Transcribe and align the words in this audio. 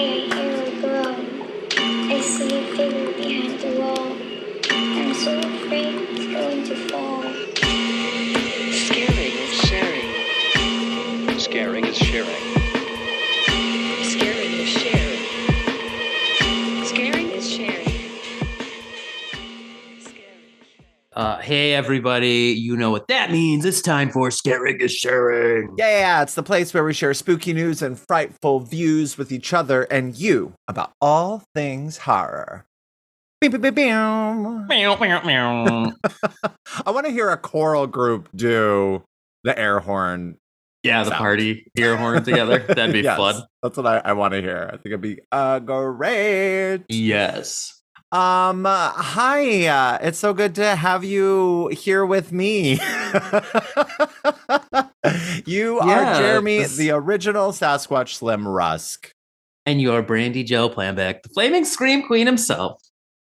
I 0.00 0.02
hear 0.02 0.62
a 0.64 0.80
groan. 0.80 1.42
I 2.10 2.20
see 2.20 2.58
a 2.58 2.62
figure 2.74 3.12
behind 3.18 3.60
the 3.60 3.80
wall. 3.80 4.16
I'm 4.70 5.12
so 5.12 5.38
afraid 5.38 5.94
it's 6.12 6.26
going 6.26 6.64
to 6.64 6.76
fall. 6.88 7.09
Hey, 21.50 21.74
everybody, 21.74 22.54
you 22.56 22.76
know 22.76 22.92
what 22.92 23.08
that 23.08 23.32
means. 23.32 23.64
It's 23.64 23.82
time 23.82 24.08
for 24.10 24.30
Scaring 24.30 24.80
is 24.80 24.92
Sharing. 24.92 25.74
Yeah, 25.76 26.22
it's 26.22 26.36
the 26.36 26.44
place 26.44 26.72
where 26.72 26.84
we 26.84 26.92
share 26.92 27.12
spooky 27.12 27.52
news 27.52 27.82
and 27.82 27.98
frightful 27.98 28.60
views 28.60 29.18
with 29.18 29.32
each 29.32 29.52
other 29.52 29.82
and 29.90 30.16
you 30.16 30.54
about 30.68 30.92
all 31.00 31.42
things 31.52 31.98
horror. 31.98 32.66
Beep, 33.40 33.50
beep, 33.50 33.62
beep, 33.62 33.74
beep. 33.74 33.86
I 33.88 34.64
Meow, 34.68 34.96
meow, 35.24 35.92
I 36.86 36.90
want 36.92 37.06
to 37.06 37.12
hear 37.12 37.30
a 37.30 37.36
choral 37.36 37.88
group 37.88 38.28
do 38.32 39.02
the 39.42 39.58
air 39.58 39.80
horn. 39.80 40.36
yeah, 40.84 41.02
the 41.02 41.10
party 41.10 41.66
air 41.76 41.96
horn 41.96 42.22
together. 42.24 42.60
That'd 42.60 42.92
be 42.92 43.00
Yes, 43.00 43.16
fun. 43.16 43.42
That's 43.60 43.76
what 43.76 43.88
I, 43.88 43.98
I 44.04 44.12
want 44.12 44.34
to 44.34 44.40
hear. 44.40 44.68
I 44.68 44.76
think 44.76 44.86
it'd 44.86 45.00
be 45.00 45.18
uh, 45.32 45.58
great. 45.58 46.84
Yes. 46.88 47.79
Um, 48.12 48.66
uh, 48.66 48.90
hi. 48.90 49.66
Uh, 49.66 49.98
it's 50.02 50.18
so 50.18 50.34
good 50.34 50.56
to 50.56 50.74
have 50.74 51.04
you 51.04 51.68
here 51.68 52.04
with 52.04 52.32
me. 52.32 52.72
you 55.46 55.78
are 55.78 56.14
Jeremy, 56.18 56.58
this- 56.58 56.76
the 56.76 56.90
original 56.90 57.52
Sasquatch 57.52 58.14
Slim 58.14 58.48
Rusk. 58.48 59.12
And 59.66 59.80
you're 59.80 60.02
Brandy 60.02 60.42
Joe 60.42 60.68
Planbeck, 60.68 61.22
the 61.22 61.28
flaming 61.28 61.64
scream 61.64 62.02
queen 62.04 62.26
himself. 62.26 62.82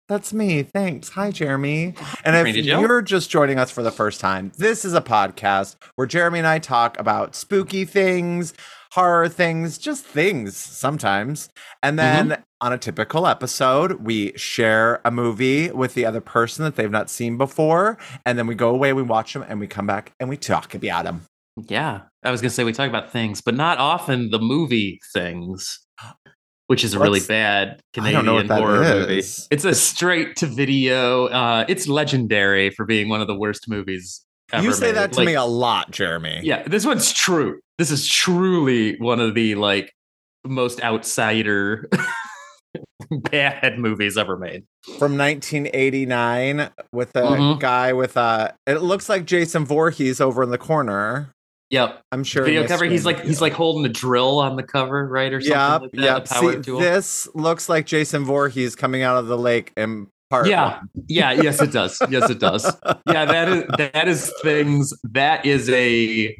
That's 0.08 0.31
me. 0.31 0.63
Thanks. 0.63 1.09
Hi, 1.09 1.30
Jeremy. 1.31 1.93
And 2.23 2.47
if 2.47 2.55
you're 2.66 3.02
just 3.02 3.30
joining 3.30 3.59
us 3.59 3.69
for 3.69 3.83
the 3.83 3.91
first 3.91 4.21
time, 4.21 4.52
this 4.58 4.86
is 4.86 4.93
a 4.93 5.02
podcast 5.02 5.75
where 5.95 6.08
Jeremy 6.08 6.39
and 6.39 6.47
I 6.47 6.58
talk 6.59 6.97
about 6.99 7.36
spooky 7.36 7.83
things, 7.86 8.53
horror 8.91 9.29
things, 9.29 9.77
just 9.77 10.03
things 10.05 10.55
sometimes. 10.57 11.49
And 11.83 11.97
then 11.99 12.29
Mm-hmm. 12.29 12.41
on 12.61 12.73
a 12.73 12.77
typical 12.77 13.27
episode, 13.27 14.03
we 14.05 14.33
share 14.35 14.99
a 15.05 15.11
movie 15.11 15.69
with 15.71 15.93
the 15.93 16.05
other 16.05 16.21
person 16.21 16.63
that 16.65 16.75
they've 16.75 16.89
not 16.91 17.09
seen 17.09 17.37
before. 17.37 17.97
And 18.25 18.37
then 18.37 18.47
we 18.47 18.55
go 18.55 18.69
away, 18.69 18.93
we 18.93 19.01
watch 19.03 19.33
them, 19.33 19.45
and 19.47 19.59
we 19.59 19.67
come 19.67 19.85
back 19.87 20.13
and 20.19 20.27
we 20.29 20.37
talk 20.37 20.73
about 20.73 21.05
them. 21.05 21.21
Yeah. 21.67 22.01
I 22.23 22.31
was 22.31 22.41
going 22.41 22.49
to 22.49 22.55
say 22.55 22.63
we 22.63 22.73
talk 22.73 22.89
about 22.89 23.11
things, 23.11 23.41
but 23.41 23.53
not 23.55 23.77
often 23.77 24.29
the 24.31 24.39
movie 24.39 24.99
things, 25.13 25.79
which 26.67 26.83
is 26.83 26.93
a 26.93 26.99
really 26.99 27.19
bad 27.19 27.81
I 27.97 28.11
know 28.11 28.33
what 28.35 28.47
Canadian 28.47 28.47
horror 28.63 28.81
movie. 28.81 29.17
It's 29.19 29.65
a 29.65 29.73
straight 29.75 30.35
to 30.37 30.45
video. 30.45 31.27
Uh, 31.27 31.65
it's 31.67 31.87
legendary 31.87 32.69
for 32.71 32.85
being 32.85 33.07
one 33.09 33.21
of 33.21 33.27
the 33.27 33.35
worst 33.35 33.69
movies 33.69 34.25
ever. 34.51 34.63
You 34.63 34.73
say 34.73 34.87
made. 34.87 34.95
that 34.95 35.11
to 35.13 35.19
Like, 35.19 35.25
me 35.27 35.33
a 35.35 35.43
lot, 35.43 35.91
Jeremy. 35.91 36.39
Yeah, 36.43 36.63
this 36.63 36.85
one's 36.85 37.11
true. 37.11 37.59
This 37.80 37.89
is 37.91 38.05
truly 38.08 38.97
one 38.99 39.19
of 39.22 39.33
the 39.35 39.55
like 39.55 39.91
most 40.45 40.83
outsider 40.83 41.89
bad 43.31 43.80
movies 43.80 44.17
ever 44.17 44.38
made. 44.38 44.63
from 44.97 45.17
1989 45.17 46.69
with 46.91 47.16
a 47.16 47.21
Mhm. 47.21 47.59
guy 47.59 47.94
with 47.94 48.17
a 48.17 48.53
it 48.67 48.81
looks 48.81 49.08
like 49.09 49.25
Jason 49.25 49.66
Voorhees 49.66 50.19
over 50.21 50.44
in 50.44 50.49
the 50.52 50.58
corner. 50.58 51.31
Yep. 51.69 52.02
I'm 52.11 52.23
sure 52.23 52.44
Video 52.44 52.67
cover. 52.67 52.86
He's 52.86 53.05
like 53.05 53.21
he's 53.21 53.41
like 53.41 53.53
holding 53.53 53.86
a 53.86 53.89
drill 53.93 54.39
on 54.39 54.55
the 54.55 54.64
cover, 54.64 55.08
right, 55.08 55.31
or 55.31 55.39
something 55.39 55.55
Yep, 55.58 55.81
like 55.81 55.91
that. 55.93 56.02
yep. 56.02 56.25
Power 56.25 56.52
See, 56.53 56.61
tool. 56.61 56.80
this 56.80 57.30
looks 57.33 57.69
like 57.69 57.86
Jason 57.86 58.25
Voorhees 58.25 58.75
coming 58.75 59.03
out 59.03 59.17
of 59.17 59.27
the 59.27 59.38
lake 59.38 59.71
in 59.77 60.08
part. 60.30 60.47
Yeah. 60.47 60.82
yeah. 61.08 61.32
Yes, 61.32 61.61
it 61.61 61.71
does. 61.71 62.02
Yes, 62.09 62.30
it 62.30 62.39
does. 62.39 62.65
Yeah, 63.08 63.26
that 63.26 63.48
is 63.49 63.64
that 63.77 64.08
is 64.08 64.33
things. 64.43 64.93
That 65.03 65.45
is 65.45 65.70
a 65.70 66.36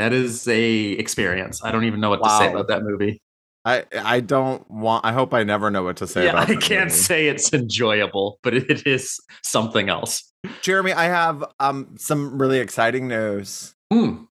that 0.00 0.12
is 0.12 0.48
a 0.48 0.92
experience. 0.92 1.62
I 1.62 1.70
don't 1.70 1.84
even 1.84 2.00
know 2.00 2.10
what 2.10 2.22
to 2.22 2.30
say 2.30 2.50
about 2.50 2.68
that 2.68 2.82
movie. 2.82 3.20
I 3.64 3.84
I 3.94 4.20
don't 4.20 4.68
want. 4.70 5.04
I 5.04 5.12
hope 5.12 5.34
I 5.34 5.42
never 5.42 5.70
know 5.70 5.82
what 5.82 5.98
to 5.98 6.06
say 6.06 6.24
yeah, 6.24 6.30
about. 6.30 6.50
I 6.50 6.56
can't 6.56 6.86
movie. 6.86 6.90
say 6.90 7.28
it's 7.28 7.52
enjoyable, 7.52 8.38
but 8.42 8.54
it 8.54 8.86
is 8.86 9.20
something 9.42 9.88
else. 9.88 10.32
Jeremy, 10.62 10.92
I 10.92 11.04
have 11.04 11.44
um 11.60 11.94
some 11.98 12.40
really 12.40 12.58
exciting 12.58 13.08
news. 13.08 13.74
Hmm. 13.92 14.24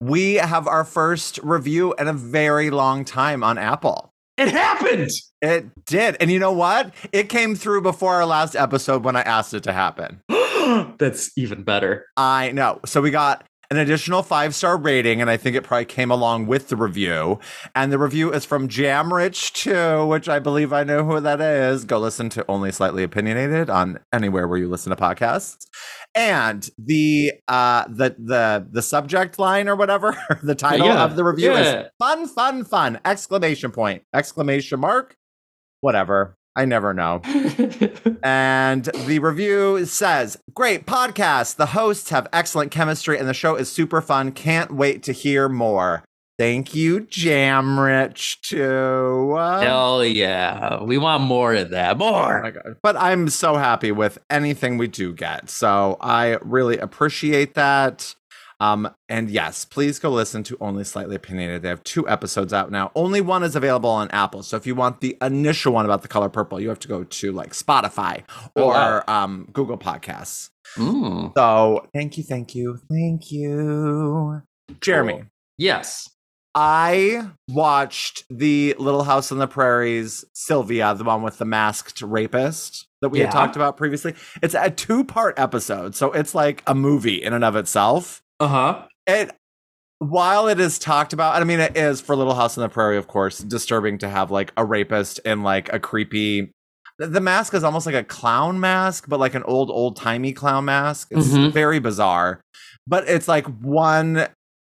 We 0.00 0.34
have 0.34 0.66
our 0.66 0.84
first 0.84 1.38
review 1.44 1.94
in 1.94 2.08
a 2.08 2.12
very 2.12 2.70
long 2.70 3.04
time 3.04 3.44
on 3.44 3.56
Apple. 3.56 4.12
It 4.36 4.48
happened. 4.48 5.10
It 5.40 5.84
did, 5.84 6.16
and 6.18 6.30
you 6.30 6.40
know 6.40 6.52
what? 6.52 6.92
It 7.12 7.28
came 7.28 7.54
through 7.54 7.82
before 7.82 8.14
our 8.14 8.26
last 8.26 8.56
episode 8.56 9.04
when 9.04 9.14
I 9.14 9.22
asked 9.22 9.54
it 9.54 9.62
to 9.64 9.72
happen. 9.72 10.20
That's 10.98 11.30
even 11.36 11.62
better. 11.62 12.06
I 12.16 12.50
know. 12.50 12.80
So 12.84 13.00
we 13.00 13.12
got 13.12 13.46
an 13.72 13.78
additional 13.78 14.22
five 14.22 14.54
star 14.54 14.76
rating, 14.76 15.22
and 15.22 15.30
I 15.30 15.38
think 15.38 15.56
it 15.56 15.64
probably 15.64 15.86
came 15.86 16.10
along 16.10 16.46
with 16.46 16.68
the 16.68 16.76
review. 16.76 17.40
And 17.74 17.90
the 17.90 17.98
review 17.98 18.30
is 18.30 18.44
from 18.44 18.68
Jamrich2, 18.68 20.06
which 20.06 20.28
I 20.28 20.38
believe 20.38 20.74
I 20.74 20.84
know 20.84 21.04
who 21.04 21.18
that 21.20 21.40
is. 21.40 21.84
Go 21.86 21.98
listen 21.98 22.28
to 22.30 22.44
Only 22.48 22.70
Slightly 22.70 23.02
Opinionated 23.02 23.70
on 23.70 23.98
anywhere 24.12 24.46
where 24.46 24.58
you 24.58 24.68
listen 24.68 24.94
to 24.94 25.02
podcasts. 25.02 25.64
And 26.14 26.68
the 26.76 27.32
uh 27.48 27.84
the 27.88 28.14
the 28.18 28.68
the 28.70 28.82
subject 28.82 29.38
line 29.38 29.68
or 29.68 29.74
whatever, 29.74 30.14
the 30.42 30.54
title 30.54 30.86
Yeah, 30.88 31.04
of 31.04 31.16
the 31.16 31.24
review 31.24 31.52
yeah. 31.52 31.80
is 31.84 31.90
fun, 31.98 32.28
fun, 32.28 32.64
fun! 32.64 33.00
Exclamation 33.06 33.70
point, 33.70 34.02
exclamation 34.12 34.80
mark, 34.80 35.16
whatever. 35.80 36.36
I 36.56 36.64
never 36.64 36.92
know. 36.94 37.22
And 38.24 38.84
the 38.84 39.18
review 39.18 39.84
says, 39.84 40.38
Great 40.54 40.86
podcast. 40.86 41.56
The 41.56 41.66
hosts 41.66 42.10
have 42.10 42.28
excellent 42.32 42.70
chemistry 42.70 43.18
and 43.18 43.28
the 43.28 43.34
show 43.34 43.56
is 43.56 43.70
super 43.70 44.00
fun. 44.00 44.30
Can't 44.32 44.70
wait 44.72 45.02
to 45.04 45.12
hear 45.12 45.48
more. 45.48 46.04
Thank 46.38 46.74
you, 46.74 47.02
Jamrich, 47.02 48.40
too. 48.40 49.34
Uh, 49.36 49.60
Hell 49.60 50.04
yeah. 50.04 50.82
We 50.82 50.98
want 50.98 51.22
more 51.24 51.54
of 51.54 51.70
that. 51.70 51.96
oh 51.96 51.98
More. 51.98 52.42
my 52.42 52.50
God. 52.52 52.76
But 52.82 52.96
I'm 52.96 53.28
so 53.28 53.56
happy 53.56 53.92
with 53.92 54.18
anything 54.30 54.78
we 54.78 54.88
do 54.88 55.12
get. 55.12 55.50
So 55.50 55.96
I 56.00 56.38
really 56.42 56.78
appreciate 56.78 57.54
that. 57.54 58.14
Um, 58.62 58.88
and 59.08 59.28
yes, 59.28 59.64
please 59.64 59.98
go 59.98 60.08
listen 60.10 60.42
to 60.44 60.56
Only 60.60 60.84
Slightly 60.84 61.16
Opinionated. 61.16 61.62
They 61.62 61.68
have 61.68 61.82
two 61.82 62.08
episodes 62.08 62.52
out 62.52 62.70
now. 62.70 62.92
Only 62.94 63.20
one 63.20 63.42
is 63.42 63.56
available 63.56 63.90
on 63.90 64.08
Apple. 64.12 64.42
So 64.44 64.56
if 64.56 64.66
you 64.66 64.74
want 64.76 65.00
the 65.00 65.16
initial 65.20 65.72
one 65.72 65.84
about 65.84 66.02
the 66.02 66.08
color 66.08 66.28
purple, 66.28 66.60
you 66.60 66.68
have 66.68 66.78
to 66.80 66.88
go 66.88 67.02
to 67.02 67.32
like 67.32 67.54
Spotify 67.54 68.22
Oh, 68.54 68.62
or 68.62 68.72
wow. 68.72 69.02
um, 69.08 69.48
Google 69.52 69.78
Podcasts. 69.78 70.50
Mm. 70.76 71.32
So 71.36 71.86
thank 71.92 72.16
you, 72.16 72.22
thank 72.22 72.54
you, 72.54 72.78
thank 72.90 73.32
you. 73.32 74.42
Jeremy, 74.80 75.12
Cool. 75.14 75.22
Yes. 75.58 76.08
I 76.54 77.30
watched 77.48 78.24
the 78.30 78.74
Little 78.78 79.04
House 79.04 79.32
on 79.32 79.38
the 79.38 79.46
Prairies, 79.46 80.24
Sylvia, 80.34 80.94
the 80.94 81.02
one 81.04 81.22
with 81.22 81.38
the 81.38 81.46
masked 81.46 82.02
rapist 82.02 82.86
that 83.00 83.08
we 83.08 83.20
Yeah. 83.20 83.24
had 83.26 83.32
talked 83.32 83.56
about 83.56 83.76
previously. 83.78 84.14
It's 84.42 84.54
a 84.54 84.70
two 84.70 85.02
part 85.02 85.38
episode. 85.38 85.94
So 85.94 86.12
it's 86.12 86.34
like 86.34 86.62
a 86.66 86.74
movie 86.74 87.22
in 87.22 87.32
and 87.32 87.42
of 87.44 87.56
itself. 87.56 88.21
Uh 88.42 88.48
huh. 88.48 88.86
It 89.06 89.30
while 89.98 90.48
it 90.48 90.58
is 90.58 90.80
talked 90.80 91.12
about, 91.12 91.40
I 91.40 91.44
mean, 91.44 91.60
it 91.60 91.76
is 91.76 92.00
for 92.00 92.16
Little 92.16 92.34
House 92.34 92.58
on 92.58 92.62
the 92.62 92.68
Prairie, 92.68 92.96
of 92.96 93.06
course, 93.06 93.38
disturbing 93.38 93.98
to 93.98 94.08
have 94.08 94.32
like 94.32 94.52
a 94.56 94.64
rapist 94.64 95.20
in 95.20 95.42
like 95.44 95.72
a 95.72 95.78
creepy. 95.78 96.50
The 96.98 97.20
mask 97.20 97.54
is 97.54 97.62
almost 97.62 97.86
like 97.86 97.94
a 97.94 98.02
clown 98.02 98.58
mask, 98.58 99.04
but 99.08 99.20
like 99.20 99.34
an 99.36 99.44
old, 99.44 99.70
old 99.70 99.94
timey 99.96 100.32
clown 100.32 100.64
mask. 100.64 101.08
It's 101.12 101.28
Mhm. 101.28 101.52
very 101.52 101.78
bizarre, 101.78 102.40
but 102.86 103.08
it's 103.08 103.28
like 103.28 103.46
one. 103.60 104.26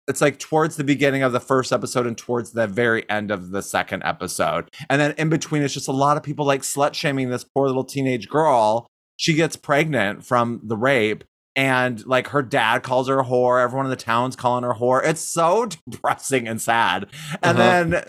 It's 0.06 0.20
like 0.20 0.38
towards 0.38 0.76
the 0.76 0.84
beginning 0.84 1.22
of 1.22 1.32
the 1.32 1.40
first 1.40 1.72
episode 1.72 2.06
and 2.06 2.18
towards 2.18 2.52
the 2.52 2.66
very 2.66 3.08
end 3.08 3.30
of 3.30 3.50
the 3.50 3.62
second 3.62 4.02
episode. 4.04 4.68
And 4.90 5.00
then 5.00 5.14
in 5.16 5.30
between, 5.30 5.62
it's 5.62 5.72
just 5.72 5.88
a 5.88 5.92
lot 5.92 6.18
of 6.18 6.22
people 6.22 6.44
like 6.44 6.60
slut 6.60 6.92
shaming 6.92 7.30
this 7.30 7.44
poor 7.44 7.66
little 7.66 7.84
teenage 7.84 8.28
girl. 8.28 8.86
She 9.16 9.32
gets 9.32 9.56
pregnant 9.56 10.22
from 10.26 10.60
the 10.62 10.76
rape 10.76 11.24
and 11.56 12.04
like 12.06 12.28
her 12.28 12.42
dad 12.42 12.82
calls 12.82 13.08
her 13.08 13.18
a 13.20 13.24
whore 13.24 13.62
everyone 13.62 13.86
in 13.86 13.90
the 13.90 13.96
town's 13.96 14.36
calling 14.36 14.64
her 14.64 14.70
a 14.72 14.74
whore 14.74 15.00
it's 15.04 15.20
so 15.20 15.66
depressing 15.90 16.48
and 16.48 16.60
sad 16.60 17.06
and 17.42 17.58
Uh-huh. 17.58 17.84
then 17.90 18.04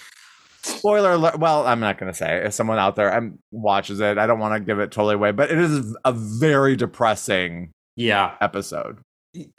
spoiler 0.64 1.12
alert 1.12 1.38
well 1.40 1.66
i'm 1.68 1.80
not 1.80 1.98
going 2.00 2.12
to 2.12 2.18
say 2.18 2.44
if 2.46 2.54
someone 2.54 2.80
out 2.80 2.96
there 2.96 3.14
um, 3.14 3.38
watches 3.52 4.00
it 4.00 4.18
i 4.18 4.26
don't 4.26 4.40
want 4.40 4.54
to 4.56 4.60
give 4.60 4.80
it 4.80 4.92
totally 4.92 5.14
away 5.16 5.32
but 5.32 5.52
it 5.52 5.58
is 5.60 5.96
a 6.06 6.12
very 6.12 6.76
depressing 6.76 7.72
Yeah. 7.96 8.36
episode 8.42 8.98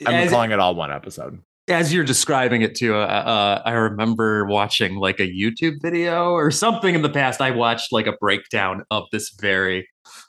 i'm 0.05 0.13
As, 0.15 0.29
calling 0.31 0.51
it 0.51 0.59
all 0.59 0.75
one 0.75 0.91
episode 0.91 1.39
as 1.69 1.93
you're 1.93 2.05
describing 2.05 2.61
it 2.61 2.75
too, 2.75 2.95
uh, 2.95 2.99
uh, 2.99 3.61
I 3.65 3.73
remember 3.73 4.45
watching 4.45 4.95
like 4.95 5.19
a 5.19 5.27
YouTube 5.27 5.81
video 5.81 6.31
or 6.31 6.49
something 6.49 6.95
in 6.95 7.01
the 7.01 7.09
past. 7.09 7.41
I 7.41 7.51
watched 7.51 7.91
like 7.91 8.07
a 8.07 8.13
breakdown 8.21 8.85
of 8.89 9.03
this 9.11 9.31
very 9.37 9.85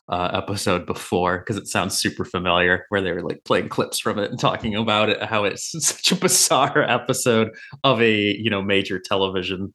uh, 0.09 0.31
episode 0.33 0.87
before 0.87 1.39
because 1.39 1.57
it 1.57 1.67
sounds 1.67 1.99
super 1.99 2.25
familiar, 2.25 2.87
where 2.89 3.01
they 3.01 3.13
were 3.13 3.23
like 3.23 3.43
playing 3.45 3.69
clips 3.69 3.99
from 3.99 4.19
it 4.19 4.31
and 4.31 4.39
talking 4.41 4.75
about 4.75 5.09
it, 5.11 5.23
how 5.23 5.45
it's 5.45 5.71
such 5.87 6.13
a 6.13 6.17
bizarre 6.17 6.83
episode 6.83 7.51
of 7.85 8.01
a 8.01 8.13
you 8.37 8.51
know 8.51 8.63
major 8.63 8.99
television 8.99 9.73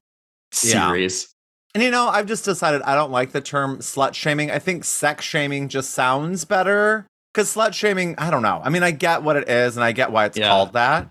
Yeah. 0.64 0.88
series. 0.90 1.30
And 1.76 1.84
you 1.84 1.90
know, 1.90 2.08
I've 2.08 2.28
just 2.28 2.46
decided 2.46 2.82
I 2.84 2.94
don't 2.96 3.12
like 3.12 3.32
the 3.32 3.42
term 3.42 3.80
slut 3.80 4.14
shaming. 4.14 4.52
I 4.52 4.60
think 4.60 4.84
sex 4.86 5.26
shaming 5.26 5.70
just 5.70 5.92
sounds 5.92 6.46
better. 6.46 7.08
Because 7.34 7.56
slut 7.56 7.74
shaming, 7.74 8.14
I 8.20 8.30
don't 8.30 8.44
know. 8.44 8.62
I 8.64 8.70
mean, 8.70 8.84
I 8.84 8.92
get 8.92 9.24
what 9.24 9.36
it 9.38 9.50
is 9.50 9.76
and 9.76 9.84
I 9.84 9.92
get 9.92 10.12
why 10.12 10.26
it's 10.26 10.38
Yeah. 10.38 10.50
called 10.50 10.74
that. 10.74 11.10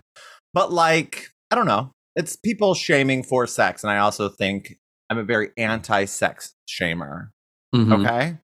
But 0.54 0.72
like, 0.72 1.26
I 1.50 1.56
don't 1.56 1.66
know. 1.66 1.90
It's 2.14 2.36
people 2.36 2.74
shaming 2.74 3.24
for 3.24 3.44
sex. 3.48 3.82
And 3.82 3.90
I 3.90 3.98
also 3.98 4.28
think 4.28 4.74
I'm 5.10 5.18
a 5.18 5.24
very 5.24 5.50
anti 5.56 6.04
sex 6.04 6.54
shamer. 6.68 7.30
Mhm. 7.74 8.06
Okay. 8.06 8.36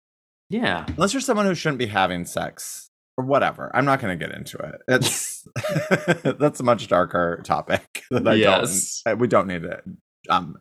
Yeah. 0.50 0.84
Unless 0.88 1.12
you're 1.14 1.20
someone 1.20 1.46
who 1.46 1.54
shouldn't 1.54 1.78
be 1.78 1.86
having 1.86 2.24
sex 2.24 2.88
or 3.16 3.24
whatever. 3.24 3.70
I'm 3.74 3.84
not 3.84 4.00
going 4.00 4.18
to 4.18 4.24
get 4.26 4.34
into 4.34 4.56
it. 4.58 4.76
It's 4.88 5.46
that's 6.38 6.60
a 6.60 6.62
much 6.62 6.88
darker 6.88 7.40
topic 7.44 7.84
that 8.10 8.26
I 8.28 8.34
Yes. 8.34 9.02
don't, 9.04 9.18
we 9.18 9.26
don't 9.28 9.46
need 9.48 9.62
to 9.62 9.80
um, 10.30 10.56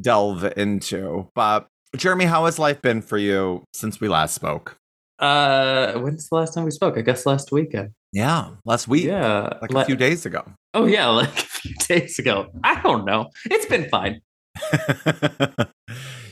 delve 0.00 0.44
into. 0.56 1.28
But 1.34 1.68
Jeremy, 1.96 2.24
how 2.24 2.46
has 2.46 2.58
life 2.58 2.80
been 2.82 3.02
for 3.02 3.18
you 3.18 3.64
since 3.74 4.00
we 4.00 4.08
last 4.08 4.34
spoke? 4.34 4.76
Uh, 5.18 5.92
when's 6.00 6.28
the 6.28 6.34
last 6.36 6.54
time 6.54 6.64
we 6.64 6.70
spoke? 6.72 6.98
I 6.98 7.02
guess 7.02 7.26
last 7.26 7.52
weekend. 7.52 7.90
Yeah, 8.12 8.50
last 8.64 8.88
week, 8.88 9.04
Yeah. 9.04 9.50
like 9.62 9.70
a 9.72 9.84
few 9.84 9.94
days 9.96 10.26
ago. 10.26 10.42
Oh 10.74 10.86
yeah, 10.86 11.06
like 11.10 11.28
a 11.28 11.42
few 11.42 11.74
days 11.86 12.18
ago. 12.18 12.50
I 12.64 12.80
don't 12.82 13.04
know. 13.04 13.30
It's 13.44 13.66
been 13.66 13.88
fine. 13.88 14.20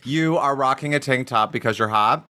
you 0.05 0.37
are 0.39 0.57
rocking 0.57 0.95
a 0.95 0.99
tank 1.01 1.27
top 1.29 1.53
because 1.53 1.79
you're 1.79 1.89
hot. 1.89 2.25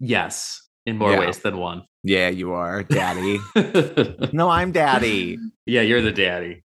Yes, 0.00 0.60
in 0.86 0.98
more 0.98 1.12
Yeah. 1.12 1.20
ways 1.20 1.38
than 1.40 1.56
one. 1.58 1.82
Yeah, 2.02 2.28
you 2.28 2.52
are, 2.52 2.82
daddy. 2.82 3.38
no, 4.32 4.48
I'm 4.50 4.72
daddy. 4.72 5.38
yeah, 5.66 5.80
you're 5.82 6.02
the 6.02 6.12
daddy. 6.12 6.62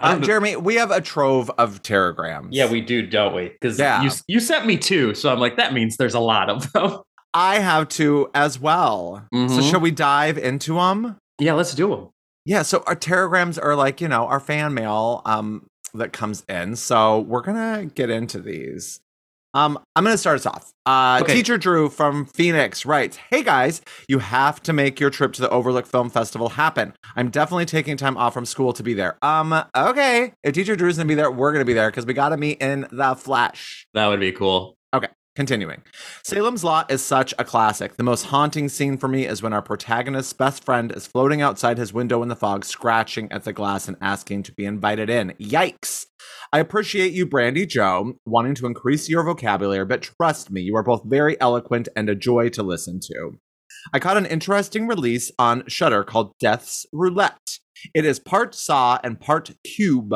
Uh, 0.00 0.18
Jeremy, 0.18 0.56
we 0.56 0.74
have 0.74 0.90
a 0.90 1.00
trove 1.00 1.50
of 1.56 1.82
terrorgrams. 1.82 2.48
yeah, 2.50 2.70
we 2.70 2.80
do, 2.82 3.06
don't 3.06 3.34
we? 3.34 3.48
Because 3.48 3.78
Yeah. 3.78 4.02
you 4.02 4.10
you 4.28 4.40
sent 4.40 4.66
me 4.66 4.76
two, 4.76 5.14
so 5.14 5.32
I'm 5.32 5.38
like, 5.40 5.56
that 5.56 5.72
means 5.72 5.96
there's 5.96 6.14
a 6.14 6.20
lot 6.20 6.50
of 6.50 6.70
them. 6.72 7.00
I 7.32 7.58
have 7.60 7.88
two 7.88 8.30
as 8.34 8.58
well. 8.58 9.26
So 9.32 9.38
Mhm. 9.38 9.70
shall 9.70 9.80
we 9.80 9.90
dive 9.90 10.36
into 10.38 10.74
them? 10.74 11.16
yeah, 11.38 11.52
let's 11.54 11.74
do 11.74 11.88
them. 11.90 12.08
Yeah, 12.44 12.62
so 12.62 12.82
our 12.86 12.94
terrorgrams 12.96 13.58
are 13.62 13.74
like, 13.76 14.00
you 14.00 14.08
know, 14.08 14.26
our 14.26 14.40
fan 14.40 14.74
mail 14.74 15.22
um 15.24 15.66
that 15.94 16.12
comes 16.12 16.44
in. 16.48 16.76
So 16.76 17.20
we're 17.20 17.40
gonna 17.42 17.86
get 17.94 18.10
into 18.10 18.38
these. 18.40 19.00
Um, 19.56 19.78
I'm 19.96 20.04
gonna 20.04 20.18
start 20.18 20.36
us 20.36 20.44
off. 20.44 20.70
Uh 20.84 21.20
Okay. 21.22 21.32
teacher 21.34 21.56
Drew 21.56 21.88
from 21.88 22.26
Phoenix 22.26 22.84
writes, 22.84 23.16
Hey 23.30 23.42
guys, 23.42 23.80
you 24.06 24.18
have 24.18 24.62
to 24.64 24.74
make 24.74 25.00
your 25.00 25.08
trip 25.08 25.32
to 25.32 25.40
the 25.40 25.48
Overlook 25.48 25.86
Film 25.86 26.10
Festival 26.10 26.50
happen. 26.50 26.92
I'm 27.16 27.30
definitely 27.30 27.64
taking 27.64 27.96
time 27.96 28.18
off 28.18 28.34
from 28.34 28.44
school 28.44 28.74
to 28.74 28.82
be 28.82 28.92
there. 28.92 29.16
Um, 29.22 29.54
okay. 29.74 30.34
If 30.44 30.54
teacher 30.54 30.76
Drew's 30.76 30.98
gonna 30.98 31.08
be 31.08 31.14
there, 31.14 31.30
we're 31.30 31.52
gonna 31.52 31.64
be 31.64 31.72
there 31.72 31.90
because 31.90 32.04
we 32.04 32.12
gotta 32.12 32.36
meet 32.36 32.60
in 32.60 32.86
the 32.92 33.14
flesh. 33.14 33.86
That 33.94 34.08
would 34.08 34.20
be 34.20 34.32
cool. 34.32 34.75
Continuing. 35.36 35.82
Salem's 36.24 36.64
Lot 36.64 36.90
is 36.90 37.04
such 37.04 37.34
a 37.38 37.44
classic. 37.44 37.96
The 37.96 38.02
most 38.02 38.24
haunting 38.24 38.70
scene 38.70 38.96
for 38.96 39.06
me 39.06 39.26
is 39.26 39.42
when 39.42 39.52
our 39.52 39.60
protagonist's 39.60 40.32
best 40.32 40.64
friend 40.64 40.90
is 40.90 41.06
floating 41.06 41.42
outside 41.42 41.76
his 41.76 41.92
window 41.92 42.22
in 42.22 42.28
the 42.28 42.34
fog, 42.34 42.64
scratching 42.64 43.30
at 43.30 43.44
the 43.44 43.52
glass 43.52 43.86
and 43.86 43.98
asking 44.00 44.44
to 44.44 44.52
be 44.52 44.64
invited 44.64 45.10
in. 45.10 45.34
Yikes. 45.38 46.06
I 46.54 46.58
appreciate 46.58 47.12
you, 47.12 47.26
Brandy 47.26 47.66
Joe, 47.66 48.14
wanting 48.24 48.54
to 48.54 48.66
increase 48.66 49.10
your 49.10 49.24
vocabulary, 49.24 49.84
but 49.84 50.10
trust 50.18 50.50
me, 50.50 50.62
you 50.62 50.74
are 50.74 50.82
both 50.82 51.02
very 51.04 51.38
eloquent 51.38 51.90
and 51.94 52.08
a 52.08 52.14
joy 52.14 52.48
to 52.48 52.62
listen 52.62 52.98
to. 53.00 53.32
I 53.92 53.98
caught 53.98 54.16
an 54.16 54.24
interesting 54.24 54.88
release 54.88 55.30
on 55.38 55.64
Shudder 55.68 56.02
called 56.02 56.32
Death's 56.40 56.86
Roulette. 56.94 57.58
It 57.92 58.06
is 58.06 58.18
part 58.18 58.54
Saw 58.54 58.98
and 59.04 59.20
part 59.20 59.50
Cube. 59.64 60.14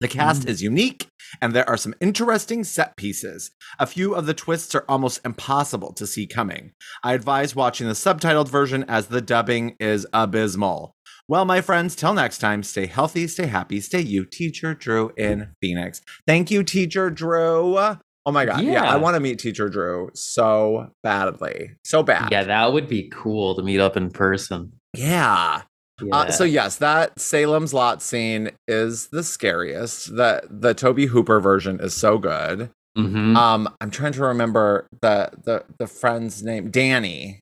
The 0.00 0.08
cast 0.08 0.42
mm. 0.42 0.48
is 0.48 0.62
unique, 0.62 1.08
and 1.42 1.52
there 1.52 1.68
are 1.68 1.76
some 1.76 1.94
interesting 2.00 2.62
set 2.62 2.96
pieces. 2.96 3.50
A 3.80 3.86
few 3.86 4.14
of 4.14 4.26
the 4.26 4.34
twists 4.34 4.74
are 4.74 4.84
almost 4.88 5.20
impossible 5.24 5.92
to 5.94 6.06
see 6.06 6.26
coming. 6.26 6.72
I 7.02 7.14
advise 7.14 7.56
watching 7.56 7.88
the 7.88 7.94
subtitled 7.94 8.48
version 8.48 8.84
as 8.86 9.08
the 9.08 9.20
dubbing 9.20 9.76
is 9.80 10.06
abysmal. 10.12 10.94
Well, 11.26 11.44
my 11.44 11.60
friends, 11.60 11.96
till 11.96 12.14
next 12.14 12.38
time, 12.38 12.62
stay 12.62 12.86
healthy, 12.86 13.26
stay 13.26 13.46
happy, 13.46 13.80
stay 13.80 14.00
you, 14.00 14.24
Teacher 14.24 14.72
Drew 14.72 15.10
in 15.16 15.48
Phoenix. 15.60 16.00
Thank 16.26 16.50
you, 16.50 16.62
Teacher 16.62 17.10
Drew. 17.10 17.76
Oh 17.76 18.32
my 18.32 18.44
God. 18.44 18.62
Yeah, 18.62 18.72
Yeah. 18.72 18.84
I 18.84 18.96
want 18.96 19.14
to 19.14 19.20
meet 19.20 19.38
Teacher 19.38 19.68
Drew 19.68 20.10
so 20.14 20.90
badly. 21.02 21.72
So 21.84 22.02
bad. 22.02 22.30
Yeah, 22.30 22.44
that 22.44 22.72
would 22.72 22.88
be 22.88 23.10
cool 23.12 23.56
to 23.56 23.62
meet 23.62 23.80
up 23.80 23.96
in 23.96 24.10
person. 24.10 24.72
Yeah. 24.94 25.62
Yeah. 26.00 26.14
Uh, 26.16 26.30
so 26.30 26.44
yes, 26.44 26.76
that 26.76 27.18
Salem's 27.18 27.74
Lot 27.74 28.02
scene 28.02 28.50
is 28.66 29.08
the 29.08 29.22
scariest. 29.22 30.14
The 30.16 30.42
the 30.48 30.74
Tobe 30.74 31.00
Hooper 31.08 31.40
version 31.40 31.80
is 31.80 31.94
so 31.94 32.18
good. 32.18 32.70
Mhm. 32.96 33.36
Um, 33.36 33.68
I'm 33.80 33.90
trying 33.90 34.12
to 34.12 34.22
remember 34.22 34.86
the 35.02 35.30
the 35.44 35.64
the 35.78 35.86
friend's 35.86 36.42
name, 36.42 36.70
Danny. 36.70 37.40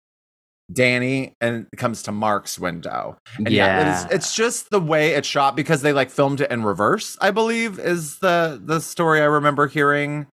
Danny, 0.73 1.33
and 1.41 1.69
comes 1.77 2.03
to 2.03 2.13
Mark's 2.13 2.59
window. 2.59 3.17
And 3.39 3.51
yeah, 3.51 3.67
yeah. 3.67 4.05
it's, 4.07 4.13
it's 4.15 4.35
just 4.35 4.71
the 4.71 4.81
way 4.81 5.11
it's 5.15 5.29
shot 5.29 5.55
because 5.55 5.81
they 5.83 5.93
like 5.93 6.11
filmed 6.11 6.41
it 6.41 6.51
in 6.51 6.65
reverse. 6.65 7.17
I 7.21 7.31
believe 7.31 7.79
is 7.79 8.19
the 8.19 8.61
the 8.63 8.81
story 8.81 9.21
I 9.21 9.27
remember 9.27 9.69
hearing. 9.69 10.27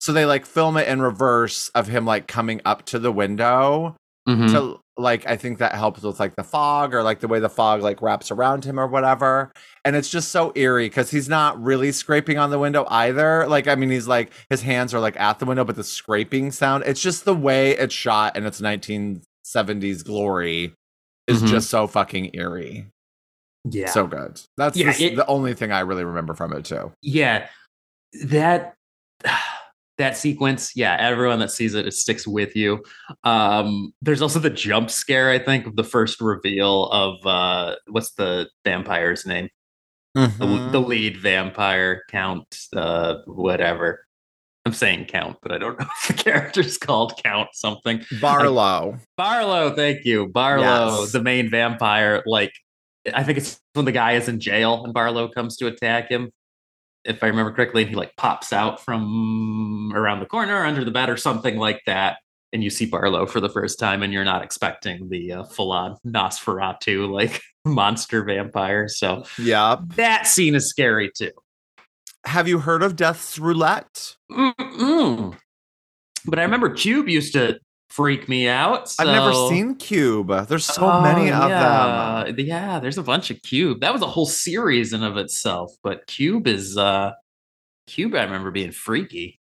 So 0.00 0.12
they 0.12 0.24
like 0.24 0.46
film 0.46 0.76
it 0.78 0.88
in 0.88 1.02
reverse 1.02 1.68
of 1.74 1.88
him 1.88 2.06
like 2.06 2.28
coming 2.28 2.62
up 2.64 2.86
to 2.86 2.98
the 2.98 3.12
window 3.12 3.94
Mhm. 4.28 4.50
to 4.52 4.80
like 4.96 5.26
I 5.26 5.36
think 5.36 5.58
that 5.58 5.72
helps 5.74 6.02
with 6.02 6.20
like 6.20 6.36
the 6.36 6.44
fog 6.44 6.94
or 6.94 7.02
like 7.02 7.18
the 7.20 7.26
way 7.28 7.40
the 7.40 7.48
fog 7.48 7.82
like 7.82 8.00
wraps 8.00 8.30
around 8.30 8.64
him 8.64 8.78
or 8.78 8.86
whatever. 8.86 9.50
And 9.84 9.96
it's 9.96 10.08
just 10.08 10.28
so 10.30 10.52
eerie 10.54 10.86
because 10.88 11.10
he's 11.10 11.28
not 11.28 11.60
really 11.60 11.90
scraping 11.90 12.38
on 12.38 12.50
the 12.50 12.58
window 12.60 12.86
either. 12.88 13.46
Like 13.48 13.66
I 13.66 13.74
mean 13.74 13.90
he's 13.90 14.06
like 14.06 14.30
his 14.50 14.62
hands 14.62 14.94
are 14.94 15.00
like 15.00 15.18
at 15.18 15.40
the 15.40 15.46
window, 15.46 15.64
but 15.64 15.74
the 15.76 15.82
scraping 15.84 16.52
sound, 16.52 16.84
it's 16.86 17.02
just 17.02 17.24
the 17.24 17.34
way 17.34 17.72
it's 17.72 17.94
shot 17.94 18.36
and 18.36 18.46
its 18.46 18.60
1970s 18.60 20.04
glory 20.04 20.74
is 21.26 21.42
Mhm. 21.42 21.48
just 21.48 21.70
so 21.70 21.86
fucking 21.86 22.30
eerie. 22.34 22.86
yeah. 23.64 23.90
So 23.90 24.06
good. 24.06 24.40
That's 24.58 24.76
Yeah, 24.76 24.92
the, 24.92 25.04
it- 25.06 25.16
the 25.16 25.26
only 25.26 25.54
thing 25.54 25.72
I 25.72 25.80
really 25.80 26.04
remember 26.04 26.34
from 26.34 26.52
it 26.52 26.64
too. 26.66 26.92
yeah 27.02 27.48
that 28.26 28.74
that 29.98 30.16
sequence 30.16 30.72
yeah 30.74 30.96
everyone 30.98 31.38
that 31.38 31.50
sees 31.50 31.74
it 31.74 31.86
it 31.86 31.92
sticks 31.92 32.26
with 32.26 32.56
you 32.56 32.82
um 33.22 33.92
there's 34.02 34.22
also 34.22 34.38
the 34.40 34.50
jump 34.50 34.90
scare 34.90 35.30
i 35.30 35.38
think 35.38 35.66
of 35.66 35.76
the 35.76 35.84
first 35.84 36.20
reveal 36.20 36.86
of 36.86 37.24
uh 37.26 37.76
what's 37.88 38.12
the 38.14 38.48
vampire's 38.64 39.24
name 39.26 39.48
the, 40.14 40.20
Mhm. 40.28 40.72
the 40.72 40.80
lead 40.80 41.16
vampire 41.16 42.02
count 42.10 42.46
uh 42.76 43.16
whatever 43.26 44.04
i'm 44.66 44.72
saying 44.72 45.04
count 45.06 45.36
but 45.42 45.52
i 45.52 45.58
don't 45.58 45.78
know 45.80 45.86
if 46.02 46.08
the 46.16 46.22
character's 46.22 46.76
called 46.78 47.20
count 47.22 47.48
something 47.52 48.04
Barlow. 48.20 48.96
barlow 49.16 49.74
thank 49.74 50.04
you 50.04 50.26
barlow 50.28 51.00
Yes. 51.02 51.12
the 51.12 51.22
main 51.22 51.50
vampire 51.50 52.22
like 52.26 52.52
i 53.12 53.22
think 53.22 53.38
it's 53.38 53.60
when 53.74 53.84
the 53.84 53.92
guy 53.92 54.12
is 54.12 54.28
in 54.28 54.40
jail 54.40 54.82
and 54.84 54.92
barlow 54.94 55.28
comes 55.28 55.56
to 55.58 55.66
attack 55.68 56.08
him 56.10 56.30
if 57.04 57.22
I 57.22 57.26
remember 57.26 57.52
correctly, 57.52 57.84
he 57.84 57.94
like 57.94 58.14
pops 58.16 58.52
out 58.52 58.80
from 58.84 59.92
around 59.94 60.20
the 60.20 60.26
corner 60.26 60.64
under 60.64 60.84
the 60.84 60.90
bed 60.90 61.10
or 61.10 61.16
something 61.16 61.56
like 61.56 61.80
that. 61.86 62.18
And 62.52 62.62
you 62.62 62.70
see 62.70 62.86
Barlow 62.86 63.26
for 63.26 63.40
the 63.40 63.48
first 63.48 63.80
time, 63.80 64.02
and 64.02 64.12
you're 64.12 64.24
not 64.24 64.42
expecting 64.42 65.08
the 65.08 65.32
uh, 65.32 65.44
full 65.44 65.72
on 65.72 65.96
Nosferatu 66.06 67.10
like 67.10 67.40
monster 67.64 68.22
vampire. 68.22 68.88
So 68.88 69.24
yeah. 69.38 69.76
that 69.96 70.26
scene 70.26 70.54
is 70.54 70.68
scary 70.68 71.10
too. 71.16 71.32
Have 72.24 72.48
you 72.48 72.60
heard 72.60 72.82
of 72.82 72.96
Death's 72.96 73.38
Roulette? 73.38 74.16
Mm-mm. 74.30 75.36
But 76.26 76.38
I 76.38 76.42
remember 76.42 76.70
Cube 76.70 77.08
used 77.08 77.34
to 77.34 77.58
freak 77.94 78.28
me 78.28 78.48
out. 78.48 78.92
I've 78.98 79.06
never 79.06 79.32
seen 79.48 79.76
Cube. 79.76 80.28
There's 80.48 80.64
so 80.64 81.00
many 81.00 81.30
Oh, 81.30 81.34
of 81.34 81.48
them. 81.48 82.36
yeah. 82.38 82.44
Yeah, 82.44 82.80
there's 82.80 82.98
a 82.98 83.02
bunch 83.02 83.30
of 83.30 83.40
Cube. 83.42 83.80
That 83.80 83.92
was 83.92 84.02
a 84.02 84.06
whole 84.06 84.26
series 84.26 84.92
in 84.92 85.02
of 85.02 85.16
itself. 85.16 85.70
But 85.82 86.06
Cube 86.06 86.46
is 86.46 86.76
uh 86.76 87.12
Cube. 87.86 88.14
I 88.14 88.22
remember 88.24 88.50
being 88.50 88.72
freaky. 88.72 89.38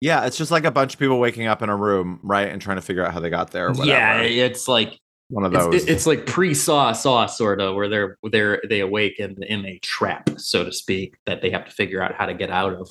Yeah, 0.00 0.26
it's 0.26 0.36
just 0.36 0.50
like 0.50 0.64
a 0.64 0.70
bunch 0.70 0.94
of 0.94 0.98
people 0.98 1.18
waking 1.18 1.46
up 1.46 1.62
in 1.62 1.68
a 1.70 1.76
room, 1.76 2.20
right, 2.22 2.48
and 2.48 2.60
trying 2.60 2.76
to 2.76 2.82
figure 2.82 3.04
out 3.06 3.12
how 3.14 3.20
they 3.20 3.30
got 3.30 3.52
there. 3.52 3.72
Yeah, 3.84 4.20
it's 4.20 4.66
like 4.68 4.98
one 5.28 5.44
of 5.44 5.52
those. 5.52 5.74
it- 5.84 5.88
it's 5.88 6.06
like 6.06 6.26
pre-saw 6.26 6.92
saw 6.92 7.24
sort 7.26 7.60
of 7.60 7.74
where 7.74 7.88
they're 7.88 8.18
they're 8.30 8.60
they 8.68 8.80
awaken 8.80 9.42
in 9.44 9.64
a 9.64 9.78
trap, 9.78 10.28
so 10.38 10.64
to 10.64 10.72
speak, 10.72 11.16
that 11.26 11.40
they 11.40 11.50
have 11.50 11.64
to 11.64 11.70
figure 11.70 12.02
out 12.02 12.14
how 12.14 12.26
to 12.26 12.34
get 12.34 12.50
out 12.50 12.74
of. 12.74 12.90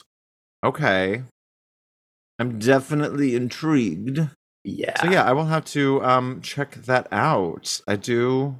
okay. 0.66 1.24
I'm 2.40 2.58
definitely 2.58 3.36
intrigued. 3.36 4.20
Yeah. 4.64 5.00
So 5.02 5.10
yeah, 5.10 5.24
I 5.24 5.34
will 5.34 5.46
have 5.46 5.66
to 5.66 6.04
um 6.04 6.42
check 6.42 6.76
that 6.76 7.08
out. 7.12 7.82
I 7.88 7.96
do. 7.96 8.56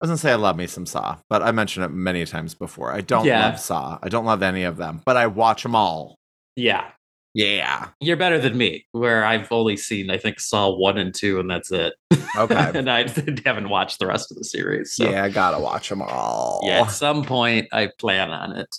I 0.00 0.04
was 0.06 0.10
gonna 0.10 0.18
say 0.18 0.32
I 0.32 0.36
love 0.36 0.56
me 0.56 0.66
some 0.66 0.86
Saw, 0.86 1.18
but 1.30 1.42
I 1.42 1.52
mentioned 1.52 1.84
it 1.84 1.90
many 1.90 2.24
times 2.26 2.54
before. 2.54 2.92
I 2.92 3.00
don't 3.00 3.24
Yeah. 3.24 3.46
love 3.50 3.60
Saw. 3.60 3.98
I 4.02 4.08
don't 4.08 4.24
love 4.24 4.42
any 4.42 4.64
of 4.64 4.76
them, 4.76 5.00
but 5.04 5.16
I 5.16 5.26
watch 5.28 5.62
them 5.62 5.74
all. 5.76 6.16
Yeah. 6.56 6.90
Yeah. 7.34 7.88
You're 8.00 8.16
better 8.18 8.38
than 8.38 8.58
me, 8.58 8.84
where 8.92 9.24
I've 9.24 9.50
only 9.50 9.76
seen, 9.76 10.10
I 10.10 10.18
think, 10.18 10.38
Saw 10.38 10.70
one 10.76 10.98
and 10.98 11.14
two, 11.14 11.40
and 11.40 11.48
that's 11.50 11.70
it. 11.72 11.94
Okay. 12.36 12.72
and 12.74 12.90
I 12.90 13.08
haven't 13.46 13.68
watched 13.70 14.00
the 14.00 14.06
rest 14.06 14.30
of 14.30 14.36
the 14.36 14.44
series. 14.44 14.92
So 14.92 15.08
Yeah, 15.10 15.24
I 15.24 15.28
gotta 15.30 15.58
watch 15.58 15.88
them 15.88 16.02
all. 16.02 16.60
yeah, 16.64 16.82
at 16.82 16.90
some 16.90 17.24
point 17.24 17.68
I 17.72 17.88
plan 17.98 18.30
on 18.30 18.52
it. 18.56 18.76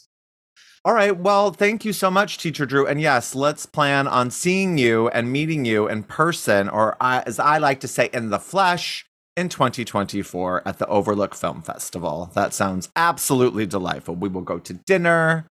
All 0.85 0.93
right. 0.93 1.15
Well, 1.15 1.51
thank 1.51 1.85
you 1.85 1.93
so 1.93 2.11
much, 2.11 2.37
Teacher 2.37 2.65
Drew. 2.65 2.85
And 2.85 2.99
yes, 2.99 3.35
let's 3.35 3.65
plan 3.65 4.05
on 4.05 4.29
seeing 4.31 4.77
you 4.77 5.07
and 5.09 5.31
meeting 5.31 5.63
you 5.63 5.87
in 5.87 6.03
person, 6.03 6.67
or 6.67 6.97
I, 6.99 7.21
as 7.25 7.39
I 7.39 7.57
like 7.57 7.79
to 7.81 7.87
say, 7.87 8.09
in 8.11 8.31
the 8.31 8.39
flesh 8.39 9.05
in 9.37 9.47
2024 9.47 10.67
at 10.67 10.79
the 10.79 10.87
Overlook 10.87 11.35
Film 11.35 11.61
Festival. 11.61 12.31
That 12.35 12.53
sounds 12.53 12.89
absolutely 12.97 13.65
delightful. 13.65 14.15
We 14.15 14.27
will 14.27 14.41
go 14.41 14.59
to 14.59 14.73
dinner. 14.73 15.47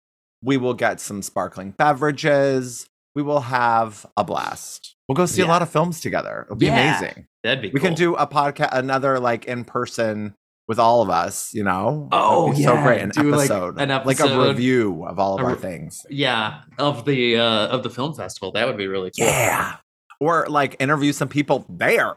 We 0.43 0.57
will 0.57 0.75
get 0.75 0.99
some 0.99 1.21
sparkling 1.21 1.73
beverages. 1.73 2.87
We 3.15 3.21
will 3.23 3.41
have 3.41 4.07
a 4.17 4.25
blast. 4.25 4.95
We'll 5.09 5.17
go 5.17 5.27
see 5.27 5.43
a 5.43 5.47
lot 5.47 5.61
of 5.63 5.69
films 5.69 6.01
together. 6.01 6.45
It'll 6.47 6.57
be 6.57 6.67
Yeah. 6.67 6.99
amazing. 7.01 7.27
That'd 7.45 7.61
be 7.63 7.71
We 7.71 7.81
can 7.81 7.95
do 7.95 8.15
a 8.15 8.27
podcast, 8.27 8.71
another 8.73 9.19
like 9.21 9.45
in 9.45 9.65
person 9.65 10.35
with 10.69 10.79
all 10.79 11.03
of 11.03 11.09
us, 11.11 11.53
you 11.55 11.65
know? 11.65 12.09
Oh, 12.13 12.51
That'd 12.51 12.65
so 12.65 12.75
yeah. 12.75 12.83
great. 12.85 13.01
An 13.01 13.09
Do, 13.09 13.23
like, 13.31 13.51
episode. 13.51 13.81
an 13.81 13.89
Like 14.05 14.21
a 14.21 14.47
review 14.49 15.05
of 15.05 15.19
all 15.19 15.39
of 15.39 15.45
A 15.45 15.49
our 15.49 15.57
things. 15.57 16.05
yeah 16.11 16.61
of 16.79 17.05
the 17.05 17.37
uh 17.39 17.69
of 17.69 17.83
the 17.83 17.91
film 17.91 18.15
festival. 18.15 18.53
That 18.53 18.67
would 18.67 18.77
be 18.77 18.87
really 18.87 19.11
cool. 19.19 19.27
Yeah. 19.27 19.77
Or 20.21 20.47
like 20.49 20.77
interview 20.79 21.13
some 21.13 21.29
people 21.29 21.65
there. 21.69 22.15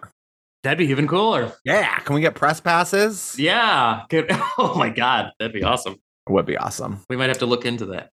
That'd 0.63 0.77
be 0.79 0.85
even 0.91 1.07
cooler. 1.07 1.53
Yeah. 1.65 1.97
Can 1.99 2.13
we 2.13 2.21
get 2.21 2.35
press 2.35 2.59
passes? 2.59 3.35
Yeah. 3.39 4.01
Good. 4.09 4.29
Oh 4.57 4.75
my 4.75 4.89
god, 4.89 5.31
that'd 5.39 5.53
be 5.53 5.63
awesome. 5.63 5.93
It 5.93 6.31
Would 6.33 6.45
be 6.45 6.57
awesome. 6.57 6.99
We 7.09 7.15
might 7.15 7.29
have 7.29 7.39
to 7.39 7.45
look 7.47 7.65
into 7.65 7.85
that. 7.87 8.09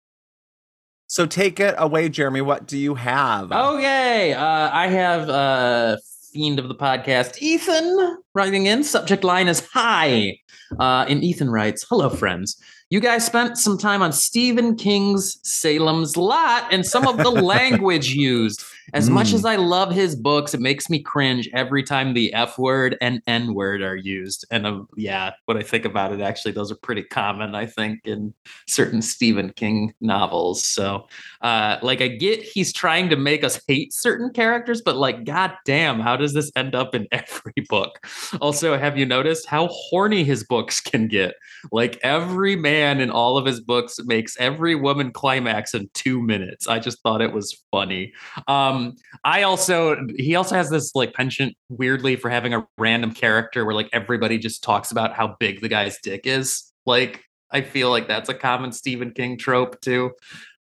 So 1.07 1.25
take 1.25 1.59
it 1.59 1.73
away, 1.77 2.09
Jeremy. 2.09 2.41
What 2.41 2.67
do 2.67 2.77
you 2.77 2.95
have? 2.95 3.51
Okay. 3.51 4.33
Uh, 4.33 4.69
I 4.71 4.87
have 4.87 5.29
uh, 5.29 5.97
fiend 6.37 6.59
of 6.59 6.67
the 6.67 6.75
podcast, 6.75 7.41
Ethan, 7.41 8.17
writing 8.35 8.67
in. 8.67 8.83
Subject 8.83 9.23
line 9.23 9.47
is 9.47 9.67
hi. 9.73 10.37
Uh, 10.79 11.03
and 11.09 11.23
Ethan 11.23 11.49
writes, 11.49 11.83
Hello, 11.89 12.09
friends. 12.09 12.61
You 12.91 12.99
guys 12.99 13.25
spent 13.25 13.57
some 13.57 13.75
time 13.75 14.03
on 14.03 14.11
Stephen 14.11 14.75
King's 14.75 15.39
Salem's 15.41 16.15
Lot 16.15 16.71
and 16.71 16.85
some 16.85 17.07
of 17.07 17.17
the 17.17 17.31
language 17.55 18.09
used. 18.09 18.63
As 18.93 19.09
much 19.09 19.27
Mm. 19.29 19.33
as 19.33 19.45
I 19.45 19.55
love 19.57 19.91
his 19.91 20.15
books, 20.15 20.53
it 20.53 20.61
makes 20.61 20.89
me 20.89 20.99
cringe 20.99 21.49
every 21.53 21.83
time 21.83 22.13
the 22.13 22.33
F 22.33 22.57
word 22.57 22.97
and 23.01 23.21
N 23.27 23.53
word 23.53 23.81
are 23.81 23.95
used. 23.95 24.45
And 24.49 24.65
um, 24.65 24.87
yeah, 24.95 25.31
when 25.45 25.57
I 25.57 25.63
think 25.63 25.83
about 25.85 26.13
it, 26.13 26.21
actually, 26.21 26.53
those 26.53 26.71
are 26.71 26.77
pretty 26.81 27.03
common, 27.03 27.53
I 27.55 27.65
think, 27.65 27.99
in 28.05 28.33
certain 28.67 29.01
Stephen 29.01 29.51
King 29.55 29.93
novels. 29.99 30.63
So, 30.63 31.07
uh, 31.41 31.77
like, 31.81 32.01
I 32.01 32.07
get 32.07 32.41
he's 32.43 32.71
trying 32.71 33.09
to 33.09 33.15
make 33.17 33.43
us 33.43 33.59
hate 33.67 33.93
certain 33.93 34.29
characters, 34.31 34.81
but 34.81 34.95
like, 34.95 35.25
god 35.25 35.53
damn, 35.65 35.99
how 35.99 36.15
does 36.15 36.33
this 36.33 36.51
end 36.55 36.73
up 36.75 36.95
in 36.95 37.07
every 37.11 37.53
book? 37.67 38.05
Also, 38.39 38.77
have 38.77 38.97
you 38.97 39.05
noticed 39.05 39.47
how 39.47 39.67
horny 39.67 40.23
his 40.23 40.43
books 40.45 40.79
can 40.79 41.07
get? 41.07 41.33
Like, 41.71 41.99
every 42.03 42.55
man 42.55 43.01
in 43.01 43.09
all 43.11 43.37
of 43.37 43.45
his 43.45 43.59
books 43.59 43.99
makes 44.05 44.37
every 44.39 44.75
woman 44.75 45.11
climax 45.11 45.73
in 45.73 45.89
two 45.93 46.21
minutes. 46.21 46.67
I 46.67 46.79
just 46.79 47.01
thought 47.01 47.21
it 47.21 47.33
was 47.33 47.61
funny. 47.71 48.13
Um, 48.47 48.76
I 49.23 49.43
also 49.43 49.97
he 50.17 50.35
also 50.35 50.55
has 50.55 50.69
this 50.69 50.93
like 50.95 51.13
penchant 51.13 51.55
weirdly 51.69 52.15
for 52.15 52.29
having 52.29 52.53
a 52.53 52.65
random 52.77 53.13
character 53.13 53.65
where 53.65 53.75
like 53.75 53.89
everybody 53.93 54.37
just 54.37 54.63
talks 54.63 54.91
about 54.91 55.13
how 55.13 55.35
big 55.39 55.61
the 55.61 55.69
guy's 55.69 55.97
dick 56.01 56.21
is. 56.25 56.71
Like 56.85 57.23
I 57.51 57.61
feel 57.61 57.89
like 57.89 58.07
that's 58.07 58.29
a 58.29 58.33
common 58.33 58.71
Stephen 58.71 59.11
King 59.11 59.37
trope 59.37 59.79
too. 59.81 60.11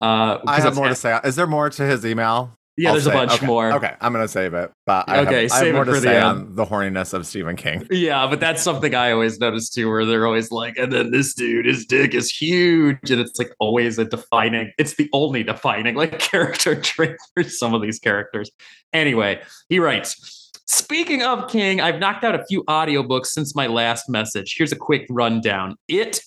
Uh, 0.02 0.40
I 0.48 0.60
have 0.62 0.76
more 0.76 0.90
to 0.90 0.96
say. 0.96 1.20
Is 1.24 1.36
there 1.36 1.48
more 1.48 1.70
to 1.70 1.84
his 1.84 2.06
email? 2.06 2.58
Yeah, 2.78 2.90
I'll 2.90 2.94
there's 2.96 3.08
a 3.08 3.12
bunch 3.12 3.34
okay, 3.34 3.46
more. 3.46 3.74
Okay, 3.74 3.94
I'm 4.00 4.14
gonna 4.14 4.28
save 4.28 4.54
it. 4.54 4.72
But 4.86 5.10
I 5.10 5.20
Okay, 5.22 5.44
have, 5.44 5.52
I 5.52 5.60
save 5.60 5.66
have 5.68 5.74
more 5.76 5.84
it 5.84 5.86
to 5.88 5.92
for 5.92 6.00
the 6.00 6.08
say 6.08 6.16
end. 6.16 6.26
on 6.26 6.56
the 6.56 6.66
horniness 6.66 7.14
of 7.14 7.28
Stephen 7.28 7.56
King. 7.56 7.86
Yeah, 7.92 8.26
but 8.28 8.40
that's 8.40 8.64
something 8.64 8.96
I 8.96 9.12
always 9.12 9.40
notice 9.40 9.70
too, 9.70 9.90
where 9.90 10.06
they're 10.06 10.26
always 10.26 10.52
like, 10.52 10.78
and 10.78 10.92
then 10.92 11.12
this 11.12 11.34
dude, 11.34 11.66
his 11.66 11.86
dick 11.86 12.14
is 12.14 12.32
huge. 12.32 13.12
And 13.12 13.20
it's 13.20 13.38
like 13.38 13.52
always 13.60 14.00
a 14.00 14.06
defining, 14.06 14.72
it's 14.78 14.96
the 14.96 15.10
only 15.14 15.44
defining 15.44 15.96
like 15.96 16.18
character 16.32 16.80
trait 16.80 17.18
for 17.34 17.44
some 17.44 17.74
of 17.74 17.82
these 17.82 18.00
characters. 18.00 18.50
Anyway, 18.94 19.42
he 19.70 19.80
writes, 19.80 20.50
Speaking 20.66 21.22
of 21.24 21.50
King, 21.50 21.82
I've 21.82 22.00
knocked 22.00 22.24
out 22.24 22.34
a 22.34 22.46
few 22.46 22.64
audiobooks 22.64 23.28
since 23.28 23.54
my 23.54 23.68
last 23.68 24.08
message. 24.08 24.56
Here's 24.58 24.72
a 24.72 24.78
quick 24.78 25.06
rundown. 25.10 25.76
It 25.90 26.22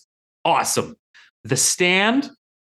awesome. 0.45 0.97
The 1.45 1.57
Stand, 1.57 2.31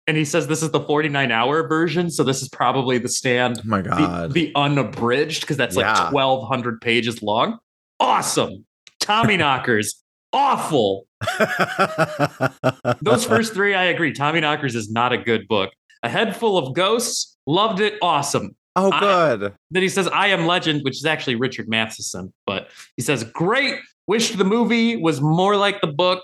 and 0.07 0.17
he 0.17 0.25
says 0.25 0.47
this 0.47 0.63
is 0.63 0.71
the 0.71 0.79
49 0.81 1.31
hour 1.31 1.67
version. 1.67 2.09
So 2.09 2.23
this 2.23 2.41
is 2.41 2.49
probably 2.49 2.97
the 2.97 3.09
stand 3.09 3.59
Oh 3.59 3.61
my 3.65 3.81
god. 3.81 4.33
the 4.33 4.51
unabridged 4.55 5.41
because 5.41 5.57
that's 5.57 5.75
Yeah. 5.77 6.05
like 6.05 6.13
1200 6.13 6.81
pages 6.81 7.21
long. 7.21 7.59
Awesome. 7.99 8.65
Tommy 8.99 9.37
knockers. 9.43 10.03
Awful. 10.33 11.05
Those 13.01 13.25
first 13.25 13.53
three 13.53 13.73
i 13.75 13.83
agree. 13.85 14.13
Tommy 14.13 14.39
knockers 14.39 14.75
is 14.75 14.89
not 14.91 15.11
a 15.13 15.17
good 15.17 15.47
book. 15.47 15.71
A 16.03 16.09
head 16.09 16.35
full 16.35 16.57
of 16.57 16.73
ghosts. 16.73 17.37
Loved 17.47 17.79
it. 17.79 17.95
Awesome. 18.01 18.55
Oh 18.75 18.91
I- 18.91 18.99
good. 19.01 19.53
then 19.71 19.83
he 19.83 19.89
says 19.89 20.07
i 20.13 20.27
am 20.27 20.45
legend 20.47 20.81
which 20.83 20.95
is 20.95 21.03
actually 21.05 21.35
richard 21.35 21.67
matheson 21.67 22.31
but 22.45 22.69
he 22.95 23.03
says 23.03 23.23
great. 23.25 23.75
Wished 24.07 24.37
the 24.37 24.43
movie 24.45 24.95
was 24.95 25.19
more 25.21 25.55
like 25.57 25.79
the 25.81 25.87
book 25.87 26.23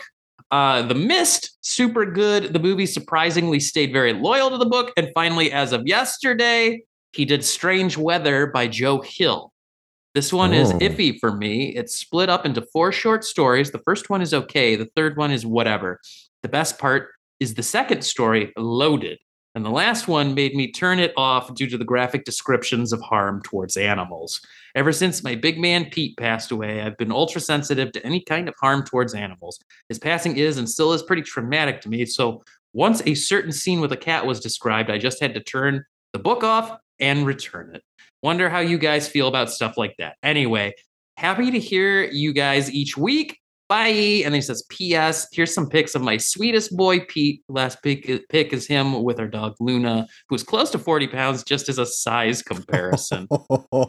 uh, 0.52 0.82
the 0.84 0.96
Mist, 0.96 1.58
super 1.62 2.06
good. 2.06 2.54
The 2.54 2.60
movie 2.60 2.86
surprisingly 2.86 3.60
stayed 3.60 3.92
very 3.92 4.14
loyal 4.14 4.50
to 4.50 4.58
the 4.58 4.66
book. 4.66 4.92
And 4.98 5.10
finally, 5.14 5.52
as 5.52 5.74
of 5.74 5.86
yesterday, 5.86 6.84
he 7.14 7.26
did 7.26 7.44
Strange 7.44 7.98
Weather 7.98 8.48
by 8.48 8.68
Joe 8.68 9.02
Hill. 9.02 9.52
This 10.14 10.32
one 10.34 10.54
is 10.54 10.72
Oh. 10.72 10.80
iffy 10.80 11.20
for 11.20 11.36
me. 11.36 11.76
It's 11.76 11.96
split 11.96 12.30
up 12.30 12.46
into 12.46 12.62
four 12.74 12.92
short 12.92 13.24
stories. 13.24 13.72
The 13.72 13.82
first 13.86 14.10
one 14.10 14.22
is 14.22 14.34
okay, 14.34 14.76
the 14.76 14.90
third 14.96 15.18
one 15.18 15.32
is 15.32 15.46
whatever. 15.46 16.00
The 16.44 16.50
best 16.50 16.80
part 16.80 17.10
is 17.40 17.54
the 17.54 17.64
second 17.64 18.04
story, 18.04 18.52
Loaded. 18.58 19.20
And 19.58 19.66
the 19.66 19.72
last 19.72 20.08
one 20.08 20.36
made 20.36 20.54
me 20.54 20.72
turn 20.72 21.00
it 21.00 21.14
off 21.18 21.56
due 21.56 21.66
to 21.66 21.80
the 21.80 21.84
graphic 21.84 22.26
descriptions 22.26 22.94
of 22.94 23.02
harm 23.02 23.42
towards 23.42 23.76
animals. 23.76 24.40
Ever 24.76 24.92
since 24.92 25.24
my 25.24 25.34
big 25.34 25.58
man 25.58 25.86
Pete 25.86 26.16
passed 26.16 26.52
away, 26.52 26.80
I've 26.80 26.96
been 26.96 27.12
ultra 27.12 27.42
sensitive 27.42 27.92
to 27.94 28.06
any 28.06 28.22
kind 28.22 28.48
of 28.48 28.54
harm 28.62 28.84
towards 28.84 29.16
animals. 29.16 29.60
His 29.90 29.98
passing 29.98 30.38
is 30.38 30.60
and 30.60 30.70
still 30.70 30.94
is 30.94 31.02
pretty 31.02 31.24
traumatic 31.24 31.82
to 31.82 31.90
me. 31.90 32.06
So 32.06 32.44
once 32.74 33.02
a 33.08 33.16
certain 33.16 33.52
scene 33.52 33.82
with 33.82 33.92
a 33.92 33.98
cat 33.98 34.28
was 34.28 34.40
described, 34.40 34.92
I 34.92 35.00
just 35.00 35.20
had 35.20 35.34
to 35.34 35.42
turn 35.42 35.84
the 36.14 36.20
book 36.20 36.44
off 36.44 36.78
and 37.00 37.26
return 37.26 37.74
it. 37.74 37.82
Wonder 38.22 38.50
how 38.50 38.60
you 38.60 38.78
guys 38.78 39.08
feel 39.08 39.28
about 39.28 39.50
stuff 39.50 39.76
like 39.76 39.96
that. 39.98 40.18
Anyway, 40.22 40.76
happy 41.16 41.50
to 41.50 41.60
hear 41.60 42.04
you 42.04 42.32
guys 42.32 42.72
each 42.72 42.96
week. 42.96 43.40
Bye. 43.68 43.88
And 43.88 44.26
then 44.26 44.34
he 44.36 44.42
says, 44.42 44.64
P.S. 44.70 45.28
Here's 45.32 45.54
some 45.54 45.68
pics 45.68 45.96
of 45.96 46.02
my 46.02 46.18
sweetest 46.18 46.76
boy, 46.76 47.02
Pete. 47.02 47.44
Last 47.50 47.82
pic, 47.84 48.28
pic 48.30 48.54
is 48.54 48.68
him 48.68 49.04
with 49.04 49.20
our 49.20 49.28
dog, 49.28 49.56
Luna, 49.60 50.08
who's 50.30 50.44
close 50.44 50.70
to 50.72 50.80
40 50.80 51.08
pounds 51.08 51.44
just 51.44 51.70
as 51.70 51.78
a 51.78 51.86
size 51.86 52.42
comparison. 52.42 53.28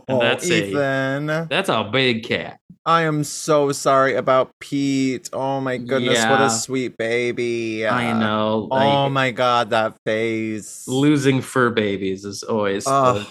And 0.09 0.21
that's 0.21 0.49
a- 0.49 0.69
Ethan. 0.69 1.27
That's 1.49 1.69
a 1.69 1.89
big 1.91 2.25
cat. 2.25 2.59
I 2.89 3.03
am 3.03 3.23
so 3.23 3.71
sorry 3.73 4.15
about 4.15 4.51
Pete. 4.61 5.29
Oh 5.35 5.61
my 5.61 5.77
goodness, 5.77 6.25
what 6.25 6.41
a 6.41 6.49
sweet 6.49 6.97
baby. 6.97 7.87
I 7.87 8.19
know. 8.19 8.67
Oh 8.71 8.75
like, 8.77 9.13
my 9.13 9.31
god, 9.31 9.71
that 9.71 9.99
face. 10.07 10.89
losing 10.89 11.43
fur 11.43 11.69
babies 11.69 12.25
is 12.25 12.43
always 12.43 12.85
the 12.85 13.27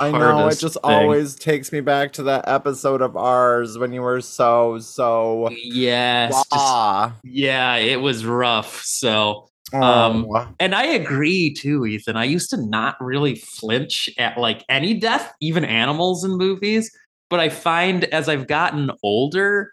I 0.00 0.10
know 0.10 0.46
it 0.48 0.58
just 0.58 0.74
thing. 0.74 0.82
always 0.84 1.34
takes 1.34 1.72
me 1.72 1.80
back 1.80 2.12
to 2.14 2.22
that 2.24 2.46
episode 2.48 3.02
of 3.02 3.16
ours 3.16 3.78
when 3.78 3.92
you 3.92 4.02
were 4.02 4.20
so 4.20 4.78
so 4.78 5.48
yes 5.52 6.32
just- 6.52 7.12
yeah 7.24 7.76
it 7.76 8.00
was 8.00 8.24
rough 8.24 8.82
so 8.82 9.48
Um, 9.72 10.26
Oh. 10.34 10.48
and 10.58 10.74
i 10.74 10.84
agree 10.84 11.52
too 11.52 11.84
ethan 11.84 12.16
i 12.16 12.24
used 12.24 12.48
to 12.50 12.56
not 12.56 12.96
really 13.00 13.34
flinch 13.34 14.08
at 14.18 14.38
like 14.38 14.64
any 14.70 14.94
death 14.94 15.32
even 15.42 15.62
animals 15.64 16.24
in 16.24 16.30
movies 16.38 16.90
but 17.28 17.38
i 17.38 17.50
find 17.50 18.04
as 18.04 18.28
i've 18.28 18.46
gotten 18.46 18.90
older 19.02 19.72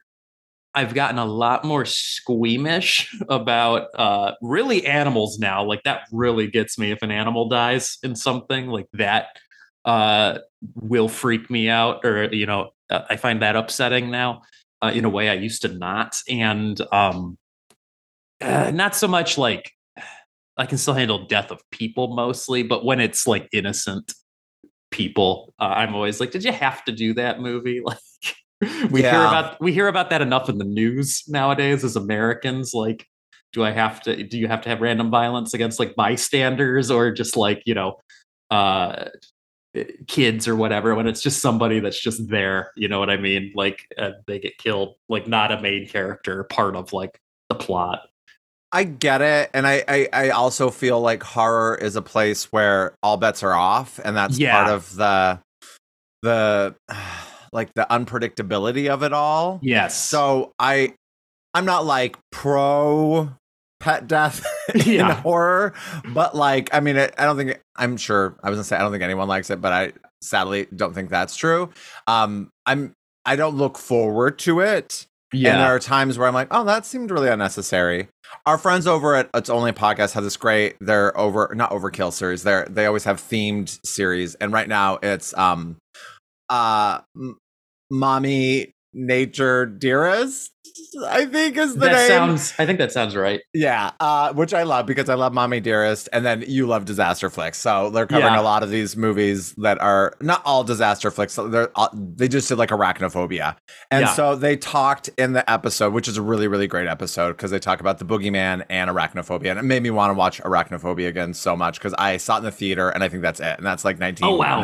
I've 0.78 0.94
gotten 0.94 1.18
a 1.18 1.24
lot 1.24 1.64
more 1.64 1.86
squeamish 1.86 3.10
about 3.30 3.88
uh, 3.98 4.34
really 4.42 4.86
animals 4.86 5.40
now. 5.40 5.64
Like 5.64 5.84
that 5.84 6.02
really 6.12 6.48
gets 6.48 6.78
me 6.78 6.92
if 6.92 7.02
an 7.02 7.12
animal 7.12 7.48
dies 7.48 7.98
in 8.04 8.14
something 8.14 8.68
like 8.68 8.88
that 8.92 9.28
uh, 9.86 10.40
will 10.76 11.08
freak 11.08 11.50
me 11.50 11.70
out, 11.70 12.06
or 12.06 12.34
you 12.34 12.46
know, 12.46 12.72
uh, 12.90 13.02
I 13.10 13.16
find 13.18 13.42
that 13.42 13.56
upsetting 13.56 14.12
now 14.12 14.42
uh, 14.82 14.92
in 14.94 15.06
a 15.06 15.10
way 15.10 15.30
I 15.30 15.34
used 15.34 15.62
to 15.62 15.70
not, 15.70 16.18
and 16.30 16.80
um, 16.92 17.38
uh, 18.42 18.72
not 18.74 18.96
so 18.96 19.08
much 19.08 19.38
like 19.38 19.72
I 20.58 20.66
can 20.66 20.78
still 20.78 20.94
handle 20.94 21.26
death 21.26 21.52
of 21.52 21.62
people 21.72 22.16
mostly, 22.16 22.64
but 22.64 22.86
when 22.86 23.00
it's 23.00 23.28
like 23.28 23.50
innocent 23.52 24.14
people, 24.92 25.54
uh, 25.60 25.66
I'm 25.66 25.94
always 25.94 26.20
like, 26.20 26.32
did 26.32 26.44
you 26.44 26.52
have 26.52 26.84
to 26.86 26.92
do 26.92 27.14
that 27.16 27.40
movie? 27.40 27.82
Like 28.62 28.90
we 28.90 29.02
hear 29.02 29.20
about 29.20 29.62
we 29.62 29.74
hear 29.74 29.90
about 29.90 30.10
that 30.12 30.22
enough 30.22 30.48
in 30.48 30.58
the 30.58 30.66
news 30.66 31.24
nowadays 31.28 31.84
as 31.84 31.98
Americans. 31.98 32.74
Like, 32.74 33.06
do 33.52 33.66
I 33.66 33.72
have 33.72 34.02
to? 34.04 34.24
Do 34.24 34.40
you 34.40 34.48
have 34.48 34.62
to 34.62 34.70
have 34.70 34.80
random 34.80 35.12
violence 35.12 35.54
against 35.54 35.78
like 35.78 35.94
bystanders 35.94 36.90
or 36.90 37.12
just 37.12 37.36
like 37.36 37.62
you 37.66 37.74
know, 37.74 38.00
uh, 38.50 39.10
kids 40.08 40.48
or 40.48 40.56
whatever? 40.56 40.96
When 40.96 41.08
it's 41.08 41.22
just 41.22 41.42
somebody 41.42 41.80
that's 41.80 42.00
just 42.00 42.28
there, 42.30 42.72
you 42.76 42.88
know 42.88 43.00
what 43.00 43.10
I 43.10 43.18
mean? 43.18 43.52
Like 43.56 43.88
uh, 43.98 44.12
they 44.28 44.40
get 44.40 44.58
killed, 44.58 44.96
like 45.10 45.28
not 45.28 45.52
a 45.52 45.62
main 45.62 45.88
character, 45.88 46.44
part 46.46 46.76
of 46.76 46.94
like 46.94 47.20
the 47.50 47.56
plot. 47.56 48.02
I 48.72 48.84
get 48.84 49.22
it, 49.22 49.52
and 49.54 49.66
I, 49.66 49.84
I 49.88 50.10
I 50.12 50.30
also 50.30 50.70
feel 50.70 51.00
like 51.00 51.24
horror 51.24 51.76
is 51.76 51.96
a 51.96 52.02
place 52.02 52.52
where 52.52 52.96
all 53.02 53.16
bets 53.18 53.42
are 53.44 53.54
off, 53.54 54.00
and 54.04 54.18
that's 54.18 54.38
Yeah. 54.38 54.64
part 54.64 54.74
of 54.74 54.96
the 54.96 55.40
the 56.22 56.76
like 57.54 57.74
the 57.76 57.88
unpredictability 57.90 58.90
of 58.90 59.04
it 59.04 59.14
all. 59.14 59.60
Yes. 59.62 59.98
So 59.98 60.52
I 60.60 60.94
I'm 61.54 61.64
not 61.66 61.86
like 61.86 62.18
pro 62.32 63.32
pet 63.86 64.08
death 64.08 64.44
in 64.88 65.06
horror, 65.06 65.74
but 66.12 66.36
like 66.36 66.74
I 66.74 66.80
mean, 66.80 66.96
it, 66.98 67.14
I 67.20 67.26
don't 67.26 67.38
think 67.38 67.62
I'm 67.76 67.98
sure 67.98 68.36
I 68.44 68.50
was 68.50 68.58
gonna 68.58 68.64
say 68.64 68.76
I 68.76 68.80
don't 68.80 68.92
think 68.92 69.04
anyone 69.04 69.28
likes 69.28 69.52
it, 69.52 69.62
but 69.62 69.72
I 69.72 69.94
sadly 70.22 70.66
don't 70.76 70.96
think 70.96 71.12
that's 71.12 71.36
true. 71.36 71.70
Um, 72.08 72.50
I'm 72.66 72.94
I 73.28 73.36
don't 73.36 73.56
look 73.56 73.78
forward 73.78 74.40
to 74.40 74.60
it. 74.62 75.06
And 75.52 75.62
there 75.62 75.76
are 75.76 75.80
times 75.80 76.18
where 76.18 76.28
I'm 76.28 76.34
like, 76.34 76.48
oh, 76.50 76.64
that 76.64 76.86
seemed 76.86 77.12
really 77.12 77.30
unnecessary. 77.30 78.08
Our 78.46 78.58
friends 78.58 78.88
over 78.88 79.16
at 79.16 79.30
It's 79.34 79.50
Only 79.50 79.72
Podcast 79.74 80.14
have 80.14 80.24
this 80.24 80.38
great, 80.38 80.78
they're 80.80 81.18
over, 81.18 81.52
not 81.56 81.72
overkill 81.72 82.14
series. 82.14 82.44
They're, 82.44 82.66
they 82.70 82.86
always 82.86 83.04
have 83.04 83.20
themed 83.20 83.78
series. 83.86 84.36
And 84.36 84.54
right 84.54 84.68
now 84.68 84.98
it's, 85.04 85.36
um, 85.38 85.78
uh, 86.50 87.02
M- 87.18 87.38
Mommy 87.92 88.72
Nature 88.98 89.66
Dearest, 89.66 90.52
I 91.06 91.26
think 91.26 91.58
is 91.58 91.74
the 91.74 91.82
that 91.82 91.92
name. 91.92 92.08
sounds. 92.08 92.54
I 92.58 92.66
think 92.66 92.80
that 92.80 92.92
sounds 92.92 93.16
right. 93.16 93.42
Yeah, 93.54 93.92
uh, 94.00 94.32
which 94.34 94.54
I 94.54 94.64
love 94.64 94.86
because 94.86 95.10
I 95.10 95.16
love 95.16 95.34
Mommy 95.34 95.60
Dearest, 95.60 96.08
and 96.14 96.26
then 96.26 96.44
you 96.48 96.66
love 96.66 96.86
disaster 96.86 97.30
flicks. 97.30 97.58
So 97.60 97.90
they're 97.90 98.08
covering 98.08 98.34
Yeah. 98.34 98.40
a 98.40 98.44
lot 98.44 98.64
of 98.64 98.70
these 98.70 98.96
movies 98.96 99.54
that 99.58 99.80
are 99.82 100.14
not 100.22 100.42
all 100.46 100.64
disaster 100.64 101.12
flicks. 101.12 101.36
They're 101.36 101.70
all, 101.76 101.90
they 101.94 102.28
just 102.30 102.48
did 102.48 102.58
like 102.58 102.70
arachnophobia, 102.70 103.58
and 103.92 104.06
Yeah. 104.06 104.14
so 104.14 104.36
they 104.36 104.56
talked 104.58 105.10
in 105.18 105.34
the 105.34 105.50
episode, 105.52 105.94
which 105.94 106.08
is 106.08 106.18
a 106.18 106.22
really 106.22 106.48
really 106.48 106.68
great 106.68 106.88
episode 106.88 107.34
because 107.34 107.52
they 107.52 107.60
talk 107.60 107.82
about 107.82 108.00
the 108.00 108.06
boogeyman 108.06 108.66
and 108.70 108.90
arachnophobia, 108.90 109.52
and 109.52 109.60
it 109.60 109.64
made 109.64 109.84
me 109.84 109.90
want 109.90 110.12
to 110.12 110.14
watch 110.18 110.42
arachnophobia 110.42 111.08
again 111.10 111.34
so 111.34 111.56
much 111.58 111.80
because 111.80 111.94
I 111.98 112.18
saw 112.18 112.36
it 112.36 112.40
in 112.40 112.44
the 112.46 112.52
theater, 112.52 112.90
and 112.90 113.04
I 113.04 113.10
think 113.10 113.22
that's 113.22 113.42
it, 113.42 113.58
and 113.58 113.66
that's 113.66 113.84
like 113.84 114.00
1990 114.00 114.24
Oh, 114.24 114.38
wow. 114.38 114.62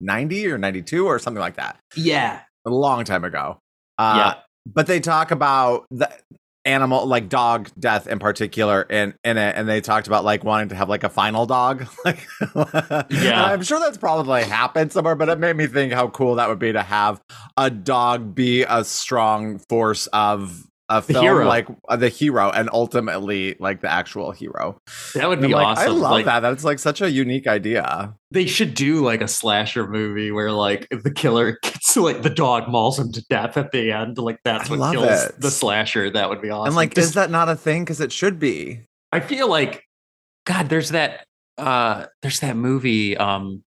90 0.00 0.46
or 0.52 0.58
92 0.58 1.06
or 1.06 1.18
something 1.18 1.40
like 1.40 1.56
that 1.56 1.76
Yeah. 1.96 2.40
a 2.64 2.70
long 2.70 3.04
time 3.04 3.24
ago. 3.24 3.58
Uh, 3.98 4.34
But 4.66 4.86
they 4.86 5.00
talk 5.00 5.30
about 5.30 5.86
the 5.90 6.10
animal, 6.64 7.04
like 7.06 7.28
dog 7.28 7.68
death 7.78 8.06
in 8.06 8.18
particular, 8.18 8.82
in 8.82 9.14
in 9.22 9.36
it, 9.36 9.54
and 9.56 9.68
they 9.68 9.80
talked 9.82 10.06
about 10.06 10.24
like 10.24 10.44
wanting 10.44 10.70
to 10.70 10.74
have 10.74 10.88
like 10.88 11.04
a 11.04 11.10
final 11.10 11.44
dog. 11.44 11.86
like, 12.04 12.26
Yeah. 13.10 13.44
I'm 13.44 13.62
sure 13.62 13.78
that's 13.78 13.98
probably 13.98 14.42
happened 14.44 14.92
somewhere, 14.92 15.14
but 15.14 15.28
it 15.28 15.38
made 15.38 15.56
me 15.56 15.66
think 15.66 15.92
how 15.92 16.08
cool 16.08 16.36
that 16.36 16.48
would 16.48 16.58
be 16.58 16.72
to 16.72 16.82
have 16.82 17.20
a 17.56 17.70
dog 17.70 18.34
be 18.34 18.62
a 18.62 18.84
strong 18.84 19.58
force 19.58 20.06
of 20.08 20.64
a 20.88 21.00
The 21.00 21.14
film, 21.14 21.24
hero. 21.24 21.46
like 21.46 21.66
uh, 21.88 21.96
the 21.96 22.08
hero, 22.08 22.50
and 22.50 22.68
ultimately 22.72 23.56
like 23.58 23.80
the 23.80 23.90
actual 23.90 24.32
hero. 24.32 24.78
That 25.14 25.28
would 25.28 25.38
And 25.38 25.46
I'm 25.46 25.50
be 25.50 25.54
like, 25.54 25.66
awesome. 25.66 25.84
I 25.84 25.94
love 25.96 26.10
like, 26.12 26.24
that. 26.26 26.40
That's 26.40 26.64
like 26.64 26.78
such 26.78 27.00
a 27.00 27.10
unique 27.10 27.46
idea. 27.46 28.14
They 28.30 28.46
should 28.46 28.74
do 28.74 29.02
like 29.04 29.20
a 29.22 29.28
slasher 29.28 29.86
movie 29.88 30.30
where 30.30 30.52
like 30.52 30.86
the 30.90 31.10
killer 31.10 31.58
gets 31.62 31.96
like 31.96 32.22
the 32.22 32.30
dog 32.30 32.68
mauls 32.68 32.98
him 32.98 33.12
to 33.12 33.24
death 33.30 33.56
at 33.56 33.70
the 33.72 33.92
end. 33.92 34.18
Like 34.18 34.38
that's 34.44 34.70
I 34.70 34.76
what 34.76 34.92
kills 34.92 35.24
it. 35.24 35.40
the 35.40 35.50
slasher. 35.50 36.10
That 36.10 36.28
would 36.28 36.42
be 36.42 36.50
awesome. 36.50 36.66
and 36.68 36.76
like, 36.76 36.94
Just- 36.94 37.08
is 37.08 37.14
that 37.14 37.30
not 37.30 37.48
a 37.48 37.56
thing? 37.56 37.84
Because 37.84 38.00
it 38.00 38.12
should 38.12 38.38
be. 38.38 38.82
I 39.12 39.20
feel 39.20 39.48
like 39.48 39.84
God, 40.46 40.68
there's 40.68 40.90
that 40.90 41.26
uh 41.56 42.06
there's 42.20 42.40
that 42.40 42.56
movie, 42.56 43.16
um 43.16 43.62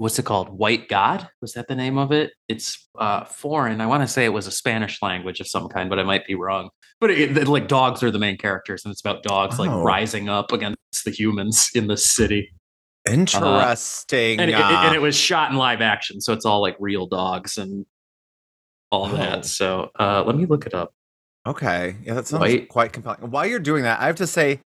what's 0.00 0.18
it 0.18 0.24
called? 0.24 0.48
White 0.48 0.88
God? 0.88 1.28
Was 1.42 1.52
that 1.52 1.68
the 1.68 1.74
name 1.76 1.98
of 1.98 2.10
it? 2.10 2.32
It's 2.48 2.88
uh 2.98 3.24
foreign. 3.24 3.80
I 3.80 3.86
want 3.86 4.02
to 4.02 4.08
say 4.08 4.24
it 4.24 4.32
was 4.32 4.46
a 4.46 4.50
Spanish 4.50 5.00
language 5.02 5.40
of 5.40 5.46
some 5.48 5.68
kind, 5.68 5.90
but 5.90 5.98
I 5.98 6.02
might 6.04 6.26
be 6.26 6.34
wrong. 6.34 6.70
But 7.00 7.10
it, 7.10 7.36
it- 7.36 7.48
like 7.48 7.68
dogs 7.68 8.02
are 8.02 8.10
the 8.10 8.18
main 8.18 8.36
characters, 8.38 8.84
and 8.84 8.92
it's 8.92 9.00
about 9.00 9.22
dogs 9.22 9.58
like 9.58 9.70
Oh. 9.70 9.82
rising 9.82 10.28
up 10.28 10.52
against 10.52 11.04
the 11.04 11.10
humans 11.10 11.70
in 11.74 11.86
the 11.86 11.96
city. 11.96 12.50
Interesting. 13.08 14.40
And 14.40 14.50
it, 14.50 14.54
uh, 14.54 14.82
and 14.86 14.94
it 14.94 15.00
was 15.02 15.16
shot 15.16 15.50
in 15.50 15.56
live 15.56 15.80
action, 15.80 16.20
so 16.20 16.32
it's 16.32 16.44
all 16.44 16.60
like 16.60 16.76
real 16.78 17.06
dogs 17.06 17.58
and 17.58 17.86
all 18.90 19.06
Oh. 19.06 19.16
that. 19.16 19.44
So 19.44 19.90
uh 19.98 20.24
let 20.26 20.36
me 20.36 20.46
look 20.46 20.66
it 20.66 20.74
up. 20.74 20.92
Okay. 21.46 21.96
Yeah, 22.04 22.14
that 22.14 22.26
sounds 22.26 22.40
White- 22.40 22.68
quite 22.68 22.92
compelling. 22.92 23.30
While 23.30 23.46
you're 23.46 23.58
doing 23.60 23.82
that, 23.84 24.00
I 24.00 24.06
have 24.06 24.16
to 24.16 24.26
say 24.26 24.60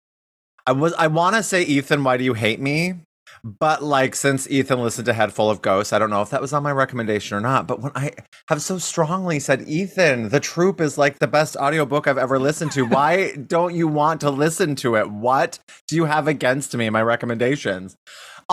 I 0.65 0.71
was 0.71 0.93
I 0.93 1.07
want 1.07 1.35
to 1.35 1.43
say 1.43 1.63
Ethan, 1.63 2.03
why 2.03 2.17
do 2.17 2.23
you 2.23 2.33
hate 2.33 2.59
me? 2.59 2.95
But 3.43 3.83
like 3.83 4.15
since 4.15 4.49
Ethan 4.49 4.81
listened 4.81 5.05
to 5.05 5.13
Head 5.13 5.33
Full 5.33 5.49
of 5.49 5.61
Ghosts, 5.61 5.93
I 5.93 5.99
don't 5.99 6.09
know 6.09 6.21
if 6.21 6.29
that 6.29 6.41
was 6.41 6.53
on 6.53 6.63
my 6.63 6.71
recommendation 6.71 7.37
or 7.37 7.41
not, 7.41 7.67
but 7.67 7.81
when 7.81 7.91
I 7.95 8.11
have 8.47 8.61
so 8.61 8.77
strongly 8.77 9.39
said 9.39 9.67
Ethan, 9.67 10.29
The 10.29 10.39
Troop 10.39 10.79
is 10.79 10.97
like 10.97 11.19
the 11.19 11.27
best 11.27 11.55
audiobook 11.57 12.07
I've 12.07 12.17
ever 12.17 12.39
listened 12.39 12.71
to. 12.73 12.85
Why 12.85 13.33
don't 13.35 13.75
you 13.75 13.87
want 13.87 14.21
to 14.21 14.29
listen 14.29 14.75
to 14.77 14.95
it? 14.95 15.09
What 15.09 15.59
do 15.87 15.95
you 15.95 16.05
have 16.05 16.27
against 16.27 16.75
me, 16.75 16.89
my 16.89 17.01
recommendations? 17.01 17.97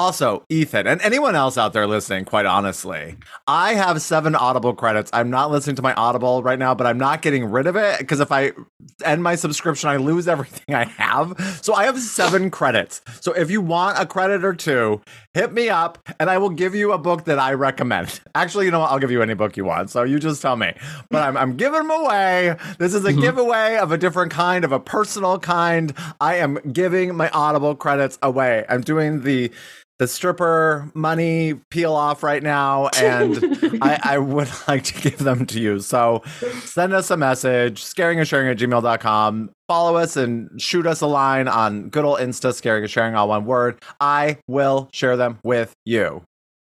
Also, 0.00 0.46
Ethan, 0.48 0.86
and 0.86 0.98
anyone 1.02 1.34
else 1.36 1.58
out 1.58 1.74
there 1.74 1.86
listening, 1.86 2.24
quite 2.24 2.46
honestly, 2.46 3.16
I 3.46 3.74
have 3.74 4.00
seven 4.00 4.34
Audible 4.34 4.72
credits. 4.72 5.10
I'm 5.12 5.28
not 5.28 5.50
listening 5.50 5.76
to 5.76 5.82
my 5.82 5.92
Audible 5.92 6.42
right 6.42 6.58
now, 6.58 6.74
but 6.74 6.86
I'm 6.86 6.96
not 6.96 7.20
getting 7.20 7.44
rid 7.44 7.66
of 7.66 7.76
it 7.76 7.98
because 7.98 8.18
if 8.18 8.32
I 8.32 8.52
end 9.04 9.22
my 9.22 9.34
subscription, 9.34 9.90
I 9.90 9.96
lose 9.96 10.26
everything 10.34 10.74
I 10.74 10.84
have. 10.84 11.60
So 11.62 11.74
I 11.74 11.84
have 11.84 11.98
seven 11.98 12.50
credits. 12.50 13.02
So 13.20 13.32
if 13.34 13.50
you 13.50 13.60
want 13.60 13.98
a 13.98 14.06
credit 14.06 14.42
or 14.42 14.54
two, 14.54 15.02
hit 15.34 15.52
me 15.52 15.68
up 15.68 15.98
and 16.18 16.30
I 16.30 16.38
will 16.38 16.48
give 16.48 16.74
you 16.74 16.92
a 16.92 16.98
book 16.98 17.26
that 17.26 17.38
I 17.38 17.52
recommend. 17.52 18.22
Actually, 18.34 18.64
you 18.64 18.70
know 18.70 18.80
what? 18.80 18.90
I'll 18.92 18.98
give 19.00 19.10
you 19.10 19.20
any 19.20 19.34
book 19.34 19.58
you 19.58 19.66
want. 19.66 19.90
So 19.90 20.02
you 20.02 20.18
just 20.18 20.40
tell 20.40 20.56
me. 20.56 20.72
But 21.10 21.24
I'm, 21.24 21.36
I'm 21.36 21.58
giving 21.58 21.86
them 21.86 21.90
away. 21.90 22.56
This 22.78 22.94
is 22.94 23.04
a 23.04 23.12
Mhm. 23.12 23.20
giveaway 23.20 23.76
of 23.76 23.92
a 23.92 23.98
different 23.98 24.32
kind, 24.32 24.64
of 24.64 24.72
a 24.72 24.80
personal 24.80 25.38
kind. 25.38 25.92
I 26.22 26.36
am 26.36 26.54
giving 26.72 27.14
my 27.14 27.28
Audible 27.34 27.74
credits 27.74 28.18
away. 28.22 28.64
I'm 28.70 28.80
doing 28.80 29.24
the 29.24 29.50
the 30.00 30.08
stripper 30.08 30.90
money 30.94 31.60
peel 31.70 31.92
off 31.92 32.22
right 32.22 32.42
now 32.42 32.88
and 32.96 33.36
I, 33.82 34.00
I 34.02 34.18
would 34.18 34.48
like 34.68 34.84
to 34.84 34.94
give 34.94 35.18
them 35.18 35.44
to 35.44 35.60
you. 35.60 35.78
So 35.80 36.22
send 36.64 36.94
us 36.94 37.10
a 37.10 37.18
message, 37.18 37.82
scaring 37.82 38.18
and 38.18 38.26
sharing 38.26 38.48
at 38.48 38.56
gmail.com. 38.56 39.50
Follow 39.68 39.96
us 39.96 40.16
and 40.16 40.60
shoot 40.60 40.86
us 40.86 41.02
a 41.02 41.06
line 41.06 41.48
on 41.48 41.90
good 41.90 42.06
old 42.06 42.18
Insta, 42.18 42.54
scaring 42.54 42.82
and 42.82 42.90
sharing 42.90 43.14
all 43.14 43.28
one 43.28 43.44
word. 43.44 43.78
I 44.00 44.38
will 44.48 44.88
share 44.90 45.18
them 45.18 45.38
with 45.44 45.74
you. 45.84 46.22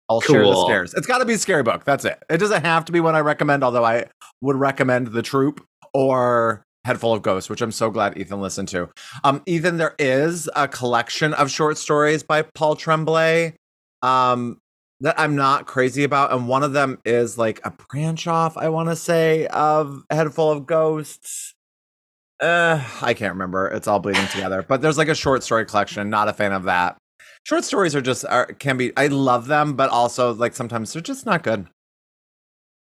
I'll 0.09 0.19
share 0.19 0.43
the 0.43 0.65
scares. 0.65 0.95
It's 0.95 1.07
got 1.07 1.19
to 1.19 1.25
be 1.25 1.33
a 1.33 1.37
scary 1.37 1.63
book. 1.63 1.85
That's 1.85 2.03
it. 2.03 2.21
It 2.27 2.39
doesn't 2.39 2.65
have 2.65 2.85
to 2.85 2.91
be 2.91 2.99
one 2.99 3.15
I 3.15 3.19
recommend, 3.19 3.63
although 3.63 3.85
I 3.85 4.07
would 4.41 4.55
recommend 4.55 5.07
The 5.07 5.21
Troop 5.21 5.63
or 5.93 6.65
Head 6.85 6.99
Full 6.99 7.13
of 7.13 7.21
Ghosts, 7.21 7.49
which 7.49 7.61
I'm 7.61 7.71
so 7.71 7.91
glad 7.91 8.17
Ethan 8.17 8.41
listened 8.41 8.67
to. 8.69 8.89
Um, 9.23 9.43
Ethan, 9.45 9.77
there 9.77 9.95
is 9.99 10.49
a 10.55 10.67
collection 10.67 11.33
of 11.33 11.51
short 11.51 11.77
stories 11.77 12.23
by 12.23 12.41
Paul 12.41 12.75
Tremblay 12.75 13.53
um, 14.01 14.59
that 15.01 15.19
I'm 15.19 15.35
not 15.35 15.67
crazy 15.67 16.03
about, 16.03 16.31
and 16.31 16.47
one 16.47 16.63
of 16.63 16.73
them 16.73 16.99
is 17.05 17.37
like 17.37 17.61
a 17.63 17.71
branch 17.71 18.27
off, 18.27 18.57
I 18.57 18.69
want 18.69 18.89
to 18.89 18.95
say, 18.95 19.47
of 19.47 20.03
Head 20.09 20.33
Full 20.33 20.51
of 20.51 20.65
Ghosts. 20.65 21.53
Uh, 22.41 22.83
I 23.01 23.13
can't 23.13 23.33
remember. 23.33 23.67
It's 23.67 23.87
all 23.87 23.99
bleeding 23.99 24.27
together. 24.27 24.65
But 24.67 24.81
there's 24.81 24.97
like 24.97 25.07
a 25.07 25.15
short 25.15 25.43
story 25.43 25.65
collection. 25.65 26.09
Not 26.09 26.27
a 26.27 26.33
fan 26.33 26.51
of 26.51 26.63
that. 26.63 26.97
Short 27.43 27.63
stories 27.63 27.95
are 27.95 28.01
just 28.01 28.25
are 28.25 28.47
can 28.47 28.77
be. 28.77 28.91
I 28.97 29.07
love 29.07 29.45
them, 29.47 29.75
but 29.75 29.91
also 29.91 30.33
like 30.33 30.55
sometimes 30.55 30.93
they're 30.93 31.01
just 31.03 31.25
not 31.25 31.43
good. 31.43 31.67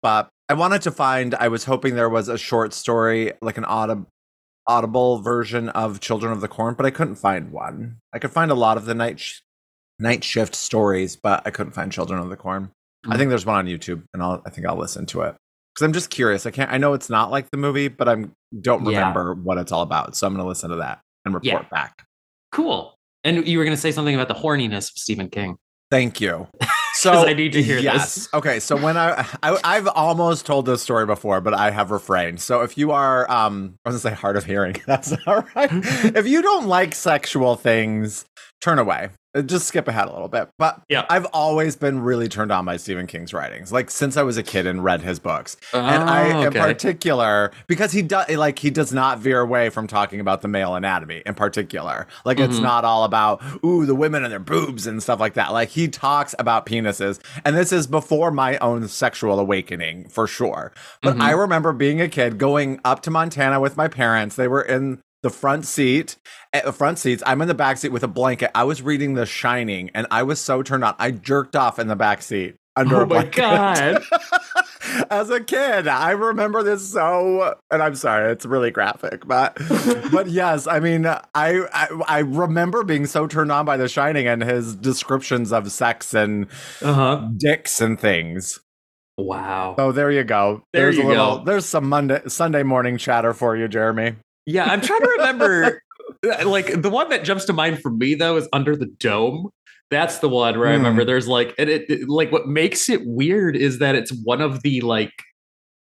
But 0.03 0.29
I 0.49 0.55
wanted 0.55 0.83
to 0.83 0.91
find. 0.91 1.35
I 1.35 1.49
was 1.49 1.65
hoping 1.65 1.95
there 1.95 2.09
was 2.11 2.29
a 2.29 2.37
short 2.39 2.73
story, 2.75 3.33
like 3.41 3.57
an 3.59 3.65
audible 3.65 4.07
audible 4.67 5.19
version 5.19 5.69
of 5.71 6.01
Children 6.01 6.33
of 6.33 6.41
the 6.41 6.49
Corn, 6.49 6.75
but 6.75 6.87
I 6.87 6.91
couldn't 6.91 7.17
find 7.17 7.53
one. 7.53 7.99
I 8.15 8.19
could 8.19 8.31
find 8.31 8.51
a 8.51 8.55
lot 8.55 8.79
of 8.79 8.87
the 8.87 8.95
night 8.95 9.21
sh- 9.21 9.41
night 9.99 10.25
shift 10.25 10.55
stories, 10.55 11.17
but 11.17 11.43
I 11.47 11.51
couldn't 11.51 11.73
find 11.73 11.93
Children 11.93 12.19
of 12.21 12.31
the 12.31 12.37
Corn. 12.37 12.71
I 13.07 13.15
Mm. 13.15 13.19
think 13.19 13.29
there's 13.29 13.45
one 13.47 13.57
on 13.57 13.67
YouTube, 13.67 14.03
and 14.15 14.23
I'll 14.23 14.43
I 14.47 14.51
think 14.51 14.67
I'll 14.67 14.77
listen 14.79 15.05
to 15.07 15.21
it 15.23 15.35
because 15.75 15.85
I'm 15.85 15.93
just 15.93 16.09
curious. 16.11 16.47
I 16.47 16.51
can't. 16.51 16.71
I 16.73 16.79
know 16.79 16.95
it's 16.95 17.11
not 17.11 17.31
like 17.31 17.51
the 17.51 17.57
movie, 17.59 17.89
but 17.89 18.09
I'm 18.09 18.33
don't 18.61 18.85
Yeah. 18.87 18.99
remember 19.01 19.35
what 19.35 19.59
it's 19.59 19.73
all 19.73 19.83
about, 19.83 20.17
so 20.17 20.27
I'm 20.27 20.33
going 20.35 20.45
to 20.45 20.49
listen 20.49 20.71
to 20.71 20.77
that 20.77 21.01
and 21.25 21.35
report 21.35 21.45
Yeah. 21.65 21.69
back. 21.71 22.05
Cool. 22.53 22.95
And 23.25 23.47
you 23.49 23.59
were 23.59 23.65
going 23.65 23.77
to 23.77 23.81
say 23.81 23.91
something 23.93 24.15
about 24.15 24.29
the 24.29 24.35
horniness 24.41 24.91
of 24.91 24.99
Stephen 24.99 25.29
King. 25.31 25.57
Thank 25.91 26.21
you. 26.21 26.47
So 27.05 27.27
I 27.27 27.35
need 27.35 27.53
to 27.53 27.63
hear 27.63 27.79
yes. 27.79 28.15
this. 28.15 28.29
Okay, 28.35 28.61
so 28.61 28.77
when 28.77 28.97
I, 28.97 29.27
I 29.43 29.59
I've 29.63 29.89
almost 29.89 30.47
told 30.47 30.67
this 30.67 30.83
story 30.83 31.07
before, 31.07 31.41
but 31.41 31.55
I 31.55 31.71
have 31.71 31.91
refrained. 31.91 32.41
So 32.41 32.63
if 32.63 32.79
you 32.79 32.93
are 32.93 33.31
um 33.31 33.79
I 33.85 33.91
was 33.91 34.03
gonna 34.03 34.15
say 34.15 34.21
hard 34.21 34.37
of 34.37 34.45
hearing, 34.45 34.77
that's 34.87 35.13
all 35.27 35.45
right. 35.55 35.71
if 35.73 36.27
you 36.27 36.43
don't 36.43 36.67
like 36.67 36.95
sexual 36.95 37.57
things, 37.57 38.25
turn 38.61 38.79
away. 38.79 39.11
Uh, 39.35 39.43
Just 39.43 39.67
skip 39.67 39.89
ahead 39.89 40.09
a 40.09 40.13
little 40.13 40.29
bit. 40.29 40.49
But 40.59 40.81
Yeah. 40.89 41.05
I've 41.11 41.27
always 41.27 41.77
been 41.77 42.01
really 42.01 42.29
turned 42.29 42.53
on 42.53 42.65
by 42.65 42.77
Stephen 42.77 43.07
King's 43.07 43.33
writings, 43.35 43.73
like 43.73 43.91
since 43.91 44.17
I 44.17 44.23
was 44.23 44.37
a 44.37 44.43
kid 44.43 44.67
and 44.67 44.85
read 44.85 45.03
his 45.03 45.19
books. 45.19 45.57
and 45.73 46.09
I, 46.09 46.33
Oh, 46.33 46.43
in 46.43 46.53
particular, 46.53 47.51
because 47.67 47.93
he 47.93 48.03
does, 48.03 48.29
like, 48.31 48.59
he 48.59 48.71
does 48.71 48.93
not 48.93 49.19
veer 49.19 49.41
away 49.41 49.71
from 49.71 49.87
talking 49.87 50.21
about 50.21 50.43
the 50.43 50.49
male 50.49 50.75
anatomy 50.75 51.23
in 51.27 51.35
particular. 51.35 52.07
Like, 52.25 52.39
it's 52.39 52.59
Mhm. 52.59 52.63
not 52.63 52.85
all 52.85 53.05
about 53.05 53.43
ooh 53.65 53.87
the 53.87 53.95
women 53.95 54.23
and 54.25 54.33
their 54.33 54.39
boobs 54.39 54.87
and 54.87 55.03
stuff 55.03 55.21
like 55.21 55.35
that. 55.35 55.53
Like, 55.53 55.71
he 55.71 55.89
talks 55.89 56.35
about 56.39 56.67
penises, 56.67 57.19
and 57.45 57.57
this 57.57 57.73
is 57.73 57.87
before 57.87 58.31
my 58.31 58.57
own 58.59 58.89
sexual 58.89 59.39
awakening 59.41 60.09
for 60.09 60.27
sure. 60.27 60.73
But 61.03 61.17
Mhm. 61.17 61.21
I 61.23 61.31
remember 61.33 61.73
being 61.73 62.01
a 62.01 62.09
kid 62.09 62.39
going 62.39 62.81
up 62.85 63.03
to 63.03 63.11
Montana 63.11 63.61
with 63.61 63.77
my 63.77 63.89
parents. 63.89 64.37
They 64.37 64.49
were 64.49 64.63
in 64.63 64.99
the 65.25 65.31
front 65.31 65.65
seat, 65.67 66.17
at 66.53 66.65
the 66.67 66.73
front 66.73 66.99
seats. 67.01 67.23
I'm 67.27 67.41
in 67.43 67.49
the 67.49 67.55
back 67.55 67.79
seat 67.79 67.89
with 67.91 68.03
a 68.05 68.09
blanket. 68.09 68.51
I 68.55 68.63
was 68.65 68.83
reading 68.83 69.15
The 69.15 69.25
Shining, 69.27 69.91
and 69.95 70.07
I 70.11 70.23
was 70.23 70.39
so 70.39 70.63
turned 70.63 70.85
on. 70.85 70.95
I 70.99 71.11
jerked 71.13 71.57
off 71.57 71.79
in 71.79 71.89
the 71.89 71.97
back 71.97 72.21
seat 72.21 72.57
under 72.77 72.97
Oh 72.99 73.01
a 73.03 73.07
my 73.07 73.25
blanket. 73.31 73.37
god. 73.41 74.03
As 75.11 75.31
a 75.31 75.41
kid, 75.41 75.89
I 75.89 76.11
remember 76.11 76.63
this 76.63 76.87
so, 76.93 77.55
and 77.71 77.83
I'm 77.83 77.95
sorry, 77.95 78.31
it's 78.33 78.45
really 78.45 78.71
graphic, 78.71 79.27
but 79.27 79.57
but 80.13 80.29
yes, 80.29 80.67
I 80.67 80.79
mean, 80.79 81.07
I, 81.07 81.23
I 81.35 81.89
I 82.07 82.19
remember 82.19 82.85
being 82.85 83.07
so 83.07 83.27
turned 83.27 83.51
on 83.51 83.65
by 83.65 83.77
The 83.79 83.89
Shining 83.89 84.27
and 84.29 84.43
his 84.43 84.77
descriptions 84.77 85.53
of 85.53 85.73
sex 85.73 86.13
and 86.13 86.47
Uh-huh. 86.83 87.29
dicks 87.39 87.81
and 87.81 87.99
things. 87.99 88.61
Wow. 89.17 89.75
So 89.79 89.91
there 89.91 90.11
you 90.11 90.23
go. 90.25 90.63
There 90.73 90.83
there's 90.85 90.97
you 90.99 91.05
a 91.05 91.09
little, 91.09 91.39
go. 91.39 91.45
There's 91.45 91.65
some 91.67 91.89
Monday 91.89 92.21
Sunday 92.29 92.63
morning 92.63 92.99
chatter 92.99 93.33
for 93.33 93.57
you, 93.57 93.69
Jeremy. 93.69 94.17
Yeah, 94.47 94.65
I'm 94.65 94.81
trying 94.81 95.01
to 95.01 95.15
remember. 95.19 95.83
like 96.45 96.81
the 96.83 96.91
one 96.91 97.09
that 97.11 97.25
jumps 97.25 97.45
to 97.47 97.53
mind 97.53 97.81
for 97.81 97.91
me 97.91 98.15
though 98.15 98.37
is 98.37 98.49
Under 98.53 98.77
the 98.77 98.87
Dome. 98.87 99.49
That's 99.91 100.19
the 100.19 100.29
one 100.29 100.59
where 100.59 100.69
I 100.69 100.73
Hmm. 100.73 100.79
remember 100.79 101.05
there's 101.05 101.29
like, 101.29 101.55
and 101.59 101.69
it, 101.71 101.89
it- 101.89 102.09
like 102.09 102.33
what 102.33 102.47
makes 102.49 102.89
it 102.89 103.03
weird 103.05 103.57
is 103.57 103.79
that 103.79 103.95
it's 103.95 104.11
one 104.25 104.41
of 104.41 104.63
the 104.63 104.81
like, 104.81 105.13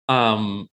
um, 0.10 0.68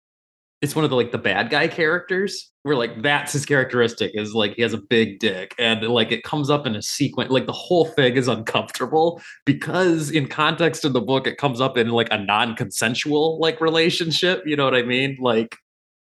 it's 0.62 0.74
one 0.74 0.84
of 0.84 0.90
the 0.90 0.96
like 0.96 1.12
the 1.12 1.18
bad 1.18 1.50
guy 1.50 1.68
characters 1.68 2.50
where 2.62 2.74
like 2.76 3.02
that's 3.02 3.32
his 3.34 3.44
characteristic 3.44 4.12
is 4.14 4.32
like 4.34 4.54
he 4.54 4.62
has 4.62 4.72
a 4.72 4.78
big 4.78 5.18
dick 5.18 5.54
and 5.58 5.82
like 5.82 6.10
it 6.10 6.22
comes 6.22 6.48
up 6.48 6.66
in 6.66 6.74
a 6.74 6.80
sequence 6.80 7.30
like 7.30 7.44
the 7.44 7.52
whole 7.52 7.84
thing 7.84 8.14
is 8.16 8.28
uncomfortable 8.28 9.20
because 9.44 10.10
in 10.10 10.26
context 10.26 10.82
of 10.86 10.94
the 10.94 11.02
book 11.02 11.26
it 11.26 11.36
comes 11.36 11.60
up 11.60 11.76
in 11.76 11.88
like 11.90 12.08
a 12.10 12.16
non-consensual 12.16 13.38
like 13.40 13.60
relationship 13.60 14.42
you 14.46 14.56
know 14.56 14.64
what 14.64 14.74
i 14.74 14.82
mean 14.82 15.18
like 15.20 15.54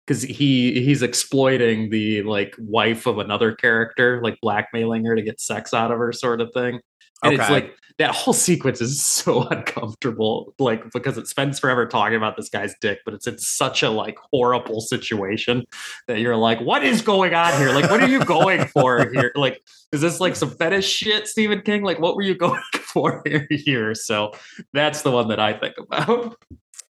because 0.05 0.21
he 0.21 0.83
he's 0.83 1.01
exploiting 1.01 1.89
the 1.89 2.21
like 2.23 2.55
wife 2.59 3.05
of 3.05 3.17
another 3.17 3.53
character 3.53 4.21
like 4.23 4.39
blackmailing 4.41 5.05
her 5.05 5.15
to 5.15 5.21
get 5.21 5.39
sex 5.39 5.73
out 5.73 5.91
of 5.91 5.97
her 5.97 6.11
sort 6.11 6.41
of 6.41 6.51
thing. 6.53 6.79
And 7.23 7.33
it's 7.33 7.49
like 7.49 7.75
that 7.97 8.13
whole 8.13 8.33
sequence 8.33 8.81
is 8.81 9.03
so 9.03 9.43
uncomfortable 9.51 10.53
like 10.59 10.91
because 10.91 11.17
it 11.17 11.27
spends 11.27 11.59
forever 11.59 11.87
talking 11.87 12.17
about 12.17 12.35
this 12.35 12.49
guy's 12.49 12.75
dick 12.81 12.99
but 13.05 13.13
it's 13.13 13.25
in 13.25 13.37
such 13.37 13.83
a 13.83 13.89
like 13.89 14.17
horrible 14.31 14.81
situation 14.81 15.63
that 16.07 16.19
you're 16.19 16.35
like 16.35 16.59
what 16.59 16.83
is 16.83 17.01
going 17.01 17.33
on 17.33 17.57
here? 17.57 17.71
Like 17.71 17.89
what 17.89 18.01
are 18.01 18.07
you 18.07 18.23
going 18.23 18.65
for 18.73 19.09
here? 19.11 19.31
Like 19.35 19.61
is 19.91 20.01
this 20.01 20.19
like 20.19 20.35
some 20.35 20.51
fetish 20.51 20.87
shit 20.87 21.27
stephen 21.27 21.61
king? 21.61 21.83
Like 21.83 21.99
what 21.99 22.15
were 22.15 22.21
you 22.21 22.35
going 22.37 22.61
for 22.73 23.23
here? 23.49 23.95
So 23.95 24.33
that's 24.73 25.01
the 25.01 25.11
one 25.11 25.29
that 25.29 25.39
i 25.39 25.53
think 25.53 25.75
about 25.79 26.37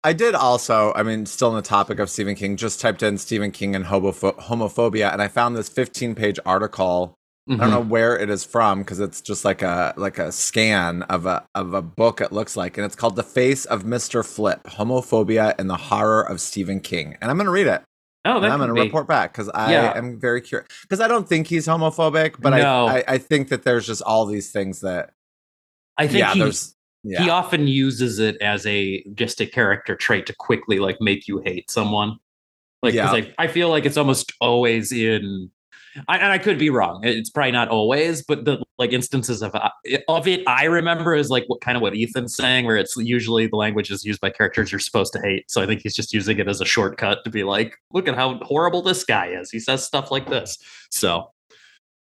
I 0.04 0.12
did 0.12 0.34
also, 0.34 0.92
I 0.94 1.02
mean, 1.02 1.24
still 1.26 1.48
on 1.48 1.56
the 1.56 1.62
topic 1.62 1.98
of 1.98 2.10
Stephen 2.10 2.34
King, 2.34 2.56
just 2.56 2.78
typed 2.80 3.02
in 3.02 3.16
Stephen 3.18 3.50
King 3.50 3.74
and 3.74 3.86
homopho- 3.86 4.38
homophobia, 4.38 5.10
and 5.12 5.22
I 5.22 5.28
found 5.28 5.56
this 5.56 5.68
15 5.68 6.14
page 6.14 6.38
article. 6.46 7.14
I 7.46 7.52
Mm-hmm. 7.52 7.60
don't 7.60 7.70
know 7.72 7.80
where 7.82 8.18
it 8.18 8.30
is 8.30 8.42
from 8.42 8.78
because 8.78 9.00
it's 9.00 9.20
just 9.20 9.44
like 9.44 9.60
a 9.60 9.92
like 9.98 10.18
a 10.18 10.32
scan 10.32 11.02
of 11.02 11.26
a 11.26 11.44
of 11.54 11.74
a 11.74 11.82
book. 11.82 12.22
It 12.22 12.32
looks 12.32 12.56
like, 12.56 12.78
and 12.78 12.86
it's 12.86 12.96
called 12.96 13.16
"The 13.16 13.22
Face 13.22 13.66
of 13.66 13.84
Mister 13.84 14.22
Flip: 14.22 14.62
Homophobia 14.64 15.54
and 15.58 15.68
the 15.68 15.76
Horror 15.76 16.22
of 16.22 16.40
Stephen 16.40 16.80
King." 16.80 17.18
And 17.20 17.30
I'm 17.30 17.36
going 17.36 17.44
to 17.44 17.50
read 17.50 17.66
it. 17.66 17.82
oh 18.24 18.36
and 18.38 18.46
I'm 18.46 18.58
going 18.60 18.68
to 18.70 18.74
be. 18.74 18.80
report 18.80 19.06
back 19.06 19.32
because 19.32 19.50
I 19.50 19.72
Yeah. 19.72 19.92
am 19.94 20.18
very 20.18 20.40
curious. 20.40 20.68
Because 20.82 21.00
I 21.00 21.08
don't 21.08 21.28
think 21.28 21.46
he's 21.46 21.66
homophobic, 21.66 22.36
but 22.40 22.50
No. 22.56 22.86
I, 22.86 22.96
I 23.00 23.04
I 23.08 23.18
think 23.18 23.50
that 23.50 23.62
there's 23.62 23.86
just 23.86 24.00
all 24.00 24.24
these 24.24 24.50
things 24.50 24.80
that 24.80 25.10
i 25.98 26.06
think 26.06 26.18
yeah, 26.20 26.32
he, 26.32 26.40
there's 26.40 26.73
yeah. 27.04 27.22
he 27.22 27.30
often 27.30 27.66
uses 27.66 28.18
it 28.18 28.36
as 28.40 28.66
a 28.66 29.04
just 29.14 29.40
a 29.40 29.46
character 29.46 29.94
trait 29.94 30.26
to 30.26 30.34
quickly 30.34 30.78
like 30.78 30.96
make 31.00 31.28
you 31.28 31.40
hate 31.44 31.70
someone 31.70 32.18
like 32.82 32.94
Yeah. 32.94 33.10
I, 33.12 33.34
I 33.38 33.46
feel 33.46 33.68
like 33.68 33.84
it's 33.86 33.96
almost 33.96 34.32
always 34.40 34.92
in 34.92 35.50
I, 36.08 36.18
and 36.18 36.32
I 36.32 36.38
could 36.38 36.58
be 36.58 36.70
wrong. 36.70 37.04
It's 37.04 37.30
probably 37.30 37.52
not 37.52 37.68
always, 37.68 38.22
but 38.22 38.44
the 38.44 38.62
like 38.78 38.92
instances 38.92 39.42
of 39.42 39.54
uh, 39.54 39.70
of 40.08 40.26
it 40.26 40.42
I 40.46 40.64
remember 40.64 41.14
is 41.14 41.30
like 41.30 41.44
what 41.46 41.60
kind 41.60 41.76
of 41.76 41.82
what 41.82 41.96
Ethan's 41.96 42.34
saying, 42.34 42.66
where 42.66 42.76
it's 42.76 42.96
usually 42.96 43.46
the 43.46 43.56
language 43.56 43.90
is 43.90 44.04
used 44.04 44.20
by 44.20 44.30
characters 44.30 44.72
you're 44.72 44.80
supposed 44.80 45.12
to 45.12 45.20
hate. 45.20 45.50
So 45.50 45.62
I 45.62 45.66
think 45.66 45.82
he's 45.82 45.94
just 45.94 46.12
using 46.12 46.38
it 46.38 46.48
as 46.48 46.60
a 46.60 46.64
shortcut 46.64 47.22
to 47.24 47.30
be 47.30 47.44
like, 47.44 47.76
look 47.92 48.08
at 48.08 48.16
how 48.16 48.38
horrible 48.42 48.82
this 48.82 49.04
guy 49.04 49.28
is. 49.28 49.50
He 49.50 49.60
says 49.60 49.84
stuff 49.84 50.10
like 50.10 50.28
this. 50.28 50.58
So 50.90 51.30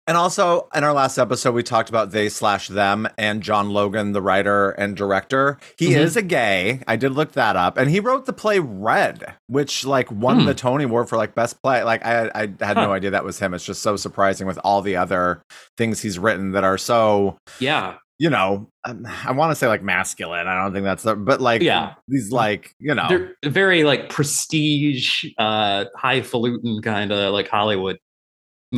And 0.08 0.16
also, 0.16 0.68
in 0.72 0.84
our 0.84 0.92
last 0.92 1.18
episode, 1.18 1.52
we 1.52 1.64
talked 1.64 1.88
about 1.88 2.12
they 2.12 2.28
slash 2.28 2.68
them 2.68 3.08
and 3.18 3.42
John 3.42 3.70
Logan, 3.70 4.12
the 4.12 4.22
writer 4.22 4.70
and 4.70 4.96
director. 4.96 5.58
He 5.76 5.88
Mhm. 5.90 5.96
is 5.96 6.16
a 6.16 6.22
gay. 6.22 6.80
I 6.86 6.94
did 6.94 7.12
look 7.12 7.32
that 7.32 7.56
up, 7.56 7.76
and 7.76 7.90
he 7.90 7.98
wrote 7.98 8.24
the 8.26 8.32
play 8.32 8.60
Red, 8.60 9.34
which 9.48 9.84
like 9.84 10.08
won 10.12 10.40
Hmm. 10.40 10.46
the 10.46 10.54
Tony 10.54 10.84
Award 10.84 11.08
for 11.08 11.16
like 11.16 11.34
best 11.34 11.60
play. 11.60 11.82
Like 11.82 12.06
I, 12.06 12.30
I 12.34 12.64
had 12.64 12.76
no 12.76 12.92
idea 12.92 13.10
that 13.10 13.24
was 13.24 13.40
him. 13.40 13.52
It's 13.52 13.64
just 13.64 13.82
so 13.82 13.96
surprising 13.96 14.46
with 14.46 14.60
all 14.62 14.80
the 14.80 14.96
other 14.96 15.42
things 15.76 16.00
he's 16.02 16.18
written 16.20 16.52
that 16.52 16.62
are 16.62 16.78
so 16.78 17.36
yeah, 17.58 17.94
you 18.20 18.30
know. 18.30 18.68
um, 18.84 19.04
I 19.26 19.32
want 19.32 19.50
to 19.50 19.56
say 19.56 19.66
like 19.66 19.82
masculine. 19.82 20.46
I 20.46 20.62
don't 20.62 20.72
think 20.72 20.84
that's 20.84 21.02
the, 21.02 21.16
but 21.16 21.40
like 21.40 21.62
Yeah. 21.62 21.94
these 22.06 22.30
like 22.30 22.70
you 22.78 22.94
know. 22.94 23.08
they're 23.08 23.34
very 23.50 23.82
like 23.82 24.08
prestige, 24.08 25.24
uh, 25.38 25.86
highfalutin 25.96 26.80
kind 26.82 27.10
of 27.10 27.32
like 27.32 27.48
Hollywood 27.48 27.98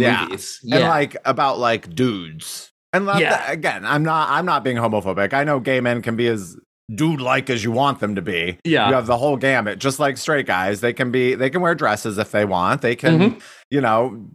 Yeah. 0.01 0.25
movies. 0.25 0.61
and 0.71 0.85
like 0.85 1.17
about 1.25 1.59
like 1.59 1.95
dudes 1.95 2.71
and 2.93 3.07
like, 3.07 3.21
Yeah. 3.21 3.51
again 3.51 3.85
i'm 3.85 4.03
not 4.03 4.31
i'm 4.31 4.47
not 4.47 4.65
being 4.65 4.77
homophobic 4.77 5.33
i 5.35 5.45
know 5.45 5.61
gay 5.61 5.81
men 5.81 6.01
can 6.03 6.17
be 6.17 6.27
as 6.29 6.57
dude 6.95 7.21
like 7.21 7.51
as 7.51 7.63
you 7.63 7.71
want 7.71 8.01
them 8.01 8.15
to 8.15 8.23
be 8.23 8.59
Yeah. 8.65 8.89
you 8.89 8.95
have 8.95 9.07
the 9.07 9.19
whole 9.19 9.37
gamut 9.37 9.79
just 9.79 9.99
like 10.01 10.17
straight 10.17 10.47
guys 10.47 10.81
they 10.81 10.93
can 10.95 11.11
be 11.11 11.35
they 11.35 11.51
can 11.51 11.61
wear 11.61 11.75
dresses 11.75 12.17
if 12.19 12.31
they 12.31 12.45
want 12.47 12.81
they 12.83 12.97
can 12.97 13.19
Mm-hmm. 13.19 13.39
you 13.71 13.81
know 13.83 14.27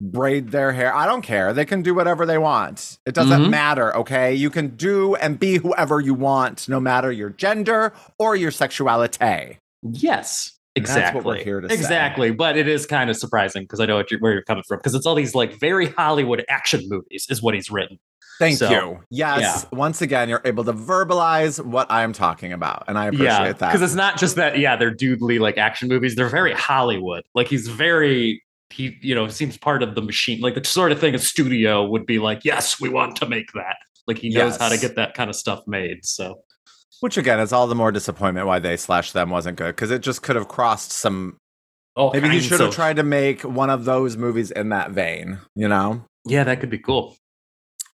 braid 0.00 0.50
their 0.50 0.72
hair 0.72 0.94
i 0.94 1.06
don't 1.06 1.22
care 1.22 1.52
they 1.54 1.64
can 1.64 1.80
do 1.80 1.94
whatever 1.94 2.26
they 2.26 2.36
want 2.36 2.98
it 3.06 3.14
doesn't 3.14 3.42
Mhm. 3.44 3.50
matter 3.50 3.96
okay 3.96 4.34
you 4.34 4.50
can 4.50 4.68
do 4.76 5.14
and 5.14 5.38
be 5.38 5.56
whoever 5.56 6.00
you 6.00 6.12
want 6.12 6.68
no 6.68 6.78
matter 6.80 7.10
your 7.10 7.30
gender 7.30 7.92
or 8.18 8.36
your 8.36 8.50
sexuality 8.50 9.58
Yes. 9.86 10.53
Exactly. 10.76 11.20
what 11.20 11.24
we're 11.38 11.44
here 11.44 11.60
to 11.60 11.68
say. 11.68 11.74
exactly. 11.74 12.32
But 12.32 12.56
it 12.56 12.66
is 12.66 12.84
kind 12.86 13.08
of 13.08 13.16
surprising 13.16 13.62
because 13.62 13.80
I 13.80 13.86
know 13.86 13.96
what 13.96 14.10
you're, 14.10 14.20
where 14.20 14.32
you're 14.32 14.42
coming 14.42 14.64
from 14.66 14.78
because 14.78 14.94
it's 14.94 15.06
all 15.06 15.14
these 15.14 15.34
like 15.34 15.58
very 15.60 15.88
Hollywood 15.90 16.44
action 16.48 16.88
movies 16.88 17.26
is 17.30 17.42
what 17.42 17.54
he's 17.54 17.70
written. 17.70 17.98
Thank 18.38 18.58
So, 18.58 18.68
you. 18.68 19.00
Yes. 19.10 19.66
Once 19.72 20.02
again, 20.02 20.28
you're 20.28 20.42
able 20.44 20.64
to 20.64 20.72
verbalize 20.72 21.64
what 21.64 21.86
I'm 21.90 22.12
talking 22.12 22.52
about. 22.52 22.84
And 22.88 22.98
I 22.98 23.06
appreciate 23.06 23.26
yeah. 23.28 23.52
that. 23.52 23.68
Because 23.72 23.82
it's 23.82 23.94
not 23.94 24.18
just 24.18 24.34
that, 24.36 24.58
yeah, 24.58 24.74
they're 24.74 24.94
doodly 24.94 25.38
like 25.38 25.56
action 25.56 25.88
movies. 25.88 26.16
They're 26.16 26.28
very 26.28 26.52
Hollywood. 26.52 27.22
Like 27.34 27.46
he's 27.46 27.68
very 27.68 28.42
he, 28.70 28.96
you 29.02 29.14
know, 29.14 29.28
seems 29.28 29.56
part 29.56 29.84
of 29.84 29.94
the 29.94 30.02
machine. 30.02 30.40
Like 30.40 30.54
the 30.54 30.64
sort 30.64 30.90
of 30.90 30.98
thing 30.98 31.14
a 31.14 31.18
studio 31.18 31.84
would 31.86 32.06
be 32.06 32.18
like, 32.18 32.44
yes, 32.44 32.80
we 32.80 32.88
want 32.88 33.14
to 33.16 33.28
make 33.28 33.52
that. 33.52 33.76
Like 34.08 34.18
he 34.18 34.30
knows 34.30 34.56
how 34.56 34.68
to 34.68 34.78
get 34.78 34.96
that 34.96 35.14
kind 35.14 35.30
of 35.30 35.36
stuff 35.36 35.62
made. 35.68 36.04
So 36.04 36.40
Which 37.00 37.16
again 37.18 37.40
is 37.40 37.52
all 37.52 37.66
the 37.66 37.74
more 37.74 37.92
disappointment 37.92 38.46
why 38.46 38.58
they 38.58 38.76
slash 38.76 39.12
them 39.12 39.30
wasn't 39.30 39.58
good. 39.58 39.74
Because 39.74 39.90
it 39.90 40.00
just 40.00 40.22
could 40.22 40.36
have 40.36 40.48
crossed 40.48 40.92
some 40.92 41.36
all 41.96 42.10
maybe 42.12 42.26
he 42.28 42.32
kinds 42.34 42.44
should 42.46 42.60
have 42.60 42.70
of- 42.70 42.74
tried 42.74 42.96
to 42.96 43.02
make 43.02 43.42
one 43.42 43.70
of 43.70 43.84
those 43.84 44.16
movies 44.16 44.50
in 44.50 44.70
that 44.70 44.90
vein, 44.90 45.38
you 45.54 45.68
know? 45.68 46.04
Yeah, 46.24 46.44
that 46.44 46.60
could 46.60 46.70
be 46.70 46.78
cool. 46.78 47.16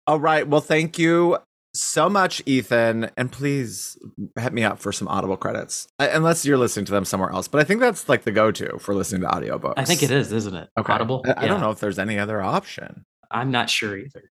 All 0.07 0.21
right. 0.21 0.47
Well, 0.47 0.61
thank 0.61 0.99
you 0.99 1.39
so 1.75 2.09
much, 2.09 2.43
Ethan. 2.47 3.11
And 3.17 3.31
please 3.31 3.99
hit 4.39 4.53
me 4.53 4.65
up 4.65 4.79
for 4.79 4.93
some 4.93 5.07
Audible 5.09 5.37
credits. 5.37 5.87
Uh, 5.99 6.09
Unless 6.13 6.45
you're 6.47 6.57
listening 6.59 6.87
to 6.87 6.93
them 6.93 7.05
somewhere 7.05 7.31
else. 7.31 7.47
But 7.49 7.61
I 7.61 7.65
think 7.65 7.81
that's 7.81 8.09
like 8.09 8.23
the 8.23 8.33
go-to 8.33 8.79
for 8.79 8.95
listening 8.95 9.21
to 9.23 9.29
audiobooks. 9.29 9.75
I 9.77 9.85
think 9.85 10.03
it 10.03 10.11
is, 10.11 10.33
isn't 10.33 10.55
it? 10.55 10.69
Okay. 10.79 10.93
Audible. 10.93 11.23
I, 11.27 11.45
I 11.45 11.47
don't 11.49 11.61
know 11.61 11.71
if 11.71 11.81
there's 11.81 11.99
any 11.99 12.19
other 12.19 12.41
option. 12.41 13.05
I'm 13.31 13.51
not 13.51 13.69
sure 13.71 13.97
either. 13.99 14.31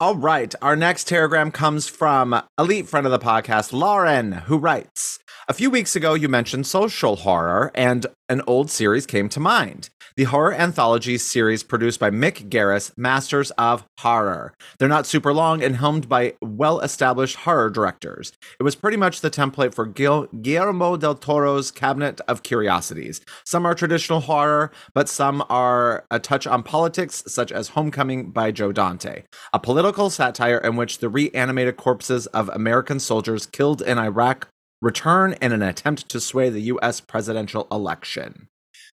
All 0.00 0.16
right. 0.16 0.52
Our 0.60 0.74
next 0.74 1.08
terrorgram 1.08 1.52
comes 1.52 1.86
from 1.86 2.42
elite 2.58 2.88
friend 2.88 3.06
of 3.06 3.12
the 3.12 3.18
podcast, 3.18 3.72
Lauren, 3.72 4.32
who 4.32 4.58
writes 4.58 5.20
A 5.48 5.52
few 5.52 5.70
weeks 5.70 5.94
ago, 5.94 6.14
you 6.14 6.28
mentioned 6.28 6.66
social 6.66 7.14
horror, 7.14 7.70
and 7.76 8.04
an 8.28 8.42
old 8.46 8.70
series 8.70 9.06
came 9.06 9.28
to 9.28 9.38
mind. 9.38 9.90
The 10.16 10.24
horror 10.24 10.54
anthology 10.54 11.18
series 11.18 11.64
produced 11.64 11.98
by 11.98 12.10
Mick 12.10 12.48
Garris, 12.48 12.92
Masters 12.96 13.50
of 13.52 13.84
Horror. 13.98 14.54
They're 14.78 14.88
not 14.88 15.06
super 15.06 15.34
long 15.34 15.62
and 15.62 15.76
helmed 15.76 16.08
by 16.08 16.34
well 16.40 16.78
established 16.80 17.36
horror 17.36 17.68
directors. 17.68 18.32
It 18.60 18.62
was 18.62 18.76
pretty 18.76 18.96
much 18.96 19.20
the 19.20 19.30
template 19.30 19.74
for 19.74 19.86
Gil- 19.86 20.28
Guillermo 20.40 20.96
del 20.96 21.16
Toro's 21.16 21.72
Cabinet 21.72 22.20
of 22.28 22.44
Curiosities. 22.44 23.20
Some 23.44 23.66
are 23.66 23.74
traditional 23.74 24.20
horror, 24.20 24.70
but 24.94 25.08
some 25.08 25.44
are 25.50 26.04
a 26.12 26.20
touch 26.20 26.46
on 26.46 26.62
politics, 26.62 27.24
such 27.26 27.50
as 27.50 27.68
Homecoming 27.68 28.30
by 28.30 28.52
Joe 28.52 28.70
Dante 28.70 29.24
a 29.52 29.58
political 29.58 29.83
satire 30.10 30.58
in 30.58 30.76
which 30.76 30.98
the 30.98 31.08
reanimated 31.08 31.76
corpses 31.76 32.26
of 32.28 32.48
American 32.50 32.98
soldiers 32.98 33.46
killed 33.46 33.82
in 33.82 33.98
Iraq 33.98 34.48
return 34.80 35.34
in 35.40 35.52
an 35.52 35.62
attempt 35.62 36.08
to 36.08 36.20
sway 36.20 36.50
the 36.50 36.60
US 36.62 37.00
presidential 37.00 37.66
election. 37.70 38.48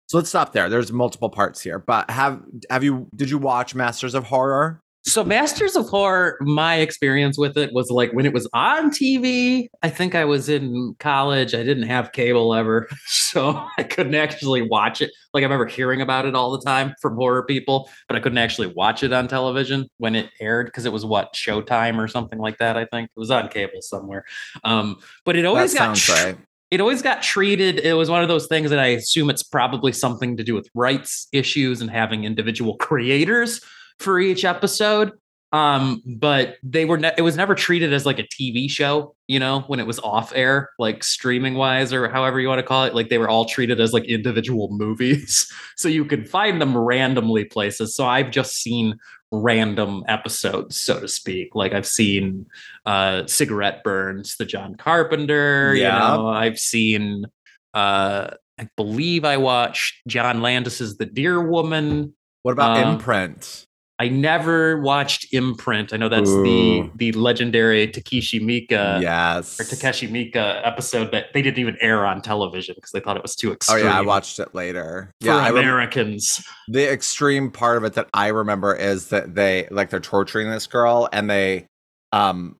So 0.07 0.17
let's 0.17 0.29
stop 0.29 0.53
there. 0.53 0.69
There's 0.69 0.91
multiple 0.91 1.29
parts 1.29 1.61
here, 1.61 1.79
but 1.79 2.09
have 2.09 2.41
have 2.69 2.83
you 2.83 3.07
did 3.15 3.29
you 3.29 3.37
watch 3.37 3.73
Masters 3.73 4.13
of 4.13 4.25
Horror? 4.25 4.79
So, 5.03 5.23
Masters 5.23 5.75
of 5.75 5.89
Horror, 5.89 6.37
my 6.41 6.75
experience 6.75 7.35
with 7.37 7.57
it 7.57 7.73
was 7.73 7.89
like 7.89 8.11
when 8.13 8.25
it 8.25 8.33
was 8.33 8.47
on 8.53 8.91
TV. 8.91 9.67
I 9.81 9.89
think 9.89 10.13
I 10.13 10.25
was 10.25 10.47
in 10.47 10.95
college. 10.99 11.55
I 11.55 11.63
didn't 11.63 11.83
have 11.87 12.11
cable 12.11 12.53
ever. 12.53 12.87
So, 13.31 13.65
I 13.77 13.83
couldn't 13.83 14.15
actually 14.15 14.61
watch 14.61 15.01
it. 15.01 15.09
Like, 15.33 15.41
I 15.41 15.45
remember 15.45 15.65
hearing 15.65 16.01
about 16.01 16.25
it 16.25 16.35
all 16.35 16.51
the 16.51 16.59
time 16.65 16.93
from 17.01 17.15
horror 17.15 17.43
people, 17.43 17.89
but 18.09 18.17
I 18.17 18.19
couldn't 18.19 18.37
actually 18.39 18.67
watch 18.67 19.03
it 19.03 19.13
on 19.13 19.29
television 19.29 19.87
when 19.99 20.15
it 20.15 20.29
aired 20.41 20.65
because 20.67 20.83
it 20.85 20.91
was 20.91 21.05
what, 21.05 21.33
Showtime 21.33 21.97
or 21.97 22.09
something 22.09 22.39
like 22.39 22.57
that. 22.57 22.75
I 22.75 22.83
think 22.83 23.05
it 23.05 23.19
was 23.19 23.31
on 23.31 23.47
cable 23.47 23.81
somewhere. 23.81 24.25
Um, 24.65 24.97
but 25.23 25.37
it 25.37 25.43
That 25.43 25.47
always 25.47 25.73
got 25.73 25.97
sounds 25.97 26.01
tr- 26.01 26.11
right. 26.11 26.37
it 26.71 26.81
always 26.81 27.01
got 27.01 27.21
treated 27.21 27.79
it 27.79 27.93
was 27.93 28.09
one 28.09 28.21
of 28.21 28.27
those 28.27 28.47
things 28.47 28.69
that 28.69 28.79
i 28.79 28.87
assume 28.87 29.29
it's 29.29 29.43
probably 29.43 29.91
something 29.91 30.35
to 30.37 30.43
do 30.43 30.53
with 30.53 30.69
rights 30.75 31.27
issues 31.31 31.81
and 31.81 31.89
having 31.89 32.23
individual 32.25 32.75
creators 32.79 33.61
for 34.01 34.19
each 34.19 34.43
episode 34.43 35.11
um 35.53 36.01
but 36.05 36.55
they 36.63 36.85
were 36.85 36.97
ne- 36.97 37.11
it 37.17 37.23
was 37.23 37.35
never 37.35 37.53
treated 37.53 37.91
as 37.91 38.05
like 38.05 38.19
a 38.19 38.23
tv 38.23 38.69
show 38.69 39.13
you 39.27 39.37
know 39.37 39.61
when 39.67 39.81
it 39.81 39.85
was 39.87 39.99
off 39.99 40.31
air 40.33 40.69
like 40.79 41.03
streaming 41.03 41.55
wise 41.55 41.91
or 41.91 42.07
however 42.09 42.39
you 42.39 42.47
want 42.47 42.59
to 42.59 42.63
call 42.65 42.85
it. 42.85 42.95
Like 42.95 43.09
they 43.09 43.17
were 43.17 43.27
all 43.27 43.43
treated 43.45 43.81
as 43.81 43.91
like 43.91 44.05
individual 44.05 44.69
movies. 44.71 45.51
So 45.75 45.89
you 45.89 46.05
could 46.05 46.29
find 46.29 46.61
them 46.61 46.77
randomly 46.77 47.43
places. 47.45 47.93
So 47.95 48.05
i've 48.07 48.31
just 48.31 48.55
seen 48.61 48.97
random 49.33 50.03
episodes 50.07 50.79
so 50.79 50.99
to 51.01 51.07
speak. 51.09 51.53
Like 51.53 51.73
i've 51.73 51.85
seen 51.87 52.45
uh 52.85 53.25
cigarette 53.27 53.83
burns 53.83 54.37
the 54.37 54.45
john 54.45 54.75
carpenter 54.75 55.73
Yeah. 55.75 56.11
you 56.13 56.17
know. 56.17 56.27
I've 56.29 56.59
seen 56.59 57.25
uh 57.73 58.31
i 58.59 58.67
believe 58.77 59.23
i 59.25 59.37
watched 59.37 59.95
john 60.07 60.41
landis's 60.41 60.95
the 60.97 61.05
deer 61.05 61.41
woman. 61.41 62.13
What 62.43 62.53
about 62.53 62.77
Um, 62.77 62.93
imprint? 62.95 63.65
I 64.01 64.07
never 64.07 64.81
watched 64.81 65.31
imprint 65.31 65.93
i 65.93 65.97
know 65.97 66.09
that's 66.09 66.29
Ooh. 66.29 66.43
the 66.43 66.89
the 66.95 67.11
legendary 67.19 67.87
Takashi 67.87 68.41
Miike 68.41 68.71
yes. 69.01 69.59
or 69.59 69.63
Takashi 69.63 70.09
Miike 70.09 70.35
episode 70.65 71.11
that 71.11 71.25
they 71.33 71.41
didn't 71.43 71.59
even 71.59 71.77
air 71.81 72.05
on 72.05 72.21
television 72.21 72.73
because 72.75 72.91
they 72.91 72.99
thought 72.99 73.15
it 73.15 73.21
was 73.21 73.35
too 73.35 73.51
extreme. 73.51 73.85
Oh 73.85 73.89
yeah, 73.89 73.97
I 73.97 74.01
watched 74.01 74.39
it 74.39 74.55
later. 74.55 75.11
for 75.21 75.27
yeah, 75.27 75.35
I 75.37 75.51
rem- 75.51 75.63
americans 75.65 76.43
the 76.67 76.91
extreme 76.91 77.51
part 77.51 77.77
of 77.77 77.83
it 77.83 77.93
that 77.93 78.07
I 78.13 78.27
remember 78.29 78.73
is 78.75 79.09
that 79.09 79.35
they 79.35 79.67
like 79.69 79.91
they're 79.91 79.99
torturing 79.99 80.49
this 80.49 80.65
girl 80.67 81.07
and 81.13 81.29
they 81.29 81.67
um 82.11 82.55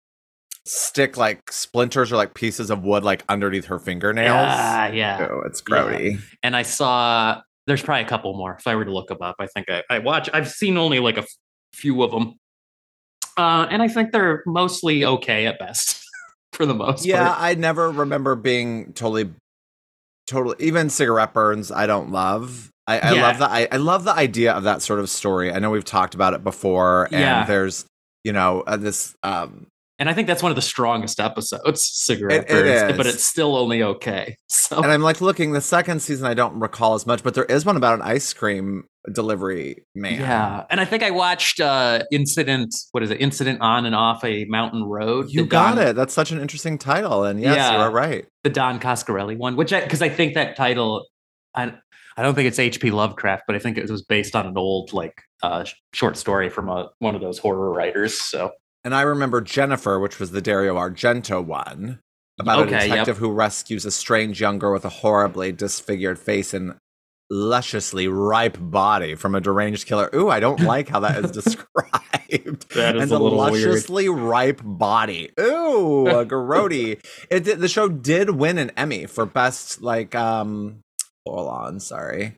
stick 0.65 1.17
like 1.17 1.51
splinters 1.51 2.12
or 2.12 2.17
like 2.17 2.36
pieces 2.36 2.69
of 2.69 2.84
wood 2.84 3.04
like 3.04 3.23
underneath 3.30 3.65
her 3.65 3.80
fingernails. 3.80 4.36
yeah 4.36 4.91
yeah 4.91 5.27
Oh, 5.32 5.41
it's 5.47 5.60
grody. 5.62 6.19
and 6.43 6.56
I 6.56 6.62
saw 6.62 7.41
there's 7.71 7.81
probably 7.81 8.03
a 8.03 8.07
couple 8.07 8.34
more. 8.34 8.57
If 8.60 8.67
I 8.67 8.75
were 8.75 8.84
to 8.84 8.91
look 8.91 9.07
them 9.07 9.19
up, 9.21 9.38
I 9.39 9.47
think 9.47 9.69
I, 9.69 9.81
I 9.89 9.99
watch. 9.99 10.29
I've 10.34 10.49
seen 10.49 10.75
only 10.75 10.99
like 10.99 11.15
a 11.15 11.21
f- 11.21 11.29
few 11.71 12.03
of 12.03 12.12
them, 12.12 12.34
uh, 13.38 13.65
and 13.69 13.81
I 13.81 13.88
think 13.88 14.12
they're 14.12 14.43
mostly 14.45 15.05
okay 15.05 15.45
at 15.47 15.57
best 15.57 16.03
for 16.51 16.65
the 16.65 16.73
most 16.73 17.05
Yeah, 17.05 17.29
part. 17.29 17.38
I 17.39 17.53
never 17.53 17.89
remember 17.89 18.36
being 18.36 18.91
totally, 18.91 19.29
totally. 20.27 20.57
Even 20.60 20.89
cigarette 20.89 21.34
burns, 21.34 21.71
I 21.71 21.88
don't 21.88 22.12
love. 22.12 22.69
I, 22.88 22.99
I 22.99 23.13
Yeah. 23.13 23.21
love 23.21 23.38
the 23.39 23.49
I, 23.49 23.67
I 23.71 23.77
love 23.77 24.03
the 24.03 24.13
idea 24.13 24.51
of 24.51 24.63
that 24.63 24.81
sort 24.81 24.99
of 24.99 25.10
story. 25.10 25.53
I 25.53 25.60
know 25.60 25.69
we've 25.69 25.86
talked 25.86 26.13
about 26.13 26.34
it 26.34 26.43
before, 26.43 27.05
and 27.05 27.13
Yeah. 27.13 27.45
there's 27.45 27.86
you 28.25 28.34
know 28.34 28.63
uh, 28.67 28.75
this 28.75 29.15
um 29.23 29.67
And 30.01 30.09
I 30.09 30.13
think 30.15 30.27
that's 30.27 30.41
one 30.41 30.51
of 30.51 30.55
the 30.55 30.63
strongest 30.63 31.19
episodes, 31.19 31.83
cigarette 31.93 32.45
It- 32.49 32.97
but 32.97 33.05
it's 33.05 33.23
still 33.23 33.55
only 33.55 33.83
okay. 33.83 34.35
So 34.49 34.81
and 34.81 34.91
I'm 34.91 35.01
like 35.01 35.21
looking 35.21 35.51
the 35.51 35.61
second 35.61 36.01
season. 36.01 36.25
I 36.25 36.33
don't 36.33 36.59
recall 36.59 36.93
as 36.95 37.05
much, 37.05 37.23
but 37.23 37.33
there 37.35 37.43
is 37.45 37.65
one 37.65 37.77
about 37.77 37.93
an 37.95 38.01
ice 38.01 38.33
cream 38.33 38.85
delivery 39.13 39.85
man. 39.95 40.19
yeah, 40.19 40.63
and 40.69 40.79
I 40.79 40.85
think 40.85 41.03
I 41.03 41.11
watched 41.11 41.59
uh, 41.59 42.03
Incident. 42.11 42.73
What 42.93 43.03
is 43.03 43.11
it? 43.11 43.19
Incident 43.21 43.59
on 43.61 43.85
and 43.85 43.93
off 43.93 44.23
a 44.23 44.45
mountain 44.45 44.83
road. 44.83 45.29
you 45.29 45.45
got 45.45 45.75
Don- 45.75 45.87
it. 45.87 45.93
That's 45.93 46.13
such 46.13 46.31
an 46.31 46.39
interesting 46.39 46.77
title, 46.77 47.23
and 47.25 47.39
yes, 47.39 47.55
Yeah. 47.57 47.73
you 47.73 47.77
are 47.79 47.91
right. 47.91 48.25
the 48.43 48.49
Don 48.49 48.79
Coscarelli 48.79 49.37
one, 49.37 49.55
which 49.55 49.71
I 49.73 49.81
because 49.81 50.01
I 50.01 50.09
think 50.09 50.33
that 50.35 50.55
title, 50.55 51.05
I 51.53 51.73
I 52.17 52.23
don't 52.23 52.33
think 52.35 52.47
it's 52.47 52.59
H.P. 52.59 52.91
Lovecraft, 52.91 53.43
but 53.47 53.55
I 53.55 53.59
think 53.59 53.77
it 53.77 53.89
was 53.89 54.01
based 54.03 54.35
on 54.35 54.45
an 54.47 54.57
old 54.57 54.93
like 54.93 55.21
uh, 55.43 55.65
short 55.93 56.17
story 56.17 56.49
from 56.49 56.69
a, 56.69 56.89
one 56.99 57.15
of 57.15 57.21
those 57.21 57.37
horror 57.39 57.71
writers. 57.73 58.19
So 58.19 58.51
And 58.83 58.95
I 58.95 59.01
remember 59.01 59.41
Jennifer, 59.41 59.99
which 59.99 60.19
was 60.19 60.31
the 60.31 60.41
Dario 60.41 60.75
Argento 60.75 61.43
one, 61.43 61.99
about 62.39 62.59
Okay, 62.67 62.75
a 62.75 62.79
yep. 62.79 62.89
detective 62.89 63.17
who 63.17 63.31
rescues 63.31 63.85
a 63.85 63.91
strange 63.91 64.41
young 64.41 64.57
girl 64.59 64.73
with 64.73 64.85
a 64.85 64.89
horribly 64.89 65.51
disfigured 65.51 66.17
face 66.17 66.53
and 66.53 66.75
lusciously 67.29 68.07
ripe 68.07 68.57
body 68.59 69.15
from 69.15 69.35
a 69.35 69.41
deranged 69.41 69.87
killer. 69.87 70.09
Ooh, 70.15 70.29
I 70.29 70.39
don't 70.39 70.59
like 70.61 70.89
how 70.89 70.99
that 71.01 71.23
is 71.23 71.31
described. 71.43 72.73
That 72.73 72.95
is 72.95 73.03
and 73.03 73.11
a 73.11 73.19
little 73.19 73.37
weird. 73.37 73.53
lusciously 73.53 74.09
ripe 74.09 74.61
body. 74.63 75.29
Ooh, 75.39 76.07
a 76.07 76.25
garroti. 76.25 76.99
It 77.29 77.43
did, 77.43 77.59
the 77.59 77.67
show 77.69 77.87
did 77.87 78.31
win 78.31 78.57
an 78.57 78.71
Emmy 78.75 79.05
for 79.05 79.25
best 79.25 79.81
like 79.81 80.15
um 80.15 80.79
hold 81.25 81.47
on, 81.49 81.79
sorry. 81.79 82.33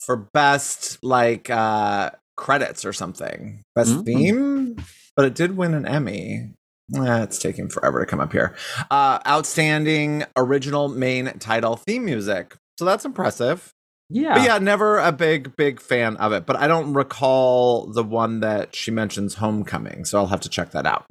For 0.00 0.16
best 0.32 0.98
like 1.04 1.50
uh 1.50 2.10
credits 2.36 2.84
or 2.84 2.92
something. 2.92 3.62
Best 3.74 3.92
Mm. 3.96 4.04
theme, 4.04 4.76
but 5.16 5.24
it 5.24 5.34
did 5.34 5.56
win 5.56 5.74
an 5.74 5.86
Emmy. 5.86 6.50
Eh, 6.94 7.22
it's 7.22 7.38
taking 7.38 7.68
forever 7.68 8.00
to 8.00 8.06
come 8.06 8.20
up 8.20 8.32
here. 8.32 8.54
Uh 8.90 9.18
outstanding 9.26 10.24
original 10.36 10.88
main 10.88 11.26
title 11.38 11.76
theme 11.76 12.04
music. 12.04 12.54
So 12.78 12.84
that's 12.84 13.04
impressive. 13.04 13.72
yeah, 14.10 14.34
But 14.34 14.44
yeah, 14.44 14.58
never 14.58 14.98
a 14.98 15.10
big, 15.10 15.56
big 15.56 15.80
fan 15.80 16.16
of 16.18 16.32
it. 16.32 16.46
But 16.46 16.56
I 16.56 16.68
don't 16.68 16.92
recall 16.92 17.86
the 17.86 18.04
one 18.04 18.40
that 18.40 18.76
she 18.76 18.90
mentions, 18.90 19.34
Homecoming. 19.34 20.04
So 20.04 20.18
I'll 20.18 20.26
have 20.28 20.42
to 20.42 20.48
check 20.48 20.70
that 20.72 20.86
out. 20.86 21.06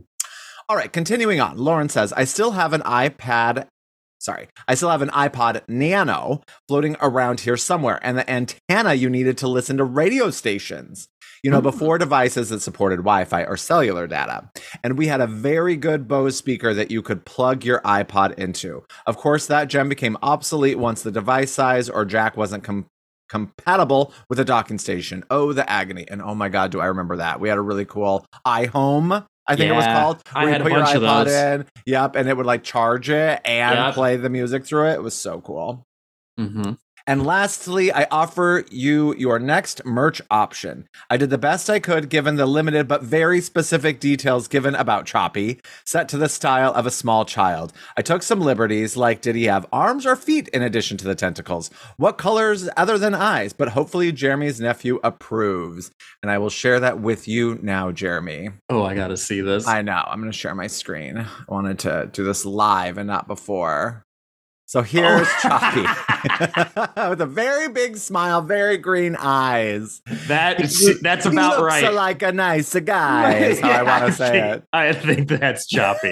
All 0.69 0.75
right, 0.77 0.91
continuing 0.93 1.41
on. 1.41 1.57
Lauren 1.57 1.89
says, 1.89 2.13
I 2.13 2.23
still 2.23 2.51
have 2.51 2.71
an 2.73 2.81
iPad. 2.81 3.67
Sorry, 4.19 4.47
I 4.67 4.73
still 4.75 4.89
have 4.89 5.01
an 5.03 5.09
iPod 5.09 5.61
Nano 5.67 6.41
floating 6.67 6.95
around 7.01 7.41
here 7.41 7.57
somewhere, 7.57 7.99
and 8.01 8.17
the 8.17 8.27
antenna 8.29 8.93
you 8.93 9.09
needed 9.09 9.37
to 9.39 9.47
listen 9.47 9.77
to 9.77 9.83
radio 9.83 10.29
stations. 10.31 11.07
You 11.45 11.51
know, 11.51 11.61
before 11.61 11.99
devices 11.99 12.49
that 12.49 12.61
supported 12.63 12.97
Wi 12.97 13.23
Fi 13.25 13.43
or 13.43 13.55
cellular 13.55 14.07
data. 14.07 14.49
And 14.83 14.97
we 14.97 15.05
had 15.05 15.21
a 15.21 15.27
very 15.27 15.75
good 15.77 16.07
Bose 16.07 16.35
speaker 16.35 16.73
that 16.73 16.89
you 16.89 17.03
could 17.03 17.23
plug 17.23 17.63
your 17.63 17.81
iPod 17.81 18.33
into. 18.39 18.83
Of 19.05 19.17
course, 19.17 19.45
that 19.45 19.67
gem 19.67 19.87
became 19.87 20.17
obsolete 20.23 20.79
once 20.79 21.03
the 21.03 21.11
device 21.11 21.51
size 21.51 21.87
or 21.87 22.03
jack 22.03 22.35
wasn't 22.35 22.63
com- 22.63 22.87
compatible 23.29 24.11
with 24.27 24.39
a 24.39 24.43
docking 24.43 24.79
station. 24.79 25.23
Oh, 25.29 25.53
the 25.53 25.69
agony. 25.69 26.07
And 26.09 26.19
oh 26.19 26.33
my 26.33 26.49
God, 26.49 26.71
do 26.71 26.79
I 26.79 26.87
remember 26.87 27.17
that? 27.17 27.39
We 27.39 27.47
had 27.47 27.59
a 27.59 27.61
really 27.61 27.85
cool 27.85 28.25
iHome. 28.47 29.23
I 29.47 29.55
think 29.55 29.69
it 29.69 29.75
was 29.75 29.85
Yeah, 29.85 30.01
called. 30.01 30.23
I 30.33 30.41
where 30.41 30.47
you 30.47 30.51
had 30.53 30.61
a 30.61 30.63
put 30.63 30.71
your 30.71 30.81
bunch 30.81 30.95
of 30.95 31.03
iPod 31.03 31.25
those. 31.25 31.33
in. 31.61 31.65
Yep, 31.85 32.15
and 32.15 32.27
it 32.27 32.35
would 32.37 32.47
like 32.47 32.63
charge 32.63 33.11
it 33.11 33.41
and 33.45 33.75
Yep. 33.75 33.93
play 33.93 34.17
the 34.17 34.29
music 34.31 34.65
through 34.65 34.87
it. 34.89 34.93
It 34.95 35.03
was 35.03 35.13
so 35.13 35.41
cool. 35.41 35.83
hmm 36.39 36.71
And 37.07 37.23
lastly, 37.23 37.91
I 37.91 38.07
offer 38.09 38.63
you 38.71 39.13
your 39.15 39.37
next 39.37 39.85
merch 39.85 40.23
option. 40.31 40.87
I 41.07 41.17
did 41.17 41.29
the 41.29 41.37
best 41.37 41.69
I 41.69 41.79
could 41.79 42.09
given 42.09 42.35
the 42.35 42.47
limited 42.47 42.87
but 42.87 43.03
very 43.03 43.41
specific 43.41 43.99
details 43.99 44.47
given 44.47 44.73
about 44.73 45.05
Choppy, 45.05 45.59
set 45.85 46.09
to 46.09 46.17
the 46.17 46.27
style 46.27 46.73
of 46.73 46.87
a 46.87 46.91
small 46.91 47.23
child. 47.23 47.73
I 47.95 48.01
took 48.01 48.23
some 48.23 48.41
liberties, 48.41 48.97
like 48.97 49.21
did 49.21 49.35
he 49.35 49.43
have 49.43 49.67
arms 49.71 50.05
or 50.05 50.15
feet 50.15 50.47
in 50.47 50.63
addition 50.63 50.97
to 50.97 51.05
the 51.05 51.13
tentacles? 51.13 51.69
What 51.97 52.17
colors 52.17 52.69
other 52.75 52.97
than 52.97 53.13
eyes? 53.13 53.53
But 53.53 53.69
hopefully, 53.69 54.11
Jeremy's 54.11 54.59
nephew 54.59 54.99
approves. 55.03 55.91
And 56.23 56.31
I 56.31 56.39
will 56.39 56.49
share 56.49 56.79
that 56.79 56.99
with 56.99 57.27
you 57.27 57.59
now, 57.61 57.91
Jeremy. 57.91 58.49
Oh, 58.69 58.83
I 58.83 58.95
gotta 58.95 59.17
see 59.17 59.41
this. 59.41 59.67
I 59.67 59.83
know. 59.83 60.03
I'm 60.07 60.19
going 60.19 60.31
to 60.31 60.37
share 60.37 60.55
my 60.55 60.67
screen. 60.67 61.17
I 61.17 61.27
wanted 61.47 61.79
to 61.79 62.09
do 62.11 62.23
this 62.23 62.45
live 62.45 62.97
and 62.97 63.07
not 63.07 63.27
before. 63.27 64.04
So 64.75 64.81
here's 64.81 65.25
oh. 65.25 65.39
Choppy 65.41 65.83
with 67.09 67.21
a 67.21 67.25
very 67.25 67.69
big 67.69 67.95
smile, 67.95 68.41
very 68.41 68.77
green 68.77 69.15
eyes. 69.17 70.01
that 70.27 70.59
He- 70.59 70.97
that's 71.01 71.25
about 71.25 71.61
looks 71.61 71.81
right. 71.81 71.93
like 71.93 72.21
a 72.21 72.33
nice 72.33 72.75
guy, 72.81 73.35
is 73.35 73.61
how 73.61 73.69
I 73.69 73.83
want 73.83 74.07
to 74.07 74.11
say 74.11 74.51
it. 74.51 74.63
I 74.73 74.91
think 74.91 75.29
that's 75.29 75.65
choppy. 75.65 76.11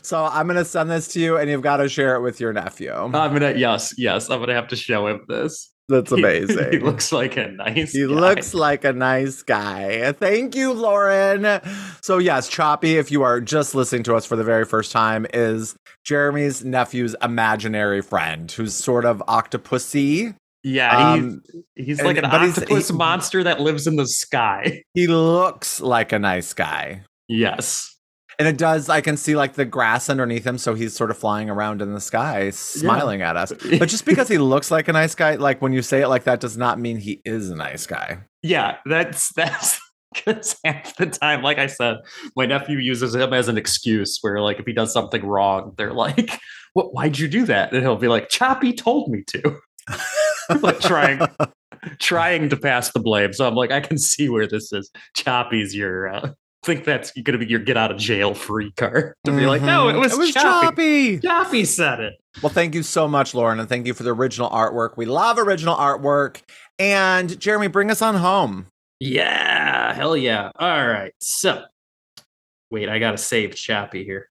so 0.00 0.24
I'm 0.24 0.46
going 0.46 0.56
to 0.56 0.64
send 0.64 0.90
this 0.90 1.08
to 1.08 1.20
you, 1.20 1.36
and 1.36 1.50
you've 1.50 1.60
got 1.60 1.76
to 1.76 1.88
share 1.90 2.16
it 2.16 2.22
with 2.22 2.40
your 2.40 2.54
nephew. 2.54 2.94
I'm 2.94 3.12
gonna 3.12 3.52
yes, 3.52 3.92
yes. 3.98 4.30
I'm 4.30 4.40
gonna 4.40 4.54
have 4.54 4.68
to 4.68 4.76
show 4.76 5.06
him 5.06 5.26
this. 5.28 5.70
That's 5.88 6.12
amazing. 6.12 6.72
He, 6.72 6.78
looks 6.80 7.12
like 7.12 7.36
a 7.38 7.48
nice. 7.50 7.92
He 7.92 8.00
guy. 8.00 8.06
looks 8.06 8.52
like 8.52 8.84
a 8.84 8.92
nice 8.92 9.42
guy. 9.42 10.12
Thank 10.12 10.54
you, 10.54 10.72
Lauren. 10.74 11.60
So, 12.02 12.18
yes, 12.18 12.48
Choppy, 12.48 12.96
if 12.98 13.10
you 13.10 13.22
are 13.22 13.40
just 13.40 13.74
listening 13.74 14.02
to 14.04 14.14
us 14.14 14.26
for 14.26 14.36
the 14.36 14.44
very 14.44 14.64
first 14.66 14.92
time, 14.92 15.26
is 15.32 15.76
Jeremy's 16.04 16.62
nephew's 16.64 17.16
imaginary 17.22 18.02
friend 18.02 18.50
who's 18.52 18.74
sort 18.74 19.04
of 19.06 19.22
octopusy. 19.28 20.34
Yeah, 20.64 21.12
Um, 21.12 21.42
he's, 21.76 21.86
he's 21.86 21.98
and- 22.00 22.06
like 22.08 22.18
an 22.18 22.24
octopus 22.26 22.88
he- 22.88 22.94
monster 22.94 23.42
that 23.44 23.60
lives 23.60 23.86
in 23.86 23.96
the 23.96 24.06
sky. 24.06 24.82
he 24.94 25.06
looks 25.06 25.80
like 25.80 26.12
a 26.12 26.18
nice 26.18 26.52
guy. 26.52 27.02
Yes. 27.28 27.94
And 28.38 28.46
it 28.46 28.56
does, 28.56 28.88
I 28.88 29.00
can 29.00 29.16
see 29.16 29.34
like 29.34 29.54
the 29.54 29.64
grass 29.64 30.08
underneath 30.08 30.46
him. 30.46 30.58
So 30.58 30.74
he's 30.74 30.94
sort 30.94 31.10
of 31.10 31.18
flying 31.18 31.50
around 31.50 31.82
in 31.82 31.92
the 31.92 32.00
sky, 32.00 32.50
smiling 32.50 33.20
at 33.20 33.36
us. 33.36 33.52
But 33.78 33.88
just 33.88 34.04
because 34.04 34.28
he 34.28 34.38
looks 34.38 34.70
like 34.70 34.86
a 34.86 34.92
nice 34.92 35.14
guy, 35.14 35.34
like 35.34 35.60
when 35.60 35.72
you 35.72 35.82
say 35.82 36.02
it 36.02 36.08
like 36.08 36.24
that, 36.24 36.38
does 36.38 36.56
not 36.56 36.78
mean 36.78 36.98
he 36.98 37.20
is 37.24 37.50
a 37.50 37.56
nice 37.56 37.86
guy. 37.86 38.20
Yeah, 38.42 38.76
that's 38.86 39.32
that's 39.34 39.80
Because 40.14 40.56
half 40.64 40.96
the 40.96 41.06
time, 41.06 41.42
like 41.42 41.58
I 41.58 41.66
said, 41.66 41.98
my 42.34 42.46
nephew 42.46 42.78
uses 42.78 43.14
him 43.14 43.32
as 43.32 43.48
an 43.48 43.58
excuse 43.58 44.18
where, 44.22 44.40
like, 44.40 44.58
if 44.58 44.66
he 44.66 44.72
does 44.72 44.92
something 44.92 45.24
wrong, 45.24 45.74
they're 45.76 45.92
like, 45.92 46.38
"What? 46.72 46.94
Why'd 46.94 47.18
you 47.18 47.28
do 47.28 47.44
that?" 47.46 47.72
And 47.72 47.82
he'll 47.82 47.96
be 47.96 48.08
like, 48.08 48.30
"Choppy 48.30 48.72
told 48.72 49.10
me 49.10 49.22
to." 49.28 49.58
like 50.62 50.80
trying, 50.80 51.20
trying 51.98 52.48
to 52.48 52.56
pass 52.56 52.90
the 52.92 53.00
blame. 53.00 53.32
So 53.34 53.46
I'm 53.46 53.54
like, 53.54 53.70
I 53.70 53.80
can 53.80 53.98
see 53.98 54.28
where 54.28 54.46
this 54.46 54.72
is. 54.72 54.90
Choppy's 55.14 55.74
your. 55.74 56.08
Uh, 56.08 56.30
think 56.64 56.84
that's 56.84 57.12
going 57.12 57.24
to 57.24 57.38
be 57.38 57.46
your 57.46 57.60
get 57.60 57.76
out 57.76 57.90
of 57.90 57.98
jail 57.98 58.34
free 58.34 58.72
card 58.72 59.14
to 59.24 59.30
be 59.32 59.46
like, 59.46 59.62
no, 59.62 59.88
it 59.88 59.94
Mhm. 59.94 60.00
was, 60.00 60.12
it 60.12 60.18
was 60.18 60.32
Choppy. 60.32 61.18
choppy. 61.18 61.18
Choppy 61.20 61.64
said 61.64 62.00
it. 62.00 62.14
Well, 62.42 62.50
thank 62.52 62.74
you 62.74 62.82
so 62.82 63.08
much, 63.08 63.34
Lauren, 63.34 63.58
and 63.60 63.68
thank 63.68 63.86
you 63.86 63.94
for 63.94 64.02
the 64.02 64.12
original 64.14 64.50
artwork. 64.50 64.96
We 64.96 65.06
love 65.06 65.38
original 65.38 65.74
artwork. 65.76 66.40
And 66.78 67.38
Jeremy, 67.40 67.66
bring 67.68 67.90
us 67.90 68.02
on 68.02 68.14
home. 68.16 68.66
Yeah, 69.00 69.92
hell 69.94 70.16
yeah. 70.16 70.50
All 70.58 70.86
right. 70.88 71.12
So, 71.20 71.64
wait, 72.70 72.88
I 72.88 72.98
got 72.98 73.12
to 73.12 73.18
save 73.18 73.54
Chappie 73.54 74.04
here. 74.04 74.28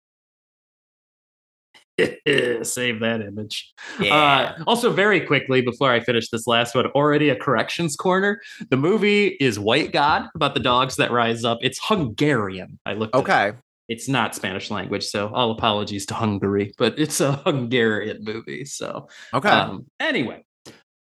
save 2.63 2.99
that 2.99 3.21
image. 3.21 3.73
Uh, 3.99 4.53
also, 4.67 4.91
very 4.91 5.19
quickly 5.21 5.61
before 5.61 5.91
I 5.91 5.99
finish 5.99 6.29
this 6.29 6.45
last 6.47 6.75
one, 6.75 6.85
already 6.87 7.29
a 7.29 7.35
corrections 7.35 7.95
corner. 7.95 8.39
The 8.69 8.77
movie 8.77 9.37
is 9.39 9.59
White 9.59 9.91
God 9.91 10.27
about 10.35 10.53
the 10.53 10.59
dogs 10.59 10.95
that 10.97 11.11
rise 11.11 11.43
up. 11.43 11.57
It's 11.61 11.79
Hungarian. 11.81 12.79
I 12.85 12.93
looked. 12.93 13.15
it 13.15 13.19
okay. 13.19 13.53
It's 13.89 14.09
not 14.09 14.35
Spanish 14.35 14.69
language, 14.69 15.05
so 15.05 15.29
all 15.33 15.49
apologies 15.51 16.05
to 16.07 16.13
Hungary, 16.13 16.73
but 16.77 16.99
it's 16.99 17.21
a 17.21 17.31
Hungarian 17.45 18.17
movie. 18.23 18.65
So 18.65 19.07
Okay. 19.33 19.47
um, 19.49 19.85
anyway, 19.99 20.43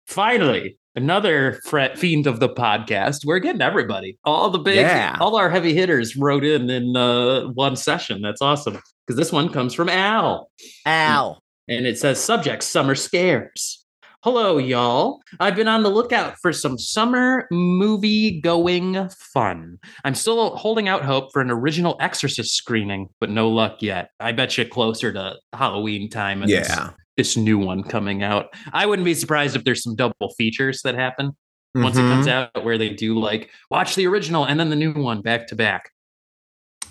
finally, 0.07 0.79
another 0.95 1.61
fret 1.65 1.99
fiend 1.99 2.27
of 2.29 2.39
the 2.41 2.49
podcast. 2.49 3.25
We're 3.25 3.41
getting 3.41 3.63
everybody, 3.63 4.17
all 4.25 4.49
the 4.51 4.59
big, 4.61 4.77
Yeah. 4.77 5.17
all 5.21 5.35
our 5.37 5.51
heavy 5.51 5.75
hitters 5.75 6.17
wrote 6.17 6.45
in 6.45 6.71
in 6.71 6.97
uh, 6.97 7.47
one 7.49 7.75
session. 7.77 8.23
That's 8.23 8.41
awesome 8.41 8.81
because 9.09 9.17
this 9.17 9.33
one 9.33 9.49
comes 9.49 9.73
from 9.73 9.89
Al, 9.89 10.51
Al. 10.85 11.43
and 11.67 11.87
it 11.87 11.99
says 11.99 12.21
subject 12.23 12.63
summer 12.63 12.95
scares. 12.95 13.87
Hello, 14.23 14.59
y'all. 14.59 15.21
I've 15.41 15.57
been 15.57 15.67
on 15.69 15.83
the 15.83 15.89
lookout 15.89 16.35
for 16.43 16.53
some 16.53 16.77
summer 16.77 17.47
movie 17.51 18.39
going 18.43 19.09
fun. 19.33 19.79
I'm 20.05 20.15
still 20.15 20.57
holding 20.57 20.89
out 20.89 21.05
hope 21.05 21.31
for 21.33 21.41
an 21.41 21.51
original 21.51 21.97
Exorcist 22.01 22.55
screening, 22.55 23.09
but 23.19 23.31
no 23.31 23.49
luck 23.49 23.77
yet. 23.81 24.11
I 24.21 24.33
bet 24.33 24.59
you 24.59 24.67
closer 24.67 25.11
to 25.13 25.37
Halloween 25.55 26.11
time 26.11 26.43
and 26.43 26.51
this- 26.51 26.69
Yeah. 26.69 26.91
this 27.17 27.35
new 27.37 27.57
one 27.59 27.83
coming 27.83 28.23
out. 28.23 28.53
I 28.75 28.85
wouldn't 28.85 29.07
be 29.07 29.15
surprised 29.15 29.57
if 29.57 29.65
there's 29.65 29.83
some 29.83 29.95
double 29.97 30.35
features 30.37 30.83
that 30.83 30.95
happen 30.97 31.31
once 31.75 31.97
it 31.97 32.01
comes 32.03 32.27
Mhm. 32.27 32.31
out 32.57 32.65
where 32.65 32.77
they 32.77 32.91
do 32.91 33.19
like 33.19 33.51
watch 33.71 33.95
the 33.95 34.07
original 34.07 34.45
and 34.45 34.61
then 34.61 34.69
the 34.69 34.77
new 34.77 34.93
one 34.93 35.23
back 35.23 35.47
to 35.47 35.55
back. 35.57 35.91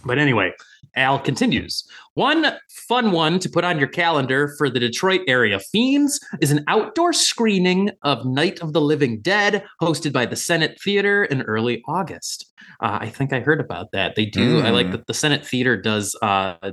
But 0.05 0.17
anyway, 0.17 0.53
Al 0.97 1.19
continues. 1.19 1.87
One 2.15 2.45
fun 2.87 3.11
one 3.11 3.39
to 3.39 3.49
put 3.49 3.63
on 3.63 3.77
your 3.79 3.87
calendar 3.87 4.53
for 4.57 4.69
the 4.69 4.79
Detroit 4.79 5.21
area 5.27 5.59
fiends 5.59 6.19
is 6.41 6.51
an 6.51 6.63
outdoor 6.67 7.13
screening 7.13 7.91
of 8.03 8.25
Night 8.25 8.59
of 8.61 8.73
the 8.73 8.81
Living 8.81 9.21
Dead 9.21 9.63
hosted 9.81 10.11
by 10.11 10.25
the 10.25 10.35
Senate 10.35 10.77
Theater 10.83 11.23
in 11.23 11.43
early 11.43 11.83
August. 11.87 12.51
Uh, 12.81 12.97
I 13.01 13.09
think 13.09 13.31
I 13.31 13.39
heard 13.39 13.61
about 13.61 13.91
that. 13.93 14.15
They 14.15 14.25
do. 14.25 14.59
I 14.61 14.71
like 14.71 14.87
Mm. 14.87 14.91
that 14.93 15.07
the 15.07 15.13
Senate 15.13 15.45
Theater 15.45 15.79
does. 15.79 16.15
Uh, 16.21 16.71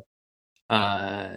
uh, 0.71 1.37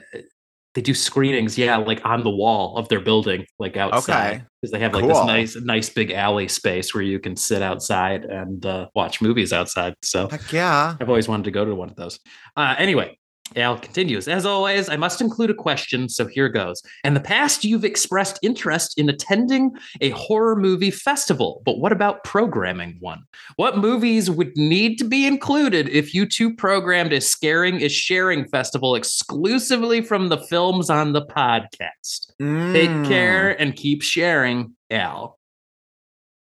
they 0.78 0.82
do 0.82 0.94
screenings, 0.94 1.58
yeah, 1.58 1.76
like 1.78 2.06
on 2.06 2.24
the 2.24 2.30
wall 2.30 2.78
of 2.78 2.88
their 2.88 3.00
building, 3.00 3.48
like 3.58 3.76
outside, 3.78 4.36
Okay. 4.36 4.44
because 4.62 4.72
they 4.72 4.78
have 4.78 4.94
like 4.94 5.02
Cool. 5.06 5.10
this 5.16 5.26
nice, 5.26 5.56
nice 5.56 5.90
big 5.90 6.12
alley 6.12 6.48
space 6.48 6.94
where 6.94 7.02
you 7.02 7.20
can 7.20 7.36
sit 7.36 7.64
outside 7.64 8.26
and 8.26 8.64
uh, 8.64 8.86
watch 8.94 9.20
movies 9.20 9.52
outside. 9.52 9.96
So 10.04 10.28
Heck 10.30 10.54
yeah. 10.54 10.96
I've 11.02 11.10
always 11.10 11.28
wanted 11.28 11.46
to 11.46 11.52
go 11.52 11.66
to 11.66 11.74
one 11.74 11.90
of 11.90 11.96
those. 11.96 12.20
Uh, 12.56 12.76
anyway, 12.78 13.18
Al 13.56 13.80
continues. 13.80 14.28
As 14.28 14.46
always, 14.46 14.90
I 14.90 14.98
must 14.98 15.22
include 15.22 15.50
a 15.50 15.54
question, 15.54 16.10
so 16.10 16.28
here 16.28 16.50
goes. 16.50 16.82
In 17.04 17.14
the 17.14 17.20
past, 17.20 17.64
you've 17.64 17.86
expressed 17.86 18.38
interest 18.42 18.98
in 19.00 19.10
attending 19.10 19.72
a 20.02 20.10
horror 20.12 20.56
movie 20.56 20.92
festival, 20.92 21.62
but 21.66 21.80
what 21.80 21.92
about 21.92 22.24
programming 22.24 22.98
one? 23.00 23.24
What 23.56 23.78
movies 23.78 24.30
would 24.30 24.56
need 24.58 24.98
to 24.98 25.06
be 25.06 25.26
included 25.26 25.88
if 25.90 26.14
you 26.14 26.26
two 26.26 26.54
programmed 26.56 27.14
a 27.14 27.22
Scaring 27.22 27.80
is 27.80 27.92
Sharing 27.94 28.46
festival 28.48 28.96
exclusively 28.96 30.02
from 30.02 30.28
the 30.30 30.38
films 30.38 30.90
on 30.90 31.14
the 31.14 31.26
podcast? 31.26 32.28
Take 32.40 32.90
Mm. 32.90 33.08
care 33.08 33.60
and 33.60 33.76
keep 33.76 34.02
sharing, 34.02 34.76
Al. 34.92 35.40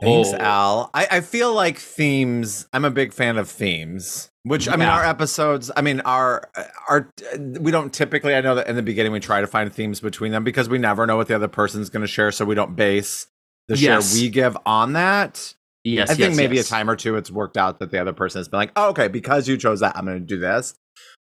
Thanks, 0.02 0.30
Oh. 0.34 0.38
Al. 0.38 0.90
I, 0.94 1.08
I 1.12 1.22
feel 1.22 1.54
like 1.54 1.78
themes. 1.78 2.68
I'm 2.74 2.86
a 2.86 2.92
big 2.92 3.14
fan 3.14 3.38
of 3.38 3.50
themes. 3.50 4.29
Which 4.50 4.68
I 4.68 4.72
mean, 4.72 4.82
Yeah. 4.88 4.96
our 4.96 5.06
episodes. 5.06 5.70
I 5.78 5.82
mean, 5.82 6.02
our 6.02 6.50
uh, 6.56 6.64
our 6.90 7.10
uh, 7.34 7.38
we 7.60 7.72
don't 7.72 7.94
typically. 7.94 8.34
I 8.34 8.42
know 8.42 8.56
that 8.56 8.68
in 8.68 8.76
the 8.76 8.82
beginning 8.82 9.12
we 9.12 9.20
try 9.20 9.42
to 9.42 9.48
find 9.48 9.72
themes 9.72 10.00
between 10.00 10.32
them 10.32 10.44
because 10.44 10.68
we 10.68 10.80
never 10.80 11.06
know 11.06 11.18
what 11.18 11.28
the 11.28 11.36
other 11.36 11.48
person's 11.48 11.92
going 11.92 12.02
to 12.02 12.08
share, 12.08 12.32
so 12.32 12.46
we 12.46 12.56
don't 12.56 12.76
base 12.76 13.28
the 13.68 13.78
Yes. 13.78 14.12
share 14.12 14.22
we 14.22 14.30
give 14.30 14.58
on 14.66 14.94
that. 14.94 15.54
Yes, 15.84 16.10
I 16.10 16.16
think 16.16 16.30
yes, 16.30 16.38
maybe 16.38 16.56
yes. 16.56 16.66
a 16.66 16.70
time 16.72 16.90
or 16.90 16.96
two 16.96 17.16
it's 17.16 17.30
worked 17.30 17.58
out 17.58 17.78
that 17.78 17.92
the 17.92 18.00
other 18.02 18.12
person 18.12 18.40
has 18.40 18.48
been 18.50 18.58
like, 18.58 18.72
oh, 18.76 18.90
okay, 18.90 19.08
because 19.08 19.48
you 19.48 19.56
chose 19.56 19.82
that, 19.82 19.96
I'm 19.96 20.06
going 20.06 20.20
to 20.20 20.26
do 20.26 20.40
this. 20.40 20.74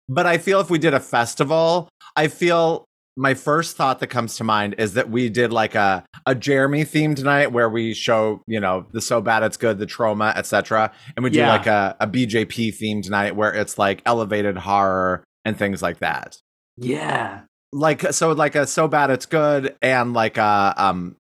But 0.08 0.26
I 0.26 0.38
feel 0.38 0.60
if 0.60 0.70
we 0.70 0.78
did 0.78 0.94
a 0.94 1.00
festival, 1.00 1.88
I 2.14 2.28
feel 2.28 2.84
my 3.16 3.34
first 3.34 3.76
thought 3.76 4.00
that 4.00 4.08
comes 4.08 4.36
to 4.36 4.44
mind 4.44 4.74
is 4.78 4.94
that 4.94 5.08
we 5.10 5.28
did 5.28 5.52
like 5.52 5.74
a 5.74 6.04
a 6.26 6.34
Jeremy 6.34 6.84
theme 6.84 7.14
tonight 7.14 7.52
where 7.52 7.68
we 7.68 7.94
show 7.94 8.42
you 8.46 8.60
know 8.60 8.86
the 8.92 9.00
so 9.00 9.20
bad 9.20 9.42
it's 9.42 9.56
good, 9.56 9.78
the 9.78 9.86
trauma, 9.86 10.32
etc. 10.36 10.92
And 11.16 11.24
we 11.24 11.30
do 11.30 11.38
Yeah. 11.38 11.50
like 11.52 11.66
a, 11.66 11.96
a 12.00 12.06
BJP 12.06 12.74
theme 12.74 13.02
tonight 13.02 13.34
where 13.36 13.52
it's 13.54 13.78
like 13.78 14.02
elevated 14.06 14.56
horror 14.58 15.24
and 15.44 15.56
things 15.56 15.80
like 15.82 15.98
that. 16.00 16.38
Yeah. 16.76 17.42
Like 17.72 18.12
so, 18.12 18.32
like 18.32 18.54
a 18.54 18.66
so 18.66 18.86
bad 18.88 19.10
it's 19.10 19.26
good, 19.26 19.74
and 19.82 20.12
like 20.12 20.36
a 20.38 20.74
um, 20.76 21.16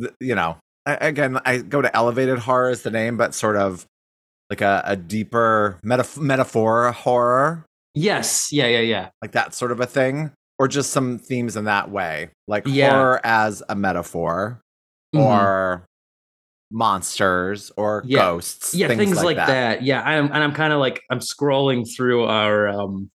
th- 0.00 0.12
you 0.20 0.34
know, 0.34 0.56
a- 0.86 0.98
again, 1.00 1.38
I 1.44 1.58
go 1.58 1.80
to 1.82 1.94
elevated 1.96 2.38
horror 2.40 2.68
as 2.70 2.82
the 2.82 2.90
name, 2.90 3.16
but 3.16 3.34
sort 3.34 3.56
of 3.56 3.86
like 4.50 4.60
a, 4.60 4.82
a 4.84 4.96
deeper 4.96 5.78
metaf- 5.84 6.18
metaphor 6.18 6.90
horror, 6.92 7.64
Yes. 7.94 8.48
Yeah. 8.52 8.66
Yeah. 8.66 8.80
Yeah. 8.80 9.08
like 9.22 9.32
that 9.32 9.54
sort 9.54 9.72
of 9.72 9.80
a 9.80 9.86
thing, 9.86 10.32
or 10.58 10.68
just 10.68 10.90
some 10.90 11.18
themes 11.18 11.56
in 11.56 11.64
that 11.64 11.90
way, 11.90 12.30
like 12.48 12.64
Yeah. 12.66 12.90
horror 12.90 13.20
as 13.24 13.62
a 13.68 13.74
metaphor, 13.74 14.60
Mhm. 15.14 15.20
or 15.20 15.86
monsters, 16.70 17.70
or 17.76 18.02
Yeah. 18.06 18.20
ghosts, 18.20 18.74
yeah 18.74 18.88
things, 18.88 19.22
like, 19.22 19.36
that. 19.36 19.82
yeah 19.82 20.02
i'm 20.02 20.26
and 20.26 20.42
i'm 20.42 20.52
kind 20.52 20.72
of 20.72 20.80
like 20.80 21.02
i'm 21.10 21.20
scrolling 21.20 21.86
through 21.96 22.24
our 22.24 22.68
um 22.68 23.10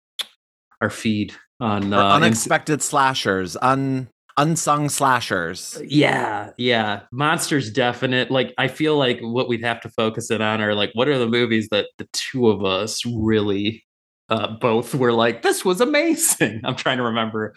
our 0.82 0.90
feed 0.92 1.34
on 1.60 1.92
uh 1.94 2.14
unexpected 2.14 2.82
slashers, 2.84 3.58
un 3.62 4.08
unsung 4.38 4.90
slashers. 4.90 5.82
yeah 5.88 6.52
yeah 6.58 7.02
monsters 7.12 7.72
definite 7.72 8.30
like 8.30 8.54
i 8.60 8.68
feel 8.68 8.96
like 8.96 9.20
what 9.22 9.48
we'd 9.50 9.64
have 9.64 9.82
to 9.82 9.90
focus 9.90 10.30
it 10.30 10.42
on 10.42 10.62
are 10.62 10.76
like 10.76 10.92
what 10.94 11.08
are 11.08 11.18
the 11.18 11.26
movies 11.28 11.68
that 11.72 11.88
the 11.98 12.08
two 12.14 12.48
of 12.50 12.64
us 12.64 13.04
really 13.08 13.84
uh 14.30 14.48
both 14.60 14.94
were 14.96 15.14
like 15.14 15.42
this 15.42 15.64
was 15.64 15.82
amazing 15.82 16.62
i'm 16.66 16.76
trying 16.76 16.98
to 16.98 17.04
remember 17.04 17.56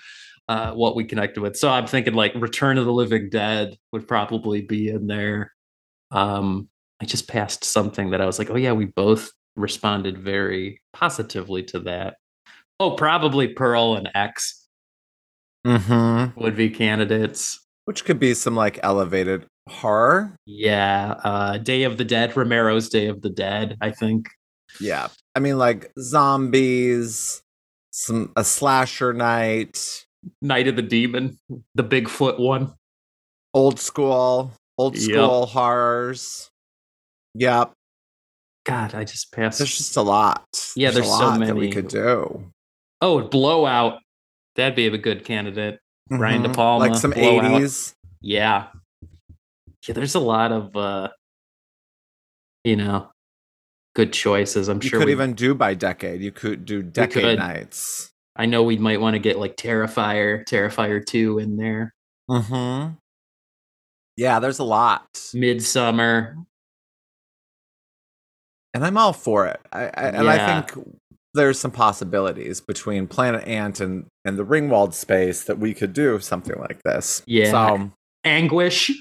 uh 0.48 0.72
what 0.72 0.94
we 0.96 1.04
connected 1.04 1.40
with 1.40 1.56
so 1.56 1.68
i'm 1.68 1.87
thinking 1.87 2.14
like 2.14 2.33
return 2.35 2.78
of 2.78 2.85
the 2.85 2.92
living 2.92 3.28
dead 3.30 3.76
would 3.92 4.06
probably 4.06 4.61
be 4.62 4.88
in 4.88 5.06
there 5.06 5.52
um 6.11 6.68
i 7.00 7.04
just 7.04 7.28
passed 7.28 7.64
something 7.64 8.11
that 8.11 8.20
i 8.20 8.26
was 8.26 8.38
like 8.38 8.50
oh 8.50 8.56
yeah 8.56 8.72
we 8.72 8.85
both 8.87 9.30
responded 9.56 10.16
very 10.18 10.80
positively 10.92 11.62
to 11.62 11.78
that 11.80 12.16
oh 12.78 12.92
probably 12.92 13.48
pearl 13.48 13.94
and 13.96 14.09
x 14.14 14.56
Mm-hmm. 15.66 16.40
would 16.40 16.56
be 16.56 16.70
candidates 16.70 17.61
Which 17.85 18.06
could 18.06 18.18
be 18.18 18.33
some 18.33 18.56
like 18.56 18.80
elevated 18.83 19.46
horror. 19.68 20.35
Yeah, 20.46 21.16
uh 21.22 21.59
Day 21.59 21.83
of 21.83 21.98
the 21.98 22.04
Dead, 22.04 22.35
Romero's 22.35 22.88
Day 22.88 23.09
of 23.09 23.20
the 23.20 23.28
Dead, 23.28 23.76
I 23.83 23.90
think. 23.90 24.30
Yeah. 24.80 25.09
I 25.35 25.40
mean, 25.40 25.59
like 25.59 25.93
zombies, 25.99 27.43
some 27.93 28.33
a 28.37 28.45
slasher 28.45 29.12
night, 29.12 30.05
Night 30.43 30.69
of 30.69 30.77
the 30.77 30.83
Demon, 30.83 31.38
the 31.75 31.85
Bigfoot 31.85 32.38
one. 32.38 32.75
old 33.54 33.81
school, 33.81 34.52
old 34.79 34.96
Yep. 34.96 35.02
school 35.11 35.46
horrors. 35.46 36.50
Yep. 37.35 37.73
God, 38.67 38.94
I 38.94 39.04
just 39.04 39.33
passed. 39.33 39.59
There's 39.59 39.77
just 39.77 39.96
a 39.96 40.02
lot. 40.02 40.44
Yeah, 40.77 40.90
there's 40.90 41.07
a 41.07 41.11
so 41.11 41.19
lot 41.19 41.40
that 41.40 41.57
we 41.57 41.71
could 41.71 41.88
do. 41.88 42.52
oh, 43.00 43.23
Blowout. 43.29 44.00
That'd 44.57 44.77
be 44.77 44.87
a 44.88 44.98
good 44.98 45.25
candidate. 45.25 45.79
Brian 46.09 46.42
De. 46.42 46.48
Palma, 46.50 46.87
Like 46.87 46.94
some 47.00 47.13
Blowout. 47.13 47.44
80s. 47.63 47.94
Yeah. 48.21 48.67
Yeah, 49.88 49.94
there's 49.94 50.15
a 50.17 50.21
lot 50.21 50.52
of 50.52 50.77
uh 50.77 51.09
you 52.65 52.77
know, 52.77 53.11
good 53.95 54.13
choices. 54.13 54.69
I'm 54.69 54.81
sure. 54.81 54.87
You 54.87 54.91
sure 54.91 54.99
could 55.01 55.07
we, 55.07 55.13
even 55.13 55.35
do 55.35 55.55
by 55.55 55.75
decade. 55.75 56.21
You 56.21 56.33
could 56.33 56.65
do 56.65 56.83
decade 56.83 57.23
could. 57.23 57.38
nights. 57.38 58.11
I 58.37 58.47
know 58.47 58.63
we 58.63 58.79
might 58.79 59.01
want 59.01 59.15
to 59.15 59.19
get 59.19 59.38
like 59.38 59.57
Terrifier, 59.57 60.45
Terrifier 60.47 61.05
2 61.05 61.38
in 61.38 61.57
there. 61.57 61.95
Mm-hmm. 62.31 62.95
Yeah, 64.17 64.38
there's 64.38 64.59
a 64.59 64.65
lot. 64.65 65.07
Midsummer. 65.35 66.37
and 68.75 68.85
I'm 68.85 68.97
all 68.97 69.13
for 69.13 69.47
it. 69.47 69.61
I, 69.73 69.83
I 69.83 69.87
and 69.87 70.29
I 70.29 70.61
think 70.61 70.87
there's 71.35 71.59
some 71.59 71.71
possibilities 71.71 72.61
between 72.61 73.07
Planet 73.07 73.47
Ant 73.47 73.81
and 73.81 74.07
and 74.25 74.38
the 74.38 74.45
Ringwald 74.45 74.95
space 74.95 75.45
that 75.45 75.59
we 75.59 75.75
could 75.75 75.93
do 75.93 76.19
something 76.21 76.59
like 76.59 76.83
this. 76.85 77.23
Yeah. 77.27 77.51
So, 77.51 77.91
Anguish. 78.25 78.93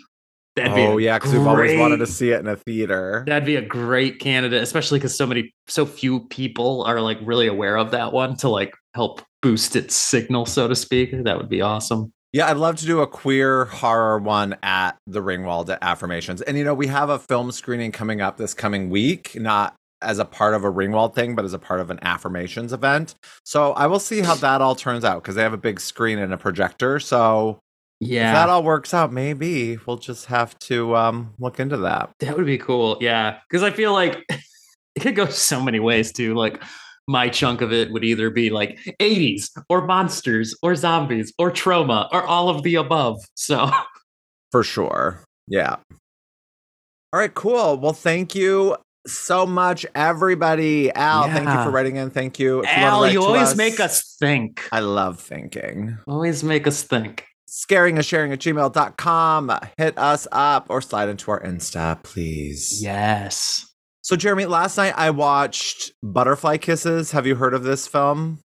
That'd 0.64 0.78
oh 0.78 0.98
yeah, 0.98 1.18
because 1.18 1.34
we've 1.34 1.46
always 1.46 1.78
wanted 1.80 1.98
to 1.98 2.08
see 2.08 2.32
it 2.32 2.40
in 2.40 2.48
a 2.48 2.56
theater. 2.56 3.24
That'd 3.28 3.46
be 3.46 3.56
a 3.56 3.62
great 3.62 4.20
candidate, 4.20 4.62
especially 4.62 5.00
because 5.00 5.16
so 5.16 5.26
many, 5.26 5.54
so 5.68 5.86
few 5.86 6.22
people 6.28 6.84
are 6.84 7.02
like 7.02 7.18
really 7.24 7.48
aware 7.48 7.78
of 7.78 7.92
that 7.92 8.14
one 8.14 8.36
to 8.38 8.50
like 8.50 8.74
help 8.94 9.22
boost 9.42 9.76
its 9.76 9.96
signal, 9.96 10.46
so 10.46 10.68
to 10.68 10.76
speak. 10.76 11.12
That 11.24 11.38
would 11.38 11.50
be 11.50 11.62
awesome. 11.62 12.12
Yeah, 12.32 12.48
I'd 12.48 12.58
love 12.58 12.76
to 12.78 12.86
do 12.86 13.02
a 13.02 13.08
queer 13.08 13.66
horror 13.66 14.20
one 14.20 14.56
at 14.62 14.98
the 15.08 15.20
Ringwald 15.20 15.70
at 15.70 15.80
Affirmations. 15.82 16.42
And 16.42 16.58
you 16.58 16.64
know, 16.64 16.76
we 16.76 16.88
have 16.88 17.10
a 17.10 17.18
film 17.18 17.52
screening 17.52 17.92
coming 17.92 18.22
up 18.22 18.38
this 18.38 18.54
coming 18.54 18.90
week, 18.90 19.36
not 19.36 19.76
as 20.02 20.20
a 20.20 20.26
part 20.26 20.54
of 20.54 20.64
a 20.64 20.72
Ringwald 20.72 21.16
thing, 21.16 21.36
but 21.36 21.44
as 21.44 21.54
a 21.54 21.60
part 21.60 21.80
of 21.80 21.90
an 21.90 22.00
Affirmations 22.04 22.72
event. 22.72 23.16
So 23.44 23.74
I 23.74 23.88
will 23.88 24.00
see 24.00 24.22
how 24.22 24.36
that 24.36 24.62
all 24.62 24.76
turns 24.76 25.04
out 25.04 25.24
because 25.24 25.36
they 25.36 25.42
have 25.42 25.54
a 25.54 25.58
big 25.58 25.80
screen 25.80 26.20
and 26.20 26.32
a 26.34 26.38
projector. 26.38 27.00
So 27.00 27.60
Yeah, 28.00 28.32
if 28.32 28.36
that 28.36 28.50
all 28.50 28.64
works 28.64 28.94
out, 28.94 29.12
maybe 29.12 29.78
we'll 29.86 29.98
just 29.98 30.28
have 30.28 30.58
to 30.60 30.96
um, 30.96 31.34
look 31.38 31.60
into 31.60 31.78
that. 31.78 32.12
That 32.20 32.38
would 32.38 32.46
be 32.46 32.58
cool. 32.58 32.98
Yeah. 33.02 33.40
Because 33.50 33.62
I 33.62 33.72
feel 33.72 33.92
like 33.92 34.24
it 34.30 35.02
could 35.02 35.16
go 35.16 35.28
so 35.28 35.62
many 35.62 35.80
ways 35.80 36.14
too. 36.14 36.34
Like 36.34 36.64
my 37.08 37.28
chunk 37.28 37.62
of 37.62 37.74
it 37.74 37.92
would 37.92 38.06
either 38.06 38.30
be 38.30 38.52
like 38.52 38.80
80s 39.02 39.50
or 39.68 39.86
monsters 39.86 40.56
or 40.64 40.76
zombies 40.76 41.34
or 41.38 41.52
trauma 41.52 42.08
or 42.14 42.24
all 42.24 42.50
of 42.50 42.64
the 42.64 42.76
above. 42.76 43.20
So 43.34 43.70
For 44.52 44.64
sure. 44.64 45.24
Yeah. 45.48 45.76
All 47.12 47.20
right, 47.20 47.34
cool. 47.34 47.78
Well, 47.78 47.94
thank 47.94 48.36
you 48.36 48.78
so 49.08 49.46
much, 49.46 49.86
everybody. 49.96 50.92
Al, 50.92 51.24
thank 51.28 51.48
you 51.48 51.64
for 51.64 51.72
writing 51.72 51.96
in. 51.96 52.10
Thank 52.10 52.40
you. 52.40 52.58
You 52.58 52.66
Al, 52.66 53.08
you 53.08 53.20
to 53.20 53.26
always 53.26 53.56
make 53.56 53.80
us 53.80 54.16
think. 54.20 54.68
I 54.72 54.80
love 54.80 55.20
thinking. 55.20 55.98
Always 56.08 56.44
make 56.44 56.68
us 56.68 56.84
think. 56.84 57.26
Scaring 57.52 57.96
and 57.96 58.06
sharing 58.06 58.32
at 58.32 58.40
gmail.com. 58.40 59.52
Hit 59.78 59.98
us 59.98 60.28
up 60.32 60.68
or 60.70 60.82
slide 60.82 61.10
into 61.10 61.32
our 61.32 61.42
Insta, 61.42 62.02
please. 62.04 62.82
Yes. 62.82 63.66
So, 64.02 64.16
Jeremy, 64.16 64.46
last 64.46 64.78
night 64.78 64.94
I 64.96 65.10
watched 65.10 65.92
Butterfly 66.04 66.58
Kisses. 66.58 67.12
Have 67.12 67.26
you 67.26 67.36
heard 67.36 67.54
of 67.54 67.64
this 67.64 67.88
film? 67.88 68.40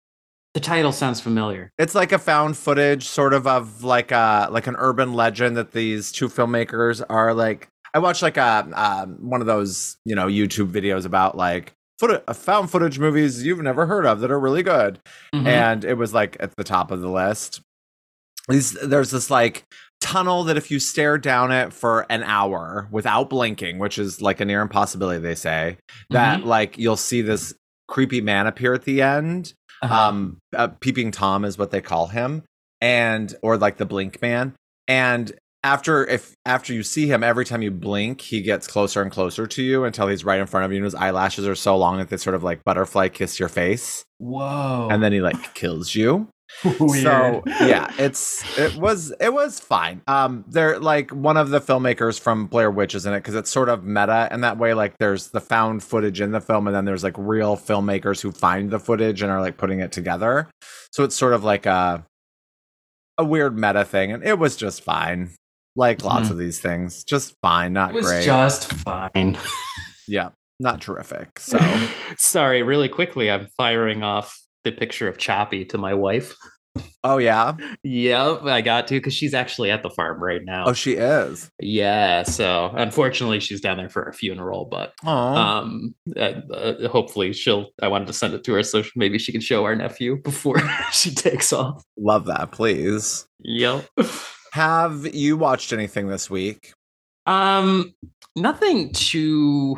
The 0.54 0.60
title 0.60 0.92
sounds 0.92 1.20
familiar. 1.20 1.72
It's 1.78 1.96
like 1.96 2.12
a 2.12 2.20
found 2.20 2.56
footage, 2.58 3.08
sort 3.08 3.34
of 3.34 3.48
of 3.48 3.84
like 3.84 4.12
a 4.12 4.48
like 4.52 4.68
an 4.68 4.76
urban 4.78 5.14
legend 5.14 5.58
that 5.58 5.72
these 5.72 6.12
two 6.12 6.30
filmmakers 6.30 7.04
are 7.10 7.34
like. 7.34 7.68
I 7.96 8.00
watched 8.00 8.22
like 8.22 8.38
a 8.38 8.68
um, 8.74 9.18
one 9.20 9.42
of 9.42 9.48
those 9.48 9.98
you 10.06 10.16
know 10.16 10.28
YouTube 10.28 10.72
videos 10.72 11.06
about 11.06 11.36
like 11.36 11.74
foot 12.00 12.24
found 12.36 12.70
footage 12.72 13.00
movies 13.00 13.44
you've 13.46 13.62
never 13.62 13.86
heard 13.86 14.06
of 14.06 14.20
that 14.22 14.32
are 14.32 14.40
really 14.40 14.64
good, 14.64 15.00
Mhm. 15.34 15.48
and 15.48 15.86
it 15.86 15.96
was 15.96 16.14
like 16.14 16.38
at 16.40 16.56
the 16.56 16.64
top 16.64 16.92
of 16.92 17.02
the 17.02 17.10
list. 17.10 17.62
These, 18.50 18.74
there's 18.74 19.12
this 19.12 19.30
like 19.30 19.64
tunnel 20.02 20.44
that 20.46 20.58
if 20.58 20.70
you 20.70 20.80
stare 20.80 21.18
down 21.18 21.52
it 21.52 21.72
for 21.72 22.06
an 22.10 22.24
hour 22.24 22.88
without 22.92 23.30
blinking, 23.30 23.80
which 23.80 23.98
is 23.98 24.22
like 24.22 24.42
a 24.42 24.46
near 24.46 24.62
impossibility, 24.62 25.20
they 25.22 25.36
say 25.36 25.78
that 26.10 26.46
like 26.46 26.78
you'll 26.78 26.98
see 26.98 27.22
this 27.22 27.54
creepy 27.88 28.20
man 28.22 28.48
appear 28.48 28.74
at 28.74 28.84
the 28.84 29.02
end 29.02 29.54
Uh-huh. 29.82 29.94
um 30.10 30.38
uh, 30.56 30.68
peeping 30.80 31.12
tom 31.12 31.44
is 31.46 31.58
what 31.58 31.70
they 31.72 31.82
call 31.82 32.08
him 32.08 32.44
and 32.82 33.36
or 33.42 33.58
like 33.58 33.76
the 33.78 33.86
blink 33.86 34.22
man 34.22 34.54
and 34.88 35.34
after 35.66 36.06
if 36.08 36.34
after 36.46 36.74
you 36.74 36.82
see 36.84 37.08
him 37.08 37.24
every 37.24 37.44
time 37.46 37.62
you 37.62 37.70
blink 37.72 38.22
he 38.22 38.42
gets 38.42 38.68
closer 38.68 39.02
and 39.02 39.12
closer 39.12 39.46
to 39.48 39.62
you 39.62 39.84
until 39.84 40.08
he's 40.08 40.24
right 40.24 40.40
in 40.40 40.48
front 40.48 40.66
of 40.66 40.72
you 40.72 40.78
and 40.78 40.86
his 40.86 40.96
eyelashes 40.96 41.46
are 41.46 41.56
so 41.56 41.76
long 41.78 41.98
that 41.98 42.10
they 42.10 42.18
sort 42.18 42.36
of 42.36 42.44
like 42.44 42.64
butterfly 42.64 43.10
kiss 43.10 43.38
your 43.40 43.50
face 43.50 44.04
Whoa. 44.20 44.88
and 44.90 45.04
then 45.04 45.12
he 45.12 45.20
like 45.20 45.54
kills 45.54 45.94
you 45.94 46.30
Weird. 46.80 47.04
so 47.04 47.44
yeah 47.46 47.92
it's 47.98 48.58
it 48.58 48.76
was 48.76 49.14
it 49.20 49.34
was 49.34 49.60
fine 49.60 50.02
um 50.08 50.46
they're 50.48 50.80
like 50.80 51.12
one 51.12 51.36
of 51.36 51.50
the 51.50 51.60
filmmakers 51.60 52.20
from 52.20 52.46
blair 52.48 52.72
witch 52.72 52.96
is 52.96 53.06
in 53.06 53.14
it 53.14 53.18
because 53.20 53.36
it's 53.36 53.50
sort 53.50 53.70
of 53.70 53.84
meta 53.84 54.30
in 54.32 54.42
that 54.42 54.58
way 54.58 54.74
like 54.74 54.98
there's 54.98 55.30
the 55.30 55.42
found 55.42 55.84
footage 55.84 56.22
in 56.22 56.32
the 56.32 56.40
film 56.40 56.68
and 56.68 56.76
then 56.76 56.86
there's 56.86 57.04
like 57.04 57.16
real 57.18 57.58
filmmakers 57.58 58.22
who 58.22 58.32
find 58.32 58.72
the 58.72 58.80
footage 58.80 59.22
and 59.22 59.32
are 59.32 59.42
like 59.42 59.58
putting 59.58 59.80
it 59.80 59.92
together 59.92 60.48
so 60.92 61.04
it's 61.04 61.16
sort 61.16 61.34
of 61.34 61.44
like 61.44 61.66
a 61.66 62.06
a 63.18 63.24
weird 63.26 63.58
meta 63.58 63.84
thing 63.86 64.12
and 64.12 64.24
it 64.24 64.40
was 64.40 64.56
just 64.56 64.84
fine 64.84 65.30
like 65.76 66.04
lots 66.04 66.28
Mhm. 66.28 66.32
of 66.32 66.38
these 66.38 66.60
things 66.60 67.04
just 67.04 67.36
fine 67.42 67.74
not 67.74 67.92
it 67.92 67.96
was 67.96 68.06
great 68.06 68.24
just 68.24 68.72
fine. 68.72 69.38
yeah 70.08 70.30
not 70.60 70.82
terrific 70.82 71.40
so 71.40 71.58
Sorry, 72.18 72.62
really 72.62 72.90
quickly, 72.90 73.30
I'm 73.32 73.48
firing 73.58 74.04
off 74.04 74.40
the 74.64 74.72
picture 74.72 75.08
of 75.08 75.18
Choppy 75.18 75.66
to 75.66 75.78
my 75.78 75.94
wife. 75.94 76.36
oh 77.04 77.20
yeah 77.20 77.54
Yep, 77.84 78.44
I 78.46 78.62
got 78.62 78.88
to 78.88 78.96
because 78.96 79.14
she's 79.14 79.36
actually 79.36 79.70
at 79.70 79.84
the 79.84 79.92
farm 79.92 80.20
right 80.24 80.42
now. 80.44 80.66
oh 80.66 80.74
she 80.74 80.94
is 80.94 81.52
yeah, 81.62 82.24
so 82.24 82.72
unfortunately, 82.76 83.40
she's 83.40 83.62
down 83.62 83.78
there 83.78 83.90
for 83.90 84.04
a 84.04 84.14
funeral, 84.14 84.66
but 84.66 84.94
oh 85.06 85.10
um, 85.12 85.94
uh, 86.18 86.20
uh, 86.52 86.88
hopefully 86.88 87.32
she'll. 87.34 87.68
I 87.82 87.90
wanted 87.90 88.08
to 88.08 88.14
send 88.14 88.34
it 88.34 88.44
to 88.46 88.54
her 88.54 88.64
so 88.64 88.82
maybe 88.96 89.20
she 89.20 89.32
can 89.32 89.42
show 89.42 89.64
our 89.66 89.76
nephew 89.76 90.16
before 90.24 90.60
she 90.92 91.14
takes 91.14 91.54
off. 91.54 91.84
love 91.98 92.26
that 92.26 92.52
please 92.52 93.28
Yep. 93.44 93.86
have 94.54 95.14
you 95.14 95.38
watched 95.38 95.74
anything 95.74 96.08
this 96.08 96.28
week 96.30 96.74
Um, 97.28 97.94
nothing 98.36 98.94
too. 98.94 99.78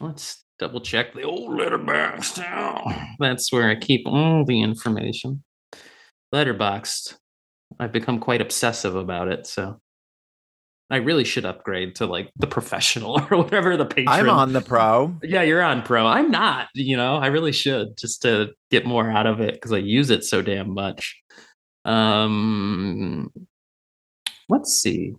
Let's 0.00 0.43
double 0.58 0.80
check 0.80 1.14
the 1.14 1.22
old 1.22 1.50
letterboxd 1.58 2.38
now. 2.38 3.14
That's 3.18 3.52
where 3.52 3.68
I 3.68 3.74
keep 3.74 4.06
all 4.06 4.44
the 4.44 4.60
information. 4.60 5.42
Letterboxd. 6.34 7.16
I've 7.78 7.92
become 7.92 8.20
quite 8.20 8.40
obsessive 8.40 8.94
about 8.94 9.28
it, 9.28 9.46
so 9.46 9.80
I 10.90 10.98
really 10.98 11.24
should 11.24 11.44
upgrade 11.44 11.96
to 11.96 12.06
like 12.06 12.30
the 12.36 12.46
professional 12.46 13.20
or 13.30 13.38
whatever 13.38 13.76
the 13.76 13.86
patron. 13.86 14.08
I'm 14.08 14.30
on 14.30 14.52
the 14.52 14.60
pro. 14.60 15.18
Yeah, 15.22 15.42
you're 15.42 15.62
on 15.62 15.82
pro. 15.82 16.06
I'm 16.06 16.30
not. 16.30 16.68
You 16.74 16.96
know, 16.96 17.16
I 17.16 17.26
really 17.28 17.52
should 17.52 17.96
just 17.96 18.22
to 18.22 18.50
get 18.70 18.86
more 18.86 19.10
out 19.10 19.26
of 19.26 19.40
it 19.40 19.54
because 19.54 19.72
I 19.72 19.78
use 19.78 20.10
it 20.10 20.24
so 20.24 20.40
damn 20.40 20.72
much. 20.72 21.20
Um, 21.84 23.30
let's 24.48 24.72
see. 24.72 25.14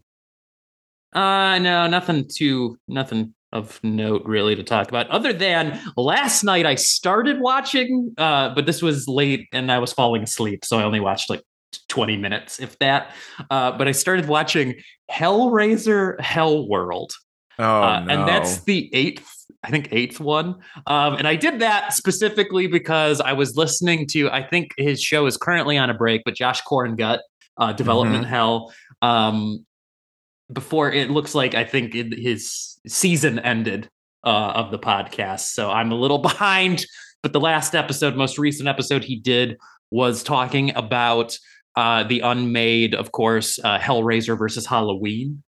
Uh, 1.14 1.60
no, 1.60 1.88
nothing 1.88 2.28
too, 2.34 2.78
nothing 2.88 3.35
of 3.56 3.80
note 3.84 4.24
really 4.26 4.56
to 4.56 4.64
talk 4.64 4.90
about. 4.90 5.10
Other 5.10 5.32
than 5.34 5.80
last 5.96 6.44
night, 6.44 6.66
I 6.66 6.76
started 6.76 7.40
watching, 7.40 8.14
uh, 8.18 8.54
but 8.54 8.66
this 8.66 8.82
was 8.82 9.08
late 9.08 9.48
and 9.54 9.72
I 9.72 9.80
was 9.80 9.94
falling 9.94 10.24
asleep, 10.24 10.66
so 10.66 10.78
I 10.78 10.84
only 10.84 11.00
watched 11.00 11.30
like 11.30 11.42
20 11.88 12.18
minutes, 12.18 12.60
if 12.60 12.78
that. 12.80 13.12
Uh, 13.50 13.72
but 13.72 13.88
I 13.88 13.92
started 13.92 14.28
watching 14.28 14.76
Hellraiser 15.12 16.20
Hellworld. 16.20 17.12
Oh 17.58 17.64
Uh, 17.84 18.00
no. 18.02 18.14
And 18.14 18.28
that's 18.28 18.62
the 18.66 18.90
eighth, 18.94 19.32
I 19.64 19.70
think, 19.72 19.88
eighth 19.92 20.20
one. 20.20 20.56
Um, 20.88 21.16
and 21.16 21.28
I 21.28 21.36
did 21.36 21.60
that 21.60 21.94
specifically 21.94 22.68
because 22.68 23.22
I 23.22 23.32
was 23.34 23.56
listening 23.56 24.08
to, 24.08 24.30
I 24.30 24.44
think 24.44 24.72
his 24.78 25.02
show 25.02 25.26
is 25.26 25.38
currently 25.38 25.78
on 25.78 25.90
a 25.90 25.94
break, 25.94 26.24
but 26.26 26.36
Josh 26.36 26.62
Korngut, 26.64 27.20
uh, 27.58 27.72
Development 27.72 28.26
Hell, 28.26 28.74
um, 29.02 29.66
before 30.52 30.92
it 30.92 31.10
looks 31.10 31.34
like 31.34 31.56
I 31.56 31.64
think 31.64 31.94
his 31.94 32.75
season 32.88 33.40
ended 33.40 33.90
uh, 34.24 34.54
of 34.56 34.72
the 34.72 34.80
podcast. 34.80 35.52
So 35.52 35.70
I'm 35.72 35.92
a 35.92 35.96
little 35.96 36.18
behind. 36.30 36.86
But 37.22 37.34
the 37.34 37.40
last 37.40 37.74
episode, 37.76 38.16
most 38.16 38.38
recent 38.38 38.70
episode 38.70 39.04
he 39.04 39.16
did 39.16 39.58
was 39.92 40.22
talking 40.24 40.76
about 40.76 41.38
uh, 41.76 42.04
the 42.04 42.20
unmade, 42.22 42.94
of 42.94 43.12
course, 43.12 43.60
uh, 43.64 43.80
Hellraiser 43.80 44.38
versus 44.38 44.66
Halloween 44.66 45.44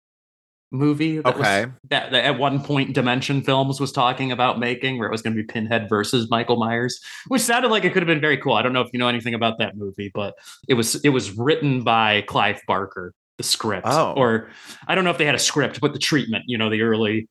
movie. 0.72 1.18
That 1.18 1.36
was- 1.36 1.46
okay. 1.46 1.66
that, 1.90 2.10
that 2.12 2.24
at 2.24 2.38
one 2.38 2.62
point 2.62 2.94
Dimension 2.94 3.42
Films 3.42 3.80
was 3.80 3.92
talking 3.92 4.32
about 4.32 4.58
making, 4.58 4.98
where 4.98 5.08
it 5.08 5.12
was 5.12 5.22
going 5.22 5.36
to 5.36 5.42
be 5.42 5.46
Pinhead 5.46 5.88
versus 5.88 6.28
Michael 6.30 6.56
Myers, 6.56 7.00
which 7.28 7.42
sounded 7.42 7.70
like 7.70 7.84
it 7.84 7.92
could 7.92 8.02
have 8.02 8.08
been 8.08 8.20
very 8.20 8.36
cool. 8.36 8.54
I 8.54 8.62
don't 8.62 8.72
know 8.72 8.80
if 8.80 8.88
you 8.92 8.98
know 8.98 9.08
anything 9.08 9.34
about 9.34 9.58
that 9.58 9.76
movie, 9.76 10.10
but 10.14 10.34
it 10.68 10.74
was 10.74 10.96
it 11.04 11.10
was 11.10 11.32
written 11.32 11.82
by 11.82 12.22
Clive 12.22 12.60
Barker, 12.66 13.14
the 13.38 13.44
script, 13.44 13.86
Oh. 13.88 14.14
or 14.16 14.50
I 14.88 14.94
don't 14.94 15.04
know 15.04 15.10
if 15.10 15.18
they 15.18 15.26
had 15.26 15.34
a 15.34 15.38
script, 15.40 15.80
but 15.80 15.92
the 15.92 15.98
treatment, 15.98 16.44
you 16.46 16.56
know, 16.58 16.70
the 16.70 16.82
early 16.82 17.28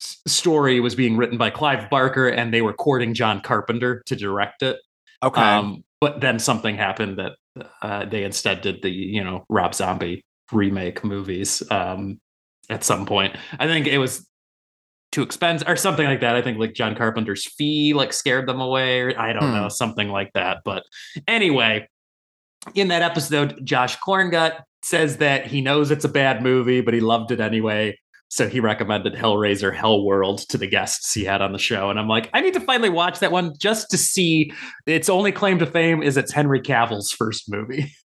s- 0.00 0.18
story 0.26 0.80
was 0.80 0.94
being 0.94 1.16
written 1.16 1.36
by 1.38 1.50
Clive 1.50 1.90
Barker, 1.90 2.28
and 2.28 2.52
they 2.52 2.62
were 2.62 2.72
courting 2.72 3.14
John 3.14 3.40
Carpenter 3.40 4.02
to 4.06 4.16
direct 4.16 4.62
it. 4.62 4.78
Okay. 5.22 5.40
Um, 5.40 5.84
but 6.00 6.20
then 6.20 6.38
something 6.38 6.76
happened 6.76 7.18
that 7.18 7.32
uh, 7.82 8.04
they 8.06 8.24
instead 8.24 8.60
did 8.62 8.82
the 8.82 8.90
you 8.90 9.22
know 9.22 9.44
Rob 9.48 9.74
Zombie 9.74 10.24
remake 10.52 11.04
movies 11.04 11.62
um, 11.70 12.20
at 12.70 12.84
some 12.84 13.06
point. 13.06 13.36
I 13.58 13.66
think 13.66 13.86
it 13.86 13.98
was 13.98 14.28
too 15.12 15.22
expensive 15.22 15.68
or 15.68 15.76
something 15.76 16.04
like 16.06 16.20
that. 16.20 16.34
I 16.36 16.42
think 16.42 16.58
like 16.58 16.74
John 16.74 16.94
Carpenter's 16.96 17.44
fee 17.46 17.94
like 17.94 18.12
scared 18.12 18.48
them 18.48 18.60
away, 18.60 19.00
or 19.02 19.18
I 19.20 19.32
don't 19.32 19.50
Hmm. 19.50 19.54
know, 19.54 19.68
something 19.68 20.08
like 20.08 20.32
that. 20.34 20.58
But 20.64 20.82
anyway, 21.28 21.88
in 22.74 22.88
that 22.88 23.02
episode, 23.02 23.64
Josh 23.64 23.96
Korngut 23.98 24.62
says 24.84 25.16
that 25.18 25.46
he 25.46 25.60
knows 25.60 25.90
it's 25.90 26.04
a 26.04 26.08
bad 26.08 26.42
movie, 26.42 26.80
but 26.80 26.94
he 26.94 27.00
loved 27.00 27.30
it 27.30 27.40
anyway. 27.40 27.98
So 28.28 28.48
he 28.48 28.60
recommended 28.60 29.14
Hellraiser 29.14 29.74
Hellworld 29.74 30.46
to 30.48 30.58
the 30.58 30.66
guests 30.66 31.12
he 31.12 31.24
had 31.24 31.40
on 31.40 31.52
the 31.52 31.58
show. 31.58 31.90
And 31.90 31.98
I'm 31.98 32.08
like, 32.08 32.30
I 32.34 32.40
need 32.40 32.54
to 32.54 32.60
finally 32.60 32.90
watch 32.90 33.20
that 33.20 33.30
one 33.30 33.54
just 33.58 33.90
to 33.90 33.98
see 33.98 34.52
its 34.86 35.08
only 35.08 35.30
claim 35.30 35.58
to 35.60 35.66
fame 35.66 36.02
is 36.02 36.16
it's 36.16 36.32
Henry 36.32 36.60
Cavill's 36.60 37.10
first 37.10 37.50
movie. 37.50 37.92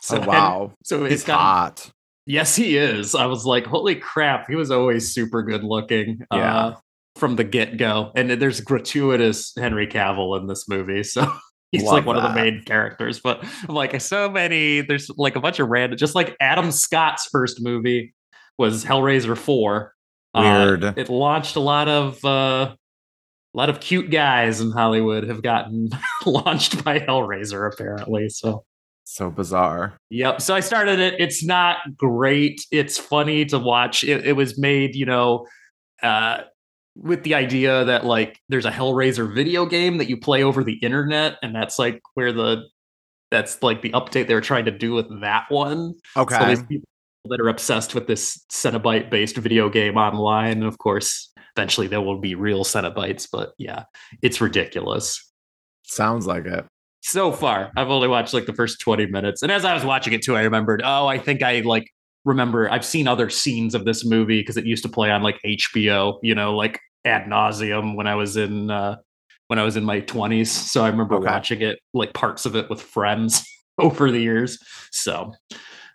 So 0.00 0.20
oh 0.20 0.26
wow, 0.26 0.72
so 0.82 1.02
he's 1.04 1.14
it's 1.14 1.24
got 1.24 1.40
hot. 1.40 1.90
Yes, 2.26 2.54
he 2.54 2.76
is. 2.76 3.14
I 3.14 3.24
was 3.24 3.46
like, 3.46 3.64
holy 3.64 3.94
crap, 3.94 4.46
he 4.50 4.54
was 4.54 4.70
always 4.70 5.14
super 5.14 5.42
good 5.42 5.64
looking. 5.64 6.18
Yeah. 6.30 6.56
Uh, 6.56 6.76
from 7.16 7.36
the 7.36 7.44
get 7.44 7.76
go. 7.76 8.12
And 8.14 8.30
there's 8.30 8.60
gratuitous 8.60 9.52
Henry 9.56 9.86
Cavill 9.86 10.38
in 10.38 10.46
this 10.46 10.68
movie. 10.68 11.02
So 11.04 11.26
he's 11.74 11.84
Love 11.84 11.92
like 11.92 12.06
one 12.06 12.16
of 12.16 12.22
the 12.22 12.34
main 12.40 12.62
characters. 12.62 13.20
But 13.20 13.44
like, 13.68 14.00
so 14.00 14.30
many, 14.30 14.80
there's 14.80 15.10
like 15.16 15.36
a 15.36 15.40
bunch 15.40 15.58
of 15.58 15.68
random, 15.68 15.98
just 15.98 16.14
like 16.14 16.36
Adam 16.40 16.70
Scott's 16.70 17.26
first 17.30 17.62
movie 17.62 18.14
was 18.58 18.84
Hellraiser 18.84 19.36
4. 19.36 19.92
Uh, 20.34 20.40
Weird. 20.40 20.98
it 20.98 21.08
launched 21.08 21.56
a 21.56 21.60
lot 21.60 21.88
of, 21.88 22.24
uh, 22.24 22.74
a 23.54 23.56
lot 23.56 23.70
of 23.70 23.80
cute 23.80 24.10
guys 24.10 24.60
in 24.60 24.72
Hollywood 24.72 25.24
have 25.28 25.42
gotten 25.42 25.90
launched 26.26 26.82
by 26.84 26.98
Hellraiser, 26.98 27.72
apparently. 27.72 28.28
So 28.28 28.64
So 29.04 29.30
bizarre. 29.30 29.96
Yep. 30.10 30.40
So 30.42 30.54
I 30.54 30.60
started 30.60 30.98
it. 30.98 31.14
It's 31.18 31.44
not 31.44 31.78
great. 31.96 32.66
It's 32.72 32.98
funny 32.98 33.44
to 33.46 33.58
watch. 33.58 34.02
It, 34.02 34.26
it 34.26 34.32
was 34.32 34.58
made, 34.58 34.96
you 34.96 35.06
know, 35.06 35.46
uh, 36.02 36.42
with 36.96 37.22
the 37.24 37.34
idea 37.34 37.84
that 37.84 38.04
like 38.04 38.40
there's 38.48 38.66
a 38.66 38.70
Hellraiser 38.70 39.32
video 39.34 39.66
game 39.66 39.98
that 39.98 40.08
you 40.08 40.16
play 40.16 40.42
over 40.42 40.62
the 40.64 40.74
internet, 40.74 41.36
and 41.42 41.54
that's 41.54 41.78
like 41.78 42.00
where 42.14 42.32
the 42.32 42.64
that's 43.30 43.62
like 43.62 43.82
the 43.82 43.90
update 43.90 44.28
they 44.28 44.34
were 44.34 44.40
trying 44.40 44.64
to 44.66 44.70
do 44.70 44.92
with 44.94 45.20
that 45.20 45.46
one. 45.48 45.94
Okay. 46.16 46.38
So 46.38 46.44
there's 46.46 46.62
people 46.64 46.88
that 47.26 47.40
are 47.40 47.48
obsessed 47.48 47.94
with 47.94 48.06
this 48.06 48.44
Cenobite 48.52 49.10
based 49.10 49.36
video 49.36 49.68
game 49.68 49.96
online. 49.96 50.52
And 50.52 50.64
of 50.64 50.78
course, 50.78 51.32
eventually 51.56 51.86
there 51.86 52.00
will 52.02 52.20
be 52.20 52.34
real 52.34 52.64
Cenobites, 52.64 53.26
but 53.30 53.54
yeah, 53.58 53.84
it's 54.22 54.40
ridiculous 54.40 55.20
Sounds 55.86 56.26
like 56.26 56.46
it. 56.46 56.64
so 57.02 57.30
far 57.30 57.70
i've 57.76 57.90
only 57.90 58.08
watched 58.08 58.32
like 58.32 58.46
the 58.46 58.54
first 58.54 58.80
20 58.80 59.06
minutes 59.06 59.42
and 59.42 59.52
as 59.52 59.64
i 59.64 59.74
was 59.74 59.84
watching 59.84 60.12
it 60.14 60.22
too 60.22 60.34
i 60.34 60.42
remembered 60.42 60.80
oh 60.84 61.06
i 61.06 61.18
think 61.18 61.42
i 61.42 61.60
like 61.60 61.90
remember 62.24 62.70
i've 62.70 62.84
seen 62.84 63.06
other 63.08 63.28
scenes 63.30 63.74
of 63.74 63.84
this 63.84 64.04
movie 64.04 64.40
because 64.40 64.56
it 64.56 64.64
used 64.66 64.82
to 64.82 64.88
play 64.88 65.10
on 65.10 65.22
like 65.22 65.38
hbo 65.46 66.18
you 66.22 66.34
know 66.34 66.56
like 66.56 66.80
ad 67.04 67.24
nauseum 67.28 67.96
when 67.96 68.06
i 68.06 68.14
was 68.14 68.36
in 68.36 68.70
uh 68.70 68.96
when 69.48 69.58
i 69.58 69.62
was 69.62 69.76
in 69.76 69.84
my 69.84 70.00
20s 70.00 70.46
so 70.48 70.84
i 70.84 70.88
remember 70.88 71.16
Okay. 71.16 71.26
watching 71.26 71.60
it 71.62 71.78
like 71.92 72.12
parts 72.14 72.46
of 72.46 72.56
it 72.56 72.68
with 72.70 72.80
friends 72.80 73.44
over 73.78 74.10
the 74.10 74.20
years 74.20 74.58
so 74.90 75.32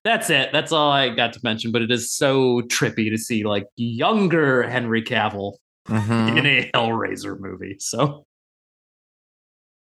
that's 0.04 0.30
it 0.30 0.50
that's 0.54 0.72
all 0.72 0.92
i 0.92 1.10
got 1.10 1.34
to 1.34 1.40
mention 1.44 1.72
but 1.72 1.82
it 1.82 1.92
is 1.92 2.12
so 2.14 2.62
trippy 2.62 3.10
to 3.10 3.18
see 3.18 3.44
like 3.44 3.66
younger 3.76 4.64
henry 4.64 5.02
cavill 5.04 5.54
Mhm. 5.88 6.38
in 6.38 6.46
a 6.46 6.70
hellraiser 6.76 7.40
movie 7.40 7.76
so 7.80 8.24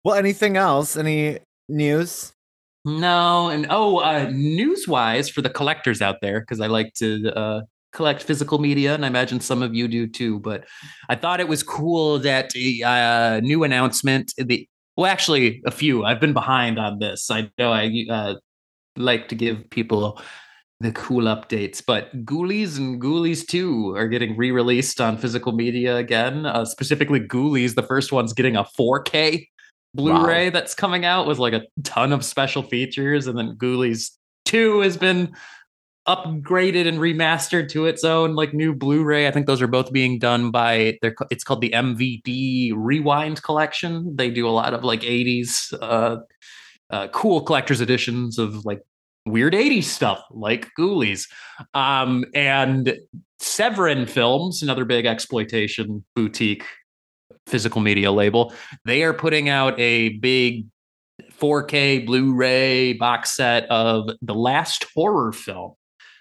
Well, 0.03 0.15
anything 0.15 0.57
else? 0.57 0.95
Any 0.97 1.39
news? 1.67 2.33
No, 2.85 3.49
and 3.49 3.67
oh, 3.69 3.97
uh, 3.97 4.29
news 4.31 4.87
wise 4.87 5.29
for 5.29 5.41
the 5.41 5.49
collectors 5.49 6.01
out 6.01 6.17
there, 6.21 6.39
because 6.39 6.61
I 6.61 6.67
like 6.67 6.93
to 6.95 7.31
uh, 7.35 7.61
collect 7.91 8.23
physical 8.23 8.57
media, 8.57 8.93
and 8.93 9.03
I 9.03 9.07
imagine 9.07 9.41
some 9.41 9.61
of 9.61 9.75
you 9.75 9.87
do 9.87 10.07
too. 10.07 10.39
But 10.39 10.65
I 11.09 11.15
thought 11.15 11.39
it 11.39 11.47
was 11.47 11.61
cool 11.61 12.19
that 12.19 12.55
a 12.55 12.83
uh, 12.83 13.39
new 13.41 13.63
announcement. 13.63 14.33
The 14.37 14.67
well, 14.95 15.11
actually, 15.11 15.61
a 15.65 15.71
few. 15.71 16.05
I've 16.05 16.19
been 16.19 16.33
behind 16.33 16.79
on 16.79 16.99
this. 16.99 17.29
I 17.29 17.49
know 17.57 17.71
I 17.71 18.05
uh, 18.09 18.35
like 18.95 19.27
to 19.29 19.35
give 19.35 19.69
people 19.69 20.21
the 20.81 20.91
cool 20.93 21.23
updates, 21.23 21.83
but 21.85 22.25
Ghoulies 22.25 22.77
and 22.77 23.01
Ghoulies 23.01 23.45
2 23.45 23.95
are 23.95 24.07
getting 24.07 24.37
re-released 24.37 25.01
on 25.01 25.17
physical 25.17 25.51
media 25.51 25.97
again. 25.97 26.45
Uh, 26.45 26.63
specifically, 26.63 27.19
Ghoulies, 27.19 27.75
the 27.75 27.83
first 27.83 28.13
one's 28.13 28.31
getting 28.31 28.55
a 28.55 28.63
4K 28.63 29.45
Blu-ray 29.95 30.49
that's 30.49 30.75
coming 30.75 31.05
out 31.05 31.27
with 31.27 31.39
like 31.39 31.53
a 31.53 31.63
ton 31.83 32.13
of 32.13 32.23
special 32.23 32.63
features, 32.63 33.27
and 33.27 33.37
then 33.37 33.55
Ghoulies 33.57 34.11
2 34.45 34.81
has 34.81 34.97
been 34.97 35.33
upgraded 36.07 36.87
and 36.87 36.97
remastered 36.97 37.69
to 37.69 37.85
its 37.85 38.03
own 38.03 38.35
like 38.35 38.53
new 38.53 38.73
Blu-ray. 38.73 39.27
I 39.27 39.31
think 39.31 39.45
those 39.45 39.61
are 39.61 39.67
both 39.67 39.91
being 39.91 40.17
done 40.17 40.49
by 40.49 40.97
they're 41.01 41.15
it's 41.29 41.43
called 41.43 41.61
the 41.61 41.69
MVD 41.69 42.73
Rewind 42.75 43.43
Collection. 43.43 44.15
They 44.15 44.31
do 44.31 44.47
a 44.47 44.51
lot 44.51 44.73
of 44.73 44.83
like 44.83 45.01
80s 45.01 45.73
uh, 45.81 46.17
uh 46.89 47.07
cool 47.09 47.41
collector's 47.41 47.81
editions 47.81 48.39
of 48.39 48.65
like 48.65 48.81
weird 49.25 49.53
80s 49.53 49.83
stuff 49.83 50.23
like 50.31 50.67
Ghoulies. 50.77 51.27
Um 51.73 52.25
and 52.33 52.97
Severin 53.39 54.05
Films, 54.05 54.63
another 54.63 54.85
big 54.85 55.05
exploitation 55.05 56.03
boutique 56.15 56.65
physical 57.49 57.81
media 57.81 58.11
label, 58.11 58.53
they 58.85 59.03
are 59.03 59.13
putting 59.13 59.49
out 59.49 59.79
a 59.79 60.09
big 60.19 60.65
4K 61.39 62.05
Blu-ray 62.05 62.93
box 62.93 63.35
set 63.35 63.65
of 63.69 64.09
the 64.21 64.33
last 64.35 64.85
horror 64.95 65.31
film, 65.31 65.73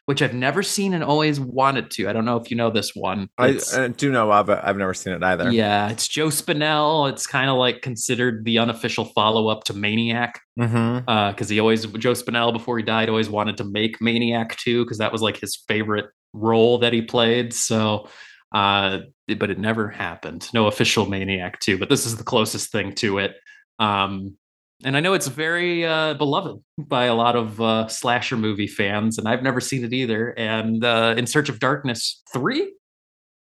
which 0.07 0.23
I've 0.23 0.35
never 0.35 0.63
seen 0.63 0.95
and 0.95 1.03
always 1.05 1.39
wanted 1.41 1.91
to. 1.93 2.09
I 2.09 2.13
don't 2.13 2.25
know 2.25 2.37
if 2.37 2.51
you 2.51 2.57
know 2.57 2.71
this 2.71 2.95
one. 2.95 3.29
I, 3.39 3.59
I 3.77 3.89
do 3.89 4.11
know 4.11 4.33
of 4.33 4.49
it. 4.49 4.59
I've 4.63 4.77
never 4.77 4.95
seen 4.95 5.13
it 5.15 5.23
either. 5.23 5.51
yeah, 5.51 5.89
it's 5.91 6.09
Joe 6.09 6.29
Spinell. 6.29 7.11
It's 7.11 7.27
kind 7.27 7.51
of 7.51 7.57
like 7.57 7.83
considered 7.83 8.45
the 8.45 8.59
unofficial 8.59 9.05
follow-up 9.07 9.65
to 9.65 9.75
Maniac 9.75 10.41
Mm-hmm. 10.59 11.31
because 11.31 11.49
he 11.49 11.61
always 11.61 11.87
Joe 11.87 12.15
Spinell 12.15 12.53
before 12.53 12.77
he 12.79 12.85
died 12.85 13.09
always 13.09 13.31
wanted 13.31 13.59
to 13.59 13.65
make 13.65 14.01
Maniac 14.01 14.57
2 14.57 14.85
because 14.85 14.99
that 14.99 15.13
was 15.13 15.23
like 15.23 15.37
his 15.39 15.55
favorite 15.69 16.07
role 16.33 16.79
that 16.79 16.93
he 16.93 17.01
played. 17.03 17.55
So, 17.55 18.09
uh, 18.53 18.99
but 19.35 19.51
it 19.51 19.59
never 19.59 19.89
happened. 19.89 20.49
No 20.55 20.67
official 20.67 21.07
Maniac 21.07 21.61
2, 21.61 21.79
but 21.79 21.89
this 21.89 22.07
is 22.07 22.17
the 22.17 22.25
closest 22.25 22.71
thing 22.73 22.95
to 22.97 23.19
it. 23.19 23.37
Um, 23.79 24.37
and 24.85 24.97
I 24.97 25.01
know 25.01 25.13
it's 25.15 25.27
very 25.29 25.85
uh, 25.85 26.15
beloved 26.15 26.63
by 26.79 27.07
a 27.07 27.15
lot 27.15 27.35
of 27.37 27.61
uh, 27.61 27.89
slasher 27.89 28.37
movie 28.37 28.67
fans, 28.69 29.19
and 29.19 29.27
I've 29.29 29.43
never 29.43 29.61
seen 29.61 29.85
it 29.85 29.93
either. 29.93 30.31
And 30.39 30.85
uh, 30.85 31.15
In 31.19 31.27
Search 31.27 31.49
of 31.49 31.59
Darkness 31.59 32.23
3 32.33 32.73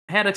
had 0.09 0.27
a 0.27 0.31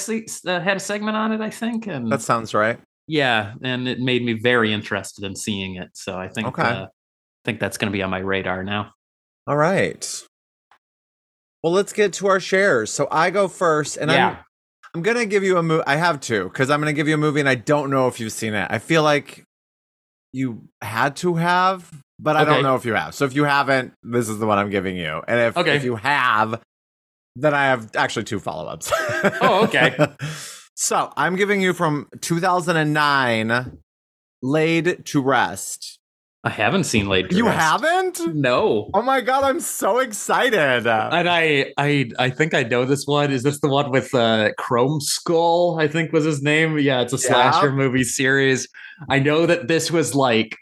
uh, 0.47 0.61
had 0.61 0.77
a 0.77 0.81
segment 0.81 1.17
on 1.17 1.33
it, 1.33 1.41
I 1.41 1.51
think, 1.51 1.87
and 1.89 2.11
That 2.11 2.23
sounds 2.23 2.55
right. 2.55 2.79
yeah, 3.09 3.55
and 3.63 3.89
it 3.89 3.99
made 4.01 4.25
me 4.25 4.35
very 4.35 4.73
interested 4.73 5.25
in 5.25 5.35
seeing 5.35 5.75
it. 5.77 5.91
So 5.95 6.17
I 6.17 6.29
think 6.29 6.49
Okay. 6.49 6.63
uh, 6.63 6.85
I 6.85 6.89
think 7.45 7.59
that's 7.61 7.79
going 7.79 7.91
to 7.91 7.97
be 7.97 8.03
on 8.03 8.11
my 8.11 8.19
radar 8.19 8.63
now. 8.65 8.93
All 9.49 9.57
right. 9.57 10.23
Well, 11.63 11.73
let's 11.73 11.93
get 11.93 12.13
to 12.15 12.29
our 12.29 12.39
shares. 12.41 12.93
So 12.93 13.09
I 13.11 13.31
go 13.31 13.49
first, 13.49 13.97
and 13.97 14.11
yeah, 14.11 14.29
I'm 14.29 14.37
gonna 15.03 15.27
give 15.27 15.43
you 15.45 15.59
a 15.59 15.63
movie. 15.63 15.83
I 15.87 15.97
have 15.97 16.21
two 16.21 16.45
because 16.45 16.71
I'm 16.71 16.81
gonna 16.81 16.93
give 16.93 17.09
you 17.09 17.15
a 17.15 17.19
movie, 17.19 17.41
and 17.41 17.49
I 17.49 17.55
don't 17.55 17.91
know 17.91 18.07
if 18.09 18.21
you've 18.21 18.33
seen 18.33 18.55
it. 18.55 18.67
I 18.71 18.79
feel 18.79 19.03
like 19.03 19.43
you 20.33 20.69
had 20.83 21.17
to 21.17 21.35
have, 21.37 21.91
but 22.19 22.37
I 22.37 22.43
Okay. 22.43 22.51
don't 22.51 22.63
know 22.63 22.75
if 22.77 22.85
you 22.85 22.95
have. 22.95 23.15
So 23.15 23.25
if 23.25 23.35
you 23.35 23.45
haven't, 23.45 23.95
this 24.03 24.29
is 24.29 24.39
the 24.39 24.47
one 24.47 24.59
I'm 24.59 24.71
giving 24.71 24.97
you. 24.97 25.23
And 25.27 25.41
if 25.41 25.57
Okay. 25.57 25.77
if 25.77 25.85
you 25.85 25.97
have, 25.97 26.61
then 27.37 27.55
I 27.55 27.67
have 27.67 27.95
actually 27.97 28.25
two 28.25 28.39
follow 28.41 28.67
ups. 28.67 28.93
Oh, 29.41 29.65
okay. 29.65 29.95
so 30.75 31.13
I'm 31.17 31.37
giving 31.37 31.61
you 31.61 31.73
from 31.73 32.09
2009, 32.21 33.79
"Laid 34.43 35.05
to 35.07 35.23
Rest." 35.23 35.96
I 36.47 36.51
haven't 36.51 36.85
seen 36.85 37.09
Laid. 37.09 37.31
to 37.31 37.37
You 37.37 37.47
haven't? 37.47 38.21
No. 38.33 38.89
Oh 38.95 39.03
my 39.03 39.21
god, 39.21 39.43
I'm 39.43 39.59
so 39.59 39.99
excited. 39.99 40.87
And 40.87 41.29
I, 41.29 41.73
I, 41.77 42.09
I 42.21 42.31
think 42.31 42.55
I 42.55 42.63
know 42.63 42.85
this 42.85 43.05
one. 43.05 43.33
Is 43.33 43.43
this 43.43 43.59
the 43.59 43.69
one 43.69 43.91
with 43.91 44.15
uh, 44.15 44.51
ChromeSkull? 44.57 45.83
I 45.83 45.89
think 45.89 46.13
was 46.13 46.25
his 46.25 46.43
name. 46.43 46.79
Yeah, 46.79 47.01
it's 47.01 47.13
a 47.13 47.17
Yeah. 47.17 47.51
slasher 47.51 47.73
movie 47.73 48.05
series. 48.05 48.69
I 49.09 49.19
know 49.19 49.45
that 49.47 49.67
this 49.67 49.91
was 49.91 50.15
like. 50.15 50.57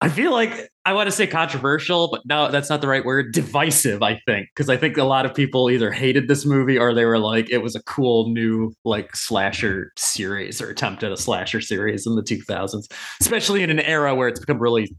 I 0.00 0.08
feel 0.08 0.32
like 0.32 0.70
I 0.86 0.92
want 0.92 1.08
to 1.08 1.12
say 1.12 1.26
controversial, 1.26 2.08
but 2.12 2.22
no, 2.26 2.48
that's 2.48 2.70
not 2.70 2.80
the 2.80 2.86
right 2.86 3.04
word. 3.04 3.32
Divisive, 3.32 4.04
I 4.04 4.20
think, 4.24 4.48
because 4.54 4.68
I 4.68 4.76
think 4.76 4.96
a 4.96 5.02
lot 5.02 5.26
of 5.26 5.34
people 5.34 5.68
either 5.68 5.90
hated 5.90 6.28
this 6.28 6.46
movie 6.46 6.78
or 6.78 6.94
they 6.94 7.04
were 7.04 7.18
like, 7.18 7.50
it 7.50 7.58
was 7.58 7.74
a 7.74 7.82
cool 7.82 8.32
new 8.32 8.72
like 8.84 9.16
slasher 9.16 9.92
series 9.96 10.62
or 10.62 10.70
attempt 10.70 11.02
at 11.02 11.10
a 11.10 11.16
slasher 11.16 11.60
series 11.60 12.06
in 12.06 12.14
the 12.14 12.22
2000s, 12.22 12.84
especially 13.20 13.64
in 13.64 13.70
an 13.70 13.80
era 13.80 14.14
where 14.14 14.28
it's 14.28 14.38
become 14.38 14.60
really, 14.60 14.96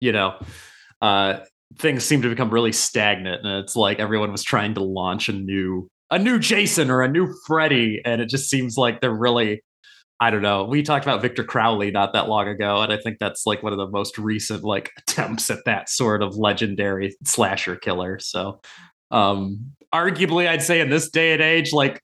you 0.00 0.10
know, 0.10 0.36
uh, 1.02 1.38
things 1.76 2.04
seem 2.04 2.20
to 2.22 2.28
become 2.28 2.50
really 2.50 2.72
stagnant, 2.72 3.46
and 3.46 3.62
it's 3.62 3.76
like 3.76 4.00
everyone 4.00 4.32
was 4.32 4.42
trying 4.42 4.74
to 4.74 4.82
launch 4.82 5.28
a 5.28 5.32
new 5.32 5.88
a 6.10 6.18
new 6.18 6.40
Jason 6.40 6.90
or 6.90 7.02
a 7.02 7.08
new 7.08 7.32
Freddy, 7.46 8.00
and 8.04 8.20
it 8.20 8.28
just 8.28 8.50
seems 8.50 8.76
like 8.76 9.00
they're 9.00 9.14
really 9.14 9.60
I 10.20 10.30
don't 10.30 10.42
know. 10.42 10.64
We 10.64 10.82
talked 10.82 11.04
about 11.04 11.22
Victor 11.22 11.44
Crowley 11.44 11.90
not 11.92 12.12
that 12.12 12.28
long 12.28 12.48
ago, 12.48 12.82
and 12.82 12.92
I 12.92 12.96
think 12.96 13.18
that's 13.20 13.46
like 13.46 13.62
one 13.62 13.72
of 13.72 13.78
the 13.78 13.86
most 13.88 14.18
recent 14.18 14.64
like 14.64 14.90
attempts 14.98 15.50
at 15.50 15.64
that 15.64 15.88
sort 15.88 16.22
of 16.22 16.36
legendary 16.36 17.16
slasher 17.24 17.76
killer. 17.76 18.18
So, 18.18 18.60
um, 19.10 19.72
arguably, 19.94 20.48
I'd 20.48 20.62
say 20.62 20.80
in 20.80 20.90
this 20.90 21.08
day 21.08 21.32
and 21.32 21.42
age, 21.42 21.72
like 21.72 22.02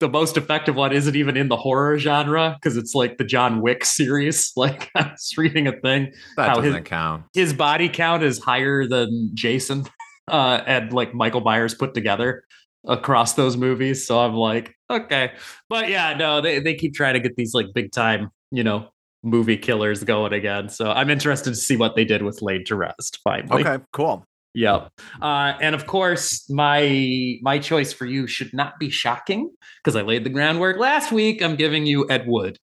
the 0.00 0.08
most 0.08 0.38
effective 0.38 0.74
one 0.76 0.92
isn't 0.92 1.14
even 1.14 1.36
in 1.36 1.48
the 1.48 1.56
horror 1.56 1.98
genre 1.98 2.56
because 2.58 2.78
it's 2.78 2.94
like 2.94 3.18
the 3.18 3.24
John 3.24 3.60
Wick 3.60 3.84
series. 3.84 4.52
Like 4.56 4.90
I 4.94 5.10
was 5.10 5.34
reading 5.36 5.66
a 5.66 5.72
thing, 5.80 6.12
that 6.36 6.48
how 6.48 6.54
doesn't 6.56 6.72
his- 6.74 6.88
count. 6.88 7.24
his 7.34 7.52
body 7.52 7.88
count 7.90 8.22
is 8.22 8.38
higher 8.38 8.86
than 8.86 9.30
Jason 9.34 9.84
uh, 10.28 10.62
and 10.66 10.92
like 10.94 11.14
Michael 11.14 11.42
Myers 11.42 11.74
put 11.74 11.92
together. 11.92 12.44
Across 12.86 13.34
those 13.34 13.56
movies. 13.56 14.06
So 14.06 14.20
I'm 14.20 14.34
like, 14.34 14.74
okay. 14.90 15.32
But 15.68 15.88
yeah, 15.88 16.14
no, 16.14 16.40
they, 16.40 16.60
they 16.60 16.74
keep 16.74 16.94
trying 16.94 17.14
to 17.14 17.20
get 17.20 17.36
these 17.36 17.54
like 17.54 17.66
big 17.74 17.92
time, 17.92 18.30
you 18.50 18.64
know, 18.64 18.88
movie 19.22 19.56
killers 19.56 20.02
going 20.04 20.32
again. 20.32 20.68
So 20.68 20.90
I'm 20.90 21.10
interested 21.10 21.50
to 21.50 21.56
see 21.56 21.76
what 21.76 21.96
they 21.96 22.04
did 22.04 22.22
with 22.22 22.42
Laid 22.42 22.66
to 22.66 22.76
Rest 22.76 23.18
finally. 23.22 23.62
Okay, 23.64 23.82
cool. 23.92 24.24
Yep. 24.54 24.90
Uh, 25.22 25.52
and 25.60 25.74
of 25.74 25.86
course, 25.86 26.48
my 26.50 27.38
my 27.40 27.58
choice 27.58 27.92
for 27.92 28.04
you 28.04 28.26
should 28.26 28.52
not 28.52 28.80
be 28.80 28.90
shocking 28.90 29.50
because 29.82 29.94
I 29.94 30.02
laid 30.02 30.24
the 30.24 30.30
groundwork 30.30 30.76
last 30.76 31.12
week. 31.12 31.40
I'm 31.40 31.54
giving 31.54 31.86
you 31.86 32.08
Ed 32.10 32.26
Wood. 32.26 32.56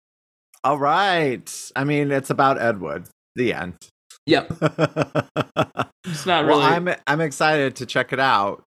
All 0.65 0.77
right. 0.77 1.71
I 1.77 1.85
mean, 1.85 2.11
it's 2.11 2.29
about 2.29 2.59
Ed 2.59 2.81
Wood. 2.81 3.07
The 3.35 3.53
end. 3.53 3.77
Yep. 4.25 4.51
It's 6.09 6.25
not 6.25 6.45
really. 6.45 6.63
I'm 6.63 6.89
I'm 7.05 7.21
excited 7.21 7.75
to 7.77 7.85
check 7.85 8.13
it 8.13 8.19
out. 8.19 8.65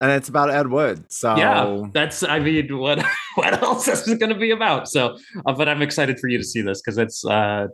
And 0.00 0.10
it's 0.10 0.28
about 0.28 0.50
Ed 0.50 0.68
Wood. 0.68 1.10
So 1.10 1.36
yeah, 1.36 1.84
that's. 1.94 2.22
I 2.22 2.38
mean, 2.38 2.76
what 2.76 3.02
what 3.36 3.62
else 3.62 3.88
is 3.88 4.06
it 4.06 4.20
going 4.20 4.32
to 4.32 4.38
be 4.38 4.50
about? 4.50 4.88
So, 4.88 5.16
uh, 5.46 5.52
but 5.54 5.68
I'm 5.68 5.80
excited 5.80 6.18
for 6.20 6.28
you 6.28 6.36
to 6.36 6.44
see 6.44 6.60
this 6.60 6.82
because 6.82 6.98
it's 6.98 7.24
uh, 7.24 7.68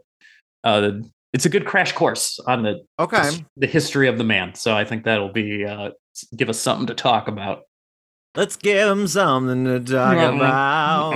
uh, 0.63 0.93
it's 1.33 1.47
a 1.47 1.49
good 1.49 1.67
crash 1.67 1.93
course 1.93 2.39
on 2.47 2.63
the 2.63 2.85
okay. 2.99 3.31
the 3.57 3.67
history 3.67 4.09
of 4.09 4.19
the 4.19 4.25
man. 4.25 4.55
So 4.55 4.77
I 4.77 4.85
think 4.85 5.05
that'll 5.05 5.33
be 5.33 5.65
uh, 5.65 5.91
give 6.37 6.49
us 6.49 6.61
something 6.61 6.87
to 6.87 6.95
talk 6.95 7.27
about. 7.27 7.63
Let's 8.35 8.57
give 8.57 8.89
him 8.89 9.07
something 9.09 9.65
to 9.65 9.81
talk 9.81 10.17
about. 10.17 11.15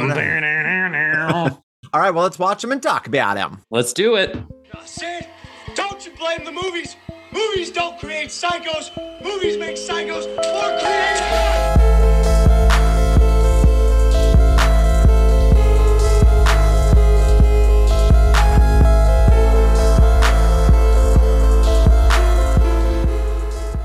All 1.92 2.00
right, 2.00 2.10
well, 2.10 2.24
let's 2.24 2.38
watch 2.38 2.64
him 2.64 2.72
and 2.72 2.82
talk 2.82 3.06
about 3.06 3.36
him. 3.36 3.62
Let's 3.70 3.92
do 3.92 4.16
it. 4.16 4.36
Sid, 4.84 5.26
don't 5.74 6.04
you 6.04 6.12
blame 6.16 6.44
the 6.44 6.52
movies. 6.52 6.96
Movies 7.32 7.70
don't 7.70 7.98
create 7.98 8.28
psychos. 8.28 8.90
Movies 9.22 9.56
make 9.58 9.76
psychos 9.76 10.26
more 10.36 10.78
creative. 10.80 11.56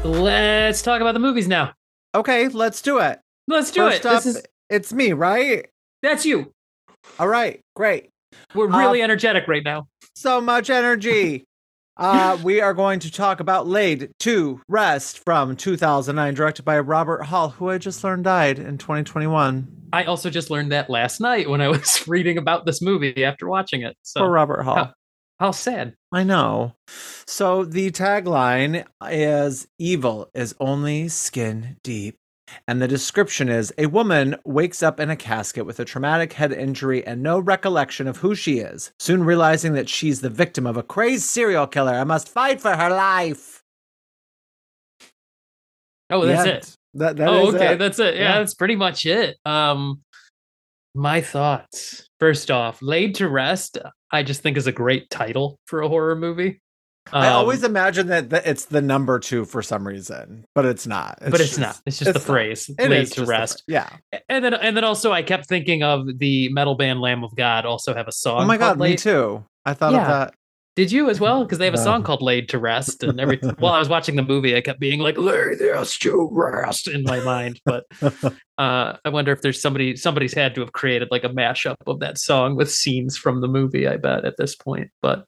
Let's 0.03 0.81
talk 0.81 0.99
about 1.01 1.13
the 1.13 1.19
movies 1.19 1.47
now. 1.47 1.73
Okay, 2.15 2.47
let's 2.47 2.81
do 2.81 2.99
it. 2.99 3.19
Let's 3.47 3.71
do 3.71 3.81
First 3.81 3.99
it. 3.99 4.05
up, 4.05 4.23
This 4.23 4.35
is 4.37 4.43
it's 4.69 4.93
me, 4.93 5.13
right? 5.13 5.67
that's 6.01 6.25
you. 6.25 6.51
All 7.19 7.27
right, 7.27 7.61
great. 7.75 8.09
We're 8.55 8.69
Uh, 8.71 8.77
really 8.79 9.01
energetic 9.01 9.47
right 9.47 9.63
now. 9.63 9.87
So 10.15 10.41
much 10.41 10.69
energy. 10.69 11.45
Uh, 12.01 12.35
we 12.43 12.59
are 12.61 12.73
going 12.73 12.99
to 12.99 13.11
talk 13.11 13.39
about 13.39 13.67
Laid 13.67 14.11
to 14.21 14.59
Rest 14.67 15.23
from 15.23 15.55
2009, 15.55 16.33
directed 16.33 16.63
by 16.63 16.79
Robert 16.79 17.21
Hall, 17.25 17.49
who 17.49 17.69
I 17.69 17.77
just 17.77 18.03
learned 18.03 18.23
died 18.23 18.57
in 18.57 18.79
2021. 18.79 19.67
I 19.93 20.05
also 20.05 20.31
just 20.31 20.49
learned 20.49 20.71
that 20.71 20.89
last 20.89 21.21
night 21.21 21.47
when 21.47 21.61
I 21.61 21.67
was 21.67 22.03
reading 22.07 22.39
about 22.39 22.65
this 22.65 22.81
movie 22.81 23.23
after 23.23 23.47
watching 23.47 23.83
it. 23.83 23.95
So 24.01 24.21
Poor 24.21 24.31
Robert 24.31 24.63
Hall. 24.63 24.75
how- 24.75 24.93
how 25.39 25.49
sad. 25.49 25.95
I 26.11 26.23
know. 26.23 26.75
So 27.25 27.65
the 27.65 27.89
tagline 27.89 28.85
is 29.09 29.67
evil 29.79 30.29
is 30.35 30.53
only 30.59 31.07
skin 31.07 31.77
deep. 31.83 32.17
And 32.67 32.81
the 32.81 32.87
description 32.87 33.49
is 33.49 33.73
a 33.77 33.85
woman 33.87 34.35
wakes 34.45 34.81
up 34.83 34.99
in 34.99 35.09
a 35.09 35.15
casket 35.15 35.65
with 35.65 35.79
a 35.79 35.85
traumatic 35.85 36.33
head 36.33 36.51
injury 36.51 37.05
and 37.05 37.21
no 37.21 37.39
recollection 37.39 38.07
of 38.07 38.17
who 38.17 38.35
she 38.35 38.59
is. 38.59 38.91
Soon 38.99 39.23
realizing 39.23 39.73
that 39.73 39.89
she's 39.89 40.21
the 40.21 40.29
victim 40.29 40.65
of 40.65 40.77
a 40.77 40.83
crazed 40.83 41.23
serial 41.23 41.67
killer 41.67 41.93
and 41.93 42.07
must 42.07 42.29
fight 42.29 42.61
for 42.61 42.75
her 42.75 42.89
life. 42.89 43.63
Oh, 46.09 46.25
that's 46.25 46.39
end. 46.47 46.49
it. 46.49 46.75
That, 46.95 47.15
that 47.17 47.29
oh, 47.29 47.49
is 47.49 47.55
okay, 47.55 47.73
it. 47.73 47.79
that's 47.79 47.99
it. 47.99 48.15
Yeah, 48.15 48.21
Yeah. 48.21 48.39
that's 48.39 48.53
pretty 48.53 48.75
much 48.75 49.05
it. 49.05 49.37
Um, 49.45 50.01
my 50.93 51.21
thoughts. 51.21 52.09
First 52.19 52.51
off, 52.51 52.81
"Laid 52.81 53.15
to 53.15 53.29
Rest," 53.29 53.77
I 54.11 54.23
just 54.23 54.41
think 54.41 54.57
is 54.57 54.67
a 54.67 54.73
great 54.73 55.09
title 55.09 55.57
for 55.67 55.81
a 55.81 55.87
horror 55.87 56.15
movie. 56.15 56.61
I 57.11 57.27
Um, 57.27 57.33
always 57.33 57.63
imagine 57.63 58.07
that 58.07 58.31
it's 58.45 58.65
the 58.65 58.81
number 58.81 59.19
two 59.19 59.43
for 59.45 59.61
some 59.61 59.87
reason, 59.87 60.45
but 60.53 60.65
it's 60.65 60.85
not. 60.85 61.17
but 61.21 61.41
it's 61.41 61.49
just- 61.49 61.59
not. 61.59 61.79
It's 61.85 61.97
just 61.99 62.05
the 62.13 62.17
it's 62.19 62.27
not. 62.27 62.33
phrase 62.33 62.69
"Laid 62.79 63.07
to 63.13 63.25
Rest." 63.25 63.63
Yeah. 63.67 63.89
And 64.29 64.45
then, 64.45 64.53
and 64.53 64.77
then 64.77 64.83
also, 64.83 65.11
I 65.11 65.23
kept 65.23 65.47
thinking 65.47 65.83
of 65.83 66.05
the 66.19 66.49
metal 66.49 66.75
band 66.75 67.01
Lamb 67.01 67.23
of 67.23 67.35
God. 67.35 67.65
Also 67.65 67.93
have 67.93 68.07
a 68.07 68.11
song. 68.11 68.43
Oh 68.43 68.45
my 68.45 68.57
god, 68.57 68.77
me 68.77 68.89
Laid- 68.89 68.99
too. 68.99 69.43
I 69.65 69.73
thought 69.73 69.93
Yeah. 69.93 70.01
of 70.01 70.07
that. 70.07 70.33
Did 70.77 70.89
you 70.91 71.09
as 71.09 71.19
well? 71.19 71.43
Because 71.43 71.57
they 71.57 71.65
have 71.65 71.73
a 71.73 71.77
No. 71.77 71.83
song 71.83 72.03
called 72.03 72.21
"Laid 72.21 72.47
to 72.49 72.57
Rest," 72.59 73.03
and 73.03 73.19
everything. 73.19 73.49
While 73.59 73.73
I 73.73 73.79
was 73.79 73.89
watching 73.89 74.15
the 74.15 74.23
movie, 74.23 74.55
I 74.55 74.61
kept 74.61 74.79
being 74.79 75.01
like 75.01 75.17
"Lay 75.17 75.55
this 75.55 75.97
to 75.99 76.29
rest" 76.31 76.87
in 76.87 77.03
my 77.03 77.19
mind. 77.19 77.59
But 77.65 77.83
uh, 78.57 78.93
I 79.03 79.09
wonder 79.09 79.31
if 79.33 79.41
there's 79.41 79.61
somebody 79.61 79.95
somebody's 79.97 80.33
had 80.33 80.55
to 80.55 80.61
have 80.61 80.71
created 80.71 81.09
like 81.11 81.23
a 81.25 81.29
mashup 81.29 81.75
of 81.87 81.99
that 81.99 82.17
song 82.19 82.55
with 82.55 82.71
scenes 82.71 83.17
from 83.17 83.41
the 83.41 83.47
movie. 83.49 83.85
I 83.87 83.97
bet 83.97 84.23
at 84.23 84.37
this 84.37 84.55
point. 84.55 84.89
But 85.01 85.25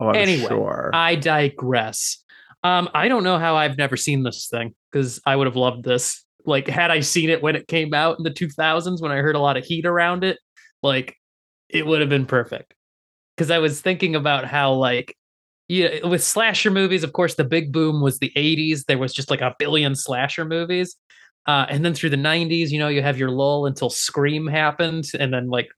Oh, 0.00 0.08
I'm 0.08 0.16
Anyway, 0.16 0.48
sure. 0.48 0.90
I 0.92 1.14
digress. 1.14 2.22
Um, 2.62 2.88
I 2.94 3.08
don't 3.08 3.24
know 3.24 3.38
how 3.38 3.56
I've 3.56 3.78
never 3.78 3.96
seen 3.96 4.22
this 4.22 4.48
thing 4.48 4.74
because 4.90 5.20
I 5.26 5.36
would 5.36 5.46
have 5.46 5.56
loved 5.56 5.84
this. 5.84 6.24
Like, 6.44 6.68
had 6.68 6.90
I 6.90 7.00
seen 7.00 7.30
it 7.30 7.42
when 7.42 7.56
it 7.56 7.68
came 7.68 7.94
out 7.94 8.18
in 8.18 8.24
the 8.24 8.30
2000s, 8.30 9.00
when 9.00 9.12
I 9.12 9.16
heard 9.16 9.36
a 9.36 9.40
lot 9.40 9.56
of 9.56 9.64
heat 9.64 9.86
around 9.86 10.24
it, 10.24 10.38
like 10.82 11.16
it 11.68 11.86
would 11.86 12.00
have 12.00 12.10
been 12.10 12.26
perfect. 12.26 12.74
Because 13.36 13.50
I 13.50 13.58
was 13.58 13.80
thinking 13.80 14.14
about 14.14 14.46
how, 14.46 14.72
like, 14.72 15.14
yeah, 15.68 16.06
with 16.06 16.22
slasher 16.22 16.70
movies, 16.70 17.02
of 17.02 17.12
course, 17.12 17.34
the 17.34 17.44
big 17.44 17.72
boom 17.72 18.00
was 18.00 18.18
the 18.18 18.32
80s. 18.36 18.84
There 18.84 18.98
was 18.98 19.12
just 19.12 19.30
like 19.30 19.40
a 19.40 19.54
billion 19.58 19.94
slasher 19.94 20.44
movies. 20.44 20.96
Uh, 21.46 21.66
and 21.68 21.84
then 21.84 21.94
through 21.94 22.10
the 22.10 22.16
90s, 22.16 22.70
you 22.70 22.78
know, 22.78 22.88
you 22.88 23.02
have 23.02 23.18
your 23.18 23.30
lull 23.30 23.66
until 23.66 23.90
Scream 23.90 24.46
happened 24.46 25.06
and 25.18 25.32
then 25.32 25.48
like 25.48 25.68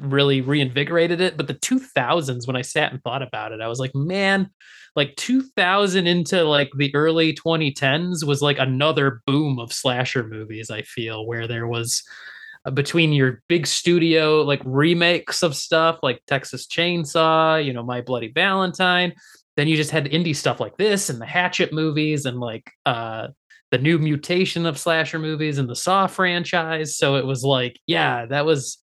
really 0.00 0.40
reinvigorated 0.40 1.20
it. 1.20 1.36
But 1.36 1.46
the 1.46 1.54
2000s, 1.54 2.46
when 2.46 2.56
I 2.56 2.62
sat 2.62 2.92
and 2.92 3.02
thought 3.02 3.22
about 3.22 3.52
it, 3.52 3.60
I 3.60 3.68
was 3.68 3.78
like, 3.78 3.94
man, 3.94 4.50
like 4.96 5.16
2000 5.16 6.06
into 6.06 6.44
like 6.44 6.70
the 6.76 6.94
early 6.94 7.34
2010s 7.34 8.24
was 8.24 8.42
like 8.42 8.58
another 8.58 9.22
boom 9.26 9.58
of 9.58 9.72
slasher 9.72 10.26
movies, 10.26 10.70
I 10.70 10.82
feel, 10.82 11.26
where 11.26 11.46
there 11.46 11.66
was 11.66 12.02
uh, 12.64 12.70
between 12.70 13.12
your 13.12 13.42
big 13.48 13.66
studio 13.66 14.42
like 14.42 14.60
remakes 14.64 15.42
of 15.42 15.54
stuff 15.56 15.98
like 16.02 16.22
Texas 16.26 16.66
Chainsaw, 16.66 17.64
you 17.64 17.72
know, 17.72 17.82
My 17.82 18.00
Bloody 18.00 18.32
Valentine. 18.32 19.12
Then 19.56 19.68
you 19.68 19.76
just 19.76 19.90
had 19.90 20.06
indie 20.06 20.36
stuff 20.36 20.60
like 20.60 20.76
this 20.76 21.10
and 21.10 21.20
the 21.20 21.26
Hatchet 21.26 21.72
movies 21.72 22.24
and 22.24 22.38
like 22.38 22.70
uh 22.86 23.28
the 23.70 23.78
new 23.78 23.98
mutation 23.98 24.66
of 24.66 24.78
slasher 24.78 25.18
movies 25.18 25.58
and 25.58 25.68
the 25.68 25.76
Saw 25.76 26.06
franchise. 26.08 26.96
So 26.96 27.16
it 27.16 27.24
was 27.24 27.44
like, 27.44 27.78
yeah, 27.86 28.26
that 28.26 28.44
was 28.44 28.78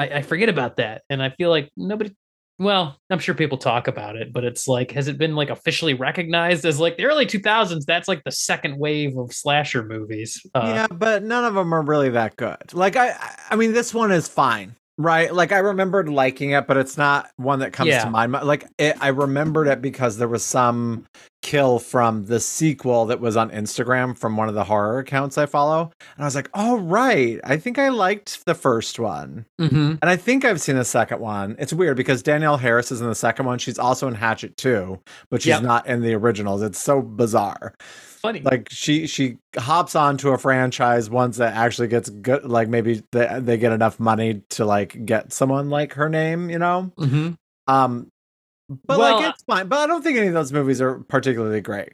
I, 0.00 0.18
I 0.18 0.22
forget 0.22 0.48
about 0.48 0.76
that. 0.76 1.02
And 1.10 1.22
I 1.22 1.30
feel 1.30 1.50
like 1.50 1.70
nobody 1.76 2.10
well, 2.58 2.98
I'm 3.08 3.18
sure 3.18 3.34
people 3.34 3.56
talk 3.56 3.88
about 3.88 4.16
it, 4.16 4.34
but 4.34 4.44
it's 4.44 4.68
like, 4.68 4.90
has 4.90 5.08
it 5.08 5.16
been 5.16 5.34
like 5.34 5.48
officially 5.48 5.94
recognized 5.94 6.66
as 6.66 6.78
like 6.78 6.98
the 6.98 7.06
early 7.06 7.24
2000s? 7.24 7.86
That's 7.86 8.06
like 8.06 8.22
the 8.22 8.30
second 8.30 8.76
wave 8.78 9.16
of 9.16 9.32
slasher 9.32 9.82
movies. 9.82 10.44
Uh, 10.54 10.60
yeah, 10.66 10.86
but 10.90 11.22
none 11.22 11.46
of 11.46 11.54
them 11.54 11.72
are 11.72 11.80
really 11.80 12.10
that 12.10 12.36
good. 12.36 12.74
Like 12.74 12.96
I, 12.96 13.12
I- 13.12 13.36
I 13.52 13.56
mean, 13.56 13.72
this 13.72 13.94
one 13.94 14.12
is 14.12 14.28
fine, 14.28 14.76
right? 15.02 15.32
Like 15.34 15.52
I 15.52 15.58
remembered 15.58 16.08
liking 16.08 16.50
it, 16.50 16.66
but 16.66 16.76
it's 16.76 16.96
not 16.98 17.30
one 17.36 17.60
that 17.60 17.72
comes 17.72 17.88
Yeah. 17.90 18.04
to 18.04 18.10
mind. 18.10 18.32
Like 18.32 18.66
it, 18.78 18.96
I 19.00 19.08
remembered 19.08 19.66
it 19.68 19.80
because 19.82 20.18
there 20.18 20.28
was 20.28 20.44
some 20.44 21.06
kill 21.42 21.78
from 21.78 22.26
the 22.26 22.38
sequel 22.38 23.06
that 23.06 23.18
was 23.18 23.34
on 23.36 23.50
Instagram 23.50 24.16
from 24.16 24.36
one 24.36 24.48
of 24.48 24.54
the 24.54 24.64
horror 24.64 24.98
accounts 24.98 25.38
I 25.38 25.46
follow, 25.46 25.90
and 26.16 26.22
I 26.22 26.24
was 26.26 26.34
like, 26.34 26.50
oh 26.54 26.78
right, 26.78 27.40
I 27.44 27.56
think 27.56 27.78
I 27.78 27.88
liked 27.88 28.44
the 28.44 28.54
first 28.54 28.98
one. 28.98 29.46
mhm. 29.58 29.98
And 30.02 30.10
I 30.10 30.16
think 30.16 30.44
I've 30.44 30.60
seen 30.60 30.76
the 30.76 30.84
second 30.84 31.20
one. 31.20 31.56
It's 31.58 31.72
weird 31.72 31.96
because 31.96 32.22
Danielle 32.22 32.58
Harris 32.58 32.92
is 32.92 33.00
in 33.00 33.08
the 33.08 33.14
second 33.14 33.46
one. 33.46 33.58
She's 33.58 33.78
also 33.78 34.06
in 34.06 34.14
Hatchet 34.14 34.56
2, 34.58 34.98
but 35.30 35.40
she's 35.42 35.48
Yep. 35.50 35.62
not 35.62 35.86
in 35.86 36.02
the 36.02 36.14
originals. 36.14 36.60
It's 36.62 36.78
so 36.80 37.00
bizarre. 37.00 37.74
Funny. 38.20 38.40
Like 38.42 38.68
she 38.70 39.06
she 39.06 39.38
hops 39.56 39.94
onto 39.96 40.28
a 40.30 40.38
franchise 40.38 41.08
once 41.08 41.38
that 41.38 41.54
actually 41.54 41.88
gets 41.88 42.10
good 42.10 42.44
like 42.44 42.68
maybe 42.68 43.02
they, 43.12 43.38
they 43.40 43.56
get 43.56 43.72
enough 43.72 43.98
money 43.98 44.42
to 44.50 44.64
like 44.66 45.06
get 45.06 45.32
someone 45.32 45.70
like 45.70 45.94
her 45.94 46.08
name, 46.08 46.50
you 46.50 46.58
know? 46.58 46.92
Mhm. 46.98 47.36
Um 47.66 48.08
but 48.68 48.98
Well, 48.98 49.14
like 49.20 49.30
it's 49.30 49.42
fine. 49.44 49.68
But 49.68 49.78
I 49.80 49.86
don't 49.86 50.02
think 50.02 50.18
any 50.18 50.28
of 50.28 50.34
those 50.34 50.52
movies 50.52 50.80
are 50.82 50.98
particularly 51.08 51.60
great. 51.62 51.90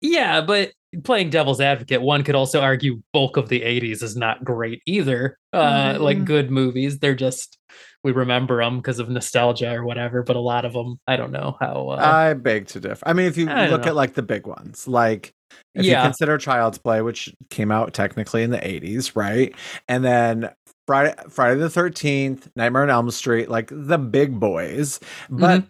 Yeah, 0.00 0.40
but 0.40 0.72
playing 1.04 1.30
devil's 1.30 1.60
advocate, 1.60 2.00
one 2.00 2.22
could 2.22 2.34
also 2.36 2.60
argue 2.60 3.02
bulk 3.12 3.36
of 3.36 3.48
the 3.48 3.62
80s 3.62 4.02
is 4.02 4.16
not 4.16 4.44
great 4.44 4.82
either. 4.86 5.36
Uh, 5.52 5.96
Like 5.98 6.18
Mm. 6.18 6.24
good 6.26 6.50
movies, 6.50 6.98
they're 7.00 7.14
just, 7.14 7.58
we 8.06 8.12
remember 8.12 8.62
them 8.62 8.76
because 8.76 9.00
of 9.00 9.08
nostalgia 9.08 9.72
or 9.74 9.84
whatever, 9.84 10.22
but 10.22 10.36
a 10.36 10.40
lot 10.40 10.64
of 10.64 10.72
them, 10.72 11.00
I 11.08 11.16
don't 11.16 11.32
know 11.32 11.56
how. 11.58 11.88
Uh, 11.88 11.96
I 11.96 12.34
beg 12.34 12.68
to 12.68 12.78
differ. 12.78 13.02
I 13.04 13.12
mean, 13.14 13.26
if 13.26 13.36
you 13.36 13.46
look 13.46 13.82
know. 13.82 13.88
at 13.88 13.96
like 13.96 14.14
the 14.14 14.22
big 14.22 14.46
ones, 14.46 14.86
like 14.86 15.32
if 15.74 15.84
Yeah. 15.84 16.02
you 16.02 16.06
consider 16.10 16.38
Child's 16.38 16.78
Play, 16.78 17.02
which 17.02 17.34
came 17.50 17.72
out 17.72 17.94
technically 17.94 18.44
in 18.44 18.50
the 18.50 18.64
80s, 18.64 19.16
right? 19.16 19.52
And 19.88 20.04
then 20.04 20.50
Friday 20.86 21.14
Friday 21.28 21.58
the 21.58 21.66
13th, 21.68 22.46
Nightmare 22.54 22.84
on 22.84 22.90
Elm 22.90 23.10
Street, 23.10 23.48
like 23.50 23.70
the 23.72 23.98
big 23.98 24.38
boys. 24.38 25.00
But 25.28 25.62
Mm-hmm. 25.62 25.66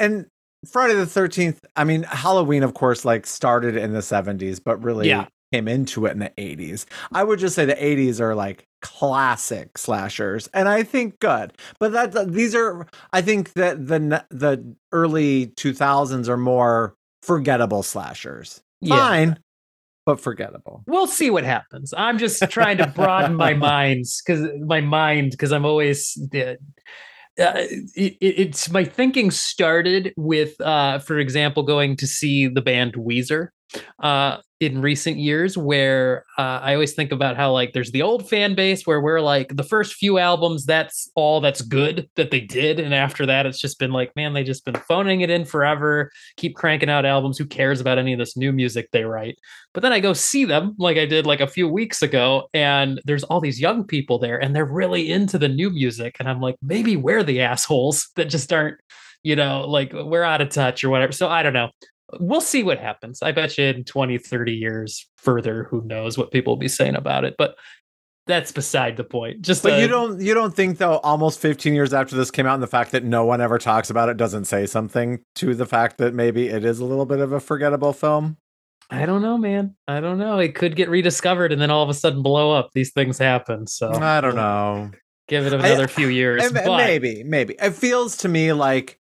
and 0.00 0.26
Friday 0.68 0.94
the 0.94 1.04
13th, 1.06 1.58
I 1.76 1.84
mean, 1.84 2.02
Halloween, 2.02 2.64
of 2.64 2.74
course, 2.74 3.04
like 3.04 3.28
started 3.28 3.76
in 3.76 3.92
the 3.92 4.00
70s, 4.00 4.58
but 4.64 4.82
really 4.82 5.06
Yeah. 5.08 5.26
Came 5.52 5.68
into 5.68 6.06
it 6.06 6.12
in 6.12 6.18
the 6.18 6.32
80s. 6.36 6.86
I 7.12 7.24
would 7.24 7.38
just 7.38 7.54
say 7.54 7.64
the 7.64 7.74
80s 7.74 8.20
are 8.20 8.34
like 8.34 8.66
classic 8.82 9.78
slashers 9.78 10.48
and 10.48 10.68
I 10.68 10.82
think 10.82 11.18
good. 11.18 11.52
But 11.78 11.92
that 11.92 12.32
these 12.32 12.54
are 12.54 12.86
I 13.12 13.22
think 13.22 13.54
that 13.54 13.86
the 13.86 14.24
the 14.30 14.76
early 14.92 15.48
2000s 15.48 16.28
are 16.28 16.36
more 16.36 16.94
forgettable 17.22 17.82
slashers. 17.82 18.62
Yeah. 18.80 18.96
Fine, 18.96 19.38
but 20.04 20.20
forgettable. 20.20 20.84
We'll 20.86 21.06
see 21.06 21.30
what 21.30 21.44
happens. 21.44 21.92
I'm 21.96 22.18
just 22.18 22.42
trying 22.50 22.78
to 22.78 22.86
broaden 22.86 23.34
my 23.34 23.54
minds 23.72 24.22
because 24.24 24.48
my 24.64 24.80
mind 24.80 25.32
because 25.32 25.52
I'm 25.52 25.64
always 25.64 26.16
uh, 26.34 26.54
uh, 27.38 27.64
it, 27.94 28.16
it's 28.20 28.70
my 28.70 28.84
thinking 28.84 29.30
started 29.30 30.14
with 30.16 30.58
uh 30.60 30.98
for 31.00 31.18
example 31.18 31.62
going 31.62 31.96
to 31.96 32.06
see 32.06 32.46
the 32.46 32.62
band 32.62 32.94
Weezer 32.94 33.48
uh 34.02 34.38
in 34.60 34.80
recent 34.80 35.18
years 35.18 35.58
where 35.58 36.24
uh, 36.38 36.60
I 36.62 36.72
always 36.72 36.94
think 36.94 37.12
about 37.12 37.36
how 37.36 37.52
like 37.52 37.74
there's 37.74 37.90
the 37.90 38.00
old 38.00 38.26
fan 38.26 38.54
base 38.54 38.86
where 38.86 39.02
we're 39.02 39.20
like 39.20 39.54
the 39.54 39.62
first 39.62 39.94
few 39.94 40.18
albums 40.18 40.64
that's 40.64 41.10
all 41.14 41.42
that's 41.42 41.60
good 41.60 42.08
that 42.16 42.30
they 42.30 42.40
did 42.40 42.80
and 42.80 42.94
after 42.94 43.26
that 43.26 43.44
it's 43.44 43.60
just 43.60 43.78
been 43.78 43.92
like 43.92 44.16
man 44.16 44.32
they 44.32 44.42
just 44.42 44.64
been 44.64 44.76
phoning 44.88 45.20
it 45.20 45.28
in 45.28 45.44
forever 45.44 46.10
keep 46.38 46.56
cranking 46.56 46.88
out 46.88 47.04
albums 47.04 47.36
who 47.36 47.44
cares 47.44 47.82
about 47.82 47.98
any 47.98 48.14
of 48.14 48.18
this 48.18 48.36
new 48.36 48.52
music 48.52 48.90
they 48.92 49.04
write? 49.04 49.38
But 49.74 49.82
then 49.82 49.92
I 49.92 50.00
go 50.00 50.14
see 50.14 50.46
them 50.46 50.74
like 50.78 50.96
I 50.96 51.04
did 51.04 51.26
like 51.26 51.40
a 51.40 51.46
few 51.46 51.68
weeks 51.68 52.00
ago 52.00 52.48
and 52.54 53.00
there's 53.04 53.24
all 53.24 53.40
these 53.40 53.60
young 53.60 53.84
people 53.84 54.18
there 54.18 54.38
and 54.38 54.56
they're 54.56 54.64
really 54.64 55.12
into 55.12 55.38
the 55.38 55.48
new 55.48 55.68
music 55.68 56.16
and 56.18 56.28
I'm 56.28 56.40
like 56.40 56.56
maybe 56.62 56.96
we're 56.96 57.22
the 57.22 57.42
assholes 57.42 58.08
that 58.16 58.30
just 58.30 58.52
aren't 58.52 58.78
you 59.22 59.36
know 59.36 59.68
like 59.68 59.92
we're 59.92 60.22
out 60.22 60.40
of 60.40 60.48
touch 60.48 60.82
or 60.82 60.88
whatever. 60.88 61.12
So 61.12 61.28
I 61.28 61.42
don't 61.42 61.52
know 61.52 61.70
we'll 62.20 62.40
see 62.40 62.62
what 62.62 62.78
happens. 62.78 63.22
I 63.22 63.32
bet 63.32 63.56
you 63.58 63.64
in 63.64 63.84
20, 63.84 64.18
30 64.18 64.52
years 64.52 65.08
further, 65.16 65.64
who 65.70 65.82
knows 65.84 66.16
what 66.16 66.30
people 66.30 66.52
will 66.52 66.58
be 66.58 66.68
saying 66.68 66.94
about 66.96 67.24
it. 67.24 67.34
But 67.38 67.56
that's 68.26 68.50
beside 68.50 68.96
the 68.96 69.04
point. 69.04 69.42
Just 69.42 69.62
But 69.62 69.74
a- 69.74 69.80
you 69.80 69.86
don't 69.88 70.20
you 70.20 70.34
don't 70.34 70.54
think 70.54 70.78
though 70.78 70.98
almost 70.98 71.38
15 71.40 71.74
years 71.74 71.94
after 71.94 72.16
this 72.16 72.30
came 72.30 72.46
out 72.46 72.54
and 72.54 72.62
the 72.62 72.66
fact 72.68 72.90
that 72.92 73.04
no 73.04 73.24
one 73.24 73.40
ever 73.40 73.58
talks 73.58 73.88
about 73.88 74.08
it 74.08 74.16
doesn't 74.16 74.46
say 74.46 74.66
something 74.66 75.20
to 75.36 75.54
the 75.54 75.66
fact 75.66 75.98
that 75.98 76.12
maybe 76.14 76.48
it 76.48 76.64
is 76.64 76.80
a 76.80 76.84
little 76.84 77.06
bit 77.06 77.20
of 77.20 77.30
a 77.32 77.38
forgettable 77.40 77.92
film? 77.92 78.36
I 78.90 79.04
don't 79.06 79.22
know, 79.22 79.36
man. 79.38 79.74
I 79.88 80.00
don't 80.00 80.18
know. 80.18 80.38
It 80.38 80.54
could 80.54 80.76
get 80.76 80.88
rediscovered 80.88 81.52
and 81.52 81.60
then 81.60 81.70
all 81.70 81.82
of 81.82 81.88
a 81.88 81.94
sudden 81.94 82.22
blow 82.22 82.52
up. 82.52 82.70
These 82.72 82.92
things 82.92 83.18
happen. 83.18 83.66
So 83.66 83.90
I 83.92 84.20
don't 84.20 84.36
know. 84.36 84.90
Give 85.28 85.44
it 85.46 85.52
I- 85.52 85.56
another 85.56 85.88
few 85.88 86.08
years. 86.08 86.52
But 86.52 86.66
maybe, 86.66 87.22
maybe. 87.24 87.54
It 87.60 87.72
feels 87.74 88.16
to 88.18 88.28
me 88.28 88.52
like 88.52 88.98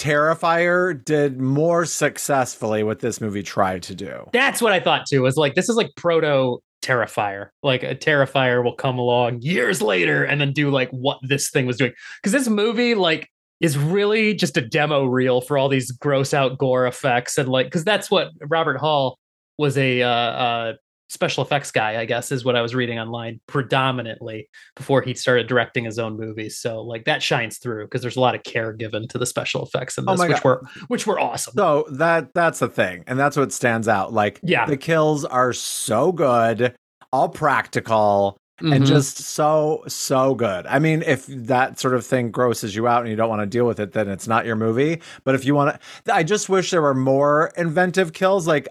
Terrifier 0.00 1.04
did 1.04 1.38
more 1.38 1.84
successfully 1.84 2.82
what 2.82 3.00
this 3.00 3.20
movie 3.20 3.42
tried 3.42 3.82
to 3.82 3.94
do. 3.94 4.26
that's 4.32 4.62
what 4.62 4.72
I 4.72 4.80
thought 4.80 5.04
too. 5.06 5.20
Was 5.20 5.36
like 5.36 5.54
this 5.54 5.68
is 5.68 5.76
like 5.76 5.90
proto 5.94 6.58
Terrifier. 6.82 7.48
Like 7.62 7.82
a 7.82 7.94
Terrifier 7.94 8.64
will 8.64 8.74
come 8.74 8.98
along 8.98 9.42
years 9.42 9.82
later 9.82 10.24
and 10.24 10.40
then 10.40 10.52
do 10.52 10.70
like 10.70 10.88
what 10.90 11.18
this 11.22 11.50
thing 11.50 11.66
was 11.66 11.76
doing. 11.76 11.92
Because 12.16 12.32
this 12.32 12.48
movie, 12.48 12.94
like, 12.94 13.28
is 13.60 13.76
really 13.76 14.32
just 14.32 14.56
a 14.56 14.62
demo 14.62 15.04
reel 15.04 15.42
for 15.42 15.58
all 15.58 15.68
these 15.68 15.90
gross 15.90 16.32
out 16.32 16.56
gore 16.56 16.86
effects 16.86 17.36
and 17.36 17.46
like 17.46 17.66
because 17.66 17.84
that's 17.84 18.10
what 18.10 18.30
Robert 18.48 18.78
Hall 18.78 19.18
was 19.58 19.76
a 19.76 20.00
uh, 20.00 20.08
uh, 20.08 20.72
special 21.10 21.44
effects 21.44 21.70
guy, 21.72 22.00
I 22.00 22.04
guess, 22.04 22.30
is 22.30 22.44
what 22.44 22.54
I 22.56 22.62
was 22.62 22.74
reading 22.74 22.98
online 22.98 23.40
predominantly 23.46 24.48
before 24.76 25.02
he 25.02 25.12
started 25.14 25.48
directing 25.48 25.84
his 25.84 25.98
own 25.98 26.16
movies. 26.16 26.56
So 26.58 26.80
like 26.82 27.04
that 27.04 27.22
shines 27.22 27.58
through 27.58 27.86
because 27.86 28.00
there's 28.00 28.16
a 28.16 28.20
lot 28.20 28.34
of 28.36 28.44
care 28.44 28.72
given 28.72 29.08
to 29.08 29.18
the 29.18 29.26
special 29.26 29.64
effects 29.64 29.98
in 29.98 30.04
Oh 30.08 30.12
this, 30.12 30.18
my 30.20 30.28
which 30.28 30.36
God. 30.36 30.44
were 30.44 30.62
which 30.88 31.06
were 31.06 31.18
awesome. 31.20 31.54
So 31.56 31.84
that 31.90 32.32
that's 32.32 32.60
the 32.60 32.68
thing, 32.68 33.04
and 33.08 33.18
that's 33.18 33.36
what 33.36 33.52
stands 33.52 33.88
out. 33.88 34.12
Like, 34.12 34.38
Yeah. 34.42 34.66
the 34.66 34.76
kills 34.76 35.24
are 35.24 35.52
so 35.52 36.12
good, 36.12 36.74
all 37.12 37.28
practical, 37.28 38.38
and 38.60 38.84
Mhm. 38.84 38.86
just 38.86 39.18
so 39.18 39.82
so 39.88 40.34
good. 40.34 40.66
I 40.66 40.78
mean, 40.78 41.02
if 41.06 41.26
that 41.26 41.78
sort 41.80 41.94
of 41.94 42.04
thing 42.04 42.30
grosses 42.30 42.74
you 42.76 42.86
out 42.86 43.00
and 43.00 43.08
you 43.10 43.16
don't 43.16 43.28
want 43.28 43.42
to 43.42 43.46
deal 43.46 43.66
with 43.66 43.80
it, 43.80 43.92
then 43.92 44.08
it's 44.08 44.28
not 44.28 44.46
your 44.46 44.56
movie. 44.56 45.00
But 45.24 45.34
if 45.34 45.44
you 45.44 45.54
want 45.54 45.78
to, 46.04 46.14
I 46.14 46.22
just 46.22 46.48
wish 46.48 46.70
there 46.70 46.82
were 46.82 46.94
more 46.94 47.50
inventive 47.56 48.12
kills. 48.12 48.46
Like, 48.46 48.68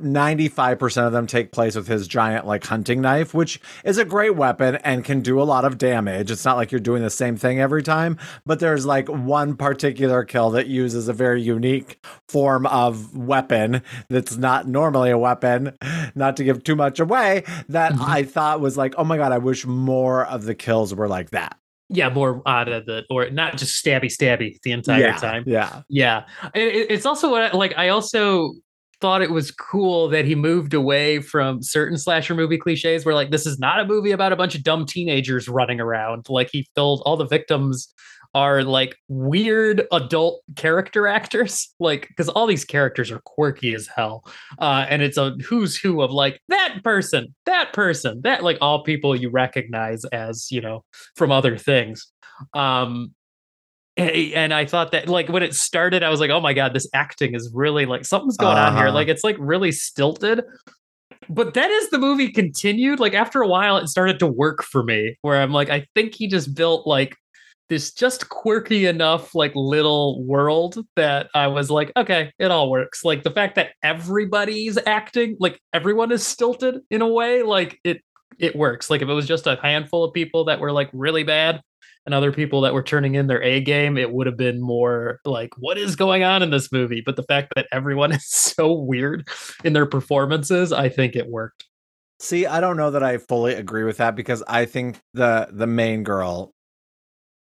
ninety 0.00 0.48
five 0.48 0.78
percent 0.78 1.06
of 1.06 1.12
them 1.12 1.26
take 1.26 1.52
place 1.52 1.74
with 1.76 1.88
his 1.88 2.06
giant 2.06 2.46
like 2.46 2.64
hunting 2.64 3.00
knife, 3.00 3.34
which 3.34 3.60
is 3.84 3.98
a 3.98 4.04
great 4.04 4.36
weapon 4.36 4.76
and 4.76 5.04
can 5.04 5.20
do 5.20 5.40
a 5.40 5.44
lot 5.44 5.64
of 5.64 5.78
damage. 5.78 6.30
It's 6.30 6.44
not 6.44 6.56
like 6.56 6.70
you're 6.72 6.80
doing 6.80 7.02
the 7.02 7.10
same 7.10 7.36
thing 7.36 7.60
every 7.60 7.82
time, 7.82 8.16
but 8.46 8.60
there's 8.60 8.86
like 8.86 9.08
one 9.08 9.56
particular 9.56 10.24
kill 10.24 10.50
that 10.50 10.66
uses 10.68 11.08
a 11.08 11.12
very 11.12 11.42
unique 11.42 12.04
form 12.28 12.66
of 12.66 13.16
weapon 13.16 13.82
that's 14.08 14.36
not 14.36 14.68
normally 14.68 15.10
a 15.10 15.18
weapon. 15.18 15.72
Not 16.14 16.36
to 16.36 16.44
give 16.44 16.62
too 16.64 16.76
much 16.76 17.00
away, 17.00 17.44
that 17.68 17.92
Mhm. 17.92 18.08
I 18.08 18.22
thought 18.22 18.60
was 18.60 18.76
like, 18.76 18.94
oh 18.96 19.04
my 19.04 19.16
god, 19.16 19.23
I 19.32 19.38
wish 19.38 19.66
more 19.66 20.26
of 20.26 20.44
the 20.44 20.54
kills 20.54 20.94
were 20.94 21.08
like 21.08 21.30
that. 21.30 21.56
yeah, 21.90 22.08
more 22.08 22.42
out 22.46 22.68
of 22.68 22.86
the 22.86 23.04
or 23.10 23.28
not 23.30 23.56
just 23.56 23.84
stabby 23.84 24.06
stabby 24.06 24.56
the 24.62 24.72
entire 24.72 25.00
yeah, 25.00 25.16
time. 25.16 25.44
Yeah. 25.46 25.82
Yeah, 25.88 26.24
it- 26.54 26.86
it's 26.90 27.06
also 27.06 27.30
what 27.30 27.42
I, 27.42 27.56
like. 27.56 27.74
I 27.76 27.88
also 27.90 28.52
thought 29.00 29.20
it 29.20 29.30
was 29.30 29.50
cool 29.50 30.08
that 30.08 30.24
he 30.24 30.34
moved 30.34 30.72
away 30.72 31.20
from 31.20 31.62
certain 31.62 31.98
slasher 31.98 32.34
movie 32.34 32.56
cliches, 32.56 33.04
where 33.04 33.14
like 33.14 33.30
this 33.30 33.44
is 33.44 33.58
not 33.58 33.80
a 33.80 33.84
movie 33.84 34.12
about 34.12 34.32
a 34.32 34.36
bunch 34.36 34.54
of 34.54 34.62
dumb 34.62 34.86
teenagers 34.86 35.46
running 35.48 35.78
around. 35.80 36.26
Like 36.30 36.48
he 36.50 36.66
filled 36.74 37.02
all 37.04 37.16
the 37.16 37.26
victims 37.26 37.92
are 38.34 38.62
like 38.62 38.96
weird 39.08 39.86
adult 39.92 40.42
character 40.56 41.06
actors 41.06 41.72
like 41.80 42.08
because 42.08 42.28
all 42.28 42.46
these 42.46 42.64
characters 42.64 43.10
are 43.10 43.20
quirky 43.24 43.74
as 43.74 43.88
hell 43.94 44.24
uh 44.58 44.86
and 44.88 45.02
it's 45.02 45.16
a 45.16 45.30
who's 45.46 45.76
who 45.76 46.02
of 46.02 46.10
like 46.10 46.40
that 46.48 46.80
person 46.82 47.34
that 47.46 47.72
person 47.72 48.20
that 48.22 48.42
like 48.42 48.58
all 48.60 48.82
people 48.82 49.14
you 49.14 49.30
recognize 49.30 50.04
as 50.06 50.50
you 50.50 50.60
know 50.60 50.84
from 51.16 51.30
other 51.30 51.56
things 51.56 52.10
um 52.54 53.14
and 53.96 54.52
I 54.52 54.66
thought 54.66 54.90
that 54.90 55.08
like 55.08 55.28
when 55.28 55.44
it 55.44 55.54
started, 55.54 56.02
I 56.02 56.08
was 56.08 56.18
like, 56.18 56.30
oh 56.30 56.40
my 56.40 56.52
god, 56.52 56.74
this 56.74 56.88
acting 56.92 57.36
is 57.36 57.48
really 57.54 57.86
like 57.86 58.04
something's 58.04 58.36
going 58.36 58.58
on 58.58 58.72
here. 58.76 58.86
Uh-huh. 58.86 58.94
Like 58.94 59.06
it's 59.06 59.22
like 59.22 59.36
really 59.38 59.70
stilted. 59.70 60.42
But 61.28 61.54
then 61.54 61.70
as 61.70 61.90
the 61.90 61.98
movie 61.98 62.30
continued, 62.30 63.00
like 63.00 63.14
after 63.14 63.40
a 63.40 63.48
while, 63.48 63.76
it 63.76 63.88
started 63.88 64.18
to 64.18 64.26
work 64.26 64.62
for 64.62 64.82
me, 64.82 65.16
where 65.22 65.40
I'm 65.40 65.52
like, 65.52 65.70
I 65.70 65.86
think 65.94 66.14
he 66.14 66.26
just 66.26 66.54
built 66.54 66.86
like 66.86 67.16
this 67.68 67.92
just 67.92 68.28
quirky 68.28 68.86
enough 68.86 69.34
like 69.34 69.52
little 69.54 70.22
world 70.24 70.84
that 70.96 71.28
I 71.34 71.46
was 71.46 71.70
like, 71.70 71.92
okay, 71.96 72.32
it 72.38 72.50
all 72.50 72.70
works. 72.70 73.04
Like 73.04 73.22
the 73.22 73.30
fact 73.30 73.54
that 73.54 73.72
everybody's 73.82 74.78
acting, 74.86 75.36
like 75.40 75.60
everyone 75.72 76.12
is 76.12 76.26
stilted 76.26 76.80
in 76.90 77.02
a 77.02 77.08
way, 77.08 77.42
like 77.42 77.78
it 77.84 78.02
it 78.38 78.56
works. 78.56 78.90
Like 78.90 79.02
if 79.02 79.08
it 79.08 79.12
was 79.12 79.26
just 79.26 79.46
a 79.46 79.58
handful 79.62 80.04
of 80.04 80.12
people 80.12 80.44
that 80.46 80.60
were 80.60 80.72
like 80.72 80.90
really 80.92 81.22
bad, 81.22 81.62
and 82.06 82.14
other 82.14 82.32
people 82.32 82.60
that 82.62 82.74
were 82.74 82.82
turning 82.82 83.14
in 83.14 83.26
their 83.26 83.42
A 83.42 83.60
game, 83.60 83.96
it 83.96 84.12
would 84.12 84.26
have 84.26 84.36
been 84.36 84.60
more 84.60 85.20
like, 85.24 85.50
what 85.58 85.78
is 85.78 85.96
going 85.96 86.22
on 86.22 86.42
in 86.42 86.50
this 86.50 86.70
movie? 86.70 87.02
But 87.04 87.16
the 87.16 87.22
fact 87.22 87.52
that 87.54 87.66
everyone 87.72 88.12
is 88.12 88.28
so 88.28 88.72
weird 88.72 89.28
in 89.64 89.72
their 89.72 89.86
performances, 89.86 90.72
I 90.72 90.88
think 90.88 91.16
it 91.16 91.28
worked. 91.28 91.64
See, 92.20 92.46
I 92.46 92.60
don't 92.60 92.76
know 92.76 92.90
that 92.90 93.02
I 93.02 93.18
fully 93.18 93.54
agree 93.54 93.84
with 93.84 93.96
that 93.96 94.14
because 94.14 94.42
I 94.46 94.66
think 94.66 95.00
the 95.14 95.48
the 95.50 95.66
main 95.66 96.04
girl 96.04 96.53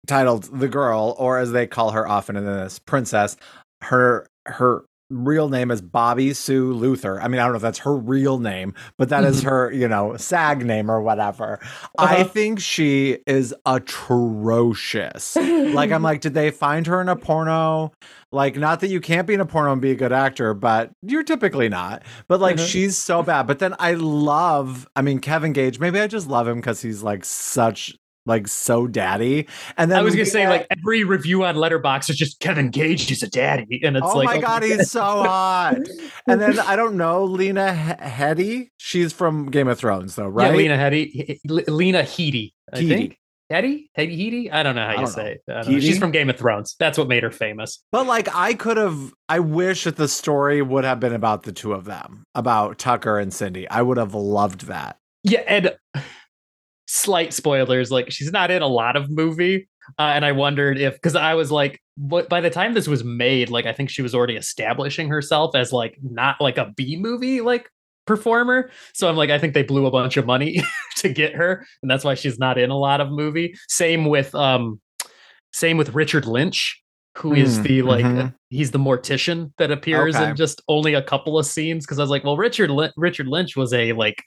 titled 0.08 0.46
the 0.60 0.68
girl 0.68 1.16
or 1.20 1.38
as 1.38 1.52
they 1.52 1.68
call 1.68 1.92
her 1.92 2.08
often 2.08 2.36
in 2.36 2.46
this 2.46 2.80
princess 2.80 3.38
her 3.84 4.26
her 4.46 4.84
real 5.10 5.48
name 5.48 5.72
is 5.72 5.82
Bobbi 5.82 6.36
Sue 6.36 6.74
Luther. 6.74 7.22
I 7.22 7.30
mean, 7.30 7.40
I 7.40 7.44
don't 7.44 7.54
know 7.54 7.58
if 7.58 7.62
that's 7.62 7.78
her 7.80 7.96
real 7.96 8.40
name, 8.40 8.74
but 8.98 9.08
that 9.08 9.24
is 9.24 9.40
Mhm. 9.42 9.46
her, 9.46 9.72
you 9.72 9.88
know, 9.88 10.18
SAG 10.18 10.66
name 10.66 10.92
or 10.92 11.02
whatever. 11.02 11.60
I 11.98 12.16
Uh-huh. 12.22 12.24
think 12.26 12.60
she 12.60 13.20
is 13.26 13.54
atrocious. 13.66 15.36
like 15.38 15.92
I'm 15.92 16.04
like, 16.10 16.20
did 16.22 16.34
they 16.34 16.52
find 16.52 16.86
her 16.88 17.00
in 17.02 17.08
a 17.10 17.16
porno? 17.16 17.94
Like, 18.34 18.58
not 18.58 18.82
that 18.82 18.88
you 18.90 19.00
can't 19.00 19.26
be 19.28 19.34
in 19.34 19.40
a 19.40 19.46
porno 19.46 19.72
and 19.72 19.82
be 19.82 19.92
a 19.92 19.96
good 19.96 20.12
actor, 20.12 20.54
but 20.54 20.92
you're 21.02 21.24
typically 21.24 21.70
not. 21.70 22.04
But 22.28 22.42
like, 22.42 22.58
Mhm. 22.58 22.68
she's 22.68 22.98
so 22.98 23.24
bad. 23.24 23.48
But 23.48 23.60
then 23.60 23.76
I 23.80 23.94
love, 23.94 24.88
I 24.96 25.02
mean, 25.02 25.20
Kevin 25.20 25.54
Gage. 25.54 25.80
Maybe 25.80 26.02
I 26.02 26.08
just 26.08 26.28
love 26.28 26.48
him 26.50 26.58
because 26.58 26.82
he's 26.82 27.02
like 27.04 27.24
such 27.24 27.96
like 28.28 28.48
so 28.48 28.88
daddy. 28.88 29.48
And 29.78 29.90
then 29.90 30.00
I 30.00 30.02
was 30.02 30.14
gonna 30.14 30.26
say, 30.26 30.48
like 30.48 30.68
every 30.70 31.04
review 31.04 31.44
on 31.44 31.56
Letterboxd 31.56 32.10
is 32.10 32.18
just 32.18 32.40
Kevin 32.40 32.70
Gage 32.70 33.12
is 33.12 33.24
a 33.24 33.30
daddy, 33.30 33.82
and 33.84 33.98
it's 33.98 34.06
oh 34.06 34.18
like, 34.18 34.26
my 34.26 34.38
god, 34.40 34.64
he's 34.64 34.92
so 34.92 35.02
hot. 35.02 35.78
And 36.28 36.42
then 36.42 36.60
I 36.60 36.76
don't 36.76 36.98
know, 36.98 37.24
Lena 37.24 37.74
He- 37.74 37.94
Headey. 37.94 38.70
She's 38.78 39.14
from 39.14 39.50
Game 39.50 39.68
of 39.68 39.80
Thrones, 39.80 40.16
though, 40.16 40.28
right? 40.28 40.52
yeah, 40.52 40.58
Lena 40.58 40.78
Headey, 40.78 41.40
Lena 41.68 42.04
Headey, 42.04 42.54
I 42.72 42.78
think. 42.78 43.18
Headey, 43.52 43.88
Headey, 43.98 44.20
Headey. 44.20 44.52
I 44.52 44.62
don't 44.62 44.76
know 44.76 44.86
how 44.86 45.00
you 45.00 45.08
say 45.08 45.34
it. 45.34 45.42
I 45.48 45.62
don't 45.62 45.80
She's 45.80 45.98
from 45.98 46.12
Game 46.12 46.30
of 46.30 46.38
Thrones. 46.38 46.76
That's 46.80 46.98
what 46.98 47.08
made 47.08 47.24
her 47.24 47.32
famous. 47.32 47.82
But 47.92 48.06
like 48.06 48.28
I 48.36 48.54
could 48.54 48.76
have 48.78 49.14
I 49.30 49.40
wish 49.40 49.86
that 49.86 49.96
the 49.96 50.10
story 50.10 50.62
would 50.62 50.84
have 50.84 51.00
been 51.00 51.14
about 51.14 51.44
the 51.44 51.54
two 51.54 51.72
of 51.72 51.86
them, 51.86 52.24
about 52.36 52.78
Tucker 52.78 53.18
and 53.18 53.34
Cindy. 53.34 53.70
I 53.70 53.82
would 53.82 53.98
have 53.98 54.14
loved 54.14 54.68
that. 54.68 54.98
Yeah, 55.24 55.44
and 55.48 55.76
slight 56.88 57.34
spoilers, 57.34 57.92
like 57.92 58.12
she's 58.12 58.32
not 58.32 58.50
in 58.52 58.62
a 58.62 58.68
lot 58.68 58.96
of 58.96 59.10
movie. 59.10 59.68
Uh, 59.98 60.12
and 60.14 60.26
I 60.26 60.34
wondered 60.34 60.78
if 60.78 60.94
because 60.96 61.16
I 61.16 61.36
was 61.36 61.52
like, 61.52 61.82
what 61.96 62.28
by 62.30 62.42
the 62.42 62.50
time 62.50 62.74
this 62.74 62.88
was 62.88 63.04
made, 63.04 63.50
like 63.50 63.66
I 63.66 63.74
think 63.74 63.90
she 63.90 64.02
was 64.02 64.14
already 64.14 64.36
establishing 64.36 65.08
herself 65.10 65.56
as 65.56 65.72
like 65.72 65.98
not 66.02 66.42
like 66.42 66.58
a 66.58 66.74
B 66.76 66.98
movie 66.98 67.40
like 67.42 67.70
performer. 68.06 68.70
So 68.94 69.08
I'm 69.10 69.16
like, 69.16 69.30
I 69.30 69.40
think 69.40 69.54
they 69.54 69.64
blew 69.64 69.86
a 69.86 69.92
bunch 69.92 70.18
of 70.18 70.26
money 70.26 70.62
to 70.98 71.10
get 71.10 71.36
her, 71.36 71.66
and 71.82 71.90
that's 71.90 72.04
why 72.04 72.16
she's 72.16 72.38
not 72.40 72.58
in 72.58 72.70
a 72.70 72.78
lot 72.78 73.00
of 73.02 73.10
movie. 73.12 73.56
Same 73.70 74.06
with 74.06 74.34
um, 74.36 74.82
same 75.54 75.78
with 75.78 75.94
Richard 75.96 76.26
Lynch, 76.26 76.82
who 77.18 77.34
is 77.34 77.58
Mm, 77.60 77.64
the 77.64 77.82
like 77.84 78.06
mhm. 78.06 78.34
he's 78.50 78.72
the 78.72 78.80
mortician 78.80 79.52
that 79.58 79.72
appears 79.72 80.16
Okay. 80.16 80.30
in 80.32 80.36
just 80.36 80.62
only 80.68 80.94
a 80.96 81.02
couple 81.02 81.40
of 81.40 81.46
scenes. 81.46 81.86
Because 81.86 81.98
I 82.00 82.04
was 82.04 82.10
like, 82.12 82.24
well, 82.26 82.36
Richard 82.38 82.70
Lin- 82.72 82.92
Richard 82.98 83.28
Lynch 83.28 83.56
was 83.56 83.74
a 83.74 83.94
like 83.94 84.22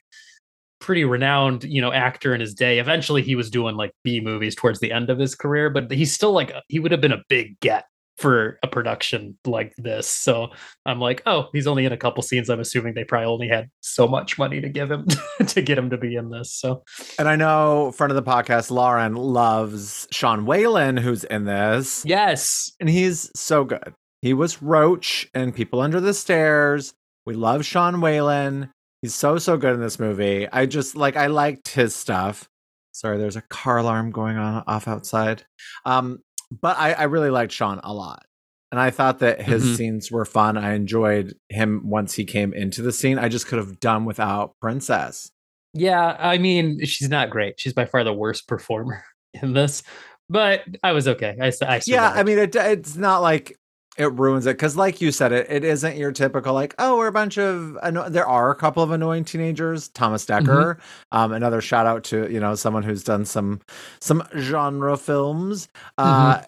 pretty 0.91 1.05
renowned 1.05 1.63
you 1.63 1.81
know 1.81 1.93
actor 1.93 2.35
in 2.35 2.41
his 2.41 2.53
day 2.53 2.81
eventually 2.81 3.23
he 3.23 3.37
was 3.37 3.49
doing 3.49 3.77
like 3.77 3.93
b 4.03 4.21
movies 4.21 4.57
towards 4.57 4.81
the 4.81 4.91
end 4.91 5.09
of 5.09 5.21
his 5.21 5.37
career 5.37 5.71
but 5.71 5.89
he's 5.89 6.13
still 6.13 6.33
like 6.33 6.53
he 6.67 6.81
would 6.81 6.91
have 6.91 7.01
been 7.01 7.13
a 7.13 7.23
big 7.29 7.61
get 7.61 7.85
for 8.19 8.59
a 8.65 8.67
production 8.67 9.39
like 9.47 9.73
this 9.79 10.09
so 10.09 10.49
i'm 10.87 10.99
like 10.99 11.23
oh 11.27 11.47
he's 11.53 11.69
only 11.69 11.85
in 11.85 11.93
a 11.93 11.97
couple 11.97 12.25
scenes 12.25 12.51
i'm 12.51 12.59
assuming 12.59 12.93
they 12.95 13.05
probably 13.05 13.25
only 13.25 13.47
had 13.47 13.71
so 13.83 14.09
much 14.09 14.37
money 14.37 14.61
to 14.61 14.69
give 14.69 14.91
him 14.91 15.07
to 15.47 15.63
get 15.63 15.79
him 15.79 15.91
to 15.91 15.97
be 15.97 16.17
in 16.17 16.29
this 16.31 16.53
so 16.53 16.83
And 17.21 17.29
I 17.29 17.37
know 17.37 17.93
friend 17.93 18.11
of 18.11 18.17
the 18.17 18.29
podcast, 18.29 18.73
Lauren, 18.73 19.15
loves 19.15 20.09
Sean 20.11 20.45
Whalen, 20.45 20.97
who's 20.97 21.23
in 21.23 21.45
this. 21.45 22.03
yes 22.05 22.73
And 22.81 22.91
he's 22.91 23.31
so 23.37 23.63
good. 23.63 23.95
He 24.23 24.35
was 24.35 24.61
Roach 24.61 25.29
and 25.35 25.55
People 25.55 25.81
Under 25.81 26.01
the 26.01 26.15
Stairs. 26.15 26.95
We 27.27 27.35
love 27.35 27.65
Sean 27.65 28.01
Whalen. 28.01 28.73
He's 29.03 29.15
so, 29.15 29.39
so 29.39 29.57
good 29.57 29.75
in 29.75 29.81
this 29.81 29.99
movie. 29.99 30.47
I 30.53 30.67
just 30.67 30.95
like, 30.97 31.17
I 31.17 31.29
liked 31.29 31.69
his 31.69 31.95
stuff. 31.95 32.49
Sorry, 32.93 33.17
there's 33.19 33.37
a 33.37 33.43
car 33.43 33.79
alarm 33.79 34.11
going 34.11 34.37
on 34.37 34.63
off 34.67 34.87
outside. 34.89 35.45
Um, 35.87 36.19
but 36.51 36.77
I, 36.79 36.93
I 36.93 37.03
really 37.05 37.31
liked 37.31 37.53
Sean 37.53 37.81
a 37.83 37.95
lot. 37.95 38.25
And 38.73 38.79
I 38.81 38.91
thought 38.91 39.19
that 39.21 39.41
his 39.43 39.65
Mhm. 39.65 39.77
scenes 39.77 40.13
were 40.13 40.25
fun. 40.25 40.57
I 40.57 40.75
enjoyed 40.75 41.35
him 41.49 41.83
once 41.89 42.15
he 42.15 42.25
came 42.25 42.53
into 42.53 42.83
the 42.83 42.93
scene. 42.93 43.19
I 43.19 43.29
just 43.29 43.47
could 43.47 43.59
have 43.59 43.81
done 43.81 44.05
without 44.05 44.55
Princess. 44.61 45.31
yeah 45.73 46.17
i 46.19 46.37
mean 46.37 46.85
she's 46.85 47.09
not 47.09 47.31
great 47.31 47.61
she's 47.61 47.73
by 47.73 47.85
far 47.85 48.03
the 48.03 48.13
worst 48.13 48.49
performer 48.49 49.05
in 49.41 49.53
this 49.53 49.85
but 50.29 50.65
i 50.83 50.91
was 50.91 51.07
okay 51.07 51.37
i, 51.41 51.53
I 51.65 51.81
yeah 51.87 52.11
i 52.11 52.25
mean 52.25 52.41
it, 52.41 52.57
it's 52.57 52.97
not 52.97 53.23
like 53.23 53.57
it 54.01 54.07
ruins 54.19 54.47
it 54.47 54.57
because 54.57 54.77
like 54.77 55.01
you 55.01 55.13
said 55.13 55.31
it 55.33 55.47
it 55.51 55.63
isn't 55.65 55.97
your 55.97 56.11
typical 56.11 56.55
like 56.55 56.75
oh 56.79 56.97
we're 56.97 57.07
a 57.07 57.13
bunch 57.13 57.39
of 57.39 57.77
anno- 57.83 58.09
there 58.09 58.27
are 58.27 58.51
a 58.51 58.55
couple 58.55 58.83
of 58.83 58.91
annoying 58.91 59.25
teenagers 59.25 59.89
thomas 59.89 60.25
dekker 60.27 60.79
um 61.13 61.33
another 61.33 61.61
shout 61.61 61.87
out 61.87 62.03
to 62.03 62.29
you 62.33 62.41
know 62.41 62.55
someone 62.55 62.83
who's 62.83 63.05
done 63.05 63.25
some 63.25 63.61
some 64.01 64.23
genre 64.39 64.97
films 64.97 65.69
uh 65.99 66.41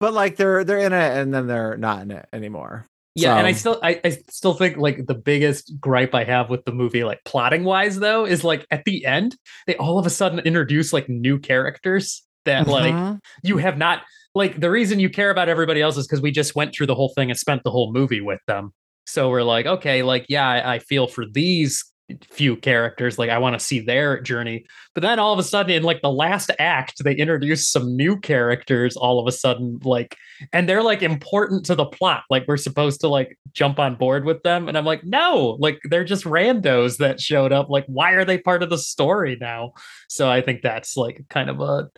but 0.00 0.12
like 0.14 0.36
they're 0.36 0.64
they're 0.64 0.78
in 0.78 0.92
it 0.92 1.16
and 1.18 1.34
then 1.34 1.46
they're 1.46 1.76
not 1.76 2.02
in 2.02 2.10
it 2.12 2.26
anymore. 2.32 2.86
Yeah, 3.16 3.36
and 3.36 3.48
I 3.48 3.52
still 3.52 3.80
I, 3.82 4.00
I 4.04 4.10
still 4.30 4.54
think 4.54 4.76
like 4.76 5.06
the 5.06 5.14
biggest 5.16 5.72
gripe 5.80 6.14
I 6.14 6.22
have 6.22 6.50
with 6.50 6.64
the 6.64 6.70
movie, 6.72 7.02
like 7.02 7.18
plotting 7.24 7.64
wise 7.64 7.98
though, 7.98 8.24
is 8.24 8.44
like 8.44 8.64
at 8.70 8.84
the 8.84 9.04
end, 9.04 9.36
they 9.66 9.74
all 9.74 9.98
of 9.98 10.06
a 10.06 10.10
sudden 10.10 10.38
introduce 10.38 10.92
like 10.92 11.08
new 11.08 11.40
characters 11.40 12.22
that 12.44 12.68
like 12.68 12.94
Mhm. 12.94 13.18
you 13.42 13.56
have 13.58 13.76
not 13.76 14.02
like 14.38 14.60
the 14.60 14.70
reason 14.70 15.00
you 15.00 15.10
care 15.10 15.30
about 15.30 15.48
everybody 15.48 15.82
else 15.82 15.96
is 15.96 16.06
because 16.06 16.22
we 16.22 16.30
just 16.30 16.54
went 16.54 16.72
through 16.72 16.86
the 16.86 16.94
whole 16.94 17.10
thing 17.10 17.28
and 17.28 17.38
spent 17.38 17.64
the 17.64 17.70
whole 17.70 17.92
movie 17.92 18.20
with 18.20 18.40
them. 18.46 18.72
So 19.04 19.28
we're 19.28 19.42
like, 19.42 19.66
okay, 19.66 20.02
like, 20.02 20.26
yeah, 20.28 20.48
I, 20.48 20.74
I 20.74 20.78
feel 20.78 21.08
for 21.08 21.26
these 21.26 21.84
few 22.30 22.56
characters, 22.56 23.18
like 23.18 23.30
I 23.30 23.38
want 23.38 23.58
to 23.58 23.64
see 23.64 23.80
their 23.80 24.20
journey. 24.20 24.64
But 24.94 25.02
then 25.02 25.18
all 25.18 25.32
of 25.32 25.38
a 25.38 25.42
sudden, 25.42 25.72
in 25.72 25.82
like 25.82 26.02
the 26.02 26.12
last 26.12 26.50
act, 26.58 27.02
they 27.02 27.14
introduce 27.16 27.68
some 27.68 27.96
new 27.96 28.18
characters 28.20 28.96
all 28.96 29.18
of 29.18 29.26
a 29.26 29.32
sudden, 29.32 29.80
like, 29.82 30.16
and 30.52 30.68
they're 30.68 30.82
like 30.82 31.02
important 31.02 31.66
to 31.66 31.74
the 31.74 31.84
plot. 31.84 32.22
Like 32.30 32.44
we're 32.46 32.56
supposed 32.56 33.00
to 33.00 33.08
like 33.08 33.36
jump 33.52 33.80
on 33.80 33.96
board 33.96 34.24
with 34.24 34.42
them. 34.44 34.68
And 34.68 34.78
I'm 34.78 34.84
like, 34.84 35.04
no, 35.04 35.56
like 35.58 35.80
they're 35.84 36.04
just 36.04 36.24
randos 36.24 36.98
that 36.98 37.20
showed 37.20 37.52
up. 37.52 37.68
Like, 37.68 37.86
why 37.86 38.12
are 38.12 38.24
they 38.24 38.38
part 38.38 38.62
of 38.62 38.70
the 38.70 38.78
story 38.78 39.36
now? 39.40 39.72
So 40.08 40.30
I 40.30 40.42
think 40.42 40.62
that's 40.62 40.96
like 40.96 41.24
kind 41.28 41.50
of 41.50 41.60
a 41.60 41.90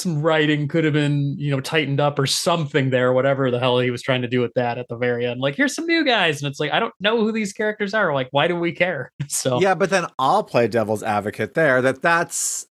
some 0.00 0.22
writing 0.22 0.68
could 0.68 0.84
have 0.84 0.92
been, 0.94 1.36
you 1.38 1.50
know, 1.50 1.60
tightened 1.60 2.00
up 2.00 2.18
or 2.18 2.26
something 2.26 2.90
there, 2.90 3.12
whatever 3.12 3.50
the 3.50 3.58
hell 3.58 3.78
he 3.78 3.90
was 3.90 4.02
trying 4.02 4.22
to 4.22 4.28
do 4.28 4.40
with 4.40 4.52
that 4.54 4.78
at 4.78 4.88
the 4.88 4.96
very 4.96 5.26
end. 5.26 5.40
Like, 5.40 5.54
here's 5.54 5.74
some 5.74 5.86
new 5.86 6.04
guys. 6.04 6.42
And 6.42 6.50
it's 6.50 6.60
like, 6.60 6.72
I 6.72 6.80
don't 6.80 6.94
know 7.00 7.18
who 7.18 7.32
these 7.32 7.52
characters 7.52 7.94
are. 7.94 8.12
Like, 8.14 8.28
why 8.30 8.48
do 8.48 8.56
we 8.56 8.72
care? 8.72 9.12
So 9.28 9.60
yeah 9.60 9.74
but 9.74 9.90
then 9.90 10.06
i'll 10.18 10.42
play 10.42 10.68
devil's 10.68 11.02
advocate 11.02 11.54
there 11.54 11.80
that 11.82 12.02
that's 12.02 12.66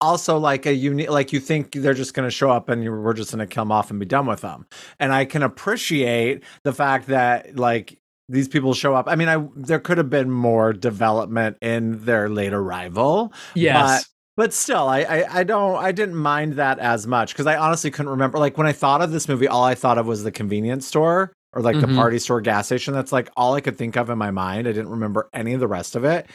also 0.00 0.38
like 0.38 0.66
a 0.66 0.74
unique 0.74 1.10
like 1.10 1.32
you 1.32 1.40
think 1.40 1.72
they're 1.72 1.94
just 1.94 2.14
going 2.14 2.26
to 2.26 2.30
show 2.30 2.50
up 2.50 2.68
and 2.68 2.82
you 2.82 2.92
we're 2.92 3.14
just 3.14 3.32
going 3.32 3.46
to 3.46 3.52
come 3.52 3.72
off 3.72 3.90
and 3.90 3.98
be 3.98 4.06
done 4.06 4.26
with 4.26 4.40
them 4.42 4.66
and 4.98 5.12
i 5.12 5.24
can 5.24 5.42
appreciate 5.42 6.42
the 6.62 6.72
fact 6.72 7.06
that 7.06 7.56
like 7.56 7.98
these 8.28 8.48
people 8.48 8.74
show 8.74 8.94
up 8.94 9.06
i 9.08 9.16
mean 9.16 9.28
i 9.28 9.42
there 9.56 9.78
could 9.78 9.98
have 9.98 10.10
been 10.10 10.30
more 10.30 10.72
development 10.72 11.56
in 11.62 12.04
their 12.04 12.28
late 12.28 12.52
arrival 12.52 13.32
yes. 13.54 14.06
But 14.36 14.52
still 14.52 14.88
I, 14.88 15.00
I 15.00 15.40
i 15.40 15.44
don't 15.44 15.76
i 15.76 15.92
didn't 15.92 16.16
mind 16.16 16.54
that 16.54 16.78
as 16.78 17.06
much 17.06 17.32
because 17.32 17.46
i 17.46 17.56
honestly 17.56 17.90
couldn't 17.90 18.10
remember 18.10 18.38
like 18.38 18.56
when 18.58 18.66
i 18.66 18.72
thought 18.72 19.00
of 19.02 19.10
this 19.12 19.28
movie 19.28 19.48
all 19.48 19.64
i 19.64 19.74
thought 19.74 19.98
of 19.98 20.06
was 20.06 20.22
the 20.24 20.32
convenience 20.32 20.86
store 20.86 21.32
or 21.52 21.62
like 21.62 21.78
the 21.80 21.86
Mhm. 21.86 21.96
party 21.96 22.18
store 22.18 22.40
gas 22.40 22.66
station 22.66 22.94
that's 22.94 23.12
like 23.12 23.30
all 23.36 23.54
i 23.54 23.60
could 23.60 23.76
think 23.78 23.96
of 23.96 24.10
in 24.10 24.18
my 24.18 24.30
mind 24.30 24.66
i 24.66 24.72
didn't 24.72 24.90
remember 24.90 25.28
any 25.32 25.52
of 25.54 25.60
the 25.60 25.68
rest 25.68 25.94
of 25.96 26.04
it 26.04 26.26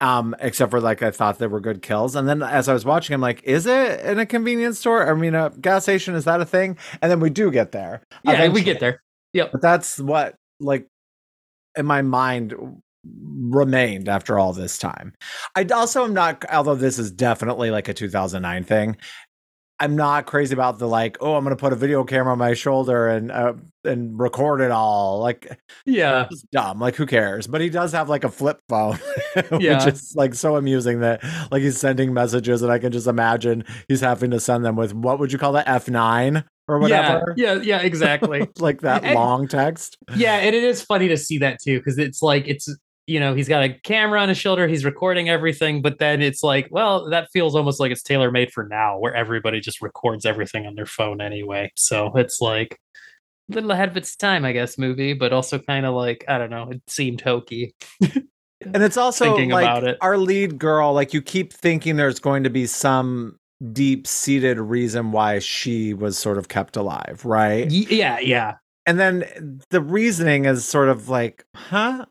um 0.00 0.34
except 0.40 0.70
for 0.70 0.80
like 0.80 1.02
i 1.02 1.10
thought 1.10 1.38
there 1.38 1.48
were 1.48 1.60
good 1.60 1.82
kills 1.82 2.16
and 2.16 2.28
then 2.28 2.42
as 2.42 2.68
i 2.68 2.72
was 2.72 2.84
watching 2.84 3.14
i'm 3.14 3.20
like 3.20 3.42
is 3.44 3.66
it 3.66 4.00
in 4.00 4.18
a 4.18 4.26
convenience 4.26 4.78
store 4.78 5.08
i 5.08 5.14
mean 5.14 5.34
a 5.34 5.50
gas 5.60 5.82
station 5.82 6.14
is 6.14 6.24
that 6.24 6.40
a 6.40 6.46
thing 6.46 6.76
and 7.02 7.10
then 7.10 7.20
we 7.20 7.28
do 7.30 7.50
get 7.50 7.72
there 7.72 8.02
yeah, 8.24 8.48
we 8.48 8.62
get 8.62 8.80
there. 8.80 9.02
Yep. 9.34 9.52
but 9.52 9.60
that's 9.62 9.98
what 9.98 10.34
like 10.60 10.86
in 11.76 11.86
my 11.86 12.02
mind 12.02 12.54
remained 13.04 14.08
after 14.08 14.38
all 14.38 14.52
this 14.52 14.78
time 14.78 15.12
i 15.56 15.64
also 15.64 16.04
am 16.04 16.14
not 16.14 16.44
although 16.52 16.74
this 16.74 16.98
is 16.98 17.10
definitely 17.10 17.70
like 17.70 17.88
a 17.88 17.94
2009 17.94 18.62
thing 18.64 18.96
i'm 19.80 19.96
not 19.96 20.26
crazy 20.26 20.52
about 20.54 20.78
the 20.78 20.86
like 20.86 21.16
oh 21.20 21.34
i'm 21.34 21.42
gonna 21.42 21.56
put 21.56 21.72
a 21.72 21.76
video 21.76 22.04
camera 22.04 22.32
on 22.32 22.38
my 22.38 22.54
shoulder 22.54 23.08
and 23.08 23.32
uh, 23.32 23.52
and 23.84 24.16
record 24.20 24.60
it 24.60 24.70
all 24.70 25.18
like 25.18 25.58
Yeah. 25.84 26.28
it's 26.30 26.42
dumb 26.52 26.78
like 26.78 26.94
who 26.94 27.04
cares 27.06 27.48
but 27.48 27.60
he 27.60 27.68
does 27.70 27.90
have 27.90 28.08
like 28.08 28.22
a 28.22 28.30
flip 28.30 28.60
phone 28.68 28.98
Yeah. 29.58 29.84
which 29.84 29.94
is 29.94 30.12
like 30.14 30.34
so 30.34 30.54
amusing 30.56 31.00
that 31.00 31.24
like 31.50 31.62
he's 31.62 31.78
sending 31.80 32.14
messages 32.14 32.62
and 32.62 32.70
i 32.70 32.78
can 32.78 32.92
just 32.92 33.08
imagine 33.08 33.64
he's 33.88 34.00
having 34.00 34.30
to 34.30 34.38
send 34.38 34.64
them 34.64 34.76
with 34.76 34.94
what 34.94 35.18
would 35.18 35.32
you 35.32 35.38
call 35.38 35.52
that 35.54 35.66
f9 35.66 36.44
or 36.68 36.78
whatever 36.78 37.34
Yeah. 37.36 37.54
Yeah. 37.54 37.62
Yeah. 37.62 37.78
Exactly. 37.82 38.46
like 38.60 38.82
that 38.82 39.02
And- 39.02 39.16
long 39.16 39.48
text 39.48 39.96
yeah. 40.14 40.36
And 40.36 40.54
it 40.54 40.62
is 40.62 40.80
funny 40.82 41.08
to 41.08 41.16
see 41.16 41.38
that 41.38 41.58
too, 41.60 41.78
because 41.78 41.98
it's 41.98 42.22
like, 42.22 42.46
it's, 42.46 42.68
you 43.12 43.20
know, 43.20 43.34
he's 43.34 43.48
got 43.48 43.62
a 43.62 43.68
camera 43.84 44.22
on 44.22 44.30
his 44.30 44.38
shoulder, 44.38 44.66
he's 44.66 44.86
recording 44.86 45.28
everything, 45.28 45.82
but 45.82 45.98
then 45.98 46.22
it's 46.22 46.42
like, 46.42 46.66
well, 46.70 47.10
that 47.10 47.28
feels 47.30 47.54
almost 47.54 47.78
like 47.78 47.92
it's 47.92 48.02
tailor 48.02 48.30
made 48.30 48.50
for 48.50 48.66
now, 48.66 48.98
where 48.98 49.14
everybody 49.14 49.60
just 49.60 49.82
records 49.82 50.24
everything 50.24 50.66
on 50.66 50.76
their 50.76 50.86
phone 50.86 51.20
anyway. 51.20 51.70
So 51.76 52.10
it's 52.16 52.40
like, 52.40 52.78
a 53.50 53.54
little 53.54 53.70
ahead 53.72 53.90
of 53.90 53.98
its 53.98 54.16
time, 54.16 54.46
I 54.46 54.52
guess, 54.52 54.78
movie, 54.78 55.12
but 55.12 55.30
also 55.30 55.58
kind 55.58 55.84
of 55.84 55.94
like, 55.94 56.24
I 56.26 56.38
don't 56.38 56.48
know, 56.48 56.70
it 56.70 56.80
seemed 56.88 57.20
hokey. 57.20 57.74
And 58.00 58.82
it's 58.82 58.96
also 58.96 59.26
thinking 59.26 59.50
like 59.50 59.64
about 59.64 59.84
it. 59.84 59.98
our 60.00 60.16
lead 60.16 60.58
girl, 60.58 60.94
like 60.94 61.12
you 61.12 61.20
keep 61.20 61.52
thinking 61.52 61.96
there's 61.96 62.18
going 62.18 62.44
to 62.44 62.50
be 62.50 62.64
some 62.64 63.36
deep 63.72 64.06
seated 64.06 64.58
reason 64.58 65.12
why 65.12 65.38
she 65.38 65.92
was 65.92 66.16
sort 66.16 66.38
of 66.38 66.48
kept 66.48 66.78
alive, 66.78 67.20
right? 67.26 67.70
Yeah. 67.70 68.20
Yeah. 68.20 68.54
And 68.86 68.98
then 68.98 69.60
the 69.70 69.82
reasoning 69.82 70.46
is 70.46 70.64
sort 70.64 70.88
of 70.88 71.10
like, 71.10 71.44
huh? 71.54 72.06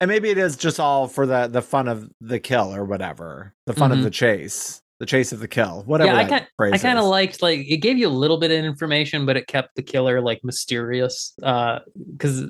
And 0.00 0.08
maybe 0.08 0.30
it 0.30 0.38
is 0.38 0.56
just 0.56 0.78
all 0.80 1.08
for 1.08 1.26
the 1.26 1.46
the 1.46 1.62
fun 1.62 1.88
of 1.88 2.08
the 2.20 2.38
kill 2.40 2.74
or 2.74 2.84
whatever, 2.84 3.54
the 3.66 3.72
fun 3.72 3.92
of 3.92 3.98
Mhm. 3.98 4.02
the 4.04 4.10
chase, 4.10 4.80
the 5.00 5.06
chase 5.06 5.32
of 5.32 5.40
the 5.40 5.48
kill, 5.48 5.82
whatever. 5.86 6.10
I 6.12 6.24
that 6.24 6.48
kind- 6.58 6.74
I 6.74 6.78
kind 6.78 6.98
of 6.98 7.04
liked 7.04 7.42
like 7.42 7.60
it 7.68 7.78
gave 7.78 7.98
you 7.98 8.08
a 8.08 8.10
little 8.10 8.38
bit 8.38 8.50
of 8.50 8.64
information, 8.64 9.26
but 9.26 9.36
it 9.36 9.46
kept 9.46 9.74
the 9.76 9.82
killer 9.82 10.20
like 10.20 10.40
mysterious. 10.44 11.32
Uh, 11.42 11.80
because 12.12 12.42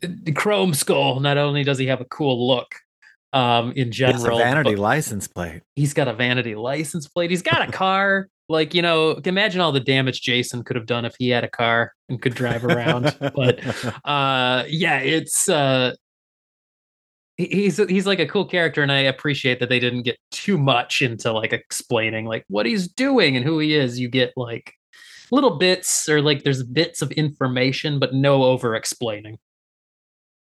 the 0.00 0.32
ChromeSkull 0.32 1.20
not 1.22 1.38
only 1.38 1.64
does 1.64 1.78
he 1.78 1.86
have 1.86 2.00
a 2.00 2.04
cool 2.06 2.46
look, 2.46 2.66
um, 3.32 3.72
in 3.72 3.90
general, 3.92 4.38
vanity 4.38 4.76
license 4.76 5.26
plate. 5.28 5.62
he's 5.74 5.92
got 5.94 6.08
a 6.08 6.12
vanity 6.12 6.54
license 6.54 7.08
plate. 7.08 7.30
He's 7.30 7.42
got 7.42 7.68
a 7.68 7.72
car. 7.84 8.28
Like 8.48 8.74
you 8.74 8.82
know, 8.82 9.12
imagine 9.24 9.60
all 9.60 9.72
the 9.72 9.80
damage 9.80 10.20
Jason 10.22 10.62
could 10.62 10.76
have 10.76 10.86
done 10.86 11.04
if 11.04 11.14
he 11.18 11.30
had 11.30 11.42
a 11.42 11.48
car 11.50 11.92
and 12.08 12.22
could 12.22 12.34
drive 12.34 12.64
around. 12.64 13.16
but 13.34 13.58
uh, 14.04 14.62
yeah, 14.68 14.98
it's 15.00 15.48
uh, 15.48 15.94
he's 17.36 17.76
he's 17.88 18.06
like 18.06 18.18
a 18.18 18.26
cool 18.26 18.44
character, 18.44 18.82
and 18.82 18.92
I 18.92 18.98
appreciate 19.00 19.60
that 19.60 19.68
they 19.68 19.80
didn't 19.80 20.02
get 20.02 20.18
too 20.30 20.58
much 20.58 21.02
into 21.02 21.32
like 21.32 21.52
explaining 21.52 22.26
like 22.26 22.44
what 22.48 22.66
he's 22.66 22.88
doing 22.88 23.36
and 23.36 23.44
who 23.44 23.58
he 23.58 23.74
is. 23.74 23.98
You 23.98 24.08
get 24.08 24.32
like 24.36 24.72
little 25.30 25.58
bits 25.58 26.08
or 26.08 26.22
like 26.22 26.44
there's 26.44 26.62
bits 26.62 27.02
of 27.02 27.12
information, 27.12 27.98
but 27.98 28.14
no 28.14 28.44
over 28.44 28.74
explaining. 28.74 29.38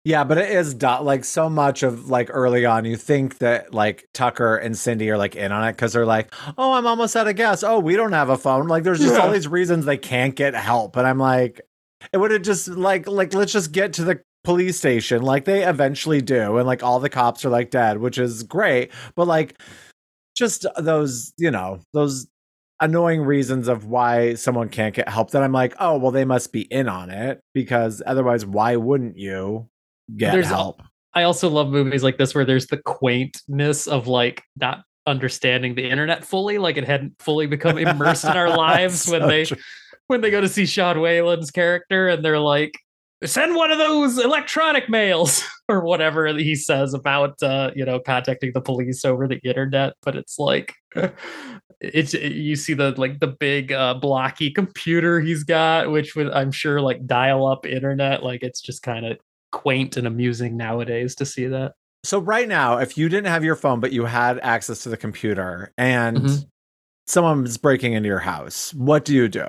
Yeah, 0.03 0.23
but 0.23 0.37
it 0.37 0.49
is 0.49 0.73
do- 0.73 1.01
like 1.01 1.25
so 1.25 1.49
much 1.49 1.83
of 1.83 2.09
like 2.09 2.29
early 2.31 2.65
on. 2.65 2.85
You 2.85 2.95
think 2.95 3.39
that 3.39 3.73
like 3.73 4.07
Tucker 4.13 4.55
and 4.55 4.77
Cindy 4.77 5.09
are 5.09 5.17
like 5.17 5.35
in 5.35 5.51
on 5.51 5.67
it 5.67 5.73
because 5.73 5.91
they're 5.91 6.05
like, 6.05 6.33
"Oh, 6.57 6.73
I'm 6.73 6.87
almost 6.87 7.15
out 7.17 7.27
of 7.27 7.35
gas. 7.35 7.61
Oh, 7.61 7.79
we 7.79 7.97
don't 7.97 8.13
have 8.13 8.29
a 8.29 8.37
phone." 8.37 8.67
Like, 8.67 8.83
there's 8.83 9.01
just 9.01 9.19
all 9.19 9.31
these 9.31 9.49
reasons 9.49 9.83
they 9.83 9.97
can't 9.97 10.33
get 10.33 10.55
help, 10.55 10.95
and 10.95 11.05
I'm 11.05 11.17
like, 11.17 11.59
it 12.13 12.17
would 12.17 12.31
have 12.31 12.41
just 12.41 12.69
like 12.69 13.07
like 13.07 13.33
let's 13.33 13.51
just 13.51 13.73
get 13.73 13.93
to 13.93 14.05
the 14.05 14.21
police 14.47 14.77
station 14.77 15.21
like 15.21 15.43
they 15.43 15.63
eventually 15.63 16.21
do 16.21 16.57
and 16.57 16.65
like 16.65 16.81
all 16.81 16.99
the 16.99 17.09
cops 17.09 17.43
are 17.43 17.49
like 17.49 17.69
dead 17.69 17.97
which 17.97 18.17
is 18.17 18.43
great 18.43 18.91
but 19.15 19.27
like 19.27 19.59
just 20.37 20.65
those 20.77 21.33
you 21.37 21.51
know 21.51 21.79
those 21.93 22.27
annoying 22.79 23.21
reasons 23.21 23.67
of 23.67 23.85
why 23.85 24.33
someone 24.35 24.69
can't 24.69 24.95
get 24.95 25.09
help 25.09 25.31
that 25.31 25.43
i'm 25.43 25.51
like 25.51 25.75
oh 25.79 25.97
well 25.97 26.11
they 26.11 26.23
must 26.23 26.53
be 26.53 26.61
in 26.61 26.87
on 26.87 27.09
it 27.09 27.41
because 27.53 28.01
otherwise 28.05 28.45
why 28.45 28.77
wouldn't 28.77 29.17
you 29.17 29.67
get 30.15 30.31
There's 30.31 30.47
help 30.47 30.81
I 31.13 31.23
also 31.23 31.49
love 31.49 31.69
movies 31.69 32.03
like 32.03 32.17
this 32.17 32.35
where 32.35 32.45
there's 32.45 32.67
the 32.67 32.77
quaintness 32.77 33.87
of 33.87 34.07
like 34.07 34.43
not 34.55 34.83
understanding 35.07 35.73
the 35.73 35.89
internet 35.89 36.23
fully, 36.23 36.59
like 36.59 36.77
it 36.77 36.85
hadn't 36.85 37.19
fully 37.19 37.47
become 37.47 37.79
immersed 37.79 38.25
in 38.25 38.37
our 38.37 38.49
lives 38.57 39.07
when 39.07 39.21
So 39.21 39.27
they 39.27 39.45
true. 39.45 39.57
when 40.05 40.21
they 40.21 40.29
go 40.29 40.41
to 40.41 40.47
see 40.47 40.67
Sean 40.67 40.97
Whalen's 40.97 41.49
character 41.49 42.07
and 42.09 42.23
they're 42.23 42.37
like, 42.37 42.73
send 43.23 43.55
one 43.55 43.71
of 43.71 43.77
those 43.77 44.17
electronic 44.17 44.89
mails 44.89 45.43
or 45.69 45.81
whatever 45.83 46.27
he 46.27 46.55
says 46.55 46.93
about 46.93 47.41
uh, 47.41 47.71
you 47.75 47.83
know, 47.85 47.99
contacting 47.99 48.51
the 48.53 48.61
police 48.61 49.03
over 49.05 49.27
the 49.27 49.39
internet. 49.43 49.93
But 50.03 50.15
it's 50.15 50.37
like 50.39 50.73
it's 51.81 52.13
you 52.13 52.55
see 52.55 52.73
the 52.73 52.91
like 52.99 53.19
the 53.19 53.27
big 53.27 53.71
uh 53.71 53.93
blocky 53.95 54.51
computer 54.51 55.19
he's 55.19 55.43
got, 55.43 55.91
which 55.91 56.15
would 56.15 56.29
I'm 56.31 56.51
sure 56.51 56.81
like 56.81 57.05
dial 57.05 57.45
up 57.47 57.65
internet, 57.65 58.23
like 58.23 58.43
it's 58.43 58.61
just 58.61 58.81
kind 58.83 59.05
of 59.05 59.17
quaint 59.51 59.97
and 59.97 60.05
amusing 60.07 60.57
nowadays 60.57 61.15
to 61.15 61.25
see 61.25 61.47
that. 61.47 61.73
so 62.03 62.19
right 62.19 62.47
now 62.49 62.77
if 62.77 62.97
you 62.97 63.07
didn't 63.09 63.27
have 63.31 63.43
your 63.45 63.55
phone 63.55 63.79
but 63.79 63.93
you 63.93 64.03
had 64.05 64.39
access 64.39 64.83
to 64.83 64.89
the 64.89 64.97
computer 64.97 65.71
and 65.77 66.17
Mhm. 66.17 66.45
someone's 67.07 67.57
breaking 67.57 67.93
into 67.93 68.07
your 68.07 68.19
house 68.19 68.73
what 68.73 69.05
do 69.05 69.15
you 69.15 69.29
do 69.29 69.47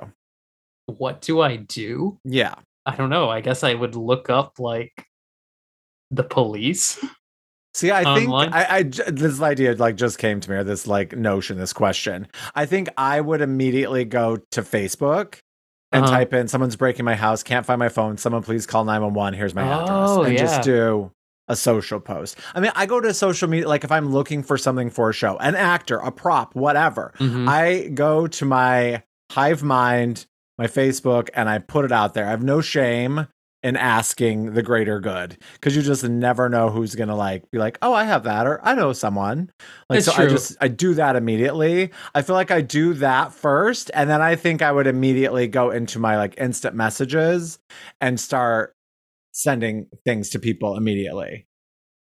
What 0.85 1.19
do 1.21 1.41
I 1.41 1.57
do? 1.57 2.17
yeah 2.23 2.55
I 2.89 2.95
don't 2.95 3.09
know. 3.09 3.29
I 3.29 3.41
guess 3.41 3.63
I 3.63 3.73
would 3.73 3.95
look 3.95 4.29
up 4.29 4.59
like 4.59 5.05
the 6.11 6.23
police. 6.23 7.03
See, 7.75 7.91
I 7.91 8.03
think 8.15 8.29
Online? 8.29 8.51
I, 8.51 8.77
I 8.77 8.83
this 8.83 9.39
idea 9.41 9.73
like 9.75 9.95
just 9.95 10.17
came 10.17 10.39
to 10.39 10.49
me, 10.49 10.57
or 10.57 10.63
this 10.63 10.87
like 10.87 11.15
notion, 11.15 11.57
this 11.57 11.71
question. 11.71 12.27
I 12.55 12.65
think 12.65 12.89
I 12.97 13.21
would 13.21 13.41
immediately 13.41 14.05
go 14.05 14.37
to 14.51 14.61
Facebook 14.61 15.37
and 15.91 16.03
Uh-huh. 16.03 16.11
type 16.13 16.33
in 16.33 16.47
"someone's 16.47 16.75
breaking 16.75 17.05
my 17.05 17.15
house, 17.15 17.43
can't 17.43 17.65
find 17.65 17.77
my 17.79 17.89
phone, 17.89 18.17
someone 18.17 18.41
please 18.43 18.65
call 18.65 18.85
nine 18.85 19.01
one 19.03 19.13
one. 19.13 19.33
Here's 19.33 19.53
my 19.53 19.61
address," 19.63 20.09
Oh, 20.09 20.23
and 20.23 20.33
yeah. 20.33 20.39
just 20.39 20.63
do 20.63 21.11
a 21.47 21.55
social 21.55 21.99
post. 21.99 22.37
I 22.55 22.59
mean, 22.59 22.71
I 22.75 22.85
go 22.87 22.99
to 22.99 23.13
social 23.13 23.47
media 23.47 23.67
like 23.67 23.83
if 23.83 23.91
I'm 23.91 24.09
looking 24.11 24.41
for 24.43 24.57
something 24.57 24.89
for 24.89 25.09
a 25.11 25.13
show, 25.13 25.37
an 25.37 25.55
actor, 25.55 25.97
a 25.97 26.11
prop, 26.11 26.55
whatever. 26.55 27.13
Mhm. 27.19 27.47
I 27.47 27.87
go 27.89 28.25
to 28.27 28.45
my 28.45 29.03
Hive 29.31 29.61
Mind, 29.63 30.25
my 30.59 30.67
Facebook, 30.67 31.29
and 31.33 31.49
I 31.49 31.57
put 31.59 31.85
it 31.85 31.91
out 31.91 32.13
there. 32.13 32.27
I 32.27 32.29
have 32.29 32.43
no 32.43 32.61
shame 32.61 33.27
in 33.63 33.75
asking 33.75 34.53
the 34.53 34.61
greater 34.63 34.99
good 35.01 35.37
because 35.53 35.75
you 35.75 35.81
just 35.81 36.03
never 36.03 36.47
know 36.47 36.69
who's 36.69 36.95
gonna 36.95 37.15
like 37.15 37.49
be 37.51 37.57
like, 37.57 37.77
oh, 37.81 37.93
I 37.93 38.03
have 38.03 38.23
that, 38.23 38.45
or 38.45 38.59
I 38.63 38.75
know 38.75 38.93
someone. 38.93 39.51
Like, 39.89 39.99
It's 39.99 40.07
so 40.07 40.21
I 40.21 40.27
just 40.27 40.57
I 40.61 40.67
do 40.67 40.93
that 40.93 41.15
immediately. 41.15 41.91
I 42.13 42.21
feel 42.21 42.35
like 42.35 42.51
I 42.51 42.61
do 42.61 42.93
that 42.95 43.33
first, 43.33 43.89
and 43.93 44.09
then 44.09 44.21
I 44.21 44.35
think 44.35 44.61
I 44.61 44.71
would 44.71 44.85
immediately 44.87 45.47
go 45.47 45.71
into 45.71 45.97
my 45.97 46.17
like 46.17 46.35
instant 46.37 46.75
messages 46.75 47.57
and 47.99 48.19
start 48.19 48.75
sending 49.31 49.87
things 50.05 50.29
to 50.31 50.39
people 50.39 50.75
immediately. 50.75 51.45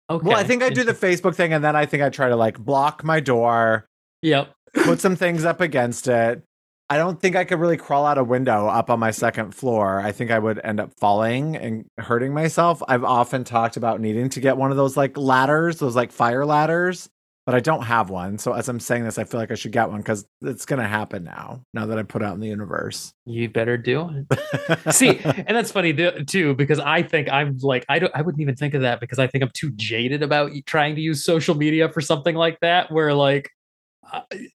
Okay. 0.10 0.28
Well, 0.28 0.38
I 0.38 0.44
think 0.44 0.62
I 0.64 0.70
do 0.70 0.84
the 0.84 0.94
Facebook 0.94 1.36
thing, 1.36 1.54
and 1.54 1.64
then 1.64 1.76
I 1.76 1.86
think 1.86 2.04
I 2.04 2.10
try 2.10 2.28
to 2.30 2.36
like 2.36 2.60
block 2.60 3.04
my 3.04 3.22
door 3.22 3.86
Yep. 4.24 4.54
put 4.84 5.00
some 5.00 5.16
things 5.16 5.46
up 5.46 5.62
against 5.62 6.08
it. 6.08 6.44
I 6.92 6.98
don't 6.98 7.22
think 7.22 7.38
I 7.38 7.46
could 7.46 7.62
really 7.62 7.78
crawl 7.78 8.06
out 8.06 8.18
a 8.18 8.24
window 8.24 8.68
up 8.68 8.90
on 8.90 9.00
my 9.00 9.12
second 9.12 9.56
floor. 9.56 10.02
I 10.02 10.12
think 10.12 10.30
I 10.30 10.38
would 10.38 10.60
end 10.62 10.82
up 10.82 10.92
falling 11.00 11.56
and 11.56 11.86
hurting 11.98 12.34
myself. 12.34 12.84
I've 12.86 13.06
often 13.06 13.46
talked 13.46 13.78
about 13.78 14.02
needing 14.02 14.28
to 14.28 14.42
get 14.42 14.58
one 14.58 14.72
of 14.72 14.78
those 14.78 14.98
like 14.98 15.16
ladders, 15.16 15.80
those 15.80 15.96
like 15.96 16.12
fire 16.12 16.46
ladders, 16.46 17.08
but 17.46 17.56
I 17.56 17.62
don't 17.62 17.84
have 17.84 18.10
one. 18.10 18.38
So 18.38 18.52
as 18.52 18.68
I'm 18.68 18.82
saying 18.82 19.06
this, 19.06 19.18
I 19.18 19.24
feel 19.24 19.40
like 19.40 19.52
I 19.52 19.56
should 19.56 19.72
get 19.72 19.90
one 19.90 20.00
because 20.00 20.28
it's 20.42 20.66
going 20.66 20.82
to 20.82 20.88
happen 20.88 21.24
now, 21.24 21.62
now 21.74 21.86
that 21.86 21.98
I 21.98 22.04
put 22.04 22.24
out 22.24 22.34
in 22.34 22.42
the 22.42 22.50
universe. 22.50 23.14
You 23.26 23.48
better 23.48 23.78
do 23.78 24.26
it. 24.30 24.94
See, 24.94 25.18
and 25.24 25.56
that's 25.56 25.72
funny 25.72 25.94
too 26.26 26.56
because 26.56 26.80
I 26.80 27.04
think 27.04 27.30
I'm 27.30 27.58
like 27.60 27.86
I 27.88 28.00
don't 28.00 28.12
I 28.14 28.22
wouldn't 28.22 28.42
even 28.42 28.58
think 28.58 28.74
of 28.74 28.82
that 28.82 29.00
because 29.00 29.18
I 29.18 29.28
think 29.28 29.46
I'm 29.46 29.52
too 29.54 29.72
jaded 29.78 30.24
about 30.24 30.52
trying 30.66 30.96
to 30.96 31.02
use 31.02 31.24
social 31.24 31.56
media 31.56 31.88
for 31.88 32.02
something 32.02 32.36
like 32.36 32.60
that 32.60 32.92
where 32.92 33.14
like 33.14 33.50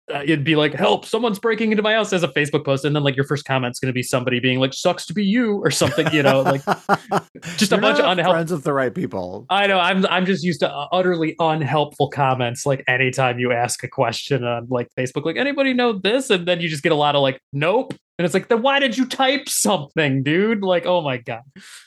it'd 0.09 0.43
be 0.43 0.55
like 0.55 0.73
help 0.73 1.05
someone's 1.05 1.39
breaking 1.39 1.71
into 1.71 1.83
my 1.83 1.93
house 1.93 2.13
as 2.13 2.23
a 2.23 2.27
Facebook 2.29 2.65
post 2.65 2.85
and 2.85 2.95
then 2.95 3.03
like 3.03 3.15
your 3.15 3.25
first 3.25 3.45
comment's 3.45 3.79
going 3.79 3.87
to 3.87 3.93
be 3.93 4.03
somebody 4.03 4.39
being 4.39 4.59
like 4.59 4.73
sucks 4.73 5.05
to 5.05 5.13
be 5.13 5.23
you 5.23 5.57
or 5.63 5.71
something 5.71 6.07
you 6.11 6.23
know 6.23 6.41
like 6.41 6.63
just 7.57 7.71
a 7.71 7.75
You're 7.75 7.81
bunch 7.81 7.99
of 7.99 8.05
unhelpful 8.05 8.33
friends 8.33 8.51
with 8.51 8.63
the 8.63 8.73
right 8.73 8.93
people. 8.93 9.45
I 9.49 9.67
know 9.67 9.79
I'm 9.79 10.05
I'm 10.07 10.25
just 10.25 10.43
used 10.43 10.59
to 10.61 10.71
uh, 10.71 10.87
utterly 10.91 11.35
unhelpful 11.39 12.09
comments 12.09 12.65
like 12.65 12.83
anytime 12.87 13.39
you 13.39 13.51
ask 13.51 13.83
a 13.83 13.87
question 13.87 14.43
on 14.43 14.67
like 14.69 14.89
Facebook 14.97 15.25
like 15.25 15.37
anybody 15.37 15.73
know 15.73 15.93
this 15.93 16.29
and 16.29 16.47
then 16.47 16.61
you 16.61 16.69
just 16.69 16.83
get 16.83 16.91
a 16.91 16.95
lot 16.95 17.15
of 17.15 17.21
like 17.21 17.41
nope 17.53 17.93
and 18.17 18.25
it's 18.25 18.33
like 18.33 18.47
then 18.47 18.61
why 18.61 18.79
did 18.79 18.97
you 18.97 19.05
type 19.05 19.47
something 19.49 20.23
dude 20.23 20.63
like 20.63 20.85
oh 20.85 21.01
my 21.01 21.17
god 21.17 21.41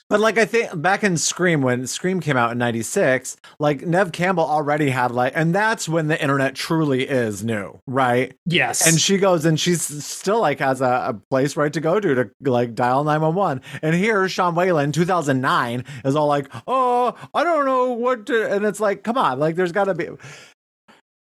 But 0.09 0.18
like 0.18 0.39
I 0.39 0.45
think 0.45 0.81
back 0.83 1.05
in 1.05 1.16
Scream 1.16 1.62
when 1.62 1.87
Scream 1.87 2.18
came 2.18 2.37
out 2.37 2.51
in 2.51 2.59
96, 2.59 3.37
like 3.61 3.87
Neve 3.87 4.11
Campbell 4.11 4.43
already 4.45 4.91
had 4.91 5.12
like 5.12 5.33
and 5.37 5.55
that's 5.55 5.89
when 5.89 6.09
the 6.09 6.20
internet 6.20 6.57
truly 6.57 7.09
is 7.09 7.45
new, 7.45 7.81
right? 7.87 8.35
yes 8.45 8.85
And 8.87 9.01
she 9.01 9.18
goes 9.18 9.45
and 9.45 9.59
she's 9.59 9.83
still 10.05 10.41
like 10.41 10.59
has 10.59 10.81
a, 10.81 11.11
a 11.11 11.14
place 11.31 11.57
right 11.57 11.72
to 11.72 11.81
go 11.81 12.01
to 12.01 12.14
to 12.16 12.31
like 12.41 12.74
dial 12.74 13.05
911. 13.05 13.62
And 13.83 13.95
here 13.95 14.28
Sean 14.28 14.57
Whalen 14.57 14.91
2009 14.91 15.85
is 16.05 16.16
all 16.16 16.26
like, 16.26 16.49
"Oh, 16.66 17.14
I 17.33 17.45
don't 17.45 17.64
know 17.64 17.93
what 17.93 18.26
to 18.26 18.53
and 18.53 18.64
it's 18.64 18.81
like, 18.81 19.05
come 19.05 19.16
on, 19.16 19.39
like 19.39 19.55
there's 19.55 19.72
got 19.72 19.85
to 19.85 19.95
be 19.95 20.09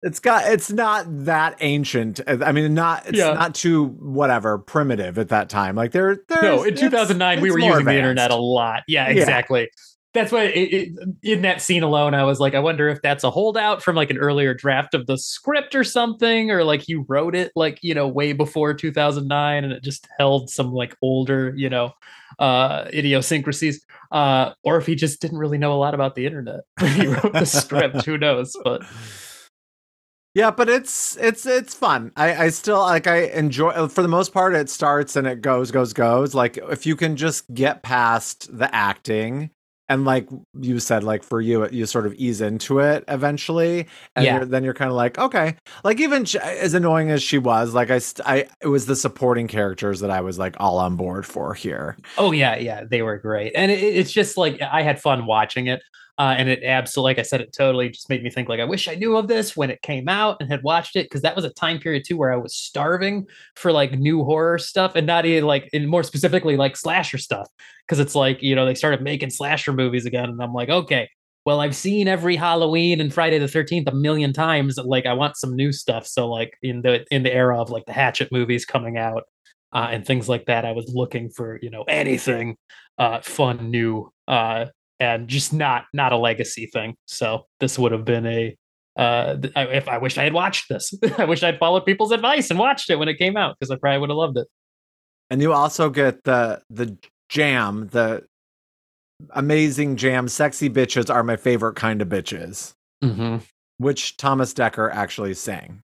it's 0.05 0.21
got 0.21 0.51
it's 0.53 0.71
not 0.71 1.07
that 1.25 1.57
ancient. 1.61 2.21
I 2.27 2.53
mean, 2.53 2.75
not 2.75 3.07
it's 3.09 3.19
Yeah. 3.19 3.33
not 3.33 3.55
too 3.55 3.87
whatever 3.87 4.59
primitive 4.59 5.19
at 5.19 5.31
that 5.31 5.49
time. 5.49 5.75
Like 5.75 5.91
there, 5.93 6.19
no 6.43 6.63
in 6.63 6.69
it's- 6.75 6.81
2009 6.81 7.41
we 7.41 7.49
it's 7.49 7.55
were 7.55 7.61
using 7.61 7.85
the 7.87 7.97
internet 7.97 8.31
a 8.31 8.37
lot 8.37 8.83
yeah 8.87 9.09
Yeah. 9.09 9.21
exactly 9.21 9.69
that's 10.13 10.31
why 10.31 10.45
it, 10.45 10.73
it, 10.73 10.89
in 11.25 11.43
that 11.43 11.61
scene 11.61 11.83
alone 11.83 12.15
i 12.15 12.23
was 12.23 12.39
like 12.39 12.55
i 12.55 12.61
wonder 12.61 12.89
if 12.89 13.03
that's 13.03 13.25
a 13.25 13.31
holdout 13.33 13.83
from 13.83 13.97
like 13.97 14.11
an 14.11 14.17
earlier 14.19 14.55
draft 14.55 14.95
of 14.95 15.07
the 15.09 15.19
script 15.19 15.75
or 15.75 15.83
something 15.83 16.53
or 16.53 16.63
like 16.63 16.83
he 16.83 16.95
wrote 16.95 17.35
it 17.35 17.51
like 17.57 17.81
you 17.83 17.93
know 17.95 18.07
way 18.07 18.33
before 18.33 18.73
2009 18.75 19.65
and 19.65 19.73
it 19.73 19.83
just 19.83 20.07
held 20.17 20.49
some 20.51 20.73
like 20.73 20.95
older 21.03 21.53
you 21.57 21.69
know 21.69 21.91
uh 22.39 22.85
idiosyncrasies 22.95 23.85
uh 24.13 24.53
or 24.63 24.77
if 24.77 24.87
he 24.87 24.95
just 24.95 25.21
didn't 25.21 25.39
really 25.39 25.59
know 25.59 25.73
a 25.73 25.81
lot 25.81 25.95
about 25.95 26.15
the 26.15 26.27
internet 26.27 26.61
when 26.79 26.93
he 26.93 27.07
wrote 27.09 27.33
the 27.33 27.45
script 27.45 28.05
who 28.05 28.17
knows 28.17 28.57
but 28.63 28.83
Yeah, 30.35 30.51
but 30.51 30.69
it's 30.69 31.17
it's 31.19 31.47
it's 31.47 31.75
fun. 31.75 32.11
I 32.17 32.35
I 32.47 32.49
still 32.49 32.81
like 32.81 33.07
I 33.07 33.25
enjoy 33.27 33.69
uh, 33.71 33.89
for 33.89 34.03
the 34.03 34.09
most 34.09 34.33
part 34.33 34.55
it 34.55 34.69
starts 34.69 35.15
and 35.15 35.27
it 35.27 35.41
goes 35.43 35.71
goes 35.71 35.93
goes. 35.93 36.35
Like 36.35 36.57
if 36.59 36.87
you 36.87 36.97
can 36.97 37.17
just 37.17 37.53
get 37.55 37.83
past 37.83 38.57
the 38.57 38.73
acting 38.75 39.51
and 39.89 40.05
like 40.05 40.29
you 40.61 40.81
said 40.81 41.05
like 41.05 41.23
for 41.23 41.41
you 41.41 41.69
you 41.69 41.87
sort 41.87 42.07
of 42.07 42.15
ease 42.15 42.41
into 42.41 42.81
it 42.81 43.05
eventually 43.07 43.87
and 44.17 44.25
Yeah. 44.25 44.37
you're, 44.39 44.45
then 44.47 44.65
you're 44.65 44.75
kind 44.75 44.91
of 44.91 44.97
like 44.97 45.19
okay. 45.19 45.55
Like 45.85 46.01
even 46.01 46.25
sh- 46.25 46.35
as 46.37 46.75
annoying 46.75 47.11
as 47.13 47.23
she 47.23 47.39
was, 47.39 47.73
like 47.73 47.91
I 47.91 47.99
st- 47.99 48.27
I 48.29 48.47
it 48.61 48.67
was 48.69 48.87
the 48.87 48.97
supporting 48.97 49.47
characters 49.47 50.01
that 50.01 50.11
I 50.11 50.21
was 50.21 50.37
like 50.39 50.57
all 50.59 50.79
on 50.79 50.97
board 50.97 51.27
for 51.27 51.55
here. 51.55 51.97
Oh 52.17 52.33
yeah, 52.33 52.57
yeah, 52.57 52.85
they 52.85 53.03
were 53.03 53.19
great, 53.19 53.53
and 53.57 53.71
it, 53.71 53.79
it's 53.83 54.13
just 54.13 54.37
like 54.37 54.61
I 54.63 54.83
had 54.83 55.01
fun 55.01 55.27
watching 55.27 55.67
it, 55.67 55.83
uh, 56.17 56.35
and 56.39 56.49
it 56.49 56.63
absolutely, 56.63 57.11
like 57.11 57.19
I 57.19 57.23
said, 57.23 57.41
it 57.41 57.53
totally 57.53 57.89
just 57.89 58.09
made 58.09 58.23
me 58.23 58.31
think 58.31 58.49
like 58.49 58.61
I 58.61 58.65
wish 58.65 58.87
I 58.87 58.95
knew 58.95 59.17
of 59.17 59.27
this 59.27 59.57
when 59.57 59.71
it 59.71 59.83
came 59.83 60.09
out 60.09 60.37
and 60.41 60.49
had 60.49 60.63
watched 60.63 60.95
it 60.95 61.07
because 61.07 61.23
that 61.23 61.35
was 61.35 61.45
a 61.45 61.51
time 61.51 61.81
period 61.81 62.05
too 62.07 62.17
where 62.17 62.33
I 62.33 62.37
was 62.37 62.55
starving 62.55 63.27
for 63.57 63.73
like 63.73 63.99
new 63.99 64.23
horror 64.23 64.59
stuff 64.59 64.95
and 64.95 65.07
not 65.07 65.27
even 65.27 65.45
like, 65.45 65.69
and 65.73 65.89
more 65.89 66.05
specifically 66.05 66.57
like 66.57 66.77
slasher 66.77 67.19
stuff 67.19 67.49
because 67.87 67.99
it's 67.99 68.15
like 68.15 68.43
you 68.43 68.55
know 68.55 68.65
they 68.65 68.75
started 68.75 69.03
making 69.03 69.31
slasher 69.31 69.73
movies 69.73 70.07
again, 70.07 70.29
and 70.29 70.41
I'm 70.43 70.55
like 70.55 70.71
okay. 70.71 71.09
Well, 71.47 71.61
I've 71.61 71.77
seen 71.77 72.09
every 72.09 72.37
Halloween 72.37 73.03
and 73.03 73.13
Friday 73.13 73.39
the 73.39 73.49
Thirteenth 73.49 73.87
a 73.87 73.95
million 73.95 74.33
times. 74.33 74.79
Like, 74.79 75.05
I 75.05 75.13
want 75.13 75.37
some 75.37 75.55
new 75.55 75.73
stuff. 75.73 76.07
So, 76.07 76.27
like 76.27 76.57
in 76.63 76.81
the 76.81 77.05
in 77.11 77.23
the 77.23 77.35
era 77.35 77.61
of 77.61 77.69
like 77.69 77.85
the 77.85 77.93
Hatchet 77.93 78.33
movies 78.33 78.65
coming 78.65 78.97
out, 78.97 79.25
uh, 79.75 79.89
and 79.91 80.07
things 80.07 80.27
like 80.29 80.47
that. 80.47 80.65
I 80.65 80.73
was 80.73 80.91
looking 80.95 81.29
for 81.29 81.59
you 81.61 81.69
know 81.69 81.85
anything 81.87 82.57
uh, 82.99 83.21
fun, 83.21 83.71
new, 83.71 84.11
uh, 84.29 84.67
and 85.05 85.29
just 85.29 85.53
not 85.53 85.85
not 85.93 86.13
a 86.13 86.17
legacy 86.17 86.67
thing. 86.73 86.95
So 87.07 87.47
this 87.61 87.79
would 87.79 87.93
have 87.93 88.05
been 88.05 88.27
a. 88.27 88.57
Uh, 88.97 89.37
I, 89.57 89.65
if 89.67 89.89
I 89.89 89.99
wish 89.99 90.17
I 90.19 90.23
had 90.23 90.33
watched 90.33 90.69
this, 90.69 90.95
I 91.19 91.25
wish 91.25 91.43
I'd 91.43 91.59
followed 91.59 91.85
people's 91.85 92.13
advice 92.13 92.49
and 92.51 92.59
watched 92.59 92.89
it 92.91 92.97
when 92.97 93.09
it 93.09 93.19
came 93.19 93.37
out 93.37 93.57
because 93.59 93.71
I 93.71 93.77
probably 93.77 93.99
would 93.99 94.11
have 94.11 94.17
loved 94.17 94.39
it. 94.39 94.47
And 95.31 95.43
you 95.43 95.53
also 95.53 95.91
get 95.91 96.25
the 96.25 96.63
the 96.71 96.97
jam, 97.29 97.89
the 97.89 98.25
amazing 99.31 99.97
jam. 99.97 100.29
Sexy 100.29 100.71
bitches 100.71 101.13
are 101.13 101.23
my 101.23 101.37
favorite 101.37 101.75
kind 101.77 102.01
of 102.01 102.09
bitches. 102.09 102.73
Mm-hmm. 103.03 103.45
which 103.77 104.17
Thomas 104.17 104.55
Dekker 104.55 104.91
actually 104.91 105.35
sang. 105.35 105.83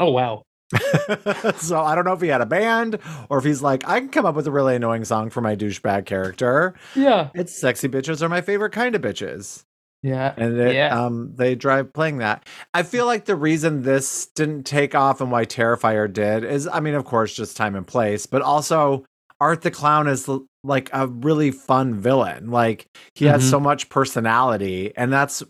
Oh 0.00 0.10
wow! 0.10 0.42
so 1.56 1.80
I 1.80 1.94
don't 1.94 2.04
know 2.04 2.12
if 2.12 2.20
he 2.20 2.28
had 2.28 2.40
a 2.40 2.46
band 2.46 2.98
or 3.28 3.38
if 3.38 3.44
he's 3.44 3.62
like, 3.62 3.88
I 3.88 4.00
can 4.00 4.08
come 4.08 4.26
up 4.26 4.34
with 4.34 4.46
a 4.46 4.50
really 4.50 4.76
annoying 4.76 5.04
song 5.04 5.30
for 5.30 5.40
my 5.40 5.56
douchebag 5.56 6.06
character. 6.06 6.74
Yeah. 6.94 7.30
It's 7.34 7.54
sexy 7.56 7.88
bitches 7.88 8.22
are 8.22 8.28
my 8.28 8.40
favorite 8.40 8.72
kind 8.72 8.94
of 8.94 9.02
bitches. 9.02 9.64
Yeah. 10.02 10.32
And 10.36 10.58
it, 10.58 10.74
Yeah. 10.74 10.94
um, 11.04 11.32
they 11.34 11.54
drive 11.54 11.92
playing 11.92 12.18
that. 12.18 12.46
I 12.74 12.82
feel 12.84 13.06
like 13.06 13.24
the 13.24 13.34
reason 13.36 13.82
this 13.82 14.26
didn't 14.26 14.64
take 14.64 14.94
off 14.94 15.20
and 15.20 15.30
why 15.32 15.44
Terrifier 15.44 16.12
did 16.12 16.44
is, 16.44 16.68
I 16.68 16.80
mean, 16.80 16.94
of 16.94 17.04
course, 17.04 17.34
just 17.34 17.56
time 17.56 17.74
and 17.74 17.86
place, 17.86 18.26
but 18.26 18.42
also 18.42 19.04
Art 19.40 19.62
the 19.62 19.70
Clown 19.70 20.06
is 20.06 20.28
like 20.64 20.90
a 20.92 21.06
really 21.08 21.50
fun 21.50 21.94
villain. 21.94 22.50
Like 22.50 22.86
he 23.14 23.24
has 23.26 23.42
Mhm. 23.44 23.50
so 23.50 23.60
much 23.60 23.88
personality, 23.88 24.92
and 24.96 25.12
that's 25.12 25.42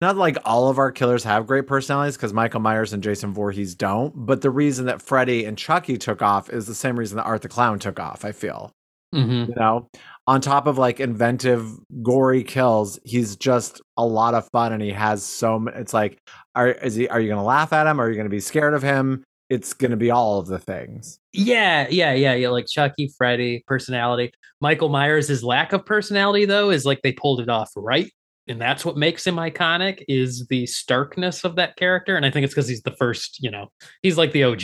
not 0.00 0.16
like 0.16 0.36
all 0.44 0.68
of 0.68 0.78
our 0.78 0.92
killers 0.92 1.24
have 1.24 1.46
great 1.46 1.66
personalities 1.66 2.16
because 2.16 2.32
Michael 2.32 2.60
Myers 2.60 2.92
and 2.92 3.02
Jason 3.02 3.32
Voorhees 3.32 3.74
don't. 3.74 4.12
But 4.14 4.42
the 4.42 4.50
reason 4.50 4.86
that 4.86 5.00
Freddy 5.02 5.44
and 5.44 5.56
Chucky 5.56 5.96
took 5.96 6.20
off 6.22 6.50
is 6.50 6.66
the 6.66 6.74
same 6.74 6.98
reason 6.98 7.16
that 7.16 7.24
Art 7.24 7.42
the 7.42 7.48
Clown 7.48 7.78
took 7.78 7.98
off. 7.98 8.24
I 8.24 8.32
feel 8.32 8.72
Mhm. 9.14 9.48
you 9.48 9.54
know 9.54 9.88
on 10.26 10.40
top 10.40 10.66
of 10.66 10.78
like 10.78 10.98
inventive 10.98 11.70
gory 12.02 12.42
kills 12.42 12.98
he's 13.04 13.36
just 13.36 13.80
a 13.96 14.04
lot 14.04 14.34
of 14.34 14.48
fun 14.50 14.72
and 14.72 14.82
he 14.82 14.90
has 14.90 15.22
so 15.22 15.54
m- 15.54 15.68
it's 15.68 15.94
like 15.94 16.18
are 16.56 16.70
is 16.70 16.96
he 16.96 17.06
are 17.08 17.20
you 17.20 17.28
gonna 17.28 17.44
laugh 17.44 17.72
at 17.72 17.86
him 17.86 18.00
are 18.00 18.10
you 18.10 18.16
gonna 18.16 18.28
be 18.28 18.40
scared 18.40 18.74
of 18.74 18.82
him 18.82 19.22
it's 19.48 19.72
gonna 19.72 19.96
be 19.96 20.10
all 20.10 20.40
of 20.40 20.48
the 20.48 20.58
things 20.58 21.18
Yeah, 21.32 21.86
yeah, 21.88 22.12
yeah, 22.14 22.34
yeah. 22.34 22.48
Like 22.48 22.66
Chucky, 22.66 23.08
Freddy, 23.16 23.62
personality. 23.68 24.32
Michael 24.60 24.88
Myers' 24.88 25.44
lack 25.44 25.72
of 25.72 25.86
personality, 25.86 26.44
though, 26.44 26.70
is 26.70 26.84
like 26.84 27.00
they 27.02 27.12
pulled 27.12 27.38
it 27.40 27.48
off 27.48 27.70
right. 27.76 28.10
And 28.48 28.60
that's 28.60 28.84
what 28.84 28.96
makes 28.96 29.26
him 29.26 29.36
iconic 29.36 30.04
is 30.08 30.46
the 30.46 30.66
starkness 30.66 31.44
of 31.44 31.56
that 31.56 31.76
character. 31.76 32.16
And 32.16 32.24
I 32.24 32.30
think 32.30 32.44
it's 32.44 32.54
because 32.54 32.68
he's 32.68 32.82
the 32.82 32.96
first, 32.96 33.42
you 33.42 33.50
know, 33.50 33.70
he's 34.02 34.16
like 34.16 34.32
the 34.32 34.44
OG 34.44 34.62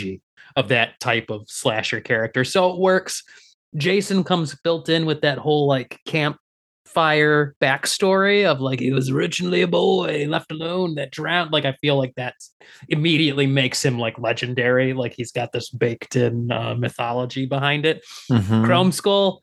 of 0.57 0.69
that 0.69 1.01
type 1.01 1.31
of 1.31 1.43
slasher 1.49 2.01
character. 2.01 2.45
So 2.45 2.71
it 2.71 2.79
works. 2.79 3.23
Jason 3.77 4.23
comes 4.23 4.55
built 4.63 4.89
in 4.89 5.07
with 5.07 5.23
that 5.23 5.39
whole 5.39 5.67
like 5.67 5.99
campfire 6.07 7.57
backstory 7.61 8.45
of 8.45 8.61
like 8.61 8.81
he 8.81 8.93
was 8.93 9.11
originally 9.11 9.63
a 9.63 9.69
boy 9.69 10.27
left 10.29 10.53
alone 10.53 10.95
that 10.97 11.11
drowned. 11.11 11.53
Like 11.53 11.65
I 11.65 11.73
feel 11.81 11.97
like 11.97 12.15
that 12.17 12.35
immediately 12.89 13.47
makes 13.47 13.85
him 13.85 13.99
like 13.99 14.19
legendary. 14.19 14.93
Like 14.93 15.15
he's 15.15 15.33
got 15.33 15.53
this 15.53 15.71
baked 15.71 16.17
in 16.17 16.53
uh, 16.53 16.75
mythology 16.75 17.47
behind 17.47 17.87
it. 17.87 18.05
Mm-hmm. 18.31 18.65
Chrome 18.65 18.93
Skull, 18.93 19.43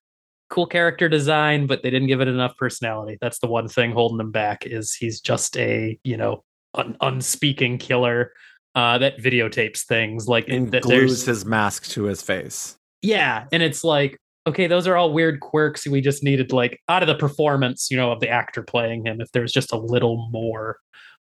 cool 0.49 0.67
character 0.67 1.07
design, 1.07 1.67
but 1.67 1.83
they 1.83 1.89
didn't 1.89 2.07
give 2.07 2.21
it 2.21 2.27
enough 2.27 2.57
personality. 2.57 3.17
That's 3.21 3.39
the 3.39 3.47
one 3.47 3.67
thing 3.67 3.91
holding 3.91 4.19
him 4.19 4.31
back 4.31 4.65
is 4.65 4.93
he's 4.93 5.21
just 5.21 5.57
a 5.57 5.99
you 6.03 6.17
know 6.17 6.43
an 6.75 6.97
unspeaking 7.01 7.77
killer 7.77 8.31
uh, 8.75 8.97
that 8.99 9.17
videotapes 9.17 9.85
things 9.85 10.27
like 10.27 10.47
and 10.47 10.71
that 10.71 10.83
glues 10.83 11.25
his 11.25 11.45
mask 11.45 11.87
to 11.87 12.03
his 12.03 12.21
face 12.21 12.77
yeah 13.01 13.45
and 13.51 13.63
it's 13.63 13.83
like 13.83 14.17
okay 14.45 14.67
those 14.67 14.87
are 14.87 14.95
all 14.95 15.11
weird 15.11 15.39
quirks 15.39 15.87
we 15.87 16.01
just 16.01 16.23
needed 16.23 16.51
like 16.51 16.79
out 16.87 17.01
of 17.01 17.07
the 17.07 17.15
performance 17.15 17.89
you 17.89 17.97
know 17.97 18.11
of 18.11 18.19
the 18.19 18.29
actor 18.29 18.61
playing 18.61 19.05
him 19.05 19.19
if 19.21 19.31
there's 19.31 19.51
just 19.51 19.73
a 19.73 19.77
little 19.77 20.29
more 20.31 20.77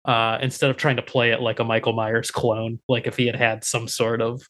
uh 0.06 0.38
instead 0.42 0.70
of 0.70 0.78
trying 0.78 0.98
to 0.98 1.02
play 1.02 1.32
it 1.32 1.42
like 1.42 1.60
a 1.60 1.64
michael 1.64 1.94
myers 1.94 2.32
clone 2.32 2.80
like 2.90 3.08
if 3.08 3.16
he 3.16 3.26
had 3.26 3.36
had 3.36 3.64
some 3.64 3.88
sort 3.88 4.22
of 4.22 4.42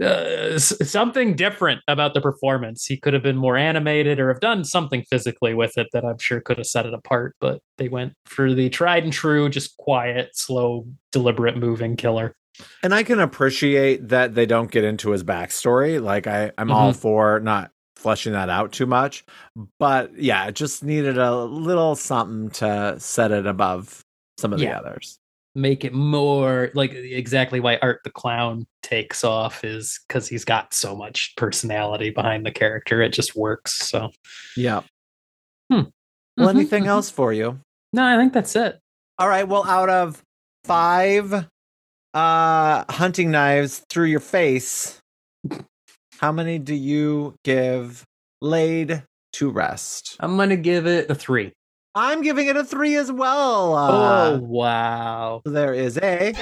uh, 0.00 0.56
something 0.58 1.34
different 1.34 1.80
about 1.88 2.14
the 2.14 2.20
performance 2.20 2.86
he 2.86 2.96
could 2.96 3.12
have 3.12 3.24
been 3.24 3.36
more 3.36 3.56
animated 3.56 4.20
or 4.20 4.28
have 4.28 4.38
done 4.40 4.62
something 4.64 5.04
physically 5.10 5.52
with 5.52 5.76
it 5.76 5.88
that 5.92 6.04
i'm 6.04 6.18
sure 6.18 6.40
could 6.40 6.58
have 6.58 6.66
set 6.66 6.86
it 6.86 6.94
apart 6.94 7.34
but 7.40 7.60
they 7.76 7.88
went 7.88 8.12
for 8.24 8.54
the 8.54 8.68
tried 8.68 9.02
and 9.02 9.12
true 9.12 9.48
just 9.48 9.76
quiet 9.78 10.30
slow 10.36 10.86
deliberate 11.10 11.56
moving 11.56 11.96
killer 11.96 12.36
and 12.84 12.94
i 12.94 13.02
can 13.02 13.18
appreciate 13.18 14.08
that 14.08 14.34
they 14.36 14.46
don't 14.46 14.70
get 14.70 14.84
into 14.84 15.10
his 15.10 15.24
backstory 15.24 16.00
like 16.00 16.26
i 16.28 16.52
i'm 16.56 16.70
all 16.70 16.92
Mm-hmm. 16.92 17.00
for 17.00 17.40
not 17.40 17.72
fleshing 17.96 18.32
that 18.32 18.48
out 18.48 18.72
too 18.72 18.86
much 18.86 19.24
but 19.78 20.16
yeah 20.16 20.46
it 20.46 20.54
just 20.54 20.82
needed 20.84 21.18
a 21.18 21.34
little 21.44 21.94
something 21.96 22.48
to 22.50 22.94
set 22.98 23.30
it 23.32 23.44
above 23.46 24.02
some 24.38 24.52
of 24.54 24.60
Yeah. 24.60 24.80
the 24.80 24.88
others 24.88 25.18
make 25.54 25.84
it 25.84 25.92
more 25.92 26.70
like 26.74 26.92
exactly 26.92 27.58
why 27.60 27.76
Art 27.82 28.00
the 28.04 28.10
Clown 28.10 28.66
takes 28.82 29.24
off 29.24 29.64
is 29.64 29.98
because 30.06 30.28
he's 30.28 30.44
got 30.44 30.72
so 30.72 30.94
much 30.94 31.34
personality 31.36 32.10
behind 32.10 32.46
the 32.46 32.52
character. 32.52 33.02
It 33.02 33.12
just 33.12 33.34
works. 33.36 33.72
So, 33.88 34.10
yeah 34.56 34.82
Hmm. 35.70 35.82
well 36.36 36.48
Mhm, 36.48 36.56
anything 36.56 36.84
mhm. 36.84 36.88
else 36.88 37.10
for 37.10 37.32
you 37.32 37.60
no, 37.92 38.04
I 38.04 38.16
think 38.16 38.32
that's 38.32 38.54
it. 38.54 38.78
All 39.18 39.28
right. 39.28 39.46
Well, 39.48 39.64
out 39.66 39.88
of 39.88 40.22
five 40.64 41.32
uh 42.14 42.84
hunting 42.88 43.30
knives 43.32 43.82
through 43.90 44.06
your 44.06 44.20
face, 44.20 44.98
how 46.18 46.30
many 46.32 46.58
do 46.58 46.74
you 46.74 47.34
give 47.44 48.04
laid 48.40 49.02
to 49.34 49.50
rest? 49.50 50.16
I'm 50.20 50.36
gonna 50.36 50.56
give 50.56 50.86
it 50.86 51.10
a 51.10 51.14
three. 51.14 51.52
I'm 51.94 52.22
giving 52.22 52.46
it 52.46 52.56
a 52.56 52.64
three 52.64 52.94
as 52.96 53.10
well. 53.10 53.74
oh 53.74 54.34
Uh, 54.34 54.38
wow! 54.40 55.42
There 55.44 55.74
is 55.74 55.98
a 55.98 56.32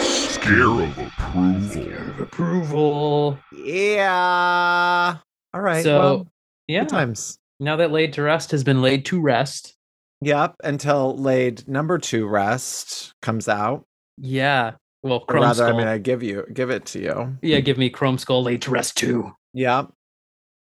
Scare 0.00 0.82
of 0.82 0.98
approval. 0.98 2.22
Approval. 2.22 3.38
yeah. 3.64 5.16
All 5.54 5.60
right. 5.60 5.82
so 5.82 5.98
well, 5.98 6.26
yeah, 6.68 6.84
times. 6.84 7.38
now 7.58 7.76
that 7.76 7.90
laid 7.90 8.12
to 8.14 8.22
rest 8.22 8.50
has 8.52 8.62
been 8.64 8.82
laid 8.82 9.04
to 9.06 9.20
rest. 9.20 9.74
Yep. 10.22 10.56
Until 10.64 11.16
laid 11.16 11.66
number 11.66 11.96
two 11.98 12.26
rest 12.28 13.14
comes 13.22 13.48
out. 13.48 13.84
Yeah. 14.18 14.72
Well, 15.02 15.20
Or 15.20 15.26
Chrome 15.26 15.42
rather, 15.44 15.64
Skull. 15.66 15.74
I 15.74 15.78
mean, 15.78 15.86
I 15.88 15.96
give 15.98 16.22
you 16.22 16.44
give 16.52 16.68
it 16.70 16.84
to 16.86 17.00
you. 17.00 17.38
yeah, 17.42 17.60
give 17.60 17.78
me 17.78 17.90
ChromeSkull 17.90 18.44
laid 18.44 18.60
to 18.62 18.70
rest 18.70 18.98
too. 18.98 19.32
Yep. 19.54 19.88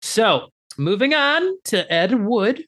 So, 0.01 0.49
moving 0.79 1.13
on 1.13 1.43
to 1.65 1.93
Ed 1.93 2.25
Wood, 2.25 2.65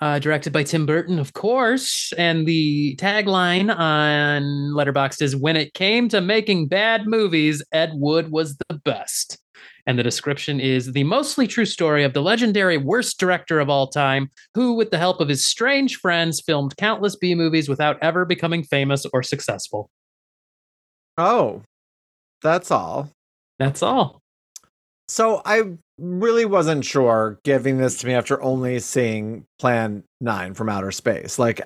uh, 0.00 0.18
directed 0.18 0.52
by 0.52 0.62
Tim 0.62 0.86
Burton, 0.86 1.18
of 1.18 1.32
course. 1.32 2.12
And 2.18 2.46
the 2.46 2.96
tagline 2.96 3.74
on 3.74 4.42
Letterboxd 4.74 5.22
is 5.22 5.36
When 5.36 5.56
it 5.56 5.74
came 5.74 6.08
to 6.10 6.20
making 6.20 6.68
bad 6.68 7.06
movies, 7.06 7.62
Ed 7.72 7.92
Wood 7.94 8.30
was 8.30 8.56
the 8.68 8.74
best. 8.84 9.38
And 9.86 9.98
the 9.98 10.02
description 10.02 10.58
is 10.58 10.92
the 10.92 11.04
mostly 11.04 11.46
true 11.46 11.64
story 11.64 12.02
of 12.02 12.12
the 12.12 12.20
legendary 12.20 12.76
worst 12.76 13.20
director 13.20 13.60
of 13.60 13.70
all 13.70 13.86
time, 13.86 14.30
who, 14.54 14.74
with 14.74 14.90
the 14.90 14.98
help 14.98 15.20
of 15.20 15.28
his 15.28 15.46
strange 15.46 15.96
friends, 15.96 16.40
filmed 16.40 16.76
countless 16.76 17.16
B 17.16 17.34
movies 17.34 17.68
without 17.68 17.96
ever 18.02 18.24
becoming 18.24 18.64
famous 18.64 19.06
or 19.12 19.22
successful. 19.22 19.88
Oh, 21.16 21.62
that's 22.42 22.70
all. 22.70 23.12
That's 23.58 23.82
all. 23.82 24.20
So 25.08 25.40
I 25.44 25.62
really 25.98 26.44
wasn't 26.44 26.84
sure 26.84 27.38
giving 27.44 27.78
this 27.78 27.98
to 27.98 28.06
me 28.06 28.14
after 28.14 28.42
only 28.42 28.80
seeing 28.80 29.44
Plan 29.58 30.02
9 30.20 30.54
from 30.54 30.68
Outer 30.68 30.90
Space. 30.90 31.38
Like, 31.38 31.60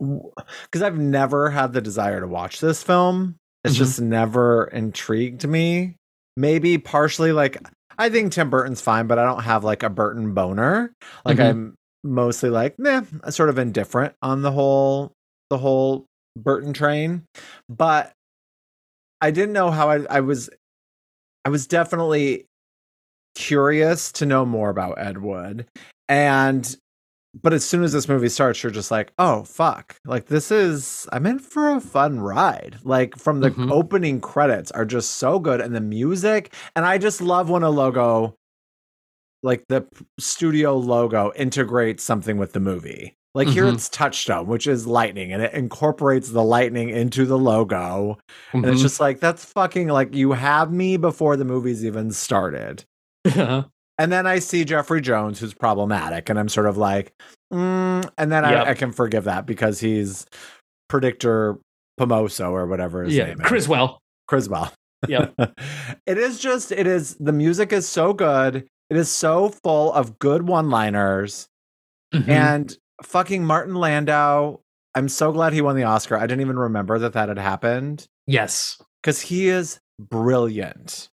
because 0.00 0.82
I've 0.82 0.98
never 0.98 1.50
had 1.50 1.72
the 1.72 1.80
desire 1.82 2.20
to 2.20 2.26
watch 2.26 2.60
this 2.60 2.82
film. 2.82 3.36
It's 3.64 3.74
Mhm. 3.74 3.78
just 3.78 4.00
never 4.00 4.64
intrigued 4.64 5.46
me. 5.46 5.96
Maybe 6.36 6.78
partially 6.78 7.32
like, 7.32 7.58
I 7.98 8.08
think 8.08 8.32
Tim 8.32 8.48
Burton's 8.48 8.80
fine, 8.80 9.06
but 9.06 9.18
I 9.18 9.24
don't 9.24 9.42
have 9.42 9.64
like 9.64 9.82
a 9.82 9.90
Burton 9.90 10.32
boner. 10.32 10.92
Like, 11.26 11.36
Mhm. 11.36 11.48
I'm 11.50 11.74
mostly 12.02 12.48
like, 12.50 12.78
nah, 12.78 13.02
sort 13.28 13.50
of 13.50 13.58
indifferent 13.58 14.14
on 14.22 14.40
the 14.42 14.50
whole, 14.50 15.12
the 15.50 15.58
whole 15.58 16.06
Burton 16.36 16.72
train. 16.72 17.24
But 17.68 18.12
I 19.20 19.30
didn't 19.30 19.52
know 19.52 19.70
how 19.70 19.90
I, 19.90 20.04
I 20.08 20.20
was, 20.20 20.48
I 21.44 21.50
was 21.50 21.66
definitely 21.66 22.46
curious 23.34 24.12
to 24.12 24.26
know 24.26 24.44
more 24.44 24.70
about 24.70 24.98
Ed 25.00 25.18
Wood. 25.18 25.66
And 26.08 26.76
but 27.42 27.54
as 27.54 27.64
soon 27.64 27.82
as 27.82 27.92
this 27.92 28.08
movie 28.08 28.28
starts, 28.28 28.62
you're 28.62 28.70
just 28.72 28.90
like, 28.90 29.10
oh 29.18 29.44
fuck. 29.44 29.96
Like 30.04 30.26
this 30.26 30.50
is 30.50 31.06
I'm 31.12 31.24
in 31.24 31.38
for 31.38 31.70
a 31.70 31.80
fun 31.80 32.20
ride. 32.20 32.76
Like 32.84 33.16
from 33.16 33.40
the 33.40 33.50
Mhm. 33.50 33.70
opening 33.70 34.20
credits 34.20 34.70
are 34.72 34.84
just 34.84 35.12
so 35.12 35.38
good 35.38 35.60
and 35.62 35.74
the 35.74 35.80
music. 35.80 36.54
And 36.76 36.84
I 36.84 36.98
just 36.98 37.22
love 37.22 37.48
when 37.48 37.62
a 37.62 37.70
logo 37.70 38.34
like 39.42 39.64
the 39.68 39.84
studio 40.20 40.76
logo 40.76 41.32
integrates 41.34 42.04
something 42.04 42.36
with 42.36 42.52
the 42.52 42.60
movie. 42.60 43.14
Like 43.34 43.48
here 43.48 43.64
Mhm. 43.64 43.74
it's 43.74 43.88
Touchstone, 43.88 44.46
which 44.46 44.66
is 44.66 44.86
lightning, 44.86 45.32
and 45.32 45.42
it 45.42 45.54
incorporates 45.54 46.28
the 46.28 46.44
lightning 46.44 46.90
into 46.90 47.24
the 47.24 47.38
logo. 47.38 48.18
And 48.52 48.64
it's 48.66 48.78
Mhm. 48.80 48.82
just 48.82 49.00
like 49.00 49.20
that's 49.20 49.42
fucking 49.44 49.88
like 49.88 50.14
you 50.14 50.32
have 50.32 50.70
me 50.70 50.98
before 50.98 51.36
the 51.38 51.46
movie's 51.46 51.82
even 51.84 52.10
started. 52.10 52.84
And 53.98 54.10
then 54.10 54.26
I 54.26 54.38
see 54.38 54.64
Jeffrey 54.64 55.00
Jones, 55.00 55.38
who's 55.38 55.54
problematic, 55.54 56.28
and 56.30 56.38
I'm 56.38 56.48
sort 56.48 56.66
of 56.66 56.76
like, 56.76 57.12
mm, 57.52 58.08
and 58.18 58.32
then 58.32 58.42
Yep. 58.42 58.66
I, 58.66 58.70
I 58.70 58.74
can 58.74 58.90
forgive 58.90 59.24
that 59.24 59.46
because 59.46 59.78
he's 59.80 60.26
predictor 60.88 61.58
Pomoso 62.00 62.50
or 62.50 62.66
whatever 62.66 63.04
his 63.04 63.14
yeah, 63.14 63.26
name 63.26 63.40
is. 63.40 63.46
Criswell. 63.46 64.00
Criswell. 64.26 64.72
Yep. 65.08 65.34
it 66.06 66.18
is 66.18 66.40
just, 66.40 66.72
it 66.72 66.86
is, 66.86 67.16
the 67.20 67.32
music 67.32 67.72
is 67.72 67.86
so 67.88 68.12
good. 68.12 68.66
It 68.90 68.96
is 68.96 69.10
so 69.10 69.50
full 69.62 69.92
of 69.92 70.18
good 70.18 70.48
one 70.48 70.70
liners. 70.70 71.46
Mhm. 72.14 72.28
And 72.28 72.76
fucking 73.02 73.44
Martin 73.44 73.74
Landau, 73.74 74.58
I'm 74.94 75.08
so 75.08 75.32
glad 75.32 75.52
he 75.52 75.60
won 75.60 75.76
the 75.76 75.84
Oscar. 75.84 76.16
I 76.16 76.22
didn't 76.22 76.40
even 76.40 76.58
remember 76.58 76.98
that 76.98 77.12
that 77.12 77.28
had 77.28 77.38
happened. 77.38 78.06
yes. 78.26 78.80
because 79.02 79.20
he 79.20 79.48
is 79.48 79.80
brilliant. 80.00 81.08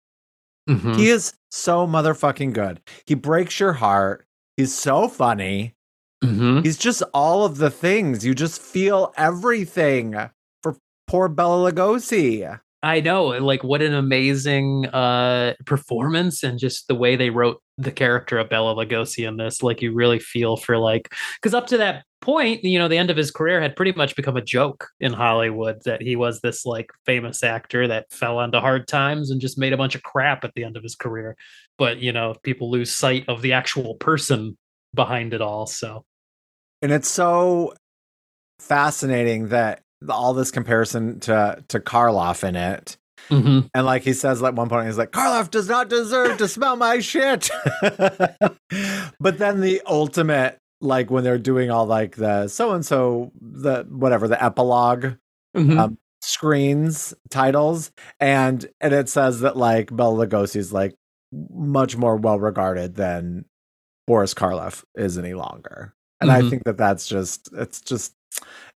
Mhm. 0.68 0.96
He 0.96 1.08
is 1.10 1.34
so 1.50 1.86
motherfucking 1.86 2.52
good. 2.52 2.80
He 3.06 3.14
breaks 3.14 3.60
your 3.60 3.74
heart. 3.74 4.26
He's 4.56 4.74
so 4.74 5.08
funny. 5.08 5.74
Mhm. 6.22 6.64
He's 6.64 6.78
just 6.78 7.02
all 7.12 7.44
of 7.44 7.58
the 7.58 7.70
things. 7.70 8.24
You 8.24 8.34
just 8.34 8.60
feel 8.60 9.12
everything 9.16 10.14
for 10.62 10.76
poor 11.06 11.28
Bela 11.28 11.70
Lugosi. 11.70 12.60
I 12.84 13.00
know, 13.00 13.28
like 13.28 13.64
what 13.64 13.80
an 13.80 13.94
amazing 13.94 14.86
uh 14.86 15.54
performance 15.64 16.42
and 16.42 16.58
just 16.58 16.86
the 16.86 16.94
way 16.94 17.16
they 17.16 17.30
wrote 17.30 17.62
the 17.78 17.90
character 17.90 18.38
of 18.38 18.50
Bela 18.50 18.74
Lugosi 18.74 19.26
in 19.26 19.38
this. 19.38 19.62
Like 19.62 19.80
you 19.80 19.94
really 19.94 20.18
feel 20.18 20.58
for 20.58 20.76
like 20.76 21.12
because 21.40 21.54
up 21.54 21.66
to 21.68 21.78
that 21.78 22.04
point, 22.20 22.62
you 22.62 22.78
know, 22.78 22.86
the 22.86 22.98
end 22.98 23.10
of 23.10 23.16
his 23.16 23.30
career 23.30 23.60
had 23.60 23.74
pretty 23.74 23.92
much 23.92 24.14
become 24.16 24.36
a 24.36 24.42
joke 24.42 24.88
in 25.00 25.14
Hollywood 25.14 25.82
that 25.86 26.02
he 26.02 26.14
was 26.14 26.40
this 26.40 26.66
like 26.66 26.90
famous 27.06 27.42
actor 27.42 27.88
that 27.88 28.12
fell 28.12 28.36
onto 28.36 28.58
hard 28.58 28.86
times 28.86 29.30
and 29.30 29.40
just 29.40 29.58
made 29.58 29.72
a 29.72 29.78
bunch 29.78 29.94
of 29.94 30.02
crap 30.02 30.44
at 30.44 30.52
the 30.54 30.62
end 30.64 30.76
of 30.76 30.82
his 30.82 30.94
career. 30.94 31.36
But 31.78 32.00
you 32.00 32.12
know, 32.12 32.34
people 32.42 32.70
lose 32.70 32.92
sight 32.92 33.24
of 33.28 33.40
the 33.40 33.54
actual 33.54 33.94
person 33.94 34.58
behind 34.92 35.32
it 35.32 35.40
all. 35.40 35.66
So 35.66 36.04
And 36.82 36.92
it's 36.92 37.08
so 37.08 37.72
fascinating 38.60 39.48
that 39.48 39.80
all 40.08 40.34
this 40.34 40.50
comparison 40.50 41.20
to 41.20 41.62
to 41.68 41.80
Karloff 41.80 42.42
in 42.46 42.56
it. 42.56 42.96
Mhm. 43.30 43.70
And 43.74 43.86
like 43.86 44.02
he 44.02 44.12
says 44.12 44.42
at 44.42 44.54
one 44.54 44.68
point, 44.68 44.86
he's 44.86 44.98
like, 44.98 45.10
Karloff 45.12 45.50
does 45.50 45.68
not 45.68 45.88
deserve 45.88 46.36
to 46.38 46.46
smell 46.48 46.76
my 46.76 46.98
shit. 47.00 47.50
but 49.20 49.38
then 49.38 49.60
the 49.60 49.80
ultimate, 49.86 50.58
like 50.80 51.10
when 51.10 51.24
they're 51.24 51.38
doing 51.38 51.70
all 51.70 51.86
like 51.86 52.16
the 52.16 52.48
so 52.48 52.72
and 52.72 52.84
so, 52.84 53.32
the 53.40 53.84
whatever, 53.88 54.28
the 54.28 54.42
epilogue 54.42 55.14
Mhm. 55.56 55.78
um, 55.78 55.98
screens 56.22 57.14
titles, 57.30 57.92
and 58.20 58.66
and 58.80 58.92
it 58.92 59.08
says 59.08 59.40
that 59.40 59.56
like 59.56 59.90
Lugosi 59.90 60.56
is 60.56 60.72
like 60.72 60.94
much 61.32 61.96
more 61.96 62.16
well 62.16 62.38
regarded 62.38 62.96
than 62.96 63.44
Boris 64.06 64.34
Karloff 64.34 64.84
is 64.94 65.16
any 65.16 65.34
longer. 65.34 65.94
And 66.20 66.30
I 66.30 66.42
Mhm. 66.42 66.50
think 66.50 66.64
that 66.64 66.76
that's 66.76 67.06
just 67.06 67.48
it's 67.54 67.80
just 67.80 68.14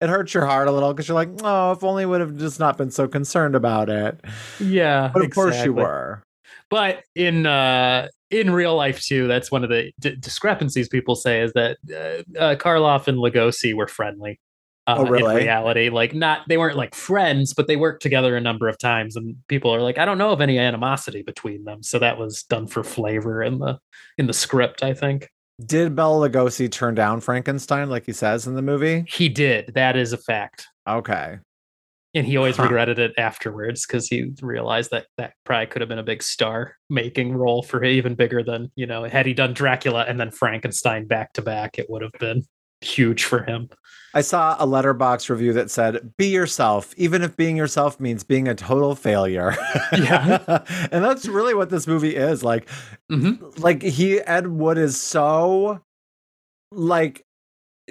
it 0.00 0.08
hurts 0.08 0.32
your 0.34 0.46
heart 0.46 0.68
a 0.68 0.72
little 0.72 0.92
because 0.92 1.08
you're 1.08 1.14
like, 1.14 1.30
oh, 1.42 1.72
if 1.72 1.82
only 1.84 2.06
would 2.06 2.20
have 2.20 2.36
just 2.36 2.60
not 2.60 2.76
been 2.78 2.90
so 2.90 3.08
concerned 3.08 3.54
about 3.54 3.88
it. 3.90 4.20
yeah, 4.60 5.10
But 5.12 5.24
of 5.24 5.30
course 5.34 5.64
you 5.64 5.72
were. 5.72 6.22
but 6.70 7.02
in 7.14 7.46
uh 7.46 8.08
in 8.30 8.50
real 8.50 8.76
life 8.76 9.00
too 9.00 9.26
that's 9.26 9.50
one 9.50 9.64
of 9.64 9.70
the 9.70 9.90
d- 10.00 10.14
discrepancies 10.16 10.86
people 10.88 11.14
say 11.14 11.40
is 11.40 11.50
that 11.54 11.78
uh, 11.90 12.38
uh, 12.38 12.54
karloff 12.56 13.08
and 13.08 13.16
lugosi 13.18 13.72
were 13.74 13.86
friendly 13.86 14.38
uh, 14.86 14.96
Oh, 14.98 15.04
really? 15.06 15.30
in 15.32 15.36
reality 15.46 15.88
like 15.88 16.14
not 16.14 16.46
they 16.46 16.58
weren't 16.58 16.76
like 16.76 16.94
friends 16.94 17.54
but 17.54 17.68
they 17.68 17.76
worked 17.76 18.02
together 18.02 18.36
a 18.36 18.40
number 18.40 18.68
of 18.68 18.76
times 18.78 19.16
and 19.16 19.36
people 19.48 19.74
are 19.74 19.80
like 19.80 19.96
i 19.96 20.04
don't 20.04 20.18
know 20.18 20.30
of 20.30 20.42
any 20.42 20.58
animosity 20.58 21.22
between 21.22 21.64
them 21.64 21.82
so 21.82 21.98
that 21.98 22.18
was 22.18 22.42
done 22.42 22.66
for 22.66 22.84
flavor 22.84 23.42
in 23.42 23.58
the 23.60 23.78
in 24.18 24.26
the 24.26 24.34
script 24.34 24.82
i 24.82 24.92
think 24.92 25.30
Did 25.64 25.96
Bela 25.96 26.28
Lugosi 26.28 26.70
turn 26.70 26.94
down 26.94 27.20
Frankenstein 27.20 27.90
like 27.90 28.06
he 28.06 28.12
says 28.12 28.46
in 28.46 28.54
the 28.54 28.62
movie? 28.62 29.04
he 29.08 29.28
did 29.28 29.72
that 29.74 29.96
is 29.96 30.12
a 30.12 30.18
fact 30.18 30.66
Okay. 30.88 31.38
and 32.14 32.26
he 32.26 32.36
always 32.36 32.56
Huh. 32.56 32.64
regretted 32.64 32.98
it 32.98 33.12
afterwards 33.18 33.84
because 33.86 34.06
he 34.08 34.32
realized 34.40 34.90
that 34.92 35.06
that 35.16 35.32
probably 35.44 35.66
could 35.66 35.82
have 35.82 35.88
been 35.88 35.98
a 35.98 36.04
big 36.04 36.22
star 36.22 36.76
making 36.88 37.32
role 37.32 37.62
for 37.62 37.82
him, 37.82 37.90
even 37.90 38.14
bigger 38.14 38.42
than 38.42 38.70
you 38.76 38.86
know 38.86 39.02
had 39.04 39.26
he 39.26 39.34
done 39.34 39.52
dracula 39.52 40.04
and 40.08 40.18
then 40.20 40.30
frankenstein 40.30 41.06
back 41.06 41.32
to 41.32 41.42
back 41.42 41.78
it 41.78 41.86
would 41.90 42.02
have 42.02 42.12
been 42.20 42.42
huge 42.80 43.24
for 43.24 43.42
him 43.44 43.68
I 44.14 44.22
saw 44.22 44.56
a 44.58 44.66
Letterboxd 44.66 45.28
review 45.28 45.52
that 45.52 45.70
said, 45.70 46.14
be 46.16 46.28
yourself, 46.28 46.94
even 46.96 47.22
if 47.22 47.36
being 47.36 47.56
yourself 47.58 48.00
means 48.00 48.24
being 48.24 48.48
a 48.48 48.54
total 48.54 48.94
failure. 48.94 49.54
Yeah. 49.92 50.62
and 50.90 51.04
that's 51.04 51.28
really 51.28 51.52
what 51.54 51.68
this 51.68 51.86
movie 51.86 52.16
is. 52.16 52.42
Like, 52.42 52.68
Mhm. 53.12 53.58
like 53.62 53.82
he 53.82 54.18
Ed 54.22 54.46
Wood 54.46 54.78
is 54.78 54.98
so 54.98 55.82
like 56.72 57.22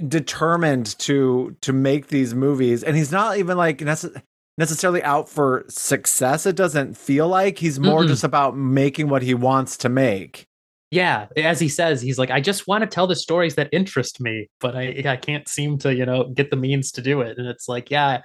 determined 0.08 0.98
to 1.00 1.56
to 1.62 1.72
make 1.74 2.08
these 2.08 2.34
movies 2.34 2.84
and 2.84 2.96
he's 2.96 3.12
not 3.12 3.38
even 3.38 3.56
like 3.58 3.78
necess- 3.80 4.22
necessarily 4.58 5.02
out 5.04 5.28
for 5.28 5.66
success 5.70 6.46
it 6.46 6.56
doesn't 6.56 6.96
feel 6.96 7.28
like 7.28 7.58
he's 7.58 7.80
more 7.80 8.02
Mm-mm. 8.04 8.08
just 8.08 8.24
about 8.24 8.56
making 8.56 9.10
what 9.10 9.24
he 9.24 9.34
wants 9.34 9.76
to 9.78 9.90
make 9.90 10.46
yeah 10.92 11.28
as 11.36 11.60
he 11.60 11.68
says 11.68 12.02
he's 12.02 12.18
like 12.18 12.32
i 12.32 12.40
just 12.40 12.68
want 12.68 12.82
to 12.82 12.88
tell 12.88 13.08
the 13.08 13.16
stories 13.16 13.56
that 13.56 13.70
interest 13.72 14.22
me 14.22 14.50
but 14.60 14.76
i 14.76 15.04
i 15.06 15.16
can't 15.18 15.48
seem 15.48 15.78
to 15.78 15.94
you 15.94 16.06
know 16.06 16.26
get 16.30 16.50
the 16.50 16.56
means 16.56 16.92
to 16.92 17.02
do 17.02 17.22
it. 17.22 17.38
And 17.38 17.48
it's 17.48 17.68
like 17.68 17.92
yeah 17.92 18.22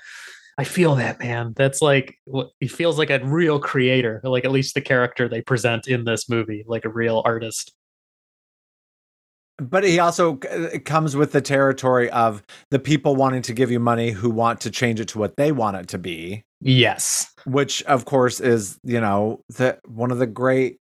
i 0.58 0.64
feel 0.64 0.94
that 0.96 1.18
man. 1.18 1.54
That's 1.56 1.82
like 1.82 2.18
he 2.60 2.68
feels 2.68 2.98
like 2.98 3.10
a 3.10 3.24
real 3.24 3.58
creator 3.58 4.20
like 4.22 4.44
at 4.44 4.52
least 4.52 4.74
the 4.74 4.80
character 4.80 5.28
they 5.28 5.40
present 5.40 5.88
in 5.88 6.04
this 6.04 6.28
movie 6.28 6.64
like 6.66 6.84
a 6.84 6.90
real 6.90 7.22
artist. 7.24 7.72
But 9.58 9.84
he 9.84 9.98
also 9.98 10.38
uh, 10.40 10.78
comes 10.84 11.14
with 11.14 11.32
the 11.32 11.40
territory 11.40 12.10
of 12.10 12.42
the 12.70 12.78
people 12.78 13.14
wanting 13.14 13.42
to 13.42 13.52
give 13.52 13.70
you 13.70 13.78
money 13.78 14.10
who 14.10 14.30
want 14.30 14.60
to 14.62 14.70
change 14.70 14.98
it 14.98 15.08
to 15.08 15.18
what 15.18 15.36
they 15.36 15.52
want 15.52 15.76
it 15.76 15.88
to 15.88 15.98
be. 15.98 16.44
Yes. 16.60 17.32
Which 17.44 17.82
of 17.84 18.04
course 18.04 18.40
is 18.40 18.78
you 18.84 19.00
know 19.00 19.40
the 19.48 19.78
one 19.86 20.10
of 20.10 20.18
the 20.18 20.26
great 20.26 20.78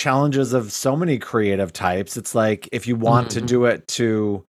challenges 0.00 0.52
of 0.54 0.72
so 0.72 0.96
many 0.96 1.18
creative 1.18 1.72
types 1.72 2.16
it's 2.16 2.34
like 2.34 2.68
if 2.72 2.86
you 2.86 2.96
want 2.96 3.28
to 3.30 3.40
Mhm. 3.40 3.46
do 3.46 3.64
it 3.66 3.86
to 3.86 4.44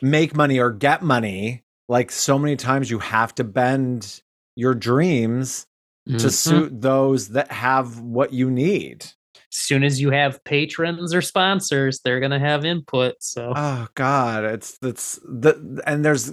make 0.00 0.36
money 0.36 0.60
or 0.60 0.70
get 0.70 1.02
money 1.02 1.64
like 1.88 2.12
so 2.12 2.38
many 2.38 2.54
times 2.56 2.90
you 2.90 2.98
have 3.00 3.34
to 3.34 3.44
bend 3.44 4.22
your 4.54 4.74
dreams 4.74 5.66
to 6.06 6.28
Mhm. 6.28 6.32
suit 6.32 6.80
those 6.80 7.30
that 7.30 7.50
have 7.50 7.98
what 8.00 8.32
you 8.32 8.48
need 8.50 9.04
as 9.52 9.58
soon 9.58 9.82
as 9.82 10.00
you 10.00 10.10
have 10.10 10.42
patrons 10.44 11.14
or 11.14 11.22
sponsors, 11.22 12.00
they're 12.00 12.20
gonna 12.20 12.38
have 12.38 12.64
input. 12.64 13.14
So 13.20 13.52
oh 13.56 13.88
god 13.94 14.44
it's 14.44 14.78
it's 14.82 15.18
the 15.24 15.82
and 15.86 16.04
there's 16.04 16.32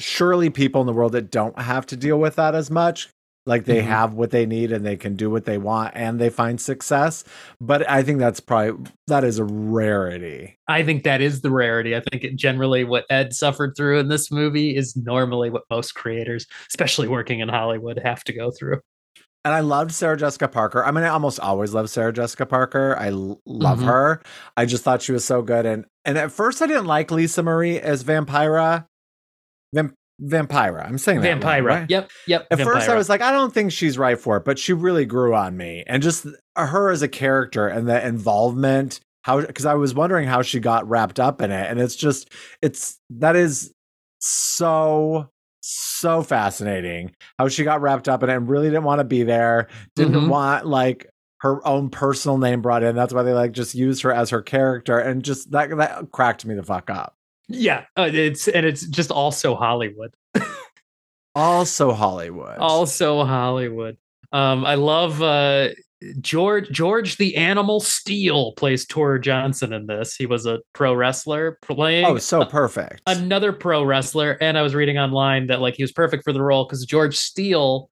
surely 0.00 0.50
people 0.50 0.80
in 0.80 0.86
the 0.86 0.92
world 0.92 1.12
that 1.12 1.30
don't 1.30 1.58
have 1.58 1.86
to 1.86 1.96
deal 1.96 2.18
with 2.18 2.34
that 2.36 2.54
as 2.54 2.70
much 2.70 3.08
like 3.46 3.64
they 3.64 3.80
Mhm. 3.82 3.86
have 3.86 4.14
what 4.14 4.30
they 4.30 4.46
need 4.46 4.70
and 4.72 4.86
they 4.86 4.96
can 4.96 5.16
do 5.16 5.28
what 5.30 5.44
they 5.44 5.58
want 5.58 5.92
and 5.96 6.20
they 6.20 6.30
find 6.30 6.60
success 6.60 7.24
but 7.60 7.88
i 7.90 8.02
think 8.02 8.18
that's 8.20 8.38
probably 8.40 8.84
that 9.08 9.24
is 9.24 9.38
a 9.38 9.44
rarity 9.44 10.56
I 10.68 10.82
think 10.84 11.02
that 11.04 11.20
is 11.20 11.42
the 11.42 11.50
rarity. 11.50 11.94
I 11.94 12.00
think 12.00 12.24
it 12.24 12.36
generally 12.36 12.82
what 12.84 13.04
Ed 13.10 13.34
suffered 13.34 13.74
through 13.76 13.98
in 13.98 14.08
this 14.08 14.30
movie 14.30 14.74
is 14.74 14.96
normally 14.96 15.50
what 15.50 15.64
most 15.68 15.94
creators, 15.94 16.46
especially 16.70 17.08
working 17.08 17.40
in 17.40 17.48
Hollywood, 17.50 18.00
have 18.02 18.24
to 18.24 18.32
go 18.32 18.50
through. 18.50 18.80
and 19.44 19.52
i 19.52 19.58
loved 19.60 19.90
sarah 19.90 20.16
jessica 20.16 20.46
parker 20.46 20.84
i 20.84 20.90
mean 20.92 21.02
i 21.02 21.08
almost 21.08 21.40
always 21.40 21.74
love 21.74 21.90
sarah 21.90 22.12
jessica 22.12 22.46
parker 22.46 22.94
i 22.98 23.08
l- 23.10 23.40
love 23.44 23.80
Mhm. 23.80 23.86
her 23.86 24.22
i 24.56 24.64
just 24.64 24.84
thought 24.84 25.02
she 25.02 25.10
was 25.12 25.24
so 25.24 25.42
good 25.42 25.66
and 25.66 25.84
and 26.04 26.16
at 26.16 26.30
first 26.30 26.62
i 26.62 26.66
didn't 26.68 26.86
like 26.86 27.10
lisa 27.10 27.42
marie 27.42 27.80
as 27.80 28.04
vampira 28.04 28.86
Vamp- 29.74 29.94
vampira 30.20 30.86
i'm 30.86 30.98
saying 30.98 31.20
that 31.20 31.32
wrong, 31.32 31.40
Vampira. 31.42 31.64
right? 31.64 31.90
Yep. 31.90 32.10
Yep. 32.26 32.46
At 32.50 32.60
first, 32.60 32.88
I 32.88 32.94
was 32.94 33.08
like, 33.08 33.20
I 33.22 33.32
don't 33.32 33.52
think 33.52 33.72
she's 33.72 33.96
right 33.98 34.18
for 34.18 34.36
it, 34.36 34.44
but 34.44 34.58
she 34.58 34.72
really 34.72 35.04
grew 35.04 35.34
on 35.34 35.56
me. 35.56 35.84
And 35.86 36.02
just 36.02 36.26
her 36.56 36.90
as 36.90 37.02
a 37.02 37.08
character 37.08 37.66
and 37.66 37.88
the 37.88 38.06
involvement, 38.06 39.00
how, 39.22 39.40
because 39.40 39.64
I 39.66 39.74
was 39.74 39.94
wondering 39.94 40.28
how 40.28 40.42
she 40.42 40.60
got 40.60 40.88
wrapped 40.88 41.18
up 41.18 41.40
in 41.40 41.50
it. 41.50 41.70
And 41.70 41.80
it's 41.80 41.96
just, 41.96 42.28
it's, 42.60 42.98
that 43.10 43.36
is 43.36 43.72
so, 44.18 45.28
so 45.60 46.22
fascinating 46.22 47.14
how 47.38 47.48
she 47.48 47.64
got 47.64 47.80
wrapped 47.80 48.08
up 48.08 48.22
in 48.22 48.30
it 48.30 48.36
and 48.36 48.48
really 48.48 48.68
didn't 48.68 48.84
want 48.84 48.98
to 49.00 49.04
be 49.04 49.22
there, 49.22 49.68
didn't 49.96 50.14
Mhm. 50.14 50.28
want 50.28 50.66
like, 50.66 51.08
her 51.40 51.66
own 51.66 51.90
personal 51.90 52.38
name 52.38 52.62
brought 52.62 52.84
in. 52.84 52.94
That's 52.94 53.12
why 53.12 53.24
they 53.24 53.32
like 53.32 53.50
just 53.50 53.74
used 53.74 54.02
her 54.02 54.12
as 54.12 54.30
her 54.30 54.42
character, 54.42 54.96
and 55.00 55.24
just 55.24 55.50
that 55.50 55.76
that 55.76 56.12
cracked 56.12 56.44
me 56.46 56.54
the 56.54 56.62
fuck 56.62 56.88
up. 56.88 57.16
Yeah. 57.48 57.84
Uh, 57.96 58.10
it's 58.12 58.48
and 58.48 58.66
it's 58.66 58.86
just 58.86 59.10
also 59.10 59.54
Hollywood. 59.54 60.14
Also 61.34 61.92
Hollywood. 61.92 62.58
Also 62.58 63.24
Hollywood. 63.24 63.96
Um, 64.32 64.66
I 64.66 64.74
love 64.74 65.22
uh 65.22 65.68
George 66.20 66.68
George 66.70 67.16
the 67.16 67.36
Animal 67.36 67.80
Steel 67.80 68.52
plays 68.52 68.84
Tor 68.86 69.18
Johnson 69.18 69.72
in 69.72 69.86
this. 69.86 70.16
He 70.16 70.26
was 70.26 70.46
a 70.46 70.60
pro 70.72 70.94
wrestler 70.94 71.58
playing 71.62 72.06
oh, 72.06 72.18
so 72.18 72.44
perfect. 72.44 73.02
another 73.06 73.52
pro 73.52 73.84
wrestler 73.84 74.36
and 74.40 74.58
i 74.58 74.62
was 74.62 74.74
reading 74.74 74.98
online 74.98 75.46
that 75.46 75.60
like 75.60 75.74
he 75.74 75.82
was 75.82 75.92
perfect 75.92 76.24
for 76.24 76.32
the 76.32 76.42
role 76.42 76.64
because 76.64 76.84
george 76.84 77.16
steele 77.16 77.88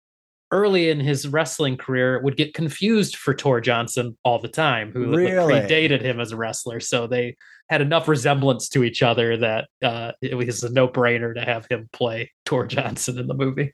early 0.51 0.91
in 0.91 0.99
his 0.99 1.29
wrestling 1.29 1.77
career 1.77 2.21
would 2.23 2.37
get 2.37 2.55
confused 2.55 3.17
for 3.17 3.33
tor 3.35 3.61
johnson 3.61 4.17
all 4.25 4.39
the 4.39 4.49
time 4.49 4.91
who 4.93 5.07
like, 5.07 5.19
Really? 5.19 5.55
predated 5.55 6.03
him 6.03 6.21
as 6.21 6.33
a 6.33 6.37
wrestler 6.37 6.81
so 6.81 7.07
they 7.07 7.37
had 7.71 7.81
enough 7.81 8.09
resemblance 8.09 8.69
to 8.69 8.85
each 8.85 9.03
other 9.03 9.39
that 9.39 9.69
uh, 9.83 10.13
it 10.21 10.35
was 10.35 10.63
a 10.65 10.71
no-brainer 10.71 11.35
to 11.35 11.41
have 11.41 11.67
him 11.71 11.89
play 11.93 12.31
tor 12.45 12.67
johnson 12.67 13.19
in 13.19 13.27
the 13.27 13.35
movie 13.35 13.73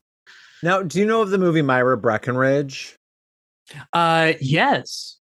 Now, 0.62 0.82
do 0.82 1.00
you 1.00 1.06
know 1.06 1.22
of 1.22 1.30
the 1.30 1.38
movie 1.38 1.62
Myra 1.62 1.96
Breckinridge? 1.96 2.96
uh 3.92 4.34
yes 4.40 5.18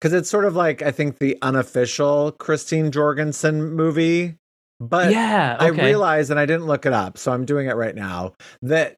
Because 0.00 0.12
it's 0.12 0.28
sort 0.28 0.44
of 0.44 0.56
like 0.56 0.82
I 0.82 0.90
think 0.90 1.18
the 1.18 1.38
unofficial 1.42 2.32
Christine 2.32 2.90
Jorgensen 2.90 3.72
movie. 3.74 4.36
But 4.80 5.12
yeah 5.12 5.56
I 5.60 5.68
realized, 5.68 6.30
and 6.30 6.40
I 6.40 6.46
didn't 6.46 6.66
look 6.66 6.86
it 6.86 6.92
up, 6.92 7.18
so 7.18 7.32
I'm 7.32 7.44
doing 7.44 7.68
it 7.68 7.76
right 7.76 7.94
now, 7.94 8.32
that 8.62 8.96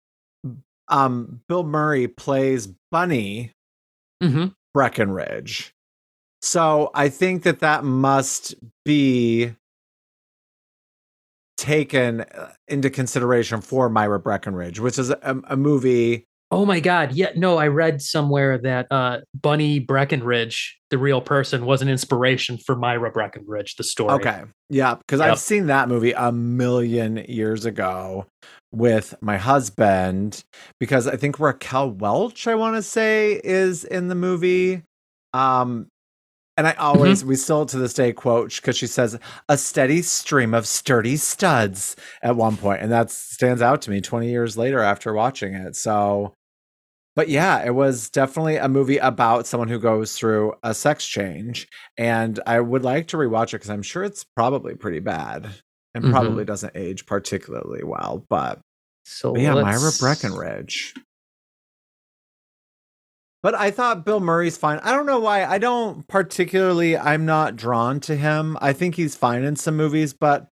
um, 0.89 1.41
Bill 1.49 1.65
Murray 1.65 2.07
plays 2.07 2.69
Bunny 2.91 3.53
hmm 4.23 4.47
Breckinridge. 4.73 5.75
So 6.43 6.91
I 6.93 7.09
think 7.09 7.45
that 7.45 7.61
that 7.61 7.85
must 7.85 8.55
be 8.85 9.55
taken 11.57 12.23
uh, 12.23 12.53
into 12.67 12.91
consideration 12.91 13.61
for 13.61 13.89
Myra 13.89 14.19
Breckinridge, 14.19 14.81
which 14.81 14.99
is 14.99 15.11
a, 15.11 15.41
a 15.45 15.57
movie. 15.57 16.27
Oh 16.51 16.67
my 16.67 16.81
God. 16.81 17.13
Yeah. 17.13 17.31
No, 17.37 17.57
I 17.57 17.69
read 17.69 18.03
somewhere 18.03 18.59
that 18.59 18.89
uh, 18.91 19.21
Bunny 19.41 19.79
Breckinridge, 19.79 20.79
the 20.91 20.99
real 20.99 21.21
person, 21.21 21.65
was 21.65 21.81
an 21.81 21.89
inspiration 21.89 22.59
for 22.59 22.75
Myra 22.77 23.11
Breckinridge, 23.11 23.77
the 23.77 23.85
story. 23.85 24.15
Okay. 24.15 24.43
Yeah. 24.69 24.97
Because 24.97 25.21
Yep. 25.21 25.31
I've 25.31 25.39
seen 25.39 25.67
that 25.69 25.89
movie 25.89 26.13
a 26.13 26.33
million 26.33 27.19
years 27.29 27.65
ago 27.65 28.27
with 28.73 29.15
my 29.21 29.37
husband, 29.39 30.43
because 30.81 31.07
I 31.07 31.17
think 31.17 31.39
Raquel 31.39 31.91
Welch, 31.93 32.47
I 32.49 32.55
want 32.57 32.77
to 32.77 32.83
say, 32.83 33.41
is 33.45 33.85
in 33.85 34.09
the 34.09 34.15
movie. 34.15 34.83
Um, 35.33 35.87
and 36.57 36.67
I 36.67 36.73
always, 36.73 37.25
we 37.25 37.37
still 37.37 37.65
to 37.67 37.79
this 37.79 37.95
day 37.95 38.13
quote 38.13 38.55
because 38.57 38.77
she 38.77 38.87
says 38.87 39.19
a 39.49 39.57
steady 39.59 40.03
stream 40.03 40.55
of 40.55 40.67
sturdy 40.67 41.17
studs 41.17 41.97
at 42.23 42.37
one 42.37 42.57
point, 42.57 42.83
and 42.83 42.93
that 42.93 43.11
stands 43.11 43.63
out 43.63 43.83
to 43.83 43.91
me 43.91 44.01
20 44.01 44.29
years 44.31 44.57
later 44.57 44.81
after 44.81 45.13
watching 45.15 45.55
it. 45.55 45.77
So, 45.77 46.35
but 47.17 47.29
yeah, 47.29 47.65
it 47.65 47.75
was 47.75 48.09
definitely 48.11 48.57
a 48.57 48.69
movie 48.69 48.99
about 48.99 49.47
someone 49.47 49.69
who 49.69 49.79
goes 49.79 50.17
through 50.17 50.55
a 50.63 50.75
sex 50.75 51.07
change, 51.07 51.69
and 51.99 52.39
I 52.47 52.61
would 52.61 52.83
like 52.85 53.09
to 53.09 53.17
rewatch 53.17 53.49
it 53.49 53.53
because 53.53 53.71
I'm 53.71 53.83
sure 53.83 54.05
it's 54.05 54.25
probably 54.37 54.75
pretty 54.75 55.01
bad 55.01 55.49
and 55.95 56.05
Mhm. 56.05 56.11
probably 56.11 56.45
doesn't 56.45 56.75
age 56.75 57.05
particularly 57.07 57.85
well. 57.85 58.25
But, 58.31 58.61
So 59.05 59.33
but 59.33 59.43
yeah, 59.43 59.55
Myra 59.55 59.91
Breckinridge. 60.01 60.95
But 63.43 63.55
I 63.57 63.71
thought 63.73 64.05
Bill 64.05 64.21
Murray's 64.21 64.57
fine. 64.57 64.79
I 64.85 64.93
don't 64.93 65.07
know 65.07 65.19
why. 65.19 65.45
I 65.45 65.59
don't 65.59 66.07
particularly. 66.07 66.97
I'm 66.97 67.27
not 67.27 67.57
drawn 67.57 67.99
to 68.01 68.15
him. 68.17 68.57
I 68.61 68.73
think 68.73 68.95
he's 68.95 69.17
fine 69.17 69.43
in 69.43 69.57
some 69.57 69.77
movies, 69.77 70.13
but 70.15 70.47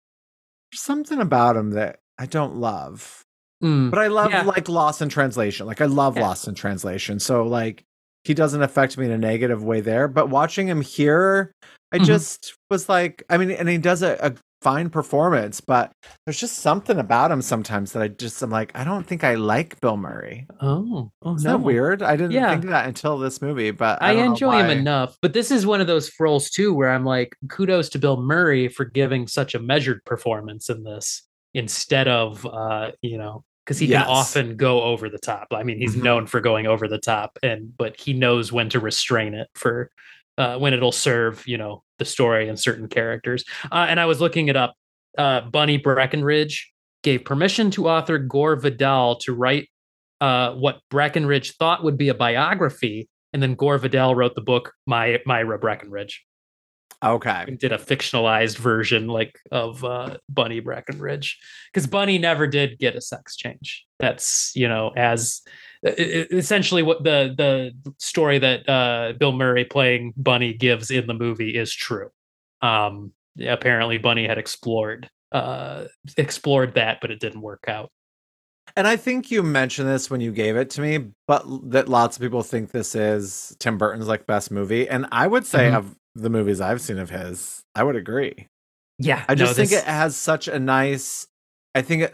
there's 0.71 0.81
something 0.81 1.19
about 1.19 1.55
him 1.55 1.71
that 1.71 1.99
I 2.17 2.25
don't 2.25 2.55
love. 2.55 3.21
Mm, 3.63 3.91
But 3.91 3.99
I 3.99 4.07
love 4.07 4.31
Yeah. 4.31 4.43
like 4.43 4.67
Lost 4.69 5.01
in 5.01 5.09
Translation. 5.09 5.67
Like 5.67 5.81
I 5.81 5.85
love 5.85 6.15
Yeah. 6.17 6.23
Lost 6.27 6.47
in 6.47 6.55
Translation. 6.55 7.19
So 7.19 7.43
like 7.43 7.83
he 8.23 8.33
doesn't 8.33 8.61
affect 8.63 8.97
me 8.97 9.05
in 9.05 9.11
a 9.11 9.17
negative 9.17 9.63
way 9.63 9.81
there. 9.81 10.07
But 10.07 10.29
watching 10.29 10.67
him 10.67 10.81
here, 10.81 11.51
I 11.91 11.99
Mhm. 11.99 12.05
just 12.05 12.55
was 12.69 12.89
like, 12.89 13.23
I 13.29 13.37
mean, 13.37 13.51
and 13.51 13.67
he 13.69 13.77
does 13.77 14.01
a, 14.01 14.17
a 14.21 14.33
fine 14.61 14.89
performance, 14.89 15.61
but 15.61 15.91
there's 16.25 16.39
just 16.39 16.57
something 16.59 16.97
about 16.99 17.31
him 17.31 17.41
sometimes 17.41 17.93
that 17.93 18.01
I 18.03 18.07
just 18.09 18.41
I'm 18.41 18.49
like, 18.49 18.71
I 18.75 18.83
don't 18.83 19.05
think 19.05 19.23
I 19.23 19.35
like 19.35 19.79
Bill 19.81 19.97
Murray. 19.97 20.47
Oh, 20.61 21.11
oh 21.21 21.35
Isn't 21.35 21.49
no. 21.49 21.57
that 21.57 21.63
weird? 21.63 22.01
I 22.03 22.15
didn't 22.15 22.31
Yeah. 22.33 22.49
think 22.51 22.65
that 22.65 22.87
until 22.87 23.17
this 23.17 23.41
movie, 23.41 23.71
but 23.71 24.01
I, 24.01 24.11
I, 24.11 24.25
enjoy 24.25 24.57
him 24.59 24.69
enough, 24.69 25.17
but 25.21 25.33
this 25.33 25.51
is 25.51 25.65
one 25.65 25.81
of 25.81 25.87
those 25.87 26.11
roles 26.19 26.49
too 26.49 26.73
where 26.73 26.91
I'm 26.91 27.05
like, 27.05 27.35
kudos 27.49 27.89
to 27.89 27.99
Bill 27.99 28.21
Murray 28.21 28.67
for 28.67 28.85
giving 28.85 29.27
such 29.27 29.55
a 29.55 29.59
measured 29.59 30.03
performance 30.05 30.69
in 30.69 30.83
this 30.83 31.23
instead 31.53 32.07
of, 32.07 32.45
uh, 32.45 32.91
you 33.01 33.17
know, 33.17 33.43
because 33.65 33.79
he 33.79 33.85
Yes. 33.87 34.03
can 34.03 34.11
often 34.11 34.57
go 34.57 34.81
over 34.83 35.09
the 35.09 35.17
top. 35.19 35.47
I 35.51 35.63
mean, 35.63 35.77
he's 35.77 35.95
Mhm. 35.95 36.03
known 36.03 36.27
for 36.27 36.41
going 36.41 36.67
over 36.67 36.87
the 36.87 36.97
top, 36.97 37.37
and 37.43 37.75
but 37.77 37.99
he 37.99 38.13
knows 38.13 38.51
when 38.51 38.69
to 38.69 38.79
restrain 38.79 39.33
it 39.33 39.47
for 39.53 39.91
uh, 40.39 40.57
when 40.57 40.73
it'll 40.73 40.91
serve, 40.91 41.45
you 41.45 41.57
know, 41.57 41.83
the 41.99 42.05
story 42.05 42.49
and 42.49 42.59
certain 42.59 42.87
characters. 42.87 43.43
Uh, 43.71 43.85
and 43.87 43.99
I 43.99 44.05
was 44.05 44.19
looking 44.19 44.47
it 44.47 44.55
up. 44.55 44.73
Uh, 45.17 45.41
Bunny 45.41 45.77
Breckinridge 45.77 46.71
gave 47.03 47.25
permission 47.25 47.69
to 47.71 47.87
author 47.89 48.17
Gore 48.17 48.55
Vidal 48.55 49.17
to 49.17 49.33
write 49.33 49.69
uh, 50.21 50.53
what 50.53 50.79
Breckinridge 50.89 51.55
thought 51.57 51.83
would 51.83 51.97
be 51.97 52.09
a 52.09 52.13
biography, 52.13 53.07
and 53.33 53.43
then 53.43 53.53
Gore 53.53 53.77
Vidal 53.77 54.15
wrote 54.15 54.35
the 54.35 54.41
book 54.41 54.73
My 54.87 55.19
Myra 55.25 55.59
Breckinridge 55.59 56.25
Okay. 57.03 57.45
and 57.47 57.57
did 57.57 57.71
a 57.71 57.77
fictionalized 57.77 58.57
version 58.57 59.07
like 59.07 59.39
of 59.51 59.83
uh, 59.85 60.17
Bunny 60.27 60.59
Breckinridge 60.59 61.37
because 61.71 61.87
Bunny 61.87 62.17
never 62.17 62.47
did 62.47 62.77
get 62.79 62.95
a 62.95 63.01
sex 63.01 63.35
change. 63.37 63.85
That's 63.99 64.51
you 64.55 64.67
know 64.67 64.91
as 64.95 65.41
essentially 65.83 66.83
what 66.83 67.03
the 67.03 67.33
the 67.37 67.93
story 67.97 68.39
that 68.39 68.67
uh, 68.69 69.13
Bill 69.17 69.31
Murray 69.31 69.65
playing 69.65 70.13
Bunny 70.17 70.53
gives 70.53 70.91
in 70.91 71.07
the 71.07 71.13
movie 71.13 71.55
is 71.57 71.73
true. 71.73 72.09
Um, 72.61 73.13
apparently, 73.47 73.97
Bunny 73.97 74.27
had 74.27 74.37
explored 74.37 75.09
uh, 75.31 75.85
explored 76.17 76.73
that, 76.73 76.99
but 77.01 77.11
it 77.11 77.19
didn't 77.19 77.41
work 77.41 77.65
out. 77.67 77.91
And 78.75 78.87
I 78.87 78.97
think 78.97 79.31
you 79.31 79.41
mentioned 79.41 79.87
this 79.89 80.09
when 80.11 80.21
you 80.21 80.31
gave 80.31 80.55
it 80.55 80.69
to 80.71 80.81
me, 80.81 81.07
but 81.27 81.43
that 81.71 81.89
lots 81.89 82.17
of 82.17 82.21
people 82.21 82.43
think 82.43 82.71
this 82.71 82.93
is 82.93 83.55
Tim 83.59 83.77
Burton's 83.77 84.07
like 84.07 84.27
best 84.27 84.51
movie. 84.51 84.87
And 84.87 85.07
I 85.11 85.25
would 85.27 85.45
say 85.45 85.69
Mhm. 85.71 85.75
of 85.75 85.95
the 86.15 86.29
movies 86.29 86.61
I've 86.61 86.79
seen 86.81 86.99
of 86.99 87.09
his, 87.09 87.63
I 87.73 87.83
would 87.83 87.95
agree. 87.95 88.47
Yeah, 88.99 89.23
I 89.27 89.33
no, 89.33 89.45
just 89.45 89.55
think 89.55 89.69
this- 89.69 89.79
it 89.81 89.85
has 89.85 90.15
such 90.15 90.47
a 90.47 90.59
nice 90.59 91.25
I 91.75 91.81
think 91.81 92.03
it 92.03 92.13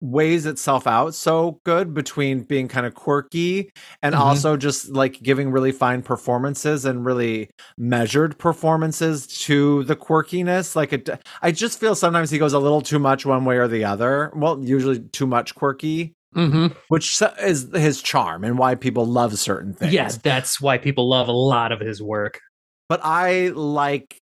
weighs 0.00 0.44
itself 0.46 0.86
out 0.86 1.14
so 1.14 1.58
good 1.64 1.94
between 1.94 2.42
being 2.42 2.68
kind 2.68 2.84
of 2.84 2.94
quirky 2.94 3.70
and 4.02 4.14
Mhm. 4.14 4.20
also 4.20 4.56
just 4.56 4.90
like 4.90 5.22
giving 5.22 5.50
really 5.50 5.72
fine 5.72 6.02
performances 6.02 6.84
and 6.84 7.06
really 7.06 7.48
measured 7.78 8.38
performances 8.38 9.26
to 9.26 9.82
the 9.84 9.96
quirkiness 9.96 10.76
like 10.76 10.92
it 10.92 11.08
I 11.42 11.52
just 11.52 11.80
feel 11.80 11.94
sometimes 11.94 12.30
he 12.30 12.38
goes 12.38 12.52
a 12.52 12.58
little 12.58 12.82
too 12.82 12.98
much 12.98 13.24
one 13.24 13.44
way 13.46 13.56
or 13.56 13.68
the 13.68 13.84
other 13.84 14.30
well 14.36 14.62
usually 14.62 15.00
too 15.00 15.26
much 15.26 15.54
quirky 15.54 16.12
Mhm. 16.34 16.74
which 16.88 17.22
is 17.40 17.68
his 17.74 18.02
charm 18.02 18.44
and 18.44 18.58
why 18.58 18.74
people 18.74 19.06
love 19.06 19.38
certain 19.38 19.72
things 19.74 19.92
Yeah, 19.92 20.08
that's 20.22 20.60
why 20.60 20.78
people 20.78 21.08
love 21.08 21.28
a 21.28 21.32
lot 21.32 21.72
of 21.72 21.80
his 21.80 22.02
work. 22.02 22.40
but 22.88 23.00
I 23.04 23.48
like 23.48 24.18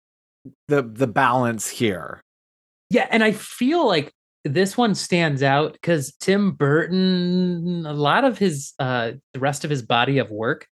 the 0.68 0.82
the 0.82 1.06
balance 1.06 1.68
here 1.68 2.20
Yeah, 2.90 3.06
and 3.10 3.22
I 3.24 3.32
feel 3.32 3.86
like 3.86 4.10
this 4.44 4.76
one 4.76 4.94
stands 4.94 5.42
out 5.42 5.72
because 5.74 6.14
Tim 6.20 6.52
Burton, 6.52 7.84
a 7.86 7.92
lot 7.92 8.24
of 8.24 8.38
his 8.38 8.72
uh 8.78 9.12
the 9.34 9.40
rest 9.40 9.64
of 9.64 9.70
his 9.70 9.82
body 9.82 10.18
of 10.18 10.30
work, 10.30 10.66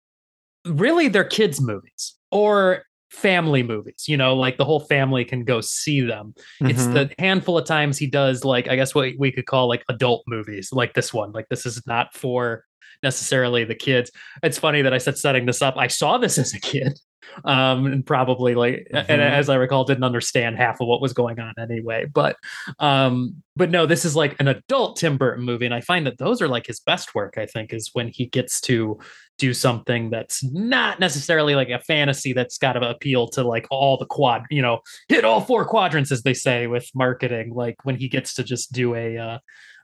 really 0.66 1.08
they're 1.08 1.24
kids' 1.24 1.60
movies 1.62 2.16
or 2.32 2.84
family 3.10 3.64
movies, 3.64 4.06
you 4.08 4.18
know, 4.18 4.36
like 4.36 4.58
the 4.58 4.66
whole 4.66 4.82
family 4.82 5.24
can 5.24 5.44
go 5.46 5.62
see 5.62 6.02
them. 6.02 6.34
It's 6.62 6.84
Mhm. 6.84 6.94
the 6.94 7.12
handful 7.20 7.58
of 7.58 7.66
times 7.66 7.98
he 7.98 8.08
does 8.08 8.44
like 8.44 8.68
I 8.68 8.76
guess 8.76 8.94
what 8.94 9.14
we 9.18 9.32
could 9.32 9.46
call 9.46 9.68
like 9.68 9.84
adult 9.90 10.24
movies, 10.28 10.70
like 10.74 10.94
this 10.94 11.14
one. 11.14 11.32
Like 11.32 11.48
this 11.50 11.66
is 11.66 11.82
not 11.88 12.14
for 12.16 12.64
necessarily 13.04 13.64
the 13.64 13.76
kids. 13.76 14.12
It's 14.44 14.58
funny 14.60 14.82
that 14.82 14.94
I 14.94 14.98
said 14.98 15.18
setting 15.18 15.46
this 15.46 15.62
up. 15.62 15.76
I 15.78 15.88
saw 15.88 16.18
this 16.18 16.38
as 16.38 16.54
a 16.54 16.60
kid. 16.60 17.00
Um 17.44 17.86
and 17.86 18.06
probably 18.06 18.56
like 18.56 18.88
and 18.94 19.08
Mhm. 19.08 19.32
as 19.32 19.50
I 19.50 19.56
recall 19.56 19.84
didn't 19.84 20.04
understand 20.04 20.58
half 20.58 20.82
of 20.82 20.88
what 20.88 21.02
was 21.02 21.14
going 21.14 21.40
on 21.40 21.54
anyway. 21.60 22.06
But 22.12 22.36
um 22.80 23.42
but 23.56 23.70
no, 23.72 23.86
this 23.86 24.06
is 24.06 24.16
like 24.16 24.36
an 24.40 24.48
adult 24.48 24.98
Tim 24.98 25.18
Burton 25.18 25.44
movie 25.44 25.66
and 25.66 25.74
I 25.74 25.82
find 25.82 26.06
that 26.06 26.18
those 26.18 26.42
are 26.42 26.48
like 26.48 26.68
his 26.68 26.80
best 26.80 27.16
work 27.16 27.36
I 27.38 27.46
think 27.46 27.74
is 27.74 27.90
when 27.94 28.08
he 28.10 28.28
gets 28.28 28.62
to 28.62 29.00
do 29.40 29.54
something 29.54 30.10
that's 30.10 30.44
not 30.52 31.00
necessarily 31.00 31.54
like 31.54 31.70
a 31.70 31.80
fantasy 31.80 32.34
that's 32.34 32.58
got 32.58 32.74
to 32.74 32.90
appeal 32.90 33.28
to 33.28 33.44
like 33.44 33.68
all 33.70 33.96
the 33.98 34.06
quad, 34.06 34.42
you 34.50 34.64
know, 34.64 34.80
hit 35.10 35.24
all 35.24 35.42
four 35.42 35.64
quadrants 35.64 36.12
as 36.12 36.24
they 36.24 36.34
say 36.34 36.66
with 36.66 36.90
marketing. 36.96 37.54
Like 37.54 37.76
when 37.84 37.96
he 37.98 38.08
gets 38.10 38.34
to 38.36 38.44
just 38.44 38.72
do 38.72 38.96
a 38.96 39.16
uh, 39.18 39.38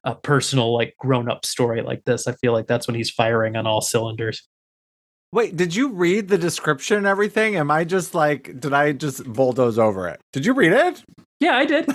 a 0.06 0.16
personal 0.16 0.74
like 0.74 0.96
grown 1.00 1.30
up 1.30 1.46
story 1.46 1.82
like 1.84 2.04
this, 2.04 2.28
I 2.28 2.34
feel 2.34 2.52
like 2.52 2.66
that's 2.68 2.88
when 2.88 2.96
he's 2.96 3.12
firing 3.12 3.56
on 3.56 3.68
all 3.68 3.80
cylinders. 3.80 4.42
Wait, 5.34 5.56
did 5.58 5.76
you 5.76 5.90
read 5.90 6.28
the 6.28 6.38
description 6.38 6.96
and 6.96 7.08
everything? 7.08 7.56
Am 7.56 7.72
I 7.72 7.86
just 7.86 8.14
like, 8.14 8.60
did 8.60 8.72
I 8.72 8.92
just 8.92 9.24
bulldoze 9.26 9.80
over 9.80 10.08
it? 10.08 10.22
Did 10.32 10.46
you 10.46 10.54
read 10.54 10.74
it? 10.74 11.04
Yeah, 11.40 11.56
I 11.56 11.66
did. 11.66 11.90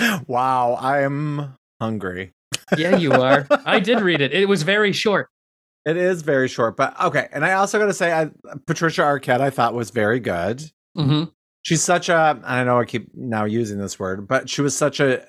wow, 0.26 0.78
I'm 0.80 1.52
hungry. 1.78 2.32
yeah, 2.74 2.96
you 2.96 3.12
are. 3.12 3.46
I 3.66 3.80
did 3.80 4.00
read 4.00 4.22
it. 4.22 4.32
It 4.32 4.48
was 4.48 4.62
very 4.62 4.92
short. 4.92 5.28
It 5.84 5.98
is 5.98 6.22
very 6.22 6.48
short, 6.48 6.74
but 6.74 6.98
okay. 6.98 7.28
And 7.32 7.44
I 7.44 7.52
also 7.52 7.78
got 7.78 7.86
to 7.86 7.92
say, 7.92 8.14
I, 8.14 8.30
Patricia 8.66 9.02
Arquette, 9.02 9.42
I 9.42 9.50
thought 9.50 9.74
was 9.74 9.90
very 9.90 10.18
good. 10.18 10.62
hmm 10.96 11.24
She's 11.62 11.82
such 11.82 12.08
a, 12.08 12.40
I 12.44 12.64
know 12.64 12.78
I 12.80 12.86
keep 12.86 13.14
now 13.14 13.44
using 13.44 13.78
this 13.78 13.98
word, 13.98 14.26
but 14.26 14.48
she 14.48 14.62
was 14.62 14.74
such 14.74 15.00
a, 15.00 15.26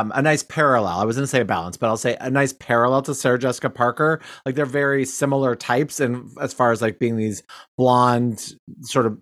um, 0.00 0.12
a 0.14 0.22
nice 0.22 0.42
parallel. 0.42 0.98
I 0.98 1.04
was 1.04 1.16
going 1.16 1.24
to 1.24 1.28
say 1.28 1.40
a 1.40 1.44
balance, 1.44 1.76
but 1.76 1.86
I'll 1.88 1.96
say 1.96 2.16
a 2.20 2.30
nice 2.30 2.52
parallel 2.52 3.02
to 3.02 3.14
Sarah 3.14 3.38
Jessica 3.38 3.70
Parker. 3.70 4.20
Like 4.44 4.54
they're 4.54 4.66
very 4.66 5.04
similar 5.04 5.54
types, 5.54 6.00
and 6.00 6.30
as 6.40 6.52
far 6.52 6.72
as 6.72 6.82
like 6.82 6.98
being 6.98 7.16
these 7.16 7.42
blonde, 7.78 8.54
sort 8.82 9.06
of, 9.06 9.18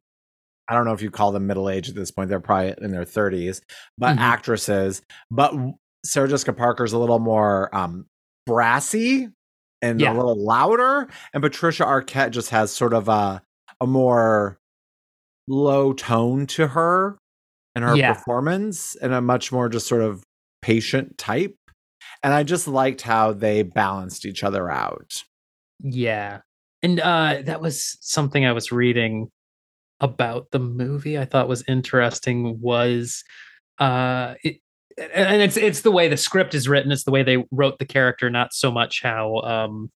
I 0.68 0.74
don't 0.74 0.84
know 0.84 0.92
if 0.92 1.02
you 1.02 1.10
call 1.10 1.32
them 1.32 1.46
middle 1.46 1.68
age 1.68 1.88
at 1.88 1.94
this 1.94 2.10
point. 2.10 2.28
They're 2.28 2.40
probably 2.40 2.74
in 2.80 2.90
their 2.92 3.04
thirties, 3.04 3.60
but 3.98 4.16
Mhm. 4.16 4.20
actresses. 4.20 5.02
But 5.30 5.54
Sarah 6.04 6.28
Jessica 6.28 6.52
Parker's 6.52 6.92
a 6.92 6.98
little 6.98 7.18
more 7.18 7.74
um, 7.74 8.06
brassy 8.46 9.28
and 9.82 10.00
Yeah. 10.00 10.12
a 10.12 10.16
little 10.16 10.36
louder, 10.42 11.08
and 11.34 11.42
Patricia 11.42 11.84
Arquette 11.84 12.30
just 12.30 12.50
has 12.50 12.70
sort 12.72 12.94
of 12.94 13.08
a 13.08 13.42
a 13.80 13.86
more 13.86 14.58
low 15.48 15.92
tone 15.92 16.46
to 16.46 16.68
her 16.68 17.18
and 17.74 17.84
her 17.84 17.96
Yeah. 17.96 18.12
performance 18.14 18.94
and 18.96 19.12
a 19.12 19.20
much 19.20 19.50
more 19.50 19.68
just 19.68 19.86
sort 19.88 20.02
of 20.02 20.22
patient 20.62 21.18
type 21.18 21.54
And 22.22 22.32
I 22.32 22.42
just 22.44 22.66
liked 22.68 23.02
how 23.02 23.32
they 23.32 23.62
balanced 23.62 24.24
each 24.24 24.42
other 24.44 24.70
out. 24.70 25.22
Yeah. 25.80 26.40
And 26.82 27.00
uh 27.00 27.42
that 27.44 27.60
was 27.60 27.98
something 28.00 28.44
I 28.46 28.52
was 28.52 28.72
reading 28.72 29.30
about 30.00 30.50
the 30.50 30.58
movie 30.58 31.18
I 31.18 31.24
thought 31.24 31.48
was 31.48 31.62
interesting 31.68 32.60
was 32.60 33.22
uh 33.78 34.34
it, 34.42 34.58
and 35.14 35.40
it's 35.42 35.56
it's 35.56 35.80
the 35.80 35.90
way 35.90 36.08
the 36.08 36.16
script 36.16 36.54
is 36.54 36.68
written, 36.68 36.92
it's 36.92 37.04
the 37.04 37.10
way 37.10 37.22
they 37.22 37.44
wrote 37.50 37.78
the 37.78 37.86
character, 37.86 38.28
not 38.30 38.52
so 38.52 38.70
much 38.70 39.02
how 39.02 39.36
um 39.40 39.90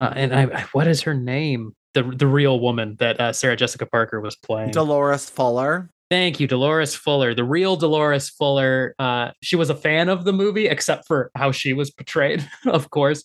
uh, 0.00 0.12
and 0.16 0.34
I 0.34 0.42
I- 0.42 0.66
what 0.72 0.86
is 0.88 1.02
her 1.02 1.14
name? 1.14 1.74
The 1.94 2.02
the 2.02 2.26
real 2.26 2.58
woman 2.60 2.96
that 2.98 3.20
uh, 3.20 3.32
Sarah 3.32 3.56
Jessica 3.56 3.86
Parker 3.86 4.20
was 4.20 4.34
playing. 4.36 4.72
Dolores 4.72 5.30
Fuller. 5.30 5.90
Thank 6.10 6.38
you, 6.38 6.46
Dolores 6.46 6.94
Fuller, 6.94 7.34
the 7.34 7.44
real 7.44 7.76
Dolores 7.76 8.28
Fuller. 8.28 8.94
Uh, 8.98 9.30
she 9.42 9.56
was 9.56 9.70
a 9.70 9.74
fan 9.74 10.08
of 10.08 10.24
the 10.24 10.32
movie, 10.32 10.66
except 10.66 11.06
for 11.06 11.30
how 11.34 11.50
she 11.50 11.72
was 11.72 11.90
portrayed, 11.90 12.48
of 12.66 12.90
course. 12.90 13.24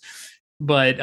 But 0.62 0.98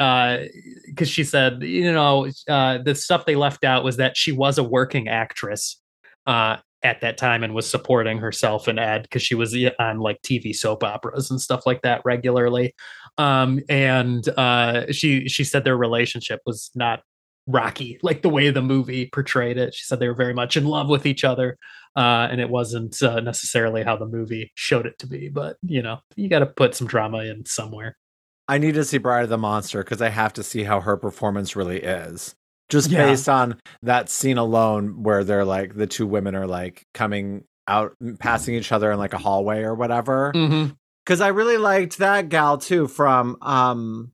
because 0.85 1.09
she 1.09 1.23
said, 1.23 1.63
you 1.63 1.91
know, 1.91 2.27
uh, 2.47 2.79
the 2.79 2.93
stuff 2.93 3.25
they 3.25 3.35
left 3.35 3.63
out 3.63 3.83
was 3.83 3.97
that 3.97 4.15
she 4.15 4.31
was 4.31 4.57
a 4.57 4.63
working 4.63 5.07
actress 5.07 5.81
uh, 6.27 6.57
at 6.83 7.01
that 7.01 7.17
time 7.17 7.43
and 7.43 7.55
was 7.55 7.67
supporting 7.69 8.19
herself 8.19 8.67
and 8.67 8.79
Ed 8.79 9.03
because 9.03 9.23
she 9.23 9.33
was 9.33 9.55
on 9.79 9.99
like 9.99 10.21
TV 10.21 10.55
soap 10.55 10.83
operas 10.83 11.31
and 11.31 11.41
stuff 11.41 11.65
like 11.65 11.81
that 11.81 12.01
regularly. 12.05 12.75
Um, 13.17 13.61
and 13.67 14.27
uh, 14.37 14.91
she 14.91 15.27
she 15.27 15.43
said 15.43 15.63
their 15.63 15.77
relationship 15.77 16.41
was 16.45 16.69
not 16.75 17.01
rocky 17.47 17.97
like 18.03 18.21
the 18.21 18.29
way 18.29 18.49
the 18.49 18.61
movie 18.61 19.09
portrayed 19.11 19.57
it. 19.57 19.73
She 19.73 19.85
said 19.85 19.99
they 19.99 20.07
were 20.07 20.13
very 20.13 20.33
much 20.33 20.57
in 20.57 20.65
love 20.65 20.89
with 20.89 21.05
each 21.05 21.23
other 21.23 21.57
uh, 21.97 22.27
and 22.29 22.39
it 22.39 22.49
wasn't 22.49 23.01
uh, 23.01 23.19
necessarily 23.21 23.83
how 23.83 23.97
the 23.97 24.05
movie 24.05 24.51
showed 24.53 24.85
it 24.85 24.99
to 24.99 25.07
be. 25.07 25.29
But 25.29 25.57
you 25.63 25.81
know, 25.81 25.99
you 26.15 26.29
got 26.29 26.39
to 26.39 26.45
put 26.45 26.75
some 26.75 26.87
drama 26.87 27.19
in 27.23 27.45
somewhere. 27.45 27.97
I 28.47 28.59
need 28.59 28.75
to 28.75 28.85
see 28.85 28.99
Bride 28.99 29.23
of 29.23 29.29
the 29.29 29.37
Monster 29.37 29.83
because 29.83 30.01
I 30.01 30.09
have 30.09 30.33
to 30.33 30.43
see 30.43 30.63
how 30.63 30.79
her 30.81 30.95
performance 30.95 31.55
really 31.55 31.81
is. 31.81 32.35
Just 32.69 32.91
Yeah. 32.91 33.07
based 33.07 33.27
on 33.27 33.59
that 33.81 34.09
scene 34.09 34.37
alone, 34.37 35.01
where 35.03 35.23
they're 35.23 35.43
like 35.45 35.75
the 35.75 35.87
two 35.87 36.05
women 36.05 36.35
are 36.35 36.47
like 36.47 36.85
coming 36.93 37.45
out, 37.67 37.93
passing 38.19 38.55
each 38.55 38.71
other 38.71 38.91
in 38.91 38.99
like 38.99 39.13
a 39.13 39.17
hallway 39.17 39.63
or 39.63 39.73
whatever. 39.73 40.31
Mm-hmm. 40.35 40.73
Because 41.03 41.19
I 41.21 41.29
really 41.29 41.57
liked 41.57 41.97
that 41.97 42.29
gal 42.29 42.57
too 42.57 42.87
from 42.87 43.37
um 43.41 44.11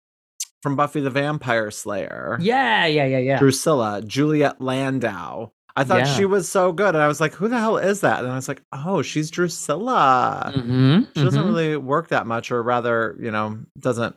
from 0.64 0.76
Buffy 0.78 1.02
the 1.02 1.10
Vampire 1.12 1.70
Slayer. 1.70 2.38
Yeah, 2.42 2.86
yeah, 2.88 3.06
yeah, 3.06 3.18
yeah. 3.20 3.38
Drusilla, 3.40 4.02
Juliet 4.02 4.60
Landau. 4.62 5.52
I 5.76 5.84
thought 5.84 6.00
Yeah. 6.00 6.06
she 6.16 6.26
was 6.26 6.50
so 6.50 6.72
good, 6.72 6.96
and 6.96 7.04
I 7.04 7.08
was 7.08 7.20
like, 7.20 7.34
"Who 7.34 7.48
the 7.48 7.60
hell 7.60 7.78
is 7.78 8.02
that?" 8.02 8.24
And 8.24 8.32
I 8.32 8.36
was 8.36 8.48
like, 8.48 8.62
"Oh, 8.72 9.02
she's 9.02 9.30
Drusilla." 9.30 10.54
Mm-hmm. 10.56 11.02
She 11.16 11.24
doesn't 11.24 11.46
really 11.46 11.76
work 11.78 12.08
that 12.10 12.26
much, 12.28 12.52
or 12.52 12.64
rather, 12.64 13.18
you 13.20 13.30
know, 13.32 13.60
doesn't 13.78 14.16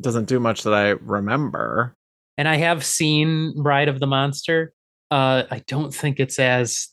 doesn't 0.00 0.24
do 0.26 0.40
much 0.40 0.64
that 0.64 0.74
I 0.74 0.88
remember. 0.90 1.94
And 2.36 2.48
I 2.48 2.56
have 2.56 2.84
seen 2.84 3.54
Bride 3.62 3.88
of 3.88 4.00
the 4.00 4.08
Monster. 4.08 4.72
Uh, 5.12 5.44
I 5.50 5.62
don't 5.68 5.94
think 5.94 6.18
it's 6.18 6.40
as, 6.40 6.88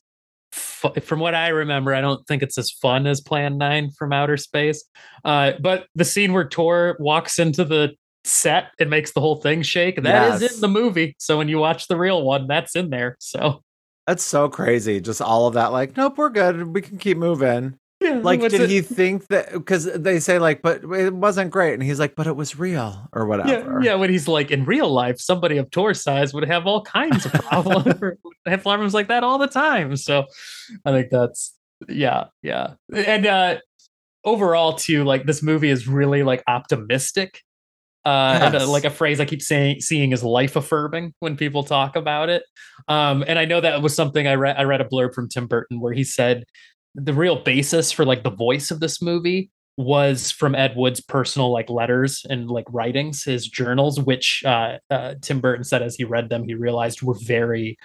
fu- 0.52 0.94
from 1.02 1.20
what 1.20 1.34
I 1.34 1.48
remember, 1.48 1.96
I 1.96 2.02
don't 2.02 2.24
think 2.28 2.44
it's 2.44 2.60
as 2.60 2.70
fun 2.70 3.08
as 3.08 3.20
Plan 3.22 3.58
Nine 3.58 3.90
from 3.98 4.14
Outer 4.14 4.38
Space. 4.38 4.84
Uh, 5.26 5.54
but 5.60 5.88
the 5.96 6.06
scene 6.06 6.32
where 6.34 6.48
Tor 6.48 6.96
walks 7.00 7.40
into 7.40 7.66
the 7.66 7.96
set 8.24 8.72
it 8.80 8.88
makes 8.90 9.12
the 9.14 9.22
whole 9.22 9.36
thing 9.38 9.62
shake, 9.64 10.02
that 10.04 10.36
is 10.36 10.42
Yes. 10.42 10.56
in 10.56 10.62
the 10.62 10.68
movie. 10.68 11.16
So 11.20 11.38
when 11.38 11.48
you 11.48 11.58
watch 11.58 11.88
the 11.88 11.98
real 11.98 12.24
one, 12.24 12.48
that's 12.48 12.76
in 12.76 12.90
there. 12.90 13.16
So 13.20 13.64
That's 14.08 14.24
so 14.24 14.50
crazy. 14.50 15.00
Just 15.02 15.22
all 15.22 15.48
of 15.48 15.54
that, 15.54 15.72
like, 15.72 15.96
nope, 15.98 16.18
we're 16.18 16.30
good. 16.30 16.74
We 16.74 16.82
can 16.82 16.98
keep 16.98 17.18
moving. 17.18 17.78
yeah, 18.02 18.20
Like, 18.24 18.42
did 18.42 18.54
it- 18.54 18.70
he 18.70 18.82
think 18.82 19.28
that? 19.28 19.54
Because 19.54 19.86
they 19.86 20.20
say, 20.20 20.40
like, 20.40 20.62
but 20.64 20.84
it 20.84 21.14
wasn't 21.14 21.52
great, 21.52 21.76
and 21.76 21.84
he's 21.84 22.00
like, 22.00 22.16
but 22.16 22.26
it 22.26 22.36
was 22.36 22.58
real, 22.58 23.08
or 23.14 23.28
whatever. 23.28 23.80
yeah. 23.84 23.94
When 23.96 24.10
he's 24.10 24.28
like 24.28 24.50
in 24.50 24.66
real 24.66 24.90
life, 24.92 25.20
somebody 25.20 25.58
of 25.58 25.70
Tor's 25.70 26.02
size 26.02 26.34
would 26.34 26.46
have 26.48 26.66
all 26.66 26.82
kinds 26.84 27.26
of 27.28 27.32
problems, 27.50 27.94
have 28.48 28.64
problems 28.64 28.94
like 28.96 29.08
that 29.10 29.24
all 29.24 29.38
the 29.38 29.48
time. 29.48 29.96
So, 29.98 30.26
I 30.84 30.92
think 30.92 31.10
that's 31.12 31.56
yeah, 31.88 32.26
yeah. 32.42 32.74
And 32.94 33.26
uh 33.28 33.58
overall, 34.26 34.74
too, 34.74 35.04
like 35.04 35.26
this 35.26 35.42
movie 35.44 35.70
is 35.70 35.88
really 35.88 36.24
like 36.24 36.44
optimistic. 36.48 37.42
Uh, 38.06 38.40
and, 38.42 38.56
uh, 38.56 38.60
Yes. 38.60 38.68
like 38.68 38.86
a 38.86 38.90
phrase 38.90 39.20
I 39.20 39.26
keep 39.26 39.42
saying, 39.42 39.82
seeing 39.82 40.12
is 40.12 40.24
life 40.24 40.56
affirming 40.56 41.14
when 41.20 41.38
people 41.38 41.64
talk 41.64 41.96
about 41.96 42.30
it. 42.30 42.44
Um, 42.88 43.24
and 43.28 43.38
I 43.38 43.46
know 43.46 43.62
that 43.62 43.82
was 43.82 43.96
something 43.96 44.28
I 44.28 44.34
read. 44.36 44.58
I 44.58 44.64
read 44.64 44.82
a 44.82 44.86
blurb 44.86 45.14
from 45.14 45.30
Tim 45.30 45.46
Burton 45.48 45.80
where 45.80 45.94
he 45.94 46.04
said 46.04 46.44
the 46.96 47.14
real 47.14 47.42
basis 47.44 47.92
for 47.92 48.04
like 48.04 48.24
the 48.24 48.32
voice 48.32 48.72
of 48.72 48.80
this 48.80 49.02
movie 49.02 49.52
was 49.78 50.32
from 50.32 50.54
Ed 50.56 50.74
Wood's 50.76 51.00
personal 51.00 51.52
like 51.52 51.70
letters 51.70 52.26
and 52.30 52.50
like 52.50 52.66
writings, 52.70 53.24
his 53.24 53.48
journals, 53.48 54.00
which 54.00 54.44
uh, 54.46 54.78
uh, 54.90 55.16
Tim 55.22 55.40
Burton 55.40 55.64
said 55.64 55.82
as 55.82 55.96
he 55.96 56.04
read 56.04 56.30
them, 56.30 56.44
he 56.44 56.54
realized 56.56 57.02
were 57.02 57.18
very, 57.24 57.78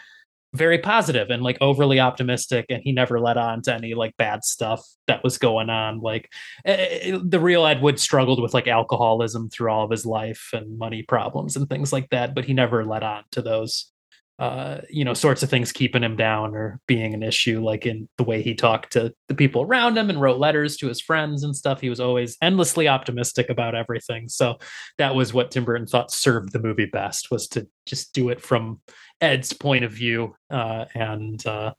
very 0.54 0.78
positive 0.78 1.30
and 1.30 1.42
like 1.42 1.58
overly 1.60 2.00
optimistic, 2.00 2.66
and 2.68 2.82
he 2.82 2.92
never 2.92 3.20
let 3.20 3.36
on 3.36 3.62
to 3.62 3.74
any 3.74 3.94
like 3.94 4.16
bad 4.16 4.44
stuff 4.44 4.82
that 5.06 5.22
was 5.22 5.38
going 5.38 5.70
on. 5.70 6.00
Like 6.00 6.32
eh, 6.64 6.76
eh, 7.02 7.18
the 7.22 7.40
real 7.40 7.66
Ed 7.66 7.82
Wood 7.82 8.00
struggled 8.00 8.40
with 8.40 8.54
like 8.54 8.66
alcoholism 8.66 9.50
through 9.50 9.70
all 9.70 9.84
of 9.84 9.90
his 9.90 10.06
life 10.06 10.50
and 10.52 10.78
money 10.78 11.02
problems 11.02 11.56
and 11.56 11.68
things 11.68 11.92
like 11.92 12.08
that, 12.10 12.34
but 12.34 12.44
he 12.44 12.52
never 12.52 12.84
let 12.84 13.02
on 13.02 13.24
to 13.32 13.42
those 13.42 13.90
uh 14.38 14.80
you 14.90 15.04
know 15.04 15.14
sorts 15.14 15.42
of 15.42 15.48
things 15.48 15.72
keeping 15.72 16.02
him 16.02 16.14
down 16.14 16.54
or 16.54 16.78
being 16.86 17.14
an 17.14 17.22
issue 17.22 17.62
like 17.64 17.86
in 17.86 18.06
the 18.18 18.24
way 18.24 18.42
he 18.42 18.54
talked 18.54 18.92
to 18.92 19.12
the 19.28 19.34
people 19.34 19.62
around 19.62 19.96
him 19.96 20.10
and 20.10 20.20
wrote 20.20 20.38
letters 20.38 20.76
to 20.76 20.88
his 20.88 21.00
friends 21.00 21.42
and 21.42 21.56
stuff. 21.56 21.80
He 21.80 21.88
was 21.88 22.00
always 22.00 22.36
endlessly 22.42 22.86
optimistic 22.86 23.48
about 23.48 23.74
everything. 23.74 24.28
So 24.28 24.58
that 24.98 25.14
was 25.14 25.32
what 25.32 25.50
tim 25.50 25.64
burton 25.64 25.86
thought 25.86 26.10
served 26.10 26.52
the 26.52 26.60
movie 26.60 26.86
best 26.86 27.30
was 27.30 27.48
to 27.48 27.66
just 27.86 28.12
do 28.12 28.28
it 28.28 28.40
from 28.40 28.80
ed's 29.20 29.52
point 29.52 29.84
of 29.84 29.92
view 29.92 30.34
uh 30.50 30.84
and 30.94 31.46
uh 31.46 31.72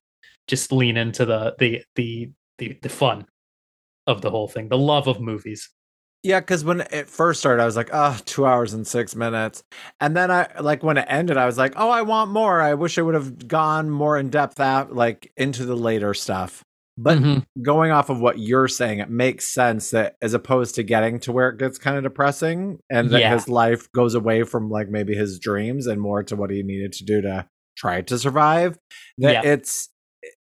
just 0.47 0.71
lean 0.71 0.97
into 0.97 1.25
the 1.25 1.55
the 1.59 1.83
the 1.95 2.31
the, 2.57 2.77
the 2.81 2.89
fun 2.89 3.25
of 4.07 4.21
the 4.21 4.31
whole 4.31 4.47
thing 4.47 4.69
the 4.69 4.77
love 4.77 5.07
of 5.07 5.19
movies 5.21 5.69
Yeah, 6.23 6.39
because 6.39 6.65
when 6.65 6.81
it 6.91 7.07
first 7.07 7.39
started, 7.39 7.61
I 7.61 7.65
was 7.65 7.75
like, 7.77 7.89
oh, 7.93 8.17
two 8.25 8.45
hours 8.45 8.73
and 8.73 8.85
six 8.85 9.15
minutes. 9.15 9.63
And 10.01 10.15
then 10.17 10.31
I 10.31 10.47
like 10.59 10.83
when 10.83 10.97
it 10.97 11.05
ended, 11.07 11.37
I 11.37 11.45
was 11.45 11.57
like, 11.57 11.73
oh, 11.77 11.89
I 11.89 12.01
want 12.01 12.31
more. 12.31 12.59
I 12.61 12.73
wish 12.73 12.97
it 12.97 13.03
would 13.03 13.13
have 13.13 13.47
gone 13.47 13.89
more 13.89 14.17
in 14.17 14.29
depth 14.29 14.59
out 14.59 14.93
like 14.93 15.31
into 15.37 15.65
the 15.65 15.75
later 15.75 16.13
stuff. 16.13 16.63
But 16.99 17.19
Mhm. 17.19 17.43
going 17.61 17.91
off 17.91 18.09
of 18.09 18.19
what 18.19 18.39
you're 18.39 18.67
saying, 18.67 18.97
it 18.99 19.09
makes 19.11 19.45
sense 19.45 19.91
that 19.91 20.15
as 20.21 20.33
opposed 20.33 20.73
to 20.75 20.83
getting 20.83 21.19
to 21.21 21.31
where 21.31 21.49
it 21.49 21.59
gets 21.59 21.77
kind 21.77 21.95
of 21.95 22.01
depressing 22.03 22.79
and 22.89 23.11
that 23.11 23.19
Yeah. 23.21 23.33
his 23.35 23.47
life 23.47 23.87
goes 23.91 24.15
away 24.15 24.41
from 24.43 24.71
like 24.71 24.89
maybe 24.89 25.13
his 25.13 25.37
dreams 25.39 25.85
and 25.85 26.01
more 26.01 26.23
to 26.23 26.35
what 26.35 26.49
he 26.49 26.63
needed 26.63 26.93
to 26.93 27.05
do 27.05 27.21
to 27.21 27.47
try 27.77 28.01
to 28.01 28.17
survive, 28.17 28.79
that 29.19 29.43
Yeah. 29.43 29.51
it's 29.51 29.89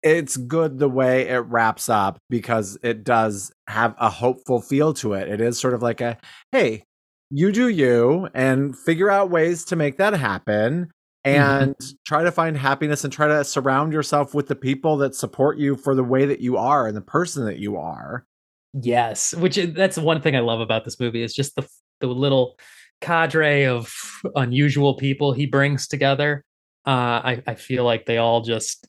it's 0.03 0.35
good 0.37 0.79
the 0.79 0.89
way 0.89 1.29
it 1.29 1.39
wraps 1.39 1.87
up 1.89 2.19
because 2.29 2.77
it 2.83 3.03
does 3.03 3.51
have 3.67 3.95
a 3.97 4.09
hopeful 4.09 4.61
feel 4.61 4.93
to 4.95 5.13
it. 5.13 5.29
It 5.29 5.41
is 5.41 5.57
sort 5.57 5.73
of 5.73 5.81
like 5.81 6.01
a 6.01 6.17
hey, 6.51 6.83
you 7.29 7.51
do 7.51 7.69
you 7.69 8.29
and 8.33 8.77
figure 8.77 9.09
out 9.09 9.31
ways 9.31 9.63
to 9.65 9.75
make 9.75 9.97
that 9.97 10.13
happen 10.13 10.91
and 11.23 11.75
try 12.05 12.23
to 12.23 12.31
find 12.31 12.57
happiness 12.57 13.03
and 13.05 13.13
try 13.13 13.27
to 13.27 13.43
surround 13.45 13.93
yourself 13.93 14.33
with 14.33 14.47
the 14.47 14.55
people 14.55 14.97
that 14.97 15.15
support 15.15 15.57
you 15.57 15.77
for 15.77 15.95
the 15.95 16.03
way 16.03 16.25
that 16.25 16.41
you 16.41 16.57
are 16.57 16.85
and 16.85 16.97
the 16.97 17.01
person 17.01 17.45
that 17.45 17.59
you 17.59 17.77
are. 17.77 18.25
Yes, 18.73 19.33
which 19.33 19.55
that's 19.55 19.97
one 19.97 20.21
thing 20.21 20.35
I 20.35 20.39
love 20.39 20.59
about 20.59 20.83
this 20.83 20.99
movie 20.99 21.23
is 21.23 21.33
just 21.33 21.55
the 21.55 21.65
the 22.01 22.07
little 22.07 22.57
cadre 22.99 23.65
of 23.65 23.93
unusual 24.35 24.95
people 24.95 25.31
he 25.31 25.45
brings 25.45 25.87
together. 25.87 26.43
Uh, 26.85 26.89
I 27.23 27.43
I 27.47 27.55
feel 27.55 27.85
like 27.85 28.05
they 28.05 28.17
all 28.17 28.41
just 28.41 28.87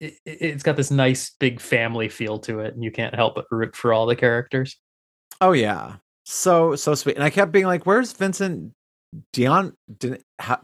it, 0.00 0.14
it- 0.24 0.38
it's 0.42 0.62
got 0.62 0.76
this 0.76 0.90
nice 0.90 1.30
big 1.38 1.60
family 1.60 2.08
feel 2.08 2.38
to 2.40 2.60
it, 2.60 2.74
and 2.74 2.82
you 2.84 2.90
can't 2.90 3.14
help 3.14 3.34
but 3.34 3.46
root 3.50 3.74
for 3.76 3.92
all 3.92 4.06
the 4.06 4.16
characters. 4.16 4.76
Oh 5.40 5.52
yeah. 5.52 5.96
So 6.24 6.74
so 6.76 6.94
sweet. 6.94 7.16
And 7.16 7.24
I 7.24 7.30
kept 7.30 7.52
being 7.52 7.66
like, 7.66 7.86
where's 7.86 8.12
Vincent 8.12 8.72
Dion 9.32 9.72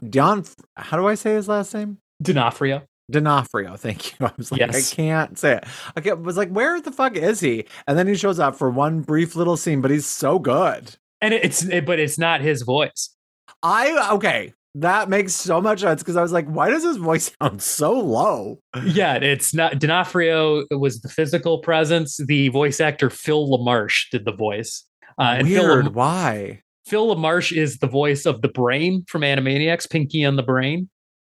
Dion 0.09 0.43
how 0.75 0.97
do 0.97 1.07
I 1.07 1.15
say 1.15 1.33
his 1.35 1.47
last 1.47 1.73
name? 1.73 1.97
D'Onofrio. 2.21 2.83
D'Onofrio, 3.11 3.75
thank 3.75 4.11
you. 4.19 4.25
I 4.27 4.31
was 4.37 4.51
like, 4.51 4.59
Yes. 4.59 4.91
I 4.93 4.95
can't 4.95 5.37
say 5.37 5.57
it. 5.57 5.65
I 5.95 6.01
kept, 6.01 6.21
was 6.21 6.37
like, 6.37 6.49
where 6.49 6.79
the 6.81 6.91
fuck 6.91 7.15
is 7.15 7.39
he? 7.39 7.65
And 7.87 7.97
then 7.97 8.07
he 8.07 8.15
shows 8.15 8.39
up 8.39 8.55
for 8.55 8.69
one 8.69 9.01
brief 9.01 9.35
little 9.35 9.57
scene, 9.57 9.81
but 9.81 9.91
he's 9.91 10.05
so 10.05 10.39
good. 10.39 10.95
And 11.21 11.33
it's 11.33 11.63
it, 11.63 11.85
but 11.85 11.99
it's 11.99 12.17
not 12.17 12.41
his 12.41 12.61
voice. 12.63 13.15
I 13.61 14.09
okay, 14.13 14.53
that 14.75 15.09
makes 15.09 15.33
so 15.33 15.61
much 15.61 15.81
sense 15.81 16.01
because 16.01 16.15
I 16.15 16.21
was 16.21 16.31
like, 16.31 16.47
why 16.47 16.69
does 16.69 16.83
his 16.83 16.97
voice 16.97 17.31
sound 17.41 17.61
so 17.61 17.91
low? 17.99 18.59
Yeah, 18.85 19.15
it's 19.15 19.53
not 19.53 19.79
D'Onofrio 19.79 20.65
was 20.71 21.01
the 21.01 21.09
physical 21.09 21.59
presence. 21.59 22.17
The 22.17 22.49
voice 22.49 22.79
actor 22.79 23.09
Phil 23.09 23.47
LaMarche 23.49 24.09
did 24.11 24.25
the 24.25 24.33
voice. 24.33 24.83
Uh, 25.19 25.35
and 25.39 25.47
Phil, 25.47 25.63
Weird. 25.63 25.85
Lam- 25.85 25.93
Why? 25.93 26.61
Phil 26.87 27.15
LaMarche 27.15 27.55
is 27.55 27.77
the 27.77 27.87
voice 27.87 28.25
of 28.25 28.41
the 28.41 28.47
Brain 28.49 29.05
from 29.07 29.21
Animaniacs, 29.21 29.89
Pinky 29.89 30.23
and 30.23 30.37
the 30.37 30.43
Brain. 30.43 30.89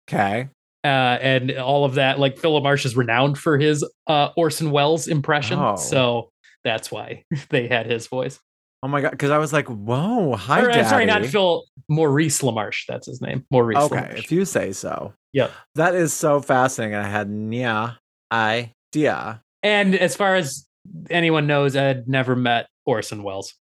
Okay. 0.09 0.47
uh, 0.83 0.87
and 0.87 1.51
all 1.51 1.85
of 1.85 1.95
that. 1.95 2.19
Like 2.19 2.37
Phil 2.37 2.59
LaMarche 2.59 2.85
is 2.85 2.95
renowned 2.95 3.37
for 3.37 3.57
his 3.57 3.85
uh, 4.07 4.29
Orson 4.37 4.71
Welles 4.71 5.07
impression, 5.07 5.59
Oh. 5.59 5.75
so 5.75 6.31
that's 6.63 6.91
why 6.91 7.23
they 7.49 7.67
had 7.67 7.85
his 7.85 8.07
voice. 8.07 8.39
Oh 8.83 8.87
my 8.89 8.99
god, 9.01 9.11
because 9.11 9.31
I 9.31 9.37
was 9.37 9.53
like, 9.53 9.67
"Whoa, 9.67 10.35
hi, 10.35 10.61
Or, 10.61 10.69
uh, 10.69 10.73
daddy." 10.73 10.87
sorry, 10.89 11.05
not 11.05 11.25
Phil. 11.25 11.63
Maurice 11.89 12.41
LaMarche. 12.41 12.85
That's 12.87 13.07
his 13.07 13.21
name. 13.21 13.45
Maurice. 13.49 13.77
Okay, 13.77 13.95
LaMarche. 13.95 14.17
if 14.19 14.31
you 14.31 14.43
say 14.45 14.73
so. 14.73 15.13
Yep. 15.31 15.51
That 15.75 15.95
is 15.95 16.11
so 16.13 16.41
fascinating. 16.41 16.95
I 16.95 17.07
had 17.07 17.29
no 17.29 17.91
idea. 18.31 19.41
And 19.63 19.95
as 19.95 20.15
far 20.15 20.35
as 20.35 20.67
anyone 21.09 21.47
knows, 21.47 21.75
Ed 21.77 22.07
never 22.07 22.35
met 22.35 22.67
Orson 22.85 23.23
Welles. 23.23 23.53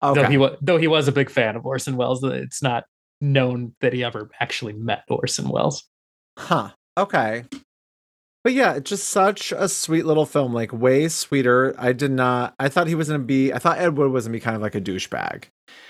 Though 0.00 0.12
Okay. 0.12 0.30
he 0.30 0.38
was 0.38 0.56
though 0.62 0.78
he 0.78 0.88
was 0.88 1.06
a 1.08 1.12
big 1.12 1.28
fan 1.30 1.54
of 1.54 1.64
Orson 1.66 1.96
Welles, 1.96 2.24
it's 2.24 2.62
not 2.62 2.84
known 3.20 3.74
that 3.82 3.92
he 3.92 4.02
ever 4.02 4.30
actually 4.40 4.72
met 4.72 5.04
Orson 5.08 5.48
Welles. 5.50 5.84
Huh. 6.38 6.70
Okay. 6.98 7.44
But 8.44 8.54
yeah, 8.54 8.80
just 8.80 9.08
such 9.08 9.52
a 9.52 9.68
sweet 9.68 10.04
little 10.04 10.26
film, 10.26 10.52
like 10.52 10.72
way 10.72 11.06
sweeter. 11.08 11.74
I 11.78 11.92
did 11.92 12.10
not. 12.10 12.54
I 12.58 12.68
thought 12.68 12.88
he 12.88 12.94
was 12.96 13.06
gonna 13.08 13.20
be. 13.20 13.52
I 13.52 13.58
thought 13.58 13.78
Ed 13.78 13.96
Wood 13.96 14.10
was 14.10 14.24
gonna 14.26 14.32
be 14.32 14.40
kind 14.40 14.56
of 14.56 14.62
like 14.62 14.74
a 14.74 14.80
douchebag. 14.80 15.44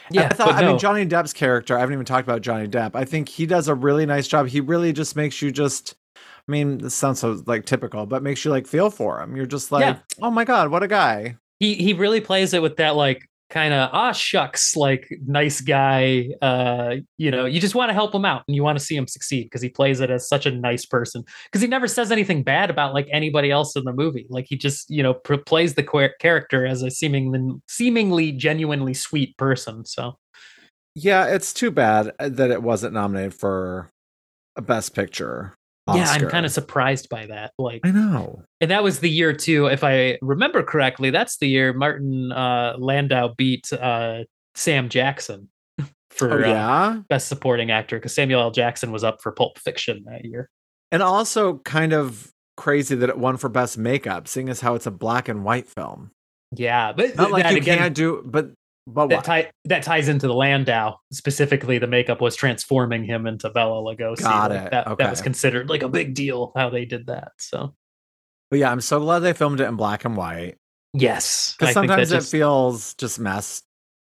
And 0.09 0.15
Yeah, 0.17 0.25
I 0.31 0.35
thought. 0.35 0.49
but 0.49 0.63
I 0.63 0.67
mean, 0.67 0.79
Johnny 0.79 1.07
Depp's 1.07 1.33
character. 1.33 1.77
I 1.77 1.81
haven't 1.81 1.95
even 1.95 2.05
talked 2.05 2.29
about 2.29 2.43
Johnny 2.43 2.69
Depp. 2.69 2.91
I 2.95 3.05
think 3.07 3.29
he 3.31 3.47
does 3.47 3.69
a 3.69 3.75
really 3.75 4.05
nice 4.05 4.29
job. 4.29 4.49
He 4.49 4.61
really 4.61 4.93
just 4.93 5.17
makes 5.17 5.41
you 5.41 5.51
just. 5.51 5.95
I 6.17 6.51
mean, 6.53 6.79
this 6.79 6.95
sounds 6.95 7.21
so 7.21 7.41
like 7.47 7.65
typical, 7.65 8.05
but 8.05 8.23
makes 8.23 8.45
you 8.45 8.51
like 8.51 8.67
feel 8.67 8.91
for 8.91 9.21
him. 9.23 9.35
You're 9.37 9.47
just 9.47 9.73
like, 9.73 9.83
Yeah. 9.83 9.99
oh 10.21 10.31
my 10.31 10.45
god, 10.45 10.71
what 10.71 10.83
a 10.83 10.89
guy. 10.89 11.37
he 11.61 11.75
he 11.77 11.95
really 11.95 12.21
plays 12.21 12.53
it 12.53 12.61
with 12.61 12.77
that 12.77 12.97
like 12.97 13.29
kind 13.53 13.75
of 13.75 13.91
ah 13.93 14.13
shucks 14.13 14.75
like 14.77 15.13
nice 15.27 15.61
guy 15.61 16.27
uh 16.41 16.97
you 17.19 17.31
know 17.31 17.45
you 17.45 17.61
just 17.61 17.75
want 17.75 17.91
to 17.91 17.93
help 17.93 18.15
him 18.15 18.25
out 18.25 18.43
and 18.49 18.57
you 18.57 18.63
want 18.63 18.79
to 18.79 18.85
see 18.85 18.97
him 18.97 19.07
succeed 19.07 19.45
because 19.45 19.61
he 19.61 19.69
plays 19.69 20.01
it 20.01 20.11
as 20.11 20.27
such 20.27 20.47
a 20.47 20.51
nice 20.51 20.87
person. 20.87 21.23
Because 21.45 21.61
he 21.61 21.69
never 21.69 21.87
says 21.87 22.11
anything 22.11 22.43
bad 22.43 22.71
about 22.71 22.95
like 22.95 23.07
anybody 23.13 23.51
else 23.51 23.77
in 23.77 23.85
the 23.85 23.93
movie. 23.93 24.27
Like 24.31 24.47
he 24.49 24.57
just 24.57 24.89
you 24.89 25.03
know 25.03 25.15
pr- 25.15 25.37
plays 25.37 25.75
the 25.75 26.11
character 26.19 26.65
as 26.65 26.83
a 26.83 26.91
seemingly 26.91 27.61
seemingly 27.69 28.33
genuinely 28.33 28.95
sweet 28.95 29.37
person 29.37 29.85
so. 29.85 30.17
Yeah, 30.95 31.27
it's 31.27 31.53
too 31.53 31.71
bad 31.71 32.13
uh, 32.19 32.29
that 32.31 32.51
it 32.51 32.63
wasn't 32.63 32.95
nominated 32.95 33.35
for 33.35 33.91
a 34.57 34.63
Best 34.63 34.95
Picture. 34.95 35.55
Yeah 35.89 36.09
i'm 36.11 36.29
kind 36.29 36.47
of 36.47 36.53
surprised 36.53 37.09
by 37.09 37.27
that 37.27 37.53
like 37.59 37.81
I 37.85 37.91
know. 37.91 38.43
and 38.61 38.71
that 38.71 38.83
was 38.83 39.01
the 39.01 39.11
year 39.11 39.33
too 39.33 39.67
if 39.67 39.83
i 39.83 40.19
remember 40.23 40.63
correctly 40.63 41.11
that's 41.11 41.39
the 41.39 41.49
year 41.49 41.73
martin 41.73 42.31
uh 42.31 42.75
landau 42.79 43.35
beat 43.37 43.73
uh 43.73 44.25
sam 44.55 44.89
jackson 44.89 45.49
for 46.11 46.33
Oh 46.33 46.45
uh, 46.45 46.47
yeah. 46.47 47.01
best 47.09 47.27
supporting 47.29 47.71
actor 47.71 47.97
because 47.97 48.15
Samuel 48.15 48.41
L. 48.43 48.51
Jackson 48.51 48.93
was 48.93 49.03
up 49.03 49.23
for 49.23 49.33
Pulp 49.33 49.59
Fiction 49.59 50.05
that 50.07 50.25
year. 50.25 50.51
And 50.91 51.03
also 51.03 51.59
kind 51.65 51.93
of 51.95 52.31
crazy 52.59 52.95
that 52.95 53.09
it 53.09 53.19
won 53.19 53.39
for 53.39 53.49
best 53.49 53.79
makeup, 53.79 54.29
seeing 54.29 54.51
as 54.51 54.61
how 54.61 54.75
it's 54.75 54.85
a 54.87 54.91
black 54.91 55.29
and 55.29 55.43
white 55.43 55.67
film. 55.69 56.11
Yeah, 56.55 56.93
but 56.93 57.17
Not 57.17 57.31
like 57.31 57.45
that 57.45 57.53
you 57.53 57.59
again, 57.59 57.79
can't 57.79 57.95
do, 57.95 58.23
but 58.27 58.51
but 58.87 59.09
that, 59.09 59.25
tie, 59.25 59.51
that 59.67 59.83
ties 59.83 60.09
into 60.09 60.27
the 60.27 60.35
Landau 60.35 60.97
specifically. 61.13 61.79
The 61.79 61.87
makeup 61.87 62.21
was 62.21 62.35
transforming 62.37 63.05
him 63.05 63.27
into 63.27 63.49
Bela 63.51 63.81
Lugosi. 63.83 64.21
Got 64.21 64.51
Like, 64.51 64.61
it. 64.67 64.71
That, 64.73 64.99
that 64.99 65.11
was 65.11 65.23
considered 65.23 65.69
like 65.71 65.83
a 65.83 65.89
big 65.89 66.15
deal 66.15 66.53
how 66.57 66.69
they 66.71 66.85
did 66.85 67.07
that. 67.07 67.33
So 67.39 67.75
but 68.51 68.59
yeah, 68.59 68.71
I'm 68.71 68.81
so 68.81 69.01
glad 69.01 69.21
they 69.21 69.33
filmed 69.33 69.61
it 69.61 69.65
in 69.69 69.77
black 69.77 70.05
and 70.05 70.17
white 70.17 70.57
yes, 70.93 71.55
because 71.59 71.75
I 71.77 71.81
think 71.81 71.89
that 71.89 71.95
sometimes 72.07 72.13
it 72.13 72.17
just- 72.17 72.31
feels 72.33 72.95
just 72.95 73.19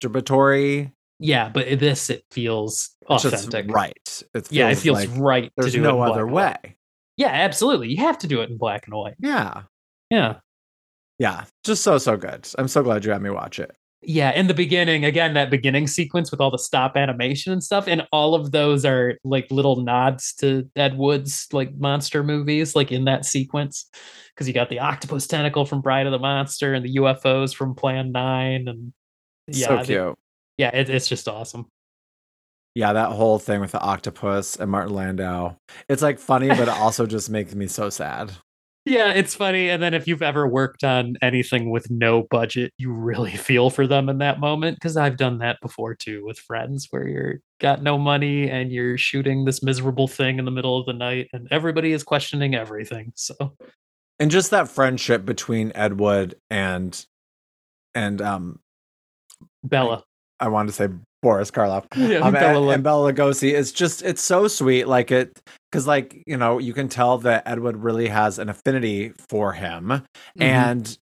masturbatory. 0.02 0.92
yeah, 1.18 1.48
but 1.48 1.78
this 1.80 2.10
it 2.10 2.24
feels 2.30 2.90
It's 3.10 3.22
just 3.22 3.46
authentic. 3.48 3.74
right? 3.74 4.22
It 4.34 4.52
Yeah, 4.52 4.68
it 4.70 4.76
feels 4.76 4.98
like 4.98 5.10
right. 5.18 5.44
to 5.44 5.50
There's 5.62 5.76
no 5.76 6.00
other 6.02 6.26
way. 6.26 6.76
Yeah, 7.16 7.28
absolutely. 7.30 7.88
You 7.88 7.96
have 8.04 8.18
to 8.18 8.26
do 8.28 8.42
it 8.42 8.50
in 8.50 8.58
black 8.58 8.86
and 8.86 8.94
white. 8.94 9.16
Yeah, 9.18 9.62
Yeah. 10.10 10.36
yeah, 11.18 11.44
just 11.64 11.82
so 11.82 11.98
so 11.98 12.16
good. 12.16 12.46
I'm 12.58 12.68
so 12.68 12.82
glad 12.82 13.04
you 13.04 13.10
had 13.12 13.22
me 13.22 13.30
watch 13.30 13.58
it. 13.58 13.74
Yeah, 14.00 14.30
in 14.32 14.46
the 14.46 14.54
beginning, 14.54 15.04
again, 15.04 15.34
that 15.34 15.50
beginning 15.50 15.88
sequence 15.88 16.30
with 16.30 16.40
all 16.40 16.52
the 16.52 16.58
stop 16.58 16.96
animation 16.96 17.52
and 17.52 17.62
stuff, 17.62 17.88
and 17.88 18.06
all 18.12 18.36
of 18.36 18.52
those 18.52 18.84
are 18.84 19.18
like 19.24 19.50
little 19.50 19.82
nods 19.82 20.34
to 20.34 20.70
Ed 20.76 20.96
Wood's 20.96 21.48
like 21.52 21.74
monster 21.76 22.22
movies, 22.22 22.76
like 22.76 22.92
in 22.92 23.06
that 23.06 23.24
sequence. 23.24 23.90
Because 24.34 24.46
you 24.46 24.54
got 24.54 24.68
the 24.68 24.78
octopus 24.78 25.26
tentacle 25.26 25.64
from 25.64 25.80
Bride 25.80 26.06
of 26.06 26.12
the 26.12 26.18
Monster 26.20 26.74
and 26.74 26.84
the 26.84 26.94
UFOs 26.96 27.52
from 27.52 27.74
Plan 27.74 28.12
Nine, 28.12 28.68
and 28.68 28.92
yeah, 29.48 29.66
so 29.66 29.76
the- 29.78 29.84
cute. 29.84 30.18
yeah, 30.58 30.70
it, 30.76 30.88
it's 30.88 31.08
just 31.08 31.26
awesome. 31.26 31.66
Yeah, 32.74 32.92
that 32.92 33.10
whole 33.10 33.40
thing 33.40 33.60
with 33.60 33.72
the 33.72 33.80
octopus 33.80 34.54
and 34.54 34.70
Martin 34.70 34.94
Landau. 34.94 35.56
It's 35.88 36.02
like 36.02 36.20
funny, 36.20 36.46
but 36.46 36.60
it 36.60 36.68
also 36.68 37.06
just 37.06 37.28
makes 37.30 37.52
me 37.52 37.66
so 37.66 37.90
sad. 37.90 38.30
Yeah, 38.88 39.12
it's 39.12 39.34
funny. 39.34 39.68
And 39.68 39.82
then 39.82 39.92
if 39.92 40.08
you've 40.08 40.22
ever 40.22 40.48
worked 40.48 40.82
on 40.82 41.16
anything 41.20 41.68
with 41.68 41.90
no 41.90 42.22
budget, 42.30 42.72
you 42.78 42.90
really 42.90 43.36
feel 43.36 43.68
for 43.68 43.86
them 43.86 44.08
in 44.08 44.18
that 44.18 44.40
moment. 44.40 44.76
Because 44.76 44.96
I've 44.96 45.18
done 45.18 45.38
that 45.38 45.58
before 45.60 45.94
too 45.94 46.24
with 46.24 46.38
friends 46.38 46.88
where 46.90 47.06
you're 47.06 47.40
got 47.60 47.82
no 47.82 47.98
money 47.98 48.48
and 48.48 48.72
you're 48.72 48.96
shooting 48.96 49.44
this 49.44 49.62
miserable 49.62 50.08
thing 50.08 50.38
in 50.38 50.46
the 50.46 50.50
middle 50.50 50.78
of 50.78 50.86
the 50.86 50.92
night 50.94 51.28
and 51.32 51.48
everybody 51.50 51.92
is 51.92 52.02
questioning 52.02 52.54
everything. 52.54 53.12
So 53.14 53.34
And 54.18 54.30
just 54.30 54.50
that 54.52 54.68
friendship 54.68 55.26
between 55.26 55.70
Ed 55.74 56.00
Wood 56.00 56.36
and 56.50 57.04
and 57.94 58.22
um 58.22 58.60
Bela. 59.62 60.02
I 60.40 60.48
wanted 60.48 60.68
to 60.68 60.72
say 60.72 60.88
Boris 61.22 61.50
Karloff. 61.50 61.84
Yeah, 61.96 62.18
um, 62.18 62.32
Bela 62.32 62.62
and, 62.62 62.70
and 62.74 62.82
Bela 62.84 63.12
Lugosi 63.12 63.52
is 63.52 63.72
just 63.72 64.02
it's 64.02 64.22
so 64.22 64.46
sweet 64.48 64.86
like 64.86 65.10
it 65.10 65.40
because 65.70 65.86
like 65.86 66.22
you 66.26 66.36
know 66.36 66.58
you 66.58 66.72
can 66.72 66.88
tell 66.88 67.18
that 67.18 67.42
Edward 67.46 67.76
really 67.76 68.08
has 68.08 68.38
an 68.38 68.48
affinity 68.48 69.12
for 69.28 69.52
him 69.52 69.88
Mhm. 69.88 70.02
and 70.38 70.98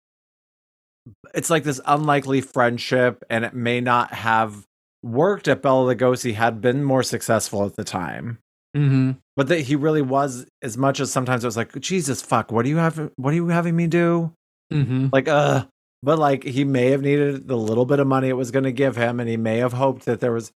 it's 1.34 1.50
like 1.50 1.64
this 1.64 1.82
unlikely 1.86 2.42
friendship 2.42 3.24
and 3.30 3.44
it 3.46 3.54
may 3.54 3.82
not 3.82 4.14
have 4.14 4.66
worked 5.04 5.48
if 5.48 5.62
Bela 5.62 5.96
Lugosi 5.96 6.34
had 6.34 6.62
been 6.62 6.84
more 6.84 7.04
successful 7.04 7.66
at 7.66 7.76
the 7.76 7.84
time 7.84 8.38
Mhm. 8.78 9.18
but 9.36 9.48
that 9.48 9.62
he 9.62 9.76
really 9.76 10.02
was 10.02 10.46
as 10.62 10.78
much 10.78 11.00
as 11.00 11.12
sometimes 11.12 11.44
it 11.44 11.48
was 11.48 11.58
like 11.58 11.78
Jesus 11.80 12.22
fuck 12.22 12.52
what 12.52 12.64
do 12.64 12.70
you 12.70 12.78
have 12.78 13.12
what 13.16 13.32
are 13.32 13.36
you 13.36 13.48
having 13.48 13.76
me 13.76 13.88
do 13.88 14.32
Mhm. 14.72 15.12
like 15.12 15.28
uh 15.28 15.66
but 16.04 16.18
like 16.20 16.44
he 16.44 16.64
may 16.64 16.88
have 16.92 17.02
needed 17.02 17.48
the 17.48 17.58
little 17.58 17.86
bit 17.86 18.00
of 18.00 18.08
money 18.08 18.30
it 18.30 18.38
was 18.38 18.52
going 18.52 18.64
to 18.66 18.72
give 18.72 18.96
him 18.96 19.20
and 19.20 19.30
he 19.30 19.38
may 19.38 19.58
have 19.58 19.74
hoped 19.74 20.06
that 20.06 20.20
there 20.20 20.32
was 20.32 20.52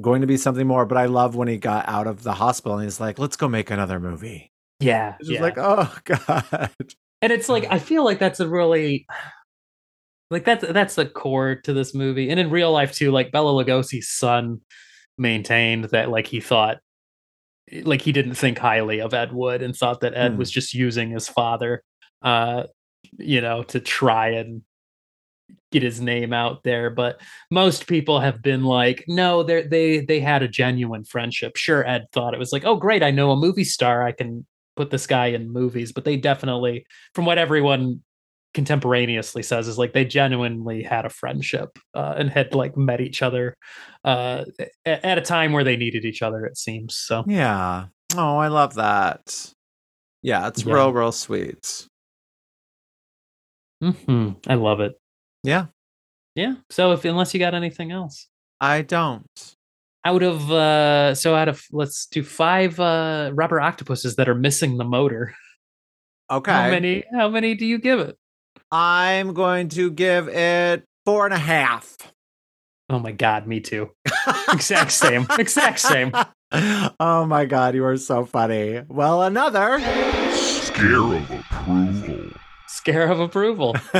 going 0.00 0.20
to 0.20 0.26
be 0.26 0.36
something 0.36 0.66
more 0.66 0.86
but 0.86 0.98
i 0.98 1.06
love 1.06 1.34
when 1.36 1.48
he 1.48 1.56
got 1.56 1.88
out 1.88 2.06
of 2.06 2.22
the 2.22 2.32
hospital 2.34 2.76
and 2.78 2.84
he's 2.84 3.00
like 3.00 3.18
let's 3.18 3.36
go 3.36 3.48
make 3.48 3.70
another 3.70 3.98
movie 4.00 4.50
Yeah. 4.80 5.14
it's 5.18 5.28
just 5.28 5.40
yeah. 5.40 5.42
like 5.42 5.58
oh 5.58 5.94
god 6.04 6.70
and 7.22 7.32
it's 7.32 7.48
like 7.50 7.66
I 7.70 7.78
feel 7.78 8.02
like 8.04 8.18
that's 8.18 8.40
a 8.40 8.48
really 8.48 9.06
like 10.30 10.44
that's 10.44 10.64
that's 10.72 10.94
the 10.94 11.06
core 11.06 11.56
to 11.56 11.72
this 11.72 11.94
movie. 11.94 12.30
And 12.30 12.38
in 12.40 12.50
real 12.50 12.72
life 12.72 12.94
too, 12.94 13.10
like 13.10 13.32
Bela 13.32 13.52
Lugosi's 13.52 14.08
son 14.08 14.60
maintained 15.18 15.84
that 15.86 16.08
like 16.08 16.26
he 16.26 16.40
thought 16.40 16.78
like 17.82 18.00
he 18.00 18.12
didn't 18.12 18.34
think 18.36 18.58
highly 18.58 19.00
of 19.00 19.12
Ed 19.12 19.32
Wood 19.32 19.60
and 19.62 19.76
thought 19.76 20.00
that 20.00 20.14
Ed 20.16 20.32
Hmm. 20.32 20.38
was 20.38 20.50
just 20.50 20.72
using 20.72 21.10
his 21.10 21.28
father 21.28 21.82
uh 22.22 22.64
you 23.18 23.40
know 23.40 23.62
to 23.64 23.80
try 23.80 24.28
and 24.28 24.62
get 25.72 25.82
his 25.82 26.00
name 26.00 26.32
out 26.32 26.62
there 26.64 26.90
but 26.90 27.20
most 27.50 27.86
people 27.86 28.18
have 28.20 28.42
been 28.42 28.64
like 28.64 29.04
no 29.08 29.42
they 29.42 29.62
they 29.62 30.00
they 30.00 30.20
had 30.20 30.42
a 30.42 30.48
genuine 30.48 31.04
friendship. 31.04 31.56
Sure 31.56 31.86
ed 31.86 32.06
thought 32.12 32.34
it 32.34 32.40
was 32.40 32.52
like 32.52 32.64
oh 32.64 32.76
great 32.76 33.02
i 33.02 33.10
know 33.10 33.30
a 33.30 33.36
movie 33.36 33.64
star 33.64 34.02
i 34.02 34.12
can 34.12 34.44
put 34.76 34.90
this 34.90 35.06
guy 35.06 35.26
in 35.26 35.52
movies 35.52 35.92
but 35.92 36.04
they 36.04 36.16
definitely 36.16 36.84
from 37.14 37.24
what 37.24 37.38
everyone 37.38 38.00
contemporaneously 38.54 39.44
says 39.44 39.68
is 39.68 39.78
like 39.78 39.92
they 39.92 40.04
genuinely 40.04 40.82
had 40.82 41.04
a 41.04 41.08
friendship 41.10 41.78
uh, 41.94 42.14
and 42.18 42.30
had 42.30 42.52
like 42.52 42.76
met 42.76 43.00
each 43.00 43.22
other 43.22 43.54
uh 44.04 44.42
at 44.84 45.18
a 45.18 45.20
time 45.22 45.52
where 45.52 45.62
they 45.62 45.76
needed 45.76 46.04
each 46.04 46.20
other 46.22 46.44
it 46.46 46.58
seems 46.58 46.96
so. 46.96 47.22
Yeah. 47.28 47.86
Oh 48.16 48.38
i 48.38 48.48
love 48.48 48.74
that. 48.74 49.52
Yeah 50.22 50.48
it's 50.48 50.64
Yeah. 50.64 50.74
real 50.74 50.92
real 50.92 51.12
sweet. 51.12 51.86
Mhm. 53.82 54.36
i 54.48 54.54
love 54.54 54.80
it 54.80 54.92
yeah. 55.42 55.66
Yeah 56.34 56.54
so 56.70 56.92
if 56.92 57.04
unless 57.04 57.34
you 57.34 57.40
got 57.40 57.54
anything 57.54 57.92
else. 57.92 58.28
I 58.60 58.82
don't. 58.82 59.54
Out 60.04 60.22
of 60.22 60.50
uh 60.50 61.14
so 61.14 61.34
out 61.34 61.48
of 61.48 61.62
let's 61.72 62.06
do 62.06 62.22
five 62.22 62.78
uh 62.80 63.30
rubber 63.34 63.60
octopuses 63.60 64.16
that 64.16 64.28
are 64.28 64.34
missing 64.34 64.78
the 64.78 64.84
motor. 64.84 65.34
Okay. 66.30 66.52
how 66.52 66.70
many 66.70 67.04
how 67.12 67.28
many 67.28 67.54
do 67.54 67.66
you 67.66 67.78
give 67.78 68.00
it? 68.00 68.16
I'm 68.70 69.34
going 69.34 69.68
to 69.70 69.90
give 69.90 70.28
it 70.28 70.84
four 71.04 71.24
and 71.24 71.34
a 71.34 71.38
half. 71.38 71.96
Oh 72.88 72.98
my 72.98 73.12
god 73.12 73.46
me 73.46 73.60
too. 73.60 73.90
Exact 74.52 74.92
same. 74.92 75.26
Exact 75.38 75.80
same. 75.80 76.12
oh 76.52 77.26
my 77.26 77.44
god 77.44 77.74
you 77.74 77.84
are 77.84 77.96
so 77.96 78.24
funny. 78.24 78.82
Well 78.88 79.22
another. 79.22 79.80
Scare 80.34 80.96
of 80.96 81.30
approval. 81.30 81.99
Scare 82.80 83.10
of 83.10 83.20
approval 83.20 83.74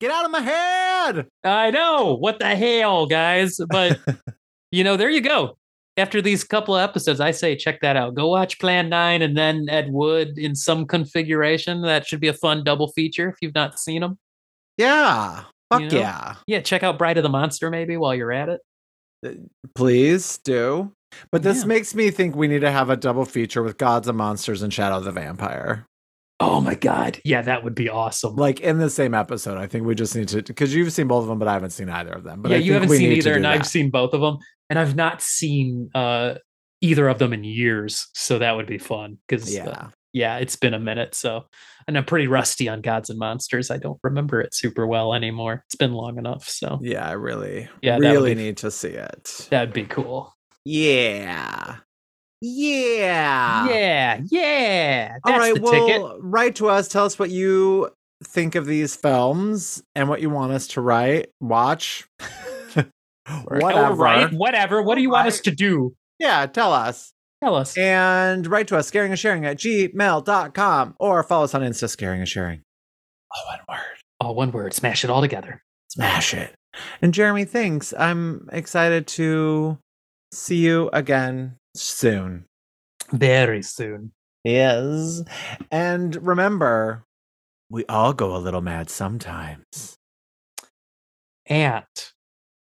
Get 0.00 0.10
out 0.10 0.24
of 0.24 0.30
my 0.30 0.40
head! 0.40 1.26
i 1.44 1.70
know 1.70 2.14
what 2.18 2.38
the 2.38 2.54
hell 2.56 3.06
guys 3.06 3.58
but 3.70 3.98
you 4.70 4.84
know 4.84 4.96
there 4.96 5.10
you 5.10 5.20
go 5.20 5.56
after 5.96 6.20
these 6.22 6.44
couple 6.44 6.74
of 6.76 6.88
episodes 6.88 7.20
i 7.20 7.30
say 7.30 7.56
check 7.56 7.80
that 7.80 7.96
out 7.96 8.14
go 8.14 8.28
watch 8.28 8.58
plan 8.58 8.88
9 8.88 9.22
and 9.22 9.36
then 9.36 9.68
ed 9.68 9.90
wood 9.92 10.38
in 10.38 10.54
some 10.54 10.86
configuration 10.86 11.82
that 11.82 12.06
should 12.06 12.20
be 12.20 12.28
a 12.28 12.32
fun 12.32 12.62
double 12.64 12.88
feature 12.92 13.28
if 13.28 13.36
you've 13.42 13.54
not 13.54 13.78
seen 13.78 14.00
them 14.02 14.18
Yeah. 14.78 15.44
Fuck 15.70 15.80
you 15.82 15.88
know? 15.90 15.98
yeah. 15.98 16.34
Yeah, 16.46 16.60
check 16.60 16.82
out 16.82 16.96
Bride 16.98 17.18
of 17.18 17.22
the 17.24 17.28
Monster 17.28 17.68
maybe 17.70 17.96
while 17.98 18.14
you're 18.14 18.32
at 18.32 18.48
it. 18.48 18.60
Uh, 19.26 19.30
please 19.74 20.38
do. 20.38 20.92
But 21.30 21.42
this 21.42 21.60
Yeah. 21.60 21.66
makes 21.66 21.94
me 21.94 22.10
think 22.10 22.34
we 22.36 22.48
need 22.48 22.60
to 22.60 22.70
have 22.70 22.88
a 22.88 22.96
double 22.96 23.26
feature 23.26 23.62
with 23.62 23.76
Gods 23.76 24.08
and 24.08 24.16
Monsters 24.16 24.62
and 24.62 24.72
Shadow 24.72 24.96
of 24.96 25.04
the 25.04 25.12
Vampire. 25.12 25.84
Oh 26.40 26.60
my 26.60 26.74
god. 26.74 27.20
Yeah, 27.24 27.42
that 27.42 27.64
would 27.64 27.74
be 27.74 27.88
awesome. 27.88 28.36
Like 28.36 28.60
in 28.60 28.78
the 28.78 28.90
same 28.90 29.12
episode. 29.14 29.58
I 29.58 29.66
think 29.66 29.84
we 29.86 29.94
just 29.96 30.14
need 30.14 30.28
to 30.28 30.42
because 30.42 30.72
you've 30.74 30.92
seen 30.92 31.08
both 31.08 31.22
of 31.22 31.28
them, 31.28 31.38
but 31.38 31.48
I 31.48 31.52
haven't 31.54 31.70
seen 31.70 31.88
either 31.88 32.12
of 32.12 32.22
them. 32.24 32.42
But 32.42 32.50
yeah, 32.52 32.56
I 32.56 32.60
you 32.60 32.64
think 32.72 32.74
haven't 32.74 32.90
we 32.90 32.96
seen 32.98 33.12
either, 33.12 33.30
do 33.32 33.36
and 33.36 33.46
I've 33.46 33.66
seen 33.66 33.90
both 33.90 34.14
of 34.14 34.20
them, 34.20 34.38
and 34.70 34.78
I've 34.78 34.94
not 34.94 35.20
seen 35.20 35.90
uh 35.94 36.34
either 36.80 37.08
of 37.08 37.18
them 37.18 37.32
in 37.32 37.42
years. 37.42 38.06
So 38.14 38.38
that 38.38 38.54
would 38.54 38.66
be 38.68 38.78
fun 38.78 39.18
because 39.26 39.52
Yeah. 39.52 39.88
yeah, 40.12 40.36
it's 40.38 40.54
been 40.54 40.74
a 40.74 40.78
minute. 40.78 41.16
So, 41.16 41.46
and 41.88 41.98
I'm 41.98 42.04
pretty 42.04 42.28
rusty 42.28 42.68
on 42.68 42.82
Gods 42.82 43.10
and 43.10 43.18
Monsters. 43.18 43.72
I 43.72 43.78
don't 43.78 43.98
remember 44.04 44.40
it 44.40 44.54
super 44.54 44.86
well 44.86 45.14
anymore. 45.14 45.64
It's 45.66 45.74
been 45.74 45.92
long 45.92 46.18
enough. 46.18 46.48
So 46.48 46.78
Yeah, 46.80 47.04
I 47.08 47.12
really, 47.14 47.68
Yeah, 47.82 47.98
really 47.98 48.36
be- 48.36 48.42
need 48.42 48.58
to 48.58 48.70
see 48.70 48.90
it. 48.90 49.48
that'd 49.50 49.72
be 49.72 49.86
cool. 49.86 50.32
Yeah. 50.64 51.78
Yeah. 52.40 53.68
yeah, 53.68 54.20
yeah. 54.26 55.16
That's 55.24 55.34
All 55.34 55.38
right. 55.38 55.58
well, 55.60 55.86
ticket. 55.86 56.18
write 56.20 56.56
to 56.56 56.68
us. 56.68 56.88
Tell 56.88 57.04
us 57.04 57.18
what 57.18 57.30
you 57.30 57.90
think 58.24 58.54
of 58.54 58.66
these 58.66 58.94
films 58.96 59.82
and 59.94 60.08
what 60.08 60.20
you 60.20 60.30
want 60.30 60.52
us 60.52 60.66
to 60.68 60.80
write, 60.80 61.30
watch. 61.40 62.08
Whatever. 63.48 63.94
Right? 63.94 64.32
Whatever. 64.32 64.82
What 64.82 64.94
do 64.94 65.02
you 65.02 65.10
want 65.10 65.28
us 65.28 65.40
to 65.40 65.50
do? 65.50 65.94
Yeah, 66.18 66.46
tell 66.46 66.72
us. 66.72 67.12
Tell 67.42 67.54
us. 67.54 67.76
And 67.76 68.46
write 68.46 68.68
to 68.68 68.76
us, 68.76 68.88
scaring 68.88 69.12
and 69.12 69.18
sharing 69.18 69.44
at 69.44 69.58
gmail.com 69.58 70.94
or 70.98 71.22
follow 71.22 71.44
us 71.44 71.54
on 71.54 71.62
Insta, 71.62 71.88
scaring 71.88 72.20
and 72.20 72.28
sharing. 72.28 72.62
Oh, 73.34 73.42
one 73.46 73.60
word. 73.68 73.96
Oh, 74.20 74.32
one 74.32 74.50
word. 74.50 74.74
Smash 74.74 75.04
it 75.04 75.10
all 75.10 75.20
together. 75.20 75.62
Smash 75.90 76.34
it. 76.34 76.54
And 77.00 77.14
Jeremy, 77.14 77.44
thanks. 77.44 77.94
I'm 77.96 78.48
excited 78.52 79.06
to 79.08 79.78
see 80.32 80.56
you 80.56 80.90
again 80.92 81.56
soon. 81.80 82.46
Very 83.12 83.62
soon. 83.62 84.12
Yes. 84.44 85.22
And 85.70 86.14
remember, 86.26 87.04
we 87.70 87.84
all 87.86 88.12
go 88.12 88.34
a 88.34 88.38
little 88.38 88.60
mad 88.60 88.90
sometimes. 88.90 89.96
And 91.46 91.84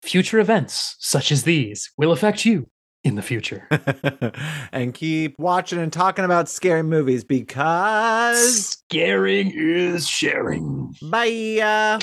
future 0.02 0.40
events 0.40 0.96
such 0.98 1.30
as 1.30 1.44
these 1.44 1.90
will 1.96 2.12
affect 2.12 2.44
you 2.44 2.68
in 3.04 3.14
the 3.14 3.22
future. 3.22 3.68
and 4.72 4.94
keep 4.94 5.34
watching 5.38 5.78
and 5.78 5.92
talking 5.92 6.24
about 6.24 6.48
scary 6.48 6.82
movies 6.82 7.24
because. 7.24 8.78
Scaring 8.88 9.52
is 9.54 10.08
sharing. 10.08 10.94
Bye. 11.10 11.98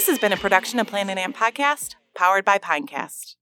This 0.00 0.08
has 0.08 0.18
been 0.18 0.32
a 0.32 0.36
production 0.38 0.78
of 0.78 0.86
Planet 0.86 1.18
Ant 1.18 1.36
Podcast, 1.36 1.96
powered 2.14 2.42
by 2.42 2.56
Pinecast. 2.56 3.34